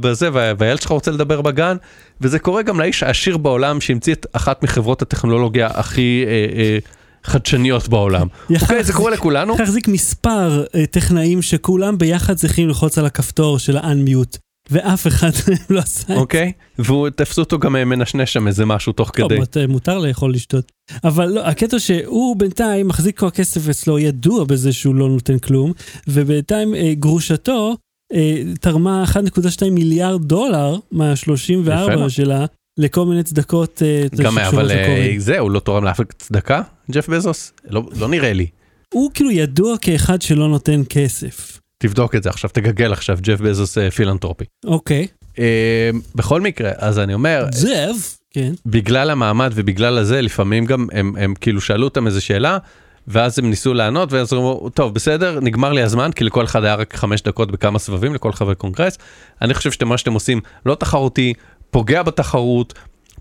בזה, 0.00 0.28
וה- 0.32 0.52
והילד 0.58 0.80
שלך 0.82 0.90
רוצה 0.90 1.10
לדבר 1.10 1.40
בגן, 1.40 1.76
וזה 2.20 2.38
קורה 2.38 2.62
גם 2.62 2.80
לאיש 2.80 3.02
העשיר 3.02 3.36
בעולם 3.36 3.80
שהמציא 3.80 4.12
את 4.12 4.26
אחת 4.32 4.62
מחברות 4.62 5.02
הטכנולוגיה 5.02 5.66
הכי 5.74 6.24
אה, 6.26 6.30
אה, 6.58 6.78
חדשניות 7.24 7.88
בעולם. 7.88 8.26
אוקיי, 8.62 8.84
זה 8.84 8.92
קורה 8.92 9.10
לכולנו. 9.10 9.52
צריך 9.52 9.60
להחזיק 9.68 9.88
מספר 9.88 10.64
אה, 10.74 10.86
טכנאים 10.86 11.42
שכולם 11.42 11.98
ביחד 11.98 12.34
צריכים 12.34 12.68
ללחוץ 12.68 12.98
על 12.98 13.06
הכפתור 13.06 13.58
של 13.58 13.76
ה-unmute, 13.76 14.38
ואף 14.70 15.06
אחד 15.06 15.30
מהם 15.48 15.58
לא 15.70 15.78
עשה 15.80 16.02
את 16.02 16.06
זה. 16.06 16.14
אוקיי? 16.14 16.52
והוא, 16.78 17.08
תפסו 17.08 17.42
אותו 17.42 17.58
גם 17.58 17.76
אה, 17.76 17.84
מנשנש 17.84 18.32
שם 18.32 18.46
איזה 18.46 18.66
משהו 18.66 18.92
תוך 18.92 19.10
טוב, 19.10 19.28
כדי. 19.28 19.66
מותר 19.66 19.98
לאכול 19.98 20.34
לשתות. 20.34 20.72
אבל 21.04 21.28
לא, 21.28 21.46
הקטע 21.46 21.78
שהוא 21.78 22.36
בינתיים 22.36 22.88
מחזיק 22.88 23.18
כל 23.18 23.26
הכסף 23.26 23.68
אצלו, 23.68 23.98
ידוע 23.98 24.44
בזה 24.44 24.72
שהוא 24.72 24.94
לא 24.94 25.08
נותן 25.08 25.38
כלום, 25.38 25.72
ובינתיים 26.08 26.74
אה, 26.74 26.94
גרושתו 26.94 27.76
אה, 28.14 28.42
תרמה 28.60 29.04
1.2 29.04 29.70
מיליארד 29.70 30.24
דולר 30.24 30.74
יפה 30.74 30.86
מה-34 30.92 31.96
מאוד. 31.96 32.10
שלה 32.10 32.46
לכל 32.78 33.06
מיני 33.06 33.22
צדקות 33.22 33.82
גם 34.22 34.38
אבל. 34.38 34.70
זה, 35.18 35.38
הוא 35.38 35.50
לא 35.50 35.60
תורם 35.60 35.84
לאף 35.84 36.00
צדקה, 36.18 36.62
ג'ף 36.90 37.08
בזוס? 37.08 37.52
לא 37.70 37.82
לא 37.98 38.08
נראה 38.08 38.32
לי. 38.32 38.46
הוא 38.94 39.10
כאילו 39.14 39.30
ידוע 39.30 39.78
כאחד 39.78 40.22
שלא 40.22 40.48
נותן 40.48 40.82
כסף. 40.88 41.60
תבדוק 41.78 42.14
את 42.14 42.22
זה 42.22 42.28
עכשיו, 42.30 42.50
תגגל 42.52 42.92
עכשיו, 42.92 43.18
ג'ף 43.20 43.40
בזוס 43.40 43.78
אה, 43.78 43.90
פילנטרופי. 43.90 44.44
אוקיי. 44.64 45.06
אה, 45.38 45.90
בכל 46.14 46.40
מקרה, 46.40 46.70
אז 46.78 46.98
אני 46.98 47.14
אומר, 47.14 47.46
זאב, 47.52 47.96
כן. 48.30 48.52
בגלל 48.66 49.10
המעמד 49.10 49.52
ובגלל 49.54 49.98
הזה, 49.98 50.22
לפעמים 50.22 50.64
גם 50.64 50.86
הם, 50.92 51.12
הם 51.18 51.34
כאילו 51.40 51.60
שאלו 51.60 51.84
אותם 51.84 52.06
איזה 52.06 52.20
שאלה, 52.20 52.58
ואז 53.08 53.38
הם 53.38 53.50
ניסו 53.50 53.74
לענות, 53.74 54.12
ואז 54.12 54.32
הם 54.32 54.38
אמרו, 54.38 54.70
טוב, 54.70 54.94
בסדר, 54.94 55.40
נגמר 55.40 55.72
לי 55.72 55.82
הזמן, 55.82 56.10
כי 56.12 56.24
לכל 56.24 56.44
אחד 56.44 56.64
היה 56.64 56.74
רק 56.74 56.96
חמש 56.96 57.22
דקות 57.22 57.50
בכמה 57.50 57.78
סבבים, 57.78 58.14
לכל 58.14 58.32
חבר 58.32 58.54
קונגרס. 58.54 58.98
אני 59.42 59.54
חושב 59.54 59.72
שאתם, 59.72 59.88
מה 59.88 59.98
שאתם 59.98 60.12
עושים 60.12 60.40
לא 60.66 60.74
תחרותי, 60.74 61.34
פוגע 61.70 62.02
בתחרות, 62.02 62.74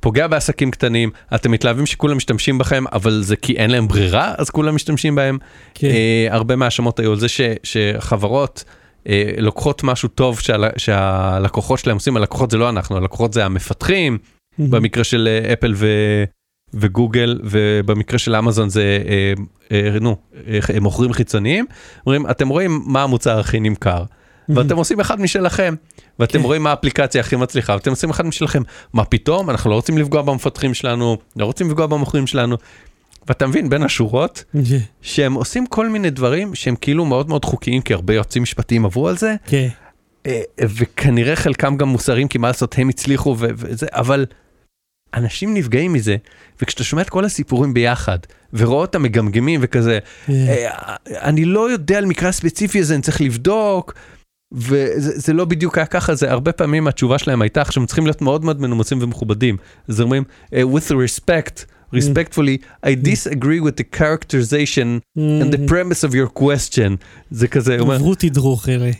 פוגע 0.05 0.27
בעסקים 0.27 0.71
קטנים, 0.71 1.09
אתם 1.35 1.51
מתלהבים 1.51 1.85
שכולם 1.85 2.17
משתמשים 2.17 2.57
בכם, 2.57 2.83
אבל 2.91 3.21
זה 3.23 3.35
כי 3.35 3.53
אין 3.53 3.71
להם 3.71 3.87
ברירה, 3.87 4.33
אז 4.37 4.49
כולם 4.49 4.75
משתמשים 4.75 5.15
בהם. 5.15 5.37
כן. 5.73 5.87
אה, 5.87 6.27
הרבה 6.29 6.55
מהאשמות 6.55 6.99
היו 6.99 7.11
על 7.11 7.19
זה 7.19 7.27
ש, 7.27 7.41
שחברות 7.63 8.63
אה, 9.07 9.31
לוקחות 9.37 9.83
משהו 9.83 10.09
טוב 10.09 10.39
שהל, 10.39 10.65
שהלקוחות 10.77 11.79
שלהם 11.79 11.95
עושים, 11.97 12.17
הלקוחות 12.17 12.51
זה 12.51 12.57
לא 12.57 12.69
אנחנו, 12.69 12.97
הלקוחות 12.97 13.33
זה 13.33 13.45
המפתחים, 13.45 14.17
במקרה 14.59 15.03
של 15.03 15.27
אה, 15.31 15.53
אפל 15.53 15.73
ו, 15.75 15.87
וגוגל, 16.73 17.39
ובמקרה 17.43 18.19
של 18.19 18.35
אמזון 18.35 18.69
זה, 18.69 18.99
אה, 19.07 19.33
אה, 19.71 19.99
נו, 20.01 20.15
אה, 20.47 20.79
מוכרים 20.81 21.13
חיצוניים, 21.13 21.65
אומרים, 22.05 22.29
אתם 22.29 22.47
רואים 22.47 22.81
מה 22.85 23.03
המוצר 23.03 23.39
הכי 23.39 23.59
נמכר, 23.59 24.03
ואתם 24.49 24.77
עושים 24.77 24.99
אחד 24.99 25.21
משלכם, 25.21 25.75
ואתם 26.19 26.39
כן. 26.39 26.45
רואים 26.45 26.63
מה 26.63 26.69
האפליקציה 26.69 27.21
הכי 27.21 27.35
מצליחה, 27.35 27.73
ואתם 27.73 27.89
עושים 27.89 28.09
אחד 28.09 28.25
משלכם, 28.25 28.61
מה 28.93 29.05
פתאום, 29.05 29.49
אנחנו 29.49 29.69
לא 29.69 29.75
רוצים 29.75 29.97
לפגוע 29.97 30.21
במפתחים 30.21 30.73
שלנו, 30.73 31.17
לא 31.35 31.45
רוצים 31.45 31.69
לפגוע 31.69 31.87
במוכרים 31.87 32.27
שלנו, 32.27 32.57
ואתה 33.27 33.47
מבין 33.47 33.69
בין 33.69 33.83
השורות. 33.83 34.43
שהם 35.01 35.33
עושים 35.33 35.67
כל 35.67 35.89
מיני 35.89 36.09
דברים 36.09 36.55
שהם 36.55 36.75
כאילו 36.75 37.05
מאוד 37.05 37.29
מאוד 37.29 37.45
חוקיים, 37.45 37.81
כי 37.81 37.93
הרבה 37.93 38.13
יועצים 38.13 38.43
משפטיים 38.43 38.85
עברו 38.85 39.07
על 39.07 39.17
זה, 39.17 39.35
כן. 39.45 39.67
אה, 40.25 40.41
וכנראה 40.59 41.35
חלקם 41.35 41.77
גם 41.77 41.87
מוסריים, 41.87 42.27
כי 42.27 42.37
מה 42.37 42.47
לעשות, 42.47 42.75
הם 42.77 42.89
הצליחו 42.89 43.35
וזה, 43.39 43.87
אבל 43.91 44.25
אנשים 45.13 45.53
נפגעים 45.53 45.93
מזה, 45.93 46.15
וכשאתה 46.61 46.83
שומע 46.83 47.01
את 47.01 47.09
כל 47.09 47.25
הסיפורים 47.25 47.73
ביחד, 47.73 48.17
ורואה 48.53 48.81
אותם 48.81 49.03
מגמגמים 49.03 49.59
וכזה, 49.63 49.99
כן. 50.25 50.33
אה, 50.33 50.95
אני 51.07 51.45
לא 51.45 51.71
יודע 51.71 51.97
על 51.97 52.05
מקרה 52.05 52.29
הספציפי 52.29 52.79
הזה, 52.79 52.93
אני 52.93 53.01
צריך 53.01 53.21
לבדוק, 53.21 53.93
וזה 54.55 55.11
זה 55.15 55.33
לא 55.33 55.45
בדיוק 55.45 55.77
היה 55.77 55.85
ככה, 55.85 56.15
זה 56.15 56.31
הרבה 56.31 56.51
פעמים 56.51 56.87
התשובה 56.87 57.17
שלהם 57.17 57.41
הייתה, 57.41 57.61
עכשיו 57.61 57.81
הם 57.81 57.87
צריכים 57.87 58.05
להיות 58.05 58.21
מאוד 58.21 58.45
מאוד 58.45 58.61
מנומסים 58.61 58.97
ומכובדים, 59.01 59.57
אז 59.87 60.01
אומרים, 60.01 60.23
אה, 60.53 60.61
with 60.61 60.91
respect, 60.91 61.65
respectfully, 61.95 62.85
I 62.85 62.89
disagree 62.89 63.61
with 63.61 63.75
the 63.77 63.97
characterization 63.97 64.99
and 65.17 65.51
the 65.53 65.71
premise 65.71 66.09
of 66.09 66.11
your 66.11 66.39
question, 66.39 66.95
זה 67.31 67.47
כזה, 67.47 67.73
הוא 67.73 67.81
אומר, 67.81 67.95
עברו 67.95 68.15
תדרוך 68.15 68.69
אלה. 68.69 68.91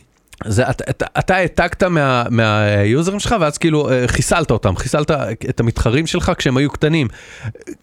זה, 0.44 0.70
אתה, 0.70 0.84
אתה, 0.90 1.06
אתה 1.18 1.36
העתקת 1.36 1.82
מה, 1.82 2.24
מהיוזרים 2.30 3.20
שלך 3.20 3.34
ואז 3.40 3.58
כאילו 3.58 3.90
אה, 3.90 4.08
חיסלת 4.08 4.50
אותם, 4.50 4.76
חיסלת 4.76 5.10
את 5.48 5.60
המתחרים 5.60 6.06
שלך 6.06 6.32
כשהם 6.38 6.56
היו 6.56 6.70
קטנים. 6.70 7.08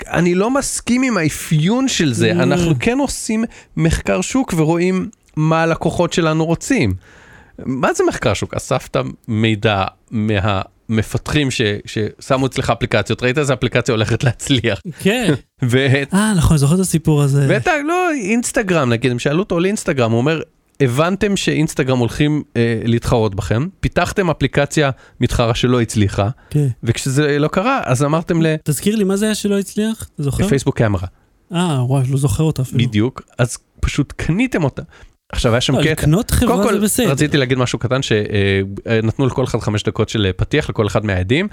אני 0.08 0.36
לא 0.36 0.52
מסכים 0.52 1.04
עם 1.04 1.18
האפיון 1.18 1.88
של 1.88 2.14
זה, 2.14 2.32
Mm. 2.32 2.44
אנחנו 2.44 2.74
כן 2.80 2.98
עושים 3.00 3.44
מחקר 3.78 4.22
שוק 4.22 4.54
ורואים 4.58 5.10
מה 5.36 5.64
הלקוחות 5.64 6.14
שלנו 6.14 6.45
רוצים. 6.45 6.94
מה 7.60 7.94
זה 7.94 8.04
מחקר 8.08 8.34
שוק? 8.34 8.54
אספת 8.54 8.98
מידע 9.28 9.86
מהמפתחים 10.12 11.52
ש, 11.52 11.62
ששמו 11.86 12.46
אצלך 12.48 12.70
אפליקציות, 12.70 13.24
ראית 13.24 13.38
איזה 13.38 13.54
אפליקציה 13.54 13.94
הולכת 13.94 14.24
להצליח. 14.24 14.82
כן. 15.00 15.34
ואת 15.70 16.14
אה, 16.14 16.34
נכון, 16.38 16.58
זוכר 16.58 16.76
את 16.76 16.80
הסיפור 16.80 17.22
הזה. 17.22 17.46
ואת 17.50 17.68
ה... 17.68 17.72
לא, 17.88 18.12
אינסטגרם 18.12 18.90
נגיד, 18.90 19.12
הם 19.12 19.20
שאלו 19.20 19.40
אותו 19.40 19.58
על 19.58 19.66
אינסטגרם, 19.66 20.12
הוא 20.12 20.18
אומר, 20.18 20.42
הבנתם 20.80 21.38
שאינסטגרם 21.38 21.98
הולכים 21.98 22.44
אה, 22.58 22.82
להתחרות 22.86 23.36
בכם, 23.36 23.68
פיתחתם 23.80 24.30
אפליקציה 24.30 24.90
מתחרה 25.20 25.56
שלא 25.56 25.82
הצליחה, 25.82 26.30
כן. 26.50 26.68
וכשזה 26.84 27.40
לא 27.40 27.48
קרה, 27.48 27.82
אז 27.86 28.04
אמרתם 28.04 28.40
תזכיר 28.64 28.96
לי, 28.96 29.04
מה 29.04 29.16
זה 29.16 29.26
היה 29.26 29.36
שלא 29.36 29.60
הצליח? 29.60 30.10
אתה 30.16 30.24
זוכר? 30.24 30.46
לפייסבוק 30.46 30.78
קמרה, 30.78 31.08
אה, 31.54 31.84
וואי, 31.86 32.04
לא 32.10 32.18
זוכר 32.18 32.44
אותה 32.44 32.62
אפילו. 32.62 32.88
בדיוק, 32.88 33.22
אז 33.38 33.58
פשוט 33.80 34.14
קניתם 34.18 34.64
אותה. 34.64 34.82
עכשיו 35.34 35.51
היה 35.51 35.61
שם 35.61 35.76
לא, 35.76 35.81
קטע, 35.81 35.91
לקנות 35.91 36.31
קודם 36.31 36.47
חברה 36.47 36.64
זה 36.64 36.69
כל 36.69 36.80
בסדר. 36.80 37.11
רציתי 37.11 37.38
להגיד 37.38 37.57
משהו 37.57 37.80
קטן 37.80 37.99
שנתנו 38.01 39.26
לכל 39.26 39.43
אחד 39.43 39.60
חמש 39.60 39.84
דקות 39.84 40.10
של 40.10 40.26
אה, 40.26 40.34
פתיח 40.34 40.69
לכל 40.69 40.88
אחד 40.88 41.05
מהעדים. 41.05 41.47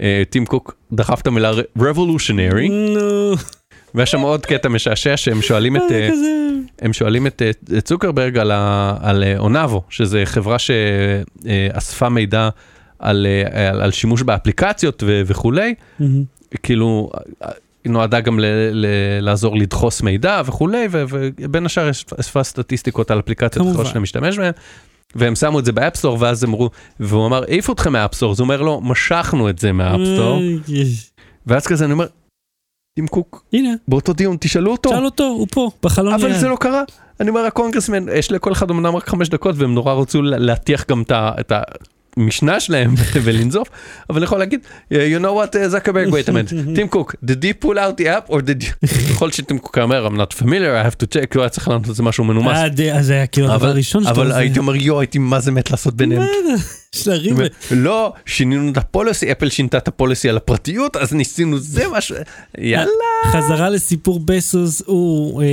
אה, 0.00 0.22
טים 0.30 0.46
קוק 0.46 0.74
דחף 0.92 1.20
את 1.20 1.26
המילה 1.26 1.52
revolutionary. 1.78 2.70
והיה 3.94 4.06
שם 4.06 4.20
עוד 4.20 4.46
קטע 4.46 4.68
משעשע 4.68 5.16
שהם 5.16 5.42
שואלים 5.42 5.76
את... 5.76 5.82
אה, 5.90 6.08
אה. 6.08 6.08
הם 6.82 6.92
שואלים 6.92 7.26
את, 7.26 7.42
צוקרברג 7.84 8.38
על, 8.38 8.50
ה, 8.50 8.94
על 9.00 9.24
אה, 9.24 9.38
אונאבו, 9.38 9.82
שזה 9.88 10.22
חברה 10.24 10.56
שאספה 10.58 12.08
מידע 12.08 12.48
על, 12.98 13.26
אה, 13.26 13.70
על, 13.70 13.80
על 13.80 13.90
שימוש 13.90 14.22
באפליקציות 14.22 15.02
ו, 15.06 15.22
וכולי. 15.26 15.74
כאילו, 16.62 17.10
היא 17.84 17.92
נועדה 17.92 18.20
גם 18.20 18.40
ל- 18.40 18.44
ל- 18.72 18.86
לעזור 19.20 19.56
לדחוס 19.56 20.02
מידע 20.02 20.42
וכולי, 20.46 20.86
ו- 20.90 21.04
ובין 21.10 21.66
השאר 21.66 21.88
יש 21.88 22.04
אספה 22.20 22.42
סטטיסטיקות 22.42 23.10
על 23.10 23.18
אפליקציות. 23.18 23.66
אחרות 23.72 23.86
שאתה 23.86 24.00
משתמש 24.00 24.38
בהן. 24.38 24.52
והם 25.14 25.34
שמו 25.34 25.58
את 25.58 25.64
זה 25.64 25.72
באפסטור 25.72 26.16
ואז 26.20 26.44
אמרו, 26.44 26.70
והוא 27.00 27.26
אמר, 27.26 27.42
העיפו 27.48 27.72
אתכם 27.72 27.92
מהאפסטור, 27.92 28.32
אז 28.32 28.40
הוא 28.40 28.44
אומר 28.44 28.62
לו, 28.62 28.80
משכנו 28.80 29.48
את 29.48 29.58
זה 29.58 29.72
מהאפסטור, 29.72 30.40
ואז 31.46 31.66
כזה 31.66 31.84
אני 31.84 31.92
אומר, 31.92 32.06
טים 32.94 33.06
קוק, 33.06 33.44
הנה, 33.52 33.70
באותו 33.88 34.12
דיון 34.12 34.36
תשאלו 34.40 34.72
אותו, 34.72 34.90
שאל 34.90 35.04
אותו, 35.04 35.24
הוא 35.24 35.46
פה, 35.50 35.70
בחלון 35.82 36.14
אבל 36.14 36.28
ליד. 36.28 36.36
זה 36.38 36.48
לא 36.48 36.56
קרה. 36.56 36.82
אני 37.20 37.28
אומר, 37.30 37.40
הקונגרסמן, 37.40 38.06
יש 38.14 38.32
לכל 38.32 38.52
אחד 38.52 38.70
אמנם 38.70 38.96
רק 38.96 39.08
חמש 39.08 39.28
דקות, 39.28 39.54
והם 39.58 39.74
נורא 39.74 39.92
רצו 39.94 40.22
לה- 40.22 40.38
להטיח 40.38 40.84
גם 40.88 41.02
את 41.10 41.52
ה- 41.52 41.62
המשנה 42.16 42.60
שלהם 42.60 42.94
ולנזוף, 43.24 43.68
אבל 44.10 44.16
אני 44.16 44.24
יכול 44.24 44.38
להגיד, 44.38 44.60
you 44.92 44.94
know 45.20 45.54
what, 45.54 45.66
זקרברג, 45.66 46.08
wait 46.08 46.28
a 46.28 46.32
minute, 46.32 46.54
טים 46.76 46.88
קוק, 46.88 47.14
did 47.24 47.44
he 47.44 47.64
pull 47.64 47.74
out 47.74 48.00
the 48.00 48.04
app, 48.04 48.32
or 48.32 48.36
did 48.36 48.62
you, 48.62 48.88
יכול 49.12 49.30
שטים 49.30 49.58
קוק 49.58 49.78
אומר, 49.78 50.06
I'm 50.06 50.18
not 50.18 50.42
familiar, 50.42 50.84
I 50.84 50.90
have 50.90 51.04
to 51.04 51.06
check, 51.14 51.34
הוא 51.34 51.42
היה 51.42 51.48
צריך 51.48 51.68
לענות 51.68 51.88
על 51.88 51.94
זה 51.94 52.02
משהו 52.02 52.24
מנומס. 52.24 52.56
אה, 52.56 53.02
זה 53.02 53.12
היה 53.12 53.26
כאילו 53.26 53.46
הדבר 53.46 53.56
אבל, 53.56 53.68
הראשון 53.68 54.02
שאתה 54.02 54.14
אבל 54.14 54.26
עושה. 54.26 54.38
הייתי 54.38 54.58
אומר, 54.58 54.76
יואו, 54.76 55.00
הייתי 55.00 55.18
מה 55.18 55.40
זה 55.40 55.52
מת 55.52 55.70
לעשות 55.70 55.94
ביניהם. 55.94 56.22
ריב. 57.06 57.38
לא, 57.70 58.12
שינינו 58.26 58.72
את 58.72 58.76
הפוליסי, 58.76 59.32
אפל 59.32 59.48
שינתה 59.48 59.78
את 59.78 59.88
הפוליסי 59.88 60.28
על 60.28 60.36
הפרטיות, 60.36 60.96
אז 60.96 61.12
ניסינו 61.12 61.58
זה 61.58 61.84
משהו, 61.92 62.16
יאללה. 62.58 62.90
חזרה 63.26 63.70
לסיפור 63.70 64.20
בסוס, 64.24 64.82
הוא, 64.86 65.42
אה, 65.42 65.46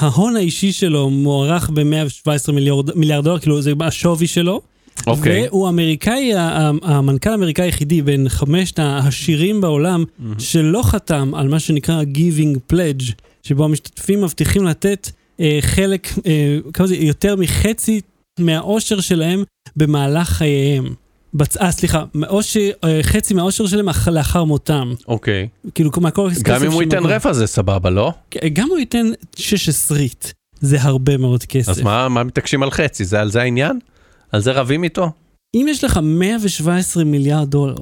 ההון, 0.00 0.36
האישי 0.36 0.72
שלו 0.72 1.10
מוערך 1.10 1.70
ב-117 1.70 2.52
מיליארד, 2.52 2.98
מיליארד 2.98 3.24
דולר, 3.24 3.38
כאילו 3.38 3.62
זה 3.62 3.72
השווי 3.80 4.26
שלו. 4.26 4.73
אוקיי. 5.06 5.48
והוא 5.48 5.66
האמריקאי, 5.66 6.34
ה- 6.34 6.40
ה- 6.40 6.70
המנכ"ל 6.82 7.30
האמריקאי 7.30 7.64
היחידי 7.64 8.02
בין 8.02 8.28
חמשת 8.28 8.78
העשירים 8.78 9.60
בעולם, 9.60 10.04
שלא 10.38 10.82
חתם 10.82 11.34
על 11.34 11.48
מה 11.48 11.58
שנקרא 11.60 12.02
Giving 12.02 12.72
Pledge, 12.74 13.12
שבו 13.42 13.64
המשתתפים 13.64 14.20
מבטיחים 14.24 14.64
לתת 14.64 15.10
אה, 15.40 15.58
חלק, 15.60 16.08
אה, 16.26 16.58
כמה 16.72 16.86
זה, 16.86 16.96
יותר 16.96 17.36
מחצי 17.36 18.00
מהאושר 18.40 19.00
שלהם 19.00 19.44
במהלך 19.76 20.28
חייהם. 20.28 20.94
בצ... 21.34 21.56
אה, 21.56 21.72
סליחה, 21.72 22.04
מאושר, 22.14 22.60
אה, 22.84 22.98
חצי 23.02 23.34
מהאושר 23.34 23.66
שלהם 23.66 23.88
אח- 23.88 24.08
לאחר 24.08 24.44
מותם. 24.44 24.92
אוקיי. 25.08 25.48
כאילו, 25.74 25.90
מהכל 26.00 26.30
גם 26.42 26.64
אם 26.64 26.72
הוא 26.72 26.82
ייתן 26.82 27.06
רבע 27.06 27.32
זה 27.32 27.46
סבבה, 27.46 27.90
לא? 27.90 28.12
גם 28.52 28.68
הוא 28.68 28.78
ייתן 28.78 29.06
שש 29.36 29.68
עשרית, 29.68 30.34
זה 30.60 30.82
הרבה 30.82 31.16
מאוד 31.16 31.44
כסף. 31.44 31.68
אז 31.68 31.80
מה, 31.80 32.08
מה 32.08 32.24
מתעקשים 32.24 32.62
על 32.62 32.70
חצי? 32.70 33.04
זה 33.04 33.20
על 33.20 33.30
זה 33.30 33.42
העניין? 33.42 33.78
על 34.34 34.40
זה 34.40 34.52
רבים 34.52 34.84
איתו? 34.84 35.10
אם 35.54 35.66
יש 35.70 35.84
לך 35.84 36.00
117 36.02 37.04
מיליארד 37.04 37.50
דולר, 37.50 37.74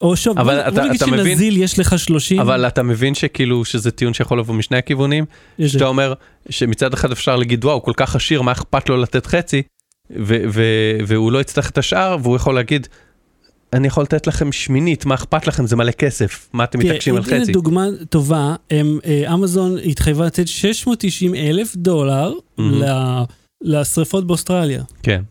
או 0.00 0.16
שוב, 0.16 0.38
אבל 0.38 0.54
בוא, 0.54 0.62
אתה- 0.62 0.70
בוא 0.70 0.88
נגיד 0.88 1.02
מבין- 1.04 1.24
שנזיל 1.34 1.56
יש 1.56 1.78
לך 1.78 1.98
30, 1.98 2.40
אבל 2.40 2.66
אתה 2.66 2.82
מבין 2.82 3.14
שכאילו 3.14 3.64
שזה 3.64 3.90
טיעון 3.90 4.14
שיכול 4.14 4.38
לבוא 4.38 4.54
משני 4.54 4.76
הכיוונים? 4.78 5.24
שאתה 5.66 5.86
אומר 5.86 6.14
שמצד 6.50 6.94
אחד 6.94 7.12
אפשר 7.12 7.36
להגיד 7.36 7.64
וואו, 7.64 7.82
כל 7.82 7.92
כך 7.96 8.16
עשיר, 8.16 8.42
מה 8.42 8.52
אכפת 8.52 8.88
לו 8.88 8.96
לתת 8.96 9.26
חצי? 9.26 9.62
והוא 11.06 11.32
לא 11.32 11.40
יצטרך 11.40 11.70
את 11.70 11.78
השאר, 11.78 12.16
והוא 12.22 12.36
יכול 12.36 12.54
להגיד, 12.54 12.86
אני 13.72 13.86
יכול 13.86 14.02
לתת 14.02 14.26
לכם 14.26 14.52
שמינית, 14.52 15.06
מה 15.06 15.14
אכפת 15.14 15.46
לכם? 15.46 15.66
זה 15.66 15.76
מלא 15.76 15.90
כסף, 15.92 16.48
מה 16.52 16.64
אתם 16.64 16.78
מתעקשים 16.78 17.16
על 17.16 17.22
הנה 17.28 17.40
חצי? 17.42 17.52
דוגמה 17.52 17.84
טובה, 18.10 18.54
אה, 18.72 19.34
אמזון 19.34 19.76
התחייבה 19.84 20.26
לתת 20.26 20.48
690 20.48 21.34
אלף 21.34 21.76
דולר 21.76 22.32
לשריפות 23.62 24.26
באוסטרליה. 24.26 24.82
כן, 25.02 25.22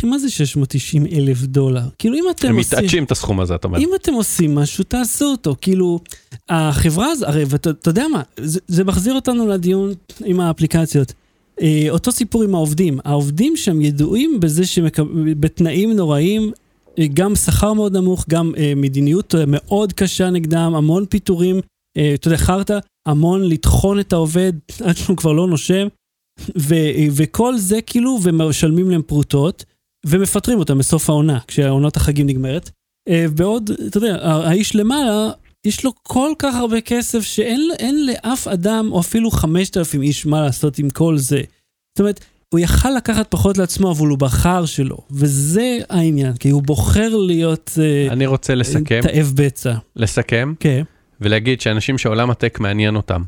אחי, 0.00 0.06
מה 0.06 0.18
זה 0.18 0.30
690 0.30 1.06
אלף 1.06 1.42
דולר? 1.42 1.82
כאילו, 1.98 2.14
אם 2.14 2.24
אתם 2.30 2.48
הם 2.48 2.56
עושים... 2.56 2.78
מתעקשים 2.78 3.04
את 3.04 3.10
הסכום 3.10 3.40
הזה, 3.40 3.54
אתה 3.54 3.66
אומר. 3.66 3.78
אם 3.78 3.90
אתם 3.94 4.12
עושים 4.12 4.54
משהו, 4.54 4.84
תעשו 4.84 5.24
אותו. 5.24 5.56
כאילו, 5.60 6.00
החברה 6.48 7.06
הזו, 7.06 7.26
הרי 7.26 7.44
ואתה 7.48 7.70
אתה 7.70 7.90
יודע 7.90 8.08
מה, 8.12 8.22
זה, 8.40 8.60
זה 8.68 8.84
מחזיר 8.84 9.14
אותנו 9.14 9.48
לדיון 9.48 9.92
עם 10.24 10.40
האפליקציות. 10.40 11.12
אה, 11.62 11.86
אותו 11.90 12.12
סיפור 12.12 12.42
עם 12.42 12.54
העובדים. 12.54 12.98
העובדים 13.04 13.56
שם 13.56 13.80
ידועים 13.80 14.40
בזה 14.40 14.66
שבתנאים 14.66 15.92
נוראים, 15.92 16.52
אה, 16.98 17.06
גם 17.14 17.36
שכר 17.36 17.72
מאוד 17.72 17.96
נמוך, 17.96 18.24
גם 18.28 18.52
אה, 18.56 18.72
מדיניות 18.76 19.34
אה, 19.34 19.44
מאוד 19.46 19.92
קשה 19.92 20.30
נגדם, 20.30 20.72
המון 20.76 21.06
פיטורים, 21.06 21.60
אה, 21.96 22.14
אתה 22.14 22.28
יודע, 22.28 22.36
חרטא, 22.36 22.78
המון 23.06 23.48
לטחון 23.48 24.00
את 24.00 24.12
העובד 24.12 24.52
עד 24.84 24.96
שהוא 24.96 25.16
כבר 25.16 25.32
לא 25.32 25.46
נושם, 25.46 25.88
ו, 26.58 26.74
וכל 27.12 27.56
זה 27.56 27.82
כאילו, 27.82 28.18
ומשלמים 28.22 28.90
להם 28.90 29.02
פרוטות, 29.02 29.64
ומפטרים 30.06 30.58
אותם 30.58 30.78
בסוף 30.78 31.10
העונה, 31.10 31.38
כשעונת 31.46 31.96
החגים 31.96 32.26
נגמרת. 32.26 32.70
אה, 33.08 33.26
בעוד, 33.34 33.70
אתה 33.86 33.98
יודע, 33.98 34.18
האיש 34.22 34.76
למעלה, 34.76 35.30
יש 35.64 35.84
לו 35.84 35.92
כל 36.02 36.32
כך 36.38 36.54
הרבה 36.54 36.80
כסף 36.80 37.20
שאין 37.20 37.70
אין 37.78 38.06
לאף 38.06 38.48
אדם, 38.48 38.88
או 38.92 39.00
אפילו 39.00 39.30
5,000 39.30 40.02
איש, 40.02 40.26
מה 40.26 40.40
לעשות 40.40 40.78
עם 40.78 40.90
כל 40.90 41.18
זה. 41.18 41.42
זאת 41.94 42.00
אומרת, 42.00 42.24
הוא 42.48 42.60
יכל 42.60 42.90
לקחת 42.96 43.26
פחות 43.30 43.58
לעצמו, 43.58 43.92
אבל 43.92 44.08
הוא 44.08 44.18
בחר 44.18 44.66
שלו, 44.66 44.98
וזה 45.10 45.78
העניין, 45.90 46.32
כי 46.32 46.50
הוא 46.50 46.62
בוחר 46.62 47.16
להיות 47.16 47.70
אה, 47.78 48.12
אני 48.12 48.26
רוצה 48.26 48.54
לסכם, 48.54 49.00
תאב 49.02 49.32
בצע. 49.34 49.74
לסכם, 49.96 50.54
כן. 50.60 50.82
ולהגיד 51.20 51.60
שאנשים 51.60 51.98
שעולם 51.98 52.30
הטק 52.30 52.60
מעניין 52.60 52.96
אותם, 52.96 53.22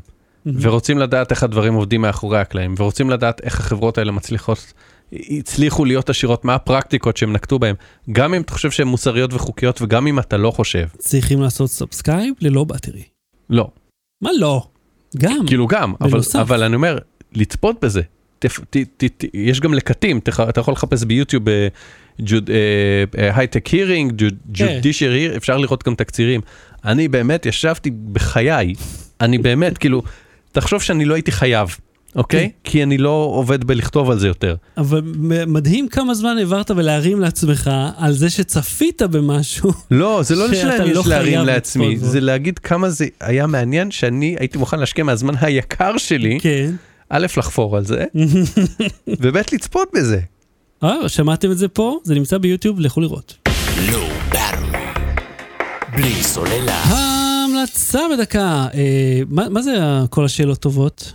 ורוצים 0.45 0.97
לדעת 0.97 1.31
איך 1.31 1.43
הדברים 1.43 1.73
עובדים 1.73 2.01
מאחורי 2.01 2.39
הקלעים, 2.39 2.75
ורוצים 2.77 3.09
לדעת 3.09 3.41
איך 3.43 3.59
החברות 3.59 3.97
האלה 3.97 4.11
מצליחות, 4.11 4.73
הצליחו 5.11 5.85
להיות 5.85 6.09
עשירות, 6.09 6.45
מה 6.45 6.55
הפרקטיקות 6.55 7.17
שהם 7.17 7.33
נקטו 7.33 7.59
בהם, 7.59 7.75
גם 8.11 8.33
אם 8.33 8.41
אתה 8.41 8.53
חושב 8.53 8.71
שהן 8.71 8.87
מוסריות 8.87 9.33
וחוקיות, 9.33 9.81
וגם 9.81 10.07
אם 10.07 10.19
אתה 10.19 10.37
לא 10.37 10.51
חושב. 10.51 10.87
צריכים 10.97 11.41
לעשות 11.41 11.69
subscribe 11.69 12.33
ללא 12.41 12.63
בטרי. 12.63 13.03
לא, 13.49 13.67
מה 14.21 14.29
לא? 14.39 14.67
גם. 15.17 15.47
כאילו 15.47 15.67
גם, 15.67 15.93
אבל. 16.01 16.19
אבל 16.41 16.63
אני 16.63 16.75
אומר, 16.75 16.97
לצפות 17.33 17.75
בזה. 17.81 18.01
תפ, 18.39 18.59
ת, 18.69 18.77
ת, 18.97 19.03
ת, 19.17 19.23
יש 19.33 19.59
גם 19.59 19.73
לקטים, 19.73 20.17
אתה, 20.17 20.49
אתה 20.49 20.59
יכול 20.59 20.71
לחפש 20.71 21.03
ביוטיוב 21.03 21.43
הייטק 23.17 23.67
הירינג. 23.67 24.23
ג'ודישר 24.51 25.11
היר, 25.11 25.37
אפשר 25.37 25.57
לראות 25.57 25.83
גם 25.83 25.95
תקצירים. 25.95 26.41
אני 26.85 27.07
באמת 27.07 27.45
ישבתי 27.45 27.91
בחיי, 27.91 28.73
אני 29.21 29.37
באמת, 29.37 29.77
כאילו, 29.77 30.01
תחשוב 30.51 30.81
שאני 30.81 31.05
לא 31.05 31.13
הייתי 31.13 31.31
חייב, 31.31 31.77
אוקיי? 32.15 32.49
כן. 32.63 32.71
כי 32.71 32.83
אני 32.83 32.97
לא 32.97 33.31
עובד 33.33 33.63
בלכתוב 33.63 34.11
על 34.11 34.19
זה 34.19 34.27
יותר. 34.27 34.55
אבל 34.77 35.01
מדהים 35.47 35.87
כמה 35.87 36.13
זמן 36.13 36.37
העברת 36.37 36.71
בלהרים 36.71 37.19
לעצמך 37.19 37.71
על 37.97 38.13
זה 38.13 38.29
שצפית 38.29 39.01
במשהו. 39.01 39.71
לא, 39.91 40.23
זה 40.23 40.35
לא 40.35 40.53
שלהרים 40.53 40.93
לא 40.93 40.99
יש 40.99 41.07
להרים 41.07 41.45
לעצמי. 41.45 41.97
זה 41.97 42.19
להגיד 42.21 42.59
כמה 42.59 42.89
זה 42.89 43.05
היה 43.19 43.47
מעניין 43.47 43.91
שאני 43.91 44.35
הייתי 44.39 44.57
מוכן 44.57 44.79
להשקיע 44.79 45.03
מהזמן 45.03 45.33
היקר 45.41 45.97
שלי, 45.97 46.39
כן. 46.41 46.71
א', 47.09 47.27
לחפור 47.37 47.77
על 47.77 47.85
זה, 47.85 48.05
וב', 49.21 49.37
לצפות 49.37 49.89
בזה. 49.93 50.19
אה, 50.83 51.09
שמעתם 51.09 51.51
את 51.51 51.57
זה 51.57 51.67
פה? 51.67 51.99
זה 52.03 52.15
נמצא 52.15 52.37
ביוטיוב, 52.37 52.79
לכו 52.79 53.01
לראות. 53.01 53.49
לא. 53.91 54.13
בלי 55.95 56.23
סוללה. 56.23 56.75
ההמלצה 56.75 57.99
בדקה. 58.13 58.67
אה, 58.73 59.21
מה 59.29 59.49
מה 59.49 59.61
זה 59.61 59.71
כל 60.09 60.25
השאלות 60.25 60.59
טובות 60.59 61.13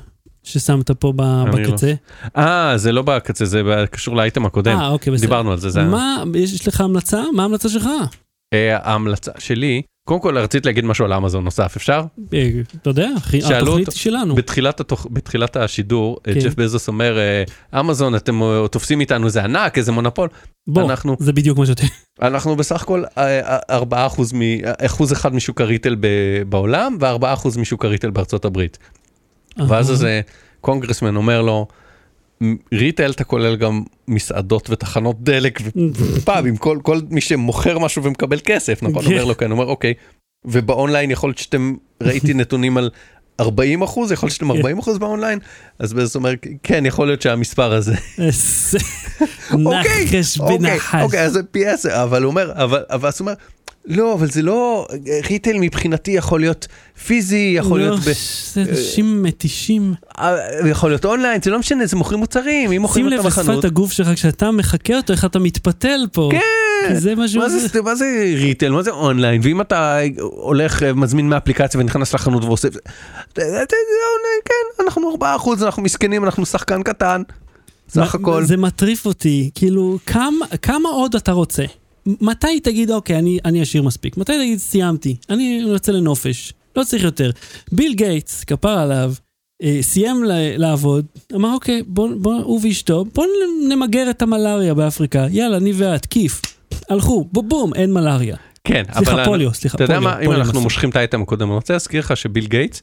ששמת 0.48 0.90
פה 0.90 1.12
לא. 1.18 1.44
בקצה? 1.52 1.92
אה, 2.36 2.72
זה 2.76 2.92
לא 2.92 3.02
בקצה, 3.02 3.44
זה 3.44 3.62
קשור 3.90 4.16
לאייטם 4.16 4.46
הקודם. 4.46 4.78
אה, 4.78 4.88
אוקיי, 4.88 5.12
בסדר. 5.12 5.26
דיברנו 5.26 5.52
על 5.52 5.58
זה, 5.58 5.70
זה... 5.70 5.82
מה, 5.84 6.22
יש 6.34 6.68
לך 6.68 6.80
המלצה? 6.80 7.22
מה 7.34 7.42
ההמלצה 7.42 7.68
שלך? 7.68 7.88
אה, 8.54 8.76
ההמלצה 8.82 9.32
שלי, 9.38 9.82
קודם 10.08 10.20
כל 10.20 10.38
רציתי 10.38 10.68
להגיד 10.68 10.84
משהו 10.84 11.04
על 11.04 11.12
אמזון 11.12 11.44
נוסף, 11.44 11.76
אפשר? 11.76 12.02
אה, 12.34 12.50
אתה 12.82 12.90
יודע, 12.90 13.08
התוכנית 13.56 13.88
שלנו. 13.90 14.34
בתחילת, 14.34 14.80
התוכ... 14.80 15.06
בתחילת 15.10 15.56
השידור, 15.56 16.18
אה, 16.28 16.34
כן. 16.34 16.40
ג'ף 16.40 16.54
בזוס 16.54 16.88
אומר, 16.88 17.18
אמזון, 17.80 18.14
אתם 18.14 18.40
תופסים 18.70 19.00
איתנו, 19.00 19.28
זה 19.30 19.44
ענק, 19.44 19.78
איזה 19.78 19.92
מונופול. 19.92 20.28
בוא, 20.66 20.82
אנחנו- 20.82 21.16
זה 21.18 21.32
בדיוק 21.32 21.58
מה 21.58 21.66
שאתה... 21.66 21.82
אנחנו 22.22 22.56
בסך 22.56 22.82
הכל 22.82 23.04
אה, 23.18 23.58
אה, 23.70 24.08
4% 24.08 24.34
מ... 24.34 24.42
אה, 24.42 24.72
אחוז 24.86 25.12
אחד 25.12 25.34
משוק 25.34 25.60
הריטל 25.60 25.96
ב... 26.00 26.06
בעולם, 26.48 26.96
ו-4% 27.00 27.60
משוק 27.60 27.84
הריטל 27.84 28.10
בארצות 28.10 28.44
הברית. 28.44 28.78
ואז 29.68 29.90
איזה 29.90 30.20
קונגרסמן 30.60 31.16
אומר 31.16 31.42
לו, 31.42 31.66
"מ- 32.44 32.56
ריטל 32.72 33.10
אתה 33.10 33.24
כולל 33.24 33.56
גם 33.56 33.82
מסעדות 34.08 34.70
ותחנות 34.70 35.16
דלק 35.22 35.60
ופאבים, 35.94 36.56
כל, 36.66 36.78
כל 36.82 37.00
מי 37.10 37.20
שמוכר 37.20 37.78
משהו 37.78 38.02
ומקבל 38.02 38.38
כסף, 38.44 38.82
נכון? 38.82 39.02
כן. 39.04 39.10
אומר 39.10 39.24
לו 39.24 39.36
כן, 39.36 39.50
אומר 39.50 39.66
אוקיי, 39.66 39.94
ובאונליין 40.44 41.10
יכול 41.10 41.28
להיות 41.30 41.38
שאתם, 41.38 41.74
ראיתי 42.02 42.34
נתונים 42.34 42.76
על 42.76 42.90
40 43.40 43.82
אחוז, 43.82 44.12
יכול 44.12 44.26
להיות 44.26 44.34
שאתם 44.34 44.50
40 44.50 44.78
אחוז 44.78 44.98
באונליין, 44.98 45.38
אז 45.78 45.92
בזה 45.92 46.18
אומר, 46.18 46.32
כן, 46.62 46.86
יכול 46.86 47.06
להיות 47.06 47.22
שהמספר 47.22 47.72
הזה. 47.72 47.94
אוקיי, 49.52 50.04
נחש 50.04 50.40
אוקיי, 50.40 50.58
בנחש. 50.58 51.02
אוקיי, 51.02 51.22
אז 51.22 51.32
זה 51.32 51.42
פי 51.42 51.66
עשר, 51.66 52.02
אבל 52.02 52.22
הוא 52.22 52.30
אומר, 52.30 52.52
אבל, 52.54 52.84
אבל 52.90 53.08
אז 53.08 53.20
הוא 53.20 53.26
אומר, 53.26 53.34
לא, 53.88 54.14
אבל 54.14 54.30
זה 54.30 54.42
לא, 54.42 54.86
retail 55.30 55.56
מבחינתי 55.60 56.10
יכול 56.10 56.40
להיות 56.40 56.66
פיזי, 57.06 57.54
יכול 57.56 57.78
להיות, 57.80 58.00
ב, 58.00 58.08
לא, 58.08 58.14
זה 58.52 58.62
אנשים 58.70 59.22
מתישים. 59.22 59.94
אה, 60.18 60.36
יכול 60.70 60.90
להיות 60.90 61.04
אונליין, 61.04 61.42
זה 61.42 61.50
לא 61.50 61.58
משנה, 61.58 61.86
זה 61.86 61.96
מוכרים 61.96 62.20
מוצרים, 62.20 62.64
אם 62.66 62.72
שים 62.72 62.82
מוכרים 62.82 63.06
לב 63.08 63.18
אותם 63.18 63.28
לשפת 63.28 63.42
בחנות. 63.42 63.64
הגוף 63.64 63.92
שלך 63.92 64.08
כשאתה 64.14 64.50
מחקה 64.50 64.96
אותו, 64.96 65.12
איך 65.12 65.24
אתה 65.24 65.38
מתפתל 65.38 66.00
פה. 66.12 66.30
כן, 66.32 66.94
זה 66.94 67.14
מה 67.14 67.28
שהוא 67.28 67.42
מה. 67.42 67.48
זה, 67.48 67.82
מה 67.82 67.94
זה 67.94 68.04
retail, 68.36 68.70
מה 68.72 68.82
זה 68.82 68.90
אונליין, 68.90 69.40
ואם 69.44 69.60
אתה 69.60 69.98
הולך, 70.20 70.82
אה, 70.82 70.92
מזמין 70.92 71.28
מאפליקציה 71.28 71.80
ונכנס 71.80 72.14
לחנות 72.14 72.44
ועושה, 72.44 72.68
זה- 72.70 72.78
אונליין, 73.36 73.64
כן, 74.44 74.84
אנחנו 74.84 75.10
4%, 75.10 75.62
אנחנו 75.62 75.82
מסכנים, 75.82 76.24
אנחנו 76.24 76.46
שחקן 76.46 76.82
קטן, 76.82 77.22
סך 77.88 78.14
הכל. 78.14 78.44
זה 78.44 78.56
מטריף 78.56 79.06
אותי, 79.06 79.50
כאילו, 79.54 79.98
כמה 80.62 80.88
עוד 80.88 81.14
אתה 81.14 81.32
רוצה? 81.32 81.64
מתי 82.20 82.60
תגיד, 82.60 82.90
אוקיי, 82.90 83.18
אני, 83.18 83.38
אני 83.44 83.62
אשאיר 83.62 83.82
מספיק? 83.82 84.16
מתי 84.16 84.32
תגיד, 84.32 84.58
סיימתי, 84.58 85.16
אני 85.30 85.60
יוצא 85.62 85.92
לנופש, 85.92 86.52
לא 86.76 86.84
צריך 86.84 87.04
יותר. 87.04 87.30
ביל 87.72 87.94
גייטס, 87.94 88.44
כפר 88.44 88.78
עליו, 88.78 89.12
אה, 89.62 89.78
סיים 89.80 90.24
ל- 90.24 90.56
לעבוד, 90.56 91.06
אמר, 91.34 91.54
אוקיי, 91.54 91.82
בוא, 91.86 92.08
בוא, 92.16 92.34
הוא 92.34 92.60
ואשתו, 92.62 93.04
בוא 93.14 93.26
נמגר 93.68 94.10
את 94.10 94.22
המלאריה 94.22 94.74
באפריקה, 94.74 95.26
יאללה, 95.30 95.56
אני 95.56 95.72
ואת, 95.74 96.06
כיף. 96.06 96.42
הלכו, 96.90 97.28
בום 97.32 97.48
בום, 97.48 97.74
אין 97.74 97.92
מלאריה. 97.92 98.36
כן, 98.64 98.82
סליחה, 98.94 99.12
אבל... 99.12 99.24
פוליו, 99.24 99.54
סליחה, 99.54 99.76
אתה 99.76 99.84
יודע 99.84 99.94
פוליו, 99.94 100.10
מה, 100.10 100.18
אם 100.20 100.24
פוליו 100.24 100.40
אנחנו. 100.40 100.60
מושכים 100.60 100.90
את 100.90 100.96
האייטם 100.96 101.22
הקודם, 101.22 101.48
אני 101.48 101.54
רוצה 101.54 101.72
להזכיר 101.72 102.00
לך 102.00 102.16
שביל 102.16 102.46
גייטס 102.46 102.82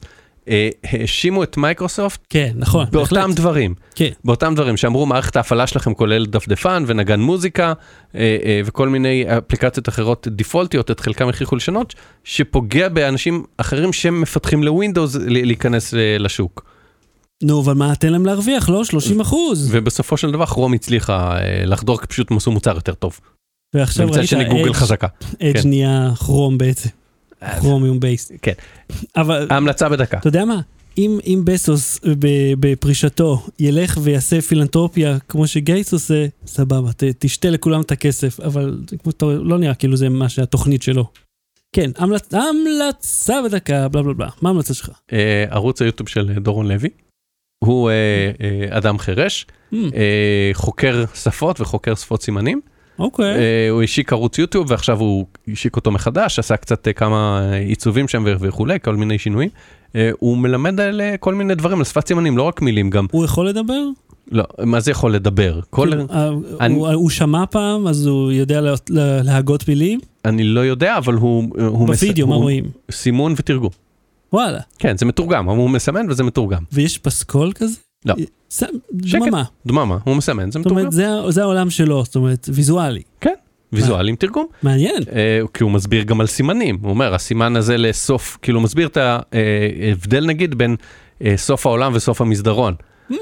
האשימו 0.84 1.42
את 1.42 1.56
מייקרוסופט 1.56 2.20
כן, 2.30 2.52
נכון, 2.56 2.86
באותם 2.92 3.14
בהחלט. 3.16 3.36
דברים. 3.36 3.74
כן. 3.94 4.08
באותם 4.24 4.52
דברים 4.54 4.76
שאמרו 4.76 5.06
מערכת 5.06 5.36
ההפעלה 5.36 5.66
שלכם 5.66 5.94
כולל 5.94 6.26
דפדפן 6.26 6.84
ונגן 6.86 7.20
מוזיקה 7.20 7.72
אה, 8.14 8.20
אה, 8.44 8.60
וכל 8.64 8.88
מיני 8.88 9.24
אפליקציות 9.38 9.88
אחרות 9.88 10.28
דיפולטיות, 10.30 10.90
את 10.90 11.00
חלקם 11.00 11.28
הכריחו 11.28 11.56
לשנות, 11.56 11.94
שפוגע 12.24 12.88
באנשים 12.88 13.44
אחרים 13.56 13.92
שמפתחים 13.92 14.64
ל 14.64 14.70
Windows 14.70 15.16
להיכנס 15.26 15.94
אה, 15.94 16.16
לשוק. 16.18 16.64
נו, 17.42 17.60
אבל 17.60 17.74
מה, 17.74 17.94
תן 17.94 18.12
להם 18.12 18.26
להרוויח, 18.26 18.68
לא? 18.68 18.84
30 18.84 19.20
אחוז. 19.20 19.68
ובסופו 19.72 20.16
של 20.16 20.30
דבר 20.30 20.46
כרום 20.46 20.72
הצליחה 20.72 21.38
אה, 21.38 21.62
לחדור, 21.66 22.00
כי 22.00 22.06
פשוט 22.06 22.30
הם 22.30 22.36
עשו 22.36 22.50
מוצר 22.50 22.74
יותר 22.74 22.94
טוב. 22.94 23.20
ועכשיו 23.74 24.08
ראית, 24.12 24.28
שני 24.28 24.44
גוגל 24.44 24.62
אדג'- 24.68 24.72
חזקה. 24.72 25.06
אדג' 25.42 25.62
כן. 25.62 25.68
נהיה 25.68 26.10
כרום 26.18 26.58
בעצם. 26.58 26.88
כרומיום 27.60 28.00
בייסט. 28.00 28.32
כן. 28.42 28.52
אבל 29.16 29.46
ההמלצה 29.50 29.88
בדקה. 29.88 30.18
אתה 30.18 30.28
יודע 30.28 30.44
מה? 30.44 30.60
אם, 30.98 31.18
אם 31.26 31.42
בסוס 31.44 32.00
ב- 32.18 32.54
בפרישתו 32.60 33.46
ילך 33.58 33.98
ויעשה 34.02 34.40
פילנטרופיה 34.40 35.18
כמו 35.28 35.46
שגייטס 35.46 35.92
עושה, 35.92 36.26
סבבה, 36.46 36.92
ת, 36.92 37.02
תשתה 37.18 37.50
לכולם 37.50 37.80
את 37.80 37.90
הכסף, 37.90 38.40
אבל 38.40 38.78
כמו 39.02 39.12
שאתה 39.12 39.26
לא 39.26 39.58
נראה 39.58 39.74
כאילו 39.74 39.96
זה 39.96 40.08
מה 40.08 40.28
שהתוכנית 40.28 40.82
שלו. 40.82 41.10
כן, 41.72 41.90
המלצ... 41.96 42.34
המלצה 42.34 43.34
בדקה, 43.44 43.88
בלה 43.88 44.02
בלה 44.02 44.14
בלה. 44.14 44.28
מה 44.42 44.48
ההמלצה 44.48 44.74
שלך? 44.74 44.90
אה, 45.12 45.44
ערוץ 45.50 45.82
היוטיוב 45.82 46.08
של 46.08 46.32
דורון 46.38 46.68
לוי. 46.68 46.88
הוא 47.64 47.90
אה, 47.90 47.94
אה, 48.40 48.78
אדם 48.78 48.98
חירש, 48.98 49.46
Hmm, 49.72 49.76
אה, 49.94 50.50
חוקר 50.52 51.04
שפות 51.14 51.60
וחוקר 51.60 51.94
שפות 51.94 52.22
סימנים. 52.22 52.60
אוקיי. 52.98 53.24
אה, 53.36 53.68
הוא 53.70 53.82
השיק 53.82 54.12
ערוץ 54.12 54.38
יוטיוב 54.38 54.70
ועכשיו 54.70 55.00
הוא 55.00 55.26
השיק 55.52 55.76
אותו 55.76 55.90
מחדש, 55.90 56.38
עשה 56.38 56.56
קצת 56.56 56.88
אה, 56.88 56.92
כמה 56.92 57.48
אה, 57.52 57.58
עיצובים 57.58 58.08
שם 58.08 58.24
וכולי, 58.40 58.78
כל 58.84 58.96
מיני 58.96 59.18
שינויים. 59.18 59.50
הוא 60.18 60.38
מלמד 60.38 60.80
על 60.80 61.00
כל 61.20 61.34
מיני 61.34 61.54
דברים, 61.54 61.78
על 61.78 61.84
שפת 61.84 62.06
סימנים, 62.08 62.36
לא 62.38 62.42
רק 62.42 62.62
מילים 62.62 62.90
גם. 62.90 63.06
הוא 63.12 63.24
יכול 63.24 63.48
לדבר? 63.48 63.82
לא, 64.32 64.44
מה 64.64 64.80
זה 64.80 64.90
יכול 64.90 65.14
לדבר? 65.14 65.60
כל... 65.70 65.88
כאילו, 65.90 66.04
אני- 66.60 66.74
הוא, 66.74 66.88
הוא 66.88 67.10
שמע 67.10 67.44
פעם, 67.50 67.86
אז 67.86 68.06
הוא 68.06 68.32
יודע 68.32 68.60
לה, 68.60 68.74
לה, 68.90 69.22
להגות 69.22 69.68
מילים? 69.68 70.00
אני 70.24 70.44
לא 70.44 70.60
יודע, 70.60 70.98
אבל 70.98 71.14
הוא... 71.14 71.44
הוא 71.66 71.88
מס- 71.88 72.00
בווידאו, 72.02 72.26
מה 72.26 72.34
הוא- 72.34 72.42
רואים? 72.42 72.64
סימון 72.90 73.34
ותרגום. 73.36 73.70
וואלה. 74.32 74.58
כן, 74.78 74.96
זה 74.98 75.06
מתורגם, 75.06 75.48
הוא 75.48 75.70
מסמן 75.70 76.06
וזה 76.10 76.24
מתורגם. 76.24 76.62
ויש 76.72 76.98
פסקול 76.98 77.52
כזה? 77.52 77.76
לא. 78.04 78.14
ס- 78.50 78.62
דממה. 78.92 79.42
דממה, 79.66 79.98
הוא 80.04 80.16
מסמן, 80.16 80.50
זה 80.50 80.58
זאת 80.58 80.70
אומרת, 80.70 80.86
מתורגם. 80.86 81.30
זה, 81.30 81.42
העולם 81.42 81.70
שלו, 81.70 82.04
זאת 82.04 82.16
אומרת, 82.16 82.48
ויזואלי. 82.52 83.02
ויזואלי 83.72 84.10
עם 84.10 84.16
תרגום. 84.16 84.46
מעניין. 84.62 85.02
אה, 85.12 85.40
כי 85.54 85.62
הוא 85.62 85.70
מסביר 85.70 86.02
גם 86.02 86.20
על 86.20 86.26
סימנים, 86.26 86.78
הוא 86.82 86.90
אומר, 86.90 87.14
הסימן 87.14 87.56
הזה 87.56 87.76
לסוף, 87.76 88.38
כאילו 88.42 88.60
מסביר 88.60 88.86
את 88.86 88.96
ההבדל 88.96 90.26
נגיד 90.26 90.54
בין 90.54 90.76
אה, 91.24 91.34
סוף 91.36 91.66
העולם 91.66 91.92
וסוף 91.94 92.20
המסדרון, 92.20 92.74
אה, 93.12 93.16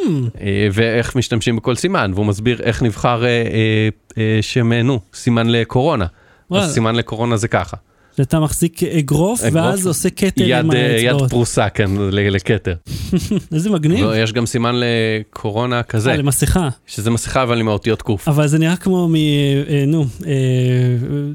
ואיך 0.73 1.17
משתמשים 1.17 1.57
בכל 1.57 1.75
סימן, 1.75 2.11
והוא 2.15 2.27
מסביר 2.27 2.61
איך 2.63 2.83
נבחר 2.83 3.25
אה, 3.25 3.29
אה, 3.29 3.89
אה, 4.19 4.39
שם, 4.43 4.73
אה, 4.73 4.83
נו, 4.83 5.01
סימן 5.15 5.47
לקורונה. 5.51 6.07
וואלה. 6.51 6.65
אז 6.65 6.75
סימן 6.75 6.95
לקורונה 6.95 7.37
זה 7.37 7.49
ככה. 7.49 7.77
שאתה 8.17 8.41
מחזיק 8.41 8.83
אגרוף, 8.83 9.41
אגרוף. 9.41 9.65
ואז 9.65 9.87
עושה 9.87 10.11
כתר 10.11 10.45
עם 10.45 10.51
יד, 10.51 10.75
אה, 10.75 10.79
יד 10.79 11.07
האצבעות. 11.09 11.31
פרוסה, 11.31 11.69
כן, 11.69 11.91
לכתר. 12.11 12.75
איזה 13.55 13.71
מגניב. 13.71 14.07
יש 14.17 14.33
גם 14.33 14.47
סימן 14.47 14.75
לקורונה 14.77 15.83
כזה, 15.83 16.11
אה, 16.11 16.17
למסכה. 16.17 16.69
שזה 16.87 17.11
מסכה 17.11 17.43
אבל 17.43 17.61
עם 17.61 17.69
האותיות 17.69 18.03
קוף. 18.03 18.29
אבל 18.29 18.47
זה 18.47 18.59
נראה 18.59 18.77
כמו 18.77 19.09
מ... 19.09 19.15
אה, 19.15 19.85
נו, 19.87 20.05
אה, 20.27 20.33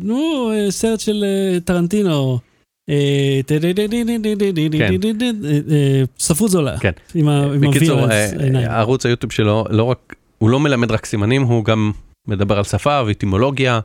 נו, 0.01 0.51
אה, 0.53 0.71
סרט 0.71 0.99
של 0.99 1.23
אה, 1.23 1.59
טרנטינו. 1.59 2.39
אה, 2.89 3.39
אה, 5.71 6.03
ספרות 6.19 6.51
זולה. 6.51 6.77
כן. 6.77 6.91
עם 7.15 7.27
בקיצור, 7.61 8.11
אה. 8.11 8.79
ערוץ 8.79 9.05
היוטיוב 9.05 9.31
שלו, 9.31 9.65
לא 9.69 9.83
רק, 9.83 10.15
הוא 10.37 10.49
לא 10.49 10.59
מלמד 10.59 10.91
רק 10.91 11.05
סימנים, 11.05 11.41
הוא 11.41 11.65
גם 11.65 11.91
מדבר 12.27 12.57
על 12.57 12.63
שפה 12.63 13.01
ואיטימולוגיה 13.05 13.79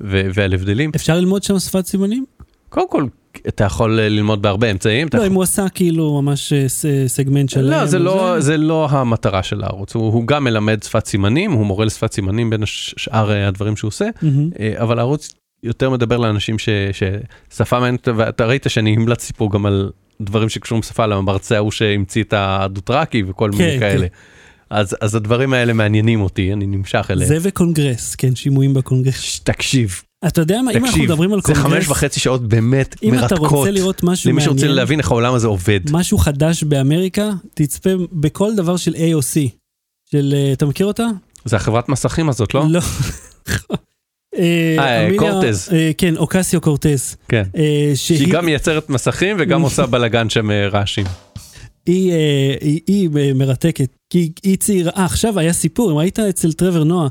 ועל 0.00 0.54
הבדלים. 0.54 0.90
אפשר 0.96 1.16
ללמוד 1.16 1.42
שם 1.42 1.58
שפת 1.58 1.86
סימנים? 1.86 2.24
קודם 2.70 2.90
כל, 2.90 3.04
אתה 3.48 3.64
יכול 3.64 4.00
אה, 4.00 4.08
ללמוד 4.08 4.42
בהרבה 4.42 4.70
אמצעים. 4.70 5.06
לא, 5.12 5.18
יכול- 5.18 5.26
אם 5.26 5.34
הוא 5.34 5.42
עשה 5.42 5.66
כאילו 5.74 6.22
ממש 6.22 6.52
אה, 6.52 6.68
ס- 6.68 6.84
סגמנט 7.06 7.48
שלם. 7.48 7.70
לא, 7.70 7.86
זה 7.86 7.98
לא, 7.98 8.10
וזה- 8.36 8.40
זה 8.40 8.56
לא 8.56 8.88
המטרה 8.90 9.42
של 9.42 9.62
הערוץ, 9.62 9.94
הוא, 9.94 10.12
הוא 10.12 10.26
גם 10.26 10.44
מלמד 10.44 10.82
שפת 10.82 11.06
סימנים, 11.06 11.52
הוא 11.52 11.66
מורה 11.66 11.84
לשפת 11.84 12.12
סימנים 12.12 12.50
בין 12.50 12.60
שאר 12.66 13.30
אה, 13.32 13.48
הדברים 13.48 13.76
שהוא 13.76 13.88
עושה. 13.88 14.08
אה, 14.60 14.72
אבל 14.76 14.98
הערוץ 14.98 15.34
יותר 15.62 15.90
מדבר 15.90 16.16
לאנשים 16.16 16.58
ש, 16.58 16.68
ששפה 17.52 17.80
מעניינת, 17.80 18.08
ואתה 18.16 18.46
ראית 18.46 18.66
שאני 18.68 18.94
המלצתי 18.96 19.32
פה 19.32 19.48
גם 19.52 19.66
על 19.66 19.90
דברים 20.20 20.48
שקשורים 20.48 20.80
לשפה, 20.80 21.06
למרצה 21.06 21.56
ההוא 21.56 21.70
שהמציא 21.70 22.22
את 22.22 22.34
הדוטרקי 22.36 23.22
וכל 23.28 23.50
מיני 23.50 23.70
כן, 23.72 23.78
כאלה. 23.80 24.06
אז, 24.70 24.96
אז 25.00 25.14
הדברים 25.14 25.52
האלה 25.52 25.72
מעניינים 25.72 26.20
אותי, 26.20 26.52
אני 26.52 26.66
נמשך 26.66 27.06
אליהם. 27.10 27.28
זה 27.28 27.38
וקונגרס, 27.42 28.14
כן, 28.14 28.34
שימועים 28.34 28.74
בקונגרס. 28.74 29.40
תקשיב, 29.44 30.02
אתה 30.26 30.40
יודע 30.40 30.62
מה, 30.62 30.70
אם 30.70 30.76
אנחנו 30.76 30.88
תקשיב, 30.88 31.04
מדברים 31.04 31.32
על 31.32 31.40
זה 31.40 31.54
קונגרס, 31.54 31.72
חמש 31.72 31.88
וחצי 31.88 32.20
שעות 32.20 32.48
באמת 32.48 32.96
אם 33.02 33.14
אתה 33.14 33.20
מרתקות. 33.20 33.50
רוצה 33.50 33.70
לראות 33.70 34.02
משהו 34.02 34.30
למי 34.30 34.40
שרוצה 34.40 34.60
מעניין, 34.60 34.76
להבין 34.76 34.98
איך 34.98 35.10
העולם 35.10 35.34
הזה 35.34 35.46
עובד. 35.46 35.80
משהו 35.90 36.18
חדש 36.18 36.64
באמריקה, 36.64 37.30
תצפה 37.54 37.90
בכל 38.12 38.54
דבר 38.54 38.76
של 38.76 38.94
AOC. 38.94 39.48
של, 40.10 40.34
אה, 40.36 40.52
אתה 40.52 40.66
מכיר 40.66 40.86
אותה? 40.86 41.06
זה 41.44 41.56
החברת 41.56 41.88
מסכים 41.88 42.28
הזאת, 42.28 42.54
לא? 42.54 42.64
לא. 42.68 42.80
אה, 44.38 44.76
אה, 44.78 45.10
קורטז. 45.16 45.68
אה, 45.72 45.90
כן, 45.98 46.16
אוקסיו 46.16 46.60
קורטז. 46.60 47.16
כן. 47.28 47.42
שהיא 47.94 48.32
גם 48.32 48.46
מייצרת 48.46 48.90
מסכים 48.90 49.36
וגם 49.40 49.62
עושה 49.66 49.86
בלאגן 49.86 50.30
שם 50.30 50.50
רעשים. 50.50 51.06
היא, 51.86 53.10
מרתקת, 53.34 53.96
כי 54.10 54.32
היא 54.42 54.56
צעירה, 54.56 54.92
עכשיו 54.94 55.38
היה 55.38 55.52
סיפור, 55.52 56.00
היית 56.00 56.18
אצל 56.18 56.52
טרוור 56.52 56.84
נואה, 56.84 57.08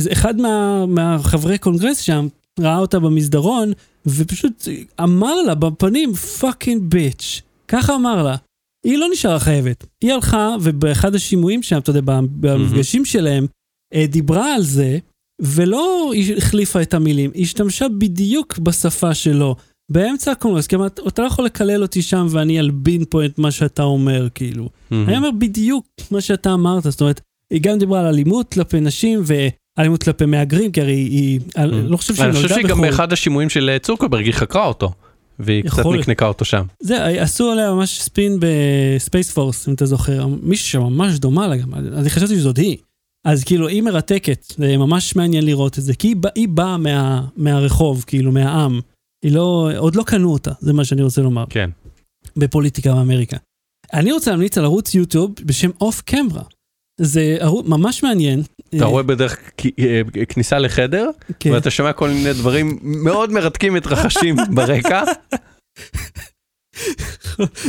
שאחד 0.00 0.40
מה, 0.40 0.86
מהחברי 0.86 1.58
קונגרס 1.58 1.98
שם 1.98 2.28
ראה 2.60 2.78
אותה 2.78 2.98
במסדרון, 2.98 3.72
ופשוט 4.06 4.68
אמר 5.02 5.42
לה 5.42 5.54
בפנים, 5.54 6.14
fucking 6.14 6.82
bitch, 6.82 7.42
ככה 7.68 7.94
אמר 7.94 8.22
לה. 8.22 8.36
היא 8.86 8.98
לא 8.98 9.06
נשארה 9.12 9.40
חייבת. 9.40 9.86
היא 10.00 10.12
הלכה, 10.12 10.56
ובאחד 10.62 11.14
השימועים 11.14 11.62
שם, 11.62 11.78
אתה 11.78 11.90
יודע, 11.90 12.00
במפגשים 12.40 13.04
שלהם, 13.04 13.46
אה, 13.94 14.06
דיברה 14.06 14.54
על 14.54 14.62
זה, 14.62 14.98
ולא 15.40 16.12
החליפה 16.36 16.82
את 16.82 16.94
המילים, 16.94 17.30
היא 17.34 17.42
השתמשה 17.42 17.88
בדיוק 17.88 18.58
בשפה 18.58 19.14
שלו. 19.14 19.56
באמצע 19.90 20.32
הקונגרס, 20.32 20.66
כי 20.66 20.76
אתה 21.08 21.22
לא 21.22 21.26
יכול 21.26 21.44
לקלל 21.44 21.82
אותי 21.82 22.02
שם 22.02 22.26
ואני 22.30 22.60
אלבין 22.60 23.04
פה 23.10 23.24
את 23.24 23.38
מה 23.38 23.50
שאתה 23.50 23.82
אומר, 23.82 24.28
כאילו. 24.34 24.68
אני 24.92 25.16
אומר 25.16 25.30
בדיוק 25.30 25.86
מה 26.10 26.20
שאתה 26.20 26.54
אמרת, 26.54 26.82
זאת 26.82 27.00
אומרת, 27.00 27.20
היא 27.50 27.60
גם 27.62 27.78
דיברה 27.78 28.00
על 28.00 28.06
אלימות 28.06 28.52
כלפי 28.52 28.80
נשים 28.80 29.22
ואלימות 29.24 30.02
כלפי 30.02 30.26
מהגרים, 30.26 30.72
כי 30.72 30.80
הרי 30.80 30.92
היא, 30.94 31.40
אני 31.56 31.88
לא 31.90 31.96
חושב 31.96 32.14
שהיא 32.14 32.24
אני 32.24 32.32
חושב 32.32 32.42
נולדה 32.42 32.54
שהיא 32.54 32.66
גם 32.68 32.76
בחו"ל. 32.76 32.86
באחד 32.90 33.12
השימועים 33.12 33.50
של 33.50 33.70
אה, 33.70 33.78
צוקרברג, 33.78 34.24
היא 34.24 34.34
חקרה 34.34 34.66
אותו. 34.66 34.92
והיא 35.38 35.62
קצת. 35.64 35.82
נקנקה 35.98 36.26
אותו 36.26 36.44
שם. 36.44 36.64
זה, 36.82 37.04
עשו 37.22 37.50
עליה 37.50 37.72
ממש 37.74 38.00
ספין 38.00 38.38
ב 38.40 38.55
Space 38.55 39.30
Force, 39.30 39.68
אם 39.68 39.74
אתה 39.74 39.86
זוכר, 39.86 40.26
מישהו 40.42 40.68
שממש 40.68 41.18
דומה 41.18 41.48
לה 41.48 41.56
גם, 41.56 41.74
אני 41.74 42.10
חשבתי 42.10 42.34
שזאת 42.36 42.56
היא. 42.56 42.76
אז 43.24 43.44
כאילו, 43.44 43.68
היא 43.68 43.82
מרתקת, 43.82 44.54
זה 44.58 44.76
ממש 44.76 45.16
מעניין 45.16 45.44
לראות 45.46 45.78
את 45.78 45.82
זה, 45.82 45.94
כי 45.94 46.08
היא, 46.08 46.16
בא- 46.16 46.28
היא 46.34 46.48
באה 46.48 46.76
מה, 46.76 47.26
מהרחוב, 47.36 48.04
כאילו, 48.06 48.32
מהעם. 48.32 48.80
היא 49.24 49.32
לא, 49.32 49.70
עוד 49.76 49.94
לא 49.96 50.02
קנו 50.02 50.32
אותה, 50.32 50.52
זה 50.60 50.72
מה 50.72 50.84
שאני 50.84 51.02
רוצה 51.02 51.22
לומר, 51.22 51.44
כן. 51.50 51.70
בפוליטיקה 52.36 52.94
באמריקה. 52.94 53.36
אני 53.92 54.12
רוצה 54.12 54.30
להמליץ 54.30 54.58
על 54.58 54.64
ערוץ 54.64 54.94
יוטיוב 54.94 55.34
בשם 55.44 55.70
אוף 55.80 56.00
קמרה. 56.00 56.42
זה 57.00 57.38
ממש 57.64 58.02
מעניין. 58.02 58.42
אתה 58.76 58.84
רואה 58.84 59.02
בדרך 59.02 59.38
אה, 59.80 60.00
כניסה 60.28 60.58
לחדר, 60.58 61.10
כן. 61.40 61.52
ואתה 61.52 61.70
שומע 61.70 61.92
כל 61.92 62.10
מיני 62.10 62.32
דברים 62.32 62.78
מאוד 62.82 63.32
מרתקים 63.32 63.74
מתרחשים 63.74 64.36
ברקע, 64.54 65.02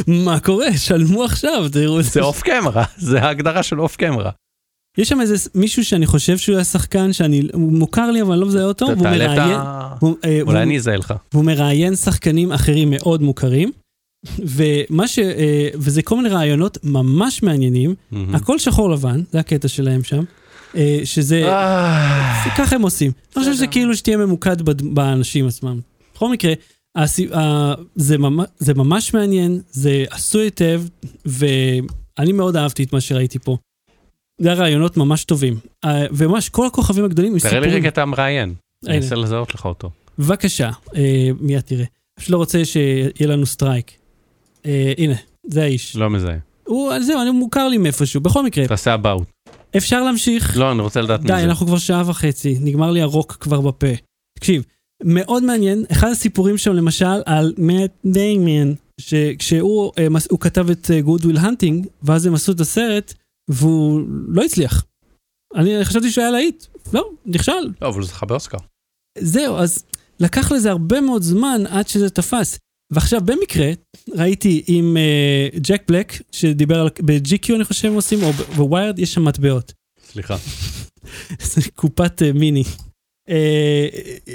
מה 0.07 0.39
קורה? 0.39 0.77
שלמו 0.77 1.23
עכשיו, 1.23 1.69
תראו 1.71 2.01
זה 2.01 2.21
Off 2.22 2.41
Camera, 2.41 2.84
זה 2.97 3.21
ההגדרה 3.21 3.63
של 3.63 3.81
off 3.81 3.95
camera. 3.95 4.31
יש 4.97 5.09
שם 5.09 5.21
איזה 5.21 5.49
מישהו 5.55 5.85
שאני 5.85 6.05
חושב 6.05 6.37
שהוא 6.37 6.55
היה 6.55 6.63
שחקן, 6.63 7.13
שאני, 7.13 7.41
הוא 7.53 7.71
מוכר 7.71 8.11
לי 8.11 8.21
אבל 8.21 8.31
אני 8.31 8.41
לא 8.41 8.47
מזהה 8.47 8.65
אותו, 8.65 8.85
והוא 8.87 9.03
מראיין, 9.03 9.59
אה, 10.25 10.41
אולי 10.41 10.63
אני 10.63 10.77
אזהה 10.77 10.97
לך. 10.97 11.13
והוא 11.33 11.45
מראיין 11.45 11.95
שחקנים 11.95 12.51
אחרים 12.51 12.89
מאוד 12.89 13.21
מוכרים, 13.21 13.71
ומה 14.39 15.07
ש... 15.07 15.19
אה, 15.19 15.69
וזה 15.76 16.02
כל 16.02 16.18
מיני 16.18 16.30
רעיונות 16.30 16.77
ממש 16.84 17.43
מעניינים, 17.43 17.95
מהמם. 18.11 18.35
הכל 18.35 18.60
שחור 18.60 18.89
לבן, 18.89 19.22
זה 19.31 19.39
הקטע 19.39 19.68
שלהם 19.68 20.03
שם, 20.03 20.23
אה, 20.76 20.99
שזה... 21.03 21.48
אה, 21.49 22.56
ככה 22.57 22.76
הם 22.76 22.81
עושים. 22.81 23.11
אני 23.35 23.43
חושב 23.43 23.53
שזה 23.56 23.68
כאילו 23.68 23.95
שתהיה 23.95 24.18
ממוקד 24.18 24.61
בד- 24.61 24.81
באנשים 24.95 25.48
עצמם. 25.48 25.80
בכל 26.15 26.31
מקרה, 26.31 26.53
זה 27.95 28.18
ממ- 28.18 28.45
זה 28.57 28.73
ממש 28.73 29.14
מעניין, 29.14 29.61
זה 29.72 30.06
עשוי 30.10 30.43
היטב, 30.43 30.81
ואני 31.26 32.31
מאוד 32.34 32.56
אהבתי 32.56 32.84
את 32.84 32.93
מה 32.93 33.02
שראיתי 33.02 33.39
פה. 33.39 33.57
זה 34.41 34.48
היה 34.52 34.57
רעיונות 34.57 34.98
ממש 34.98 35.23
טובים. 35.23 35.60
וממש 36.11 36.49
כל 36.49 36.68
הכוכבים 36.68 37.06
הגדולים 37.06 37.34
עם 37.34 37.39
תראה 37.39 37.52
לי 37.52 37.57
סיפורים. 37.60 37.76
רגע 37.80 37.89
את 37.89 37.98
המראיין. 37.98 38.53
אני. 38.88 38.98
אנסה 38.98 39.15
לזהות 39.15 39.56
לך 39.56 39.65
אותו. 39.65 39.89
בבקשה, 40.19 40.69
מיד 41.39 41.60
תראה. 41.60 41.85
פשוט 42.19 42.30
לא 42.30 42.38
רוצה 42.38 42.65
שיהיה 42.65 43.27
לנו 43.27 43.45
strike. 43.45 43.91
אה, 44.65 44.93
הנה, 44.97 45.15
זה 45.47 45.63
האיש. 45.63 45.95
לא 45.95 46.09
מזהה. 46.09 46.38
הוא, 46.67 46.99
זהו, 46.99 47.21
אני 47.21 47.31
מוכר 47.31 47.67
לי 47.67 47.77
מאיפשהו. 47.77 48.21
בכל 48.21 48.43
מקרה, 48.43 48.67
תעשה 48.67 48.93
about. 48.93 49.27
אפשר 49.77 50.03
להמשיך. 50.03 50.57
לא, 50.57 50.71
אני 50.71 50.81
רוצה 50.81 51.01
לדעת 51.01 51.21
מי 51.21 51.27
די. 51.27 51.43
אנחנו 51.43 51.65
כבר 51.67 51.77
שעה 51.77 52.09
וחצי, 52.09 52.57
נגמר 52.61 52.91
לי 52.91 53.01
הרוק 53.01 53.38
כבר 53.39 53.61
בפה. 53.61 53.88
תקשיב, 54.38 54.63
מאוד 55.03 55.43
מעניין, 55.43 55.85
אחד 55.91 56.07
הסיפורים 56.07 56.57
שם 56.57 56.73
למשל 56.73 57.21
על 57.25 57.53
מאט 57.57 57.91
דיימן, 58.05 58.73
שכשהוא 59.01 59.91
אה, 59.97 60.07
הוא 60.29 60.39
כתב 60.39 60.69
את 60.69 60.91
Good 61.03 61.26
Will 61.26 61.38
Hunting, 61.38 61.88
ואז 62.03 62.25
הם 62.25 62.33
עשו 62.33 62.51
את 62.51 62.59
הסרט, 62.59 63.13
והוא 63.49 64.01
לא 64.27 64.43
הצליח. 64.43 64.85
אני 65.55 65.85
חשבתי 65.85 66.11
שהוא 66.11 66.21
היה 66.21 66.31
להיט, 66.31 66.65
לא, 66.93 67.09
נכשל. 67.25 67.51
לא, 67.81 67.88
אבל 67.88 67.99
הוא 67.99 68.07
זכה 68.07 68.25
באוסקר. 68.25 68.57
זהו, 69.17 69.57
אז 69.57 69.83
לקח 70.19 70.51
לזה 70.51 70.71
הרבה 70.71 71.01
מאוד 71.01 71.21
זמן 71.21 71.61
עד 71.69 71.88
שזה 71.88 72.09
תפס. 72.09 72.59
ועכשיו 72.91 73.21
במקרה 73.25 73.71
ראיתי 74.15 74.63
עם 74.67 74.97
uh, 74.97 75.59
ג'ק 75.59 75.83
בלק, 75.88 76.21
שדיבר 76.31 76.79
על, 76.79 76.89
ב-GQ 76.99 77.55
אני 77.55 77.63
חושב 77.63 77.93
עושים, 77.93 78.23
או 78.23 78.31
ב 78.31 78.41
Wired, 78.41 78.99
יש 78.99 79.13
שם 79.13 79.25
מטבעות. 79.25 79.73
סליחה. 80.11 80.38
זה 81.53 81.61
קופת 81.75 82.21
אה, 82.21 82.33
מיני. 82.33 82.63
אה, 83.29 83.88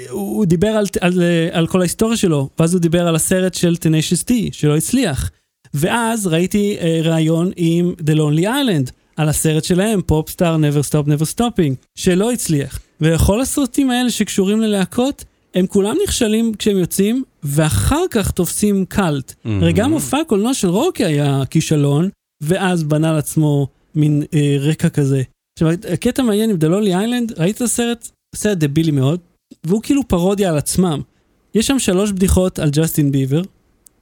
הוא 0.09 0.45
דיבר 0.45 0.67
על, 0.67 0.85
על, 1.01 1.21
אה, 1.21 1.49
על 1.51 1.67
כל 1.67 1.79
ההיסטוריה 1.79 2.17
שלו, 2.17 2.49
ואז 2.59 2.73
הוא 2.73 2.81
דיבר 2.81 3.07
על 3.07 3.15
הסרט 3.15 3.53
של 3.53 3.75
Tenacious 3.81 4.29
D, 4.29 4.33
שלא 4.51 4.77
הצליח. 4.77 5.31
ואז 5.73 6.27
ראיתי 6.27 6.77
אה, 6.79 6.99
ראיון 7.03 7.51
עם 7.55 7.93
The 7.99 8.13
Lonely 8.15 8.43
Island, 8.43 8.91
על 9.15 9.29
הסרט 9.29 9.63
שלהם, 9.63 10.01
פופסטאר, 10.01 10.55
Never 10.55 10.89
Stop 10.89 11.07
Never 11.07 11.35
Stopping, 11.35 11.73
שלא 11.95 12.31
הצליח. 12.31 12.79
ולכל 13.01 13.41
הסרטים 13.41 13.91
האלה 13.91 14.09
שקשורים 14.09 14.61
ללהקות, 14.61 15.25
הם 15.53 15.67
כולם 15.67 15.95
נכשלים 16.03 16.53
כשהם 16.53 16.77
יוצאים, 16.77 17.23
ואחר 17.43 18.03
כך 18.11 18.31
תופסים 18.31 18.85
קאלט. 18.85 19.33
הרי 19.61 19.73
גם 19.73 19.91
מופע 19.91 20.17
הקולנוע 20.17 20.53
של 20.53 20.67
רוקי 20.67 21.05
היה 21.05 21.43
כישלון, 21.49 22.09
ואז 22.41 22.83
בנה 22.83 23.13
לעצמו 23.13 23.67
מין 23.95 24.23
אה, 24.33 24.57
רקע 24.59 24.89
כזה. 24.89 25.21
עכשיו, 25.53 25.69
הקטע 25.93 26.23
מעניין 26.23 26.49
עם 26.49 26.57
Lonely 26.61 26.91
Island, 26.91 27.39
ראית 27.39 27.55
את 27.55 27.61
הסרט? 27.61 28.09
סרט 28.35 28.57
דבילי 28.57 28.91
מאוד, 28.91 29.19
והוא 29.63 29.81
כאילו 29.81 30.07
פרודיה 30.07 30.49
על 30.49 30.57
עצמם. 30.57 31.01
יש 31.55 31.67
שם 31.67 31.79
שלוש 31.79 32.11
בדיחות 32.11 32.59
על 32.59 32.69
ג'סטין 32.69 33.11
ביבר, 33.11 33.41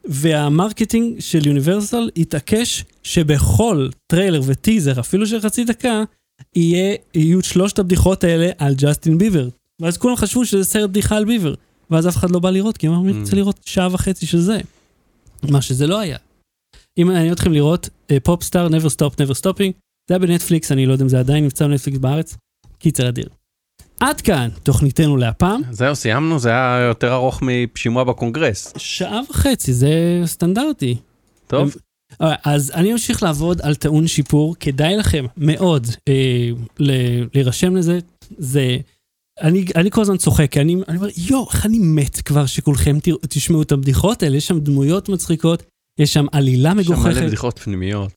וה 0.06 0.26
marketing 0.26 1.20
של 1.20 1.48
Universal 1.48 2.10
התעקש 2.18 2.84
שבכל 3.04 3.90
טריילר 4.08 4.42
וטיזר, 4.46 5.00
אפילו 5.00 5.28
של 5.28 5.40
חצי 5.40 5.64
דקה, 5.64 6.04
יהיה, 6.56 6.96
יהיו 7.14 7.44
שלושת 7.44 7.80
הבדיחות 7.80 8.24
האלה 8.24 8.50
על 8.58 8.74
ג'סטין 8.78 9.18
ביבר. 9.18 9.48
ואז 9.82 9.98
כולם 9.98 10.16
חשבו 10.16 10.46
שזה 10.46 10.64
סרט 10.64 10.90
בדיחה 10.90 11.18
על 11.18 11.26
ביבר. 11.26 11.54
ואז 11.92 12.08
אף 12.08 12.18
אחד 12.18 12.32
לא 12.32 12.40
בא 12.40 12.50
לראות, 12.50 12.78
כי 12.78 12.88
הם 12.88 12.94
אמרו, 12.94 13.10
אני 13.10 13.20
רוצה 13.20 13.36
לראות 13.36 13.60
שעה 13.66 13.88
וחצי 13.92 14.26
של 14.26 14.40
זה. 14.40 14.60
מה 15.50 15.62
שזה 15.62 15.88
לא 15.88 16.00
היה. 16.00 16.18
אם 16.98 17.12
אני 17.12 17.32
אתכם 17.32 17.52
לראות, 17.54 17.90
פופסטאר, 18.24 18.68
never 18.68 18.90
stop, 18.90 19.14
never 19.16 19.34
stopping, 19.42 19.72
זה 20.10 20.16
היה 20.16 20.20
בנטפליקס, 20.20 20.72
אני 20.72 20.86
לא 20.86 20.92
יודע 20.94 21.04
אם 21.04 21.10
זה 21.10 21.20
עדיין 21.20 21.44
נמצא 21.44 21.68
בנטפליקס 21.68 21.98
בארץ. 22.00 22.38
קיצר 22.80 23.10
אדיר. 23.10 23.30
עד 24.00 24.22
כאן 24.22 24.50
תוכניתנו 24.64 25.18
להפעם. 25.18 25.62
זהו, 25.72 25.96
סיימנו, 25.96 26.40
זה 26.40 26.50
היה 26.50 26.86
יותר 26.88 27.14
ארוך 27.14 27.42
משימוע 27.42 28.04
בקונגרס. 28.04 28.74
שעה 28.78 29.22
וחצי, 29.30 29.74
זה 29.74 30.22
סטנדרטי. 30.26 30.96
טוב, 31.48 31.76
אה, 32.22 32.36
אז 32.46 32.72
אני 32.76 32.92
אמשיך 32.94 33.24
לעבוד 33.24 33.62
על 33.62 33.76
טעון 33.76 34.08
שיפור, 34.08 34.56
כדאי 34.60 34.98
לכם 34.98 35.26
מאוד 35.38 35.88
אה, 36.10 36.50
ל- 36.80 37.24
להירשם 37.34 37.76
לזה. 37.76 38.00
זה... 38.38 38.78
אני, 39.42 39.66
אני 39.76 39.92
כל 39.92 40.02
הזמן 40.02 40.18
צוחק, 40.18 40.58
אני, 40.58 40.76
אני 40.88 40.98
אומר, 40.98 41.10
יואו, 41.18 41.48
איך 41.54 41.66
אני 41.66 41.80
מת 41.80 42.22
כבר 42.22 42.46
שכולכם 42.46 43.00
תראו, 43.00 43.18
תשמעו 43.30 43.62
את 43.62 43.72
הבדיחות 43.72 44.24
האלה, 44.24 44.38
יש 44.38 44.48
שם 44.48 44.60
דמויות 44.60 45.10
מצחיקות, 45.10 45.64
יש 46.00 46.14
שם 46.14 46.26
עלילה 46.32 46.70
יש 46.80 46.88
שם 46.88 46.94
מלא 46.94 47.02
מגוחכת. 47.04 47.24
בדיחות 47.24 47.60
פנימיות. 47.60 48.12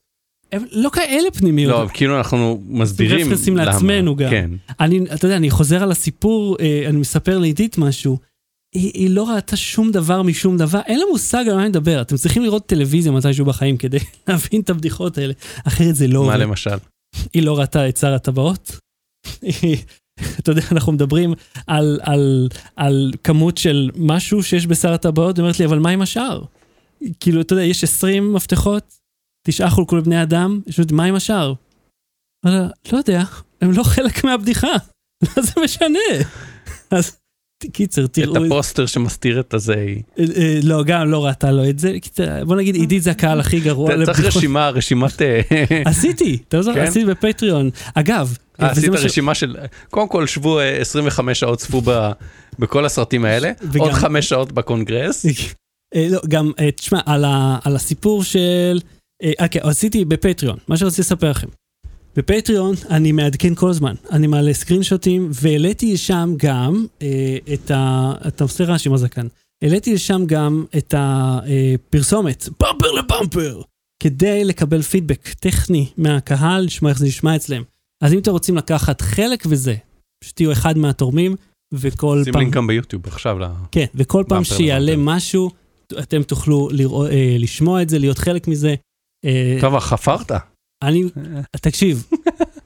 הם 0.53 0.65
לא 0.73 0.90
כאלה 0.90 1.31
פנימיות. 1.31 1.73
לא, 1.73 1.89
כאילו 1.95 2.19
אנחנו 2.19 2.62
מסבירים 2.69 3.27
רפרנסים 3.27 3.57
למה. 3.57 3.65
לעצמנו 3.65 4.16
גם. 4.16 4.31
כן. 4.31 4.51
אני, 4.81 5.01
אתה 5.15 5.27
יודע, 5.27 5.36
אני 5.36 5.51
חוזר 5.51 5.82
על 5.82 5.90
הסיפור, 5.90 6.57
אה, 6.61 6.85
אני 6.89 6.99
מספר 6.99 7.39
לעידית 7.39 7.78
משהו. 7.78 8.19
היא, 8.74 8.90
היא 8.95 9.11
לא 9.11 9.28
ראתה 9.28 9.57
שום 9.57 9.90
דבר 9.90 10.23
משום 10.23 10.57
דבר, 10.57 10.81
אין 10.86 10.99
לה 10.99 11.05
מושג 11.12 11.45
על 11.49 11.55
מה 11.55 11.61
אני 11.61 11.69
מדבר. 11.69 12.01
אתם 12.01 12.16
צריכים 12.16 12.43
לראות 12.43 12.66
טלוויזיה 12.66 13.12
מתישהו 13.12 13.45
בחיים 13.45 13.77
כדי 13.77 13.99
להבין 14.28 14.61
את 14.61 14.70
הבדיחות 14.70 15.19
האלה, 15.19 15.32
אחרת 15.66 15.95
זה 15.97 16.07
לא 16.07 16.20
מה 16.20 16.32
עובד. 16.32 16.45
למשל? 16.45 16.77
היא 17.35 17.43
לא 17.43 17.59
ראתה 17.59 17.89
את 17.89 17.97
שר 17.97 18.15
הטבעות. 18.15 18.77
אתה 20.39 20.51
יודע, 20.51 20.62
אנחנו 20.73 20.93
מדברים 20.93 21.35
על, 21.66 22.01
על, 22.03 22.49
על 22.77 23.12
כמות 23.24 23.59
של 23.59 23.90
משהו 23.97 24.43
שיש 24.43 24.66
בשר 24.66 24.93
הטבעות, 24.93 25.36
היא 25.36 25.43
אומרת 25.43 25.59
לי, 25.59 25.66
אבל 25.66 25.78
מה 25.78 25.90
עם 25.90 26.03
השאר? 26.03 26.43
כאילו, 27.20 27.40
אתה 27.40 27.53
יודע, 27.53 27.65
יש 27.65 27.85
20 27.85 28.32
מפתחות, 28.32 28.99
תשעה 29.47 29.70
חולקו 29.70 29.97
לבני 29.97 30.23
אדם, 30.23 30.61
יש 30.66 30.81
מה 30.93 31.05
עם 31.05 31.15
השאר? 31.15 31.53
לא 32.45 32.53
יודע, 32.93 33.23
הם 33.61 33.73
לא 33.73 33.82
חלק 33.82 34.24
מהבדיחה, 34.24 34.73
מה 35.36 35.43
זה 35.43 35.53
משנה? 35.65 35.99
אז 36.90 37.18
קיצר, 37.72 38.05
את 38.05 38.12
תראו, 38.12 38.44
הפוסטר 38.44 38.86
שמסתיר 38.86 39.40
את 39.40 39.55
הזה. 39.55 39.74
אה, 40.18 40.24
אה, 40.36 40.59
לא, 40.62 40.85
גם 40.85 41.10
לא 41.10 41.26
ראתה 41.26 41.51
לו 41.51 41.68
את 41.68 41.78
זה, 41.78 41.97
בוא 42.47 42.56
נגיד, 42.56 42.74
עידית 42.74 43.02
זה 43.02 43.10
הקהל 43.10 43.40
הכי 43.40 43.60
גרוע. 43.60 43.94
אתה 43.94 44.12
צריך. 44.12 44.36
רשימה, 44.36 44.68
רשימת... 44.68 45.22
אה, 45.22 45.40
עשיתי, 45.90 46.39
אתה 46.48 46.56
לא 46.56 46.62
זוכר? 46.62 46.76
כן? 46.76 46.86
עשיתי 46.86 47.05
בפטריון. 47.05 47.70
אגב, 47.94 48.36
אה, 48.62 48.70
עשית 48.70 48.90
רשימה 48.90 49.35
של... 49.35 49.56
קודם 49.90 50.09
כל, 50.09 50.26
שבו 50.26 50.60
אה, 50.60 50.76
25 50.80 51.40
שעות 51.40 51.59
צפו 51.59 51.82
ב- 51.85 52.10
בכל 52.59 52.85
הסרטים 52.85 53.24
האלה, 53.24 53.52
עוד 53.78 53.93
5 53.93 54.28
שעות 54.28 54.52
בקונגרס. 54.52 55.26
אה, 55.94 56.06
לא, 56.10 56.20
גם, 56.28 56.52
אה, 56.60 56.70
תשמע, 56.70 57.01
על, 57.06 57.76
הסיפור 57.76 58.24
של... 58.24 58.78
אה, 59.22 59.32
אוקיי, 59.44 59.60
עשיתי 59.64 60.05
בפטריון, 60.05 60.59
מה 60.68 60.76
שרציתי 60.76 61.01
לספר 61.02 61.30
לכם. 61.30 61.48
בפטריון 62.16 62.74
אני 62.90 63.12
מעדכן 63.12 63.55
כל 63.55 63.70
הזמן, 63.70 63.94
אני 64.10 64.26
מעלה 64.26 64.55
סקרין 64.55 64.82
שוטים, 64.82 65.30
והעליתי 65.32 65.93
לשם 65.93 66.35
גם 66.36 66.86
אה, 67.02 67.36
את 67.55 67.70
ה... 67.70 68.12
אתה 68.28 68.44
עושה 68.44 68.64
רעש 68.64 68.86
עם 68.86 68.93
הזקן. 68.93 69.26
העליתי 69.62 69.94
לשם 69.94 70.22
גם 70.26 70.64
את 70.78 70.94
הפרסומת, 70.97 72.48
במפר 72.60 72.93
לבמפר, 72.93 73.62
כדי 74.02 74.44
לקבל 74.44 74.82
פידבק 74.82 75.28
טכני 75.40 75.86
מהקהל, 75.97 76.64
לשמוע 76.64 76.90
איך 76.90 76.98
זה 76.98 77.06
נשמע 77.06 77.36
אצלם. 77.36 77.62
אז 78.01 78.12
אם 78.12 78.18
אתם 78.18 78.30
רוצים 78.30 78.56
לקחת 78.56 79.01
חלק 79.01 79.47
בזה, 79.47 79.74
שתהיו 80.24 80.52
אחד 80.52 80.78
מהתורמים, 80.78 81.36
וכל 81.74 82.20
שים 82.24 82.32
פעם... 82.32 82.43
לינק 82.43 82.55
גם 82.55 82.66
ביוטיוב 82.66 83.06
עכשיו. 83.06 83.39
ל- 83.39 83.47
כן, 83.72 83.86
וכל 83.94 84.24
פעם 84.28 84.44
שיעלה 84.44 84.93
לבמפר. 84.93 85.16
משהו, 85.16 85.51
אתם 85.98 86.22
תוכלו 86.22 86.68
לראות, 86.72 87.10
אה, 87.10 87.36
לשמוע 87.39 87.82
את 87.82 87.89
זה, 87.89 87.98
להיות 87.98 88.18
חלק 88.18 88.48
מזה. 88.48 88.74
אה, 89.24 89.59
טוב, 89.60 89.78
חפרת. 89.78 90.32
אני, 90.82 91.05
תקשיב, 91.62 92.06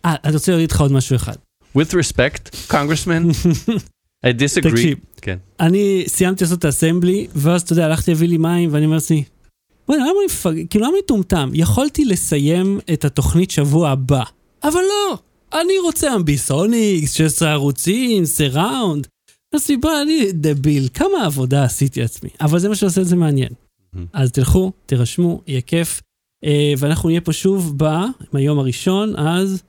אה, 0.05 0.15
אני 0.25 0.35
רוצה 0.35 0.53
להגיד 0.53 0.71
לך 0.71 0.81
עוד 0.81 0.93
משהו 0.93 1.17
אחד. 1.17 1.35
with 1.79 1.93
respect, 1.93 2.71
congressman, 2.71 3.49
I 4.27 4.29
disagree. 4.29 4.71
תקשיב, 4.71 4.99
כן. 5.23 5.39
אני 5.61 6.05
סיימתי 6.07 6.45
לעשות 6.45 6.59
את 6.59 6.65
האסמבלי, 6.65 7.27
ואז 7.35 7.63
אתה 7.63 7.73
יודע, 7.73 7.85
הלכתי 7.85 8.11
להביא 8.11 8.29
לי 8.29 8.39
מים, 8.39 8.69
ואני 8.73 8.85
אומר 8.85 8.95
לעצמי, 8.95 9.25
בוא'נה, 9.89 10.03
למה 10.03 10.13
אני 10.19 10.27
מפג... 10.27 10.55
כאילו, 10.71 10.85
למה 10.85 10.95
אני 10.95 11.03
מטומטם? 11.05 11.51
יכולתי 11.55 12.05
לסיים 12.05 12.81
את 12.93 13.05
התוכנית 13.05 13.51
שבוע 13.51 13.91
הבא, 13.91 14.23
אבל 14.63 14.81
לא, 14.81 15.19
אני 15.61 15.79
רוצה 15.79 16.15
אמביסוניקס, 16.15 17.13
16 17.15 17.53
ערוצים, 17.53 18.25
סיראונד. 18.25 19.07
הסיבה, 19.55 20.03
אני 20.03 20.33
דביל, 20.33 20.89
כמה 20.95 21.25
עבודה 21.27 21.65
עשיתי 21.65 22.03
עצמי, 22.03 22.31
אבל 22.41 22.59
זה 22.59 22.69
מה 22.69 22.75
שעושה 22.75 23.01
את 23.01 23.07
זה 23.07 23.17
מעניין. 23.17 23.53
אז 24.13 24.33
תלכו, 24.33 24.73
תירשמו, 24.87 25.43
יהיה 25.47 25.61
כיף. 25.61 26.03
אה, 26.45 26.73
ואנחנו 26.79 27.09
נהיה 27.09 27.21
פה 27.21 27.33
שוב 27.33 27.75
ב... 27.77 27.85
ביום 28.33 28.59
הראשון, 28.59 29.17
אז 29.17 29.63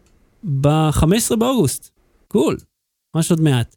ב-15 0.62 1.36
באוגוסט. 1.36 1.90
קול, 2.28 2.58
ממש 3.16 3.32
עוד 3.32 3.42
מעט. 3.42 3.76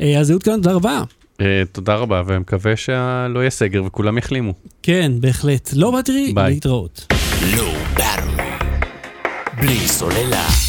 אה, 0.00 0.20
אז 0.20 0.30
אהוד 0.30 0.42
כאן, 0.42 0.54
תודה 0.54 0.72
רבה. 0.72 1.02
אה, 1.40 1.62
תודה 1.72 1.94
רבה, 1.94 2.22
ומקווה 2.26 2.76
שלא 2.76 3.40
יהיה 3.40 3.50
סגר 3.50 3.84
וכולם 3.84 4.18
יחלימו. 4.18 4.52
כן, 4.82 5.12
בהחלט. 5.20 5.70
לא 5.76 5.98
בטרי. 5.98 6.34
להתראות. 6.36 7.06
Battery. 7.12 7.98
בלי 9.60 9.88
סוללה. 9.88 10.67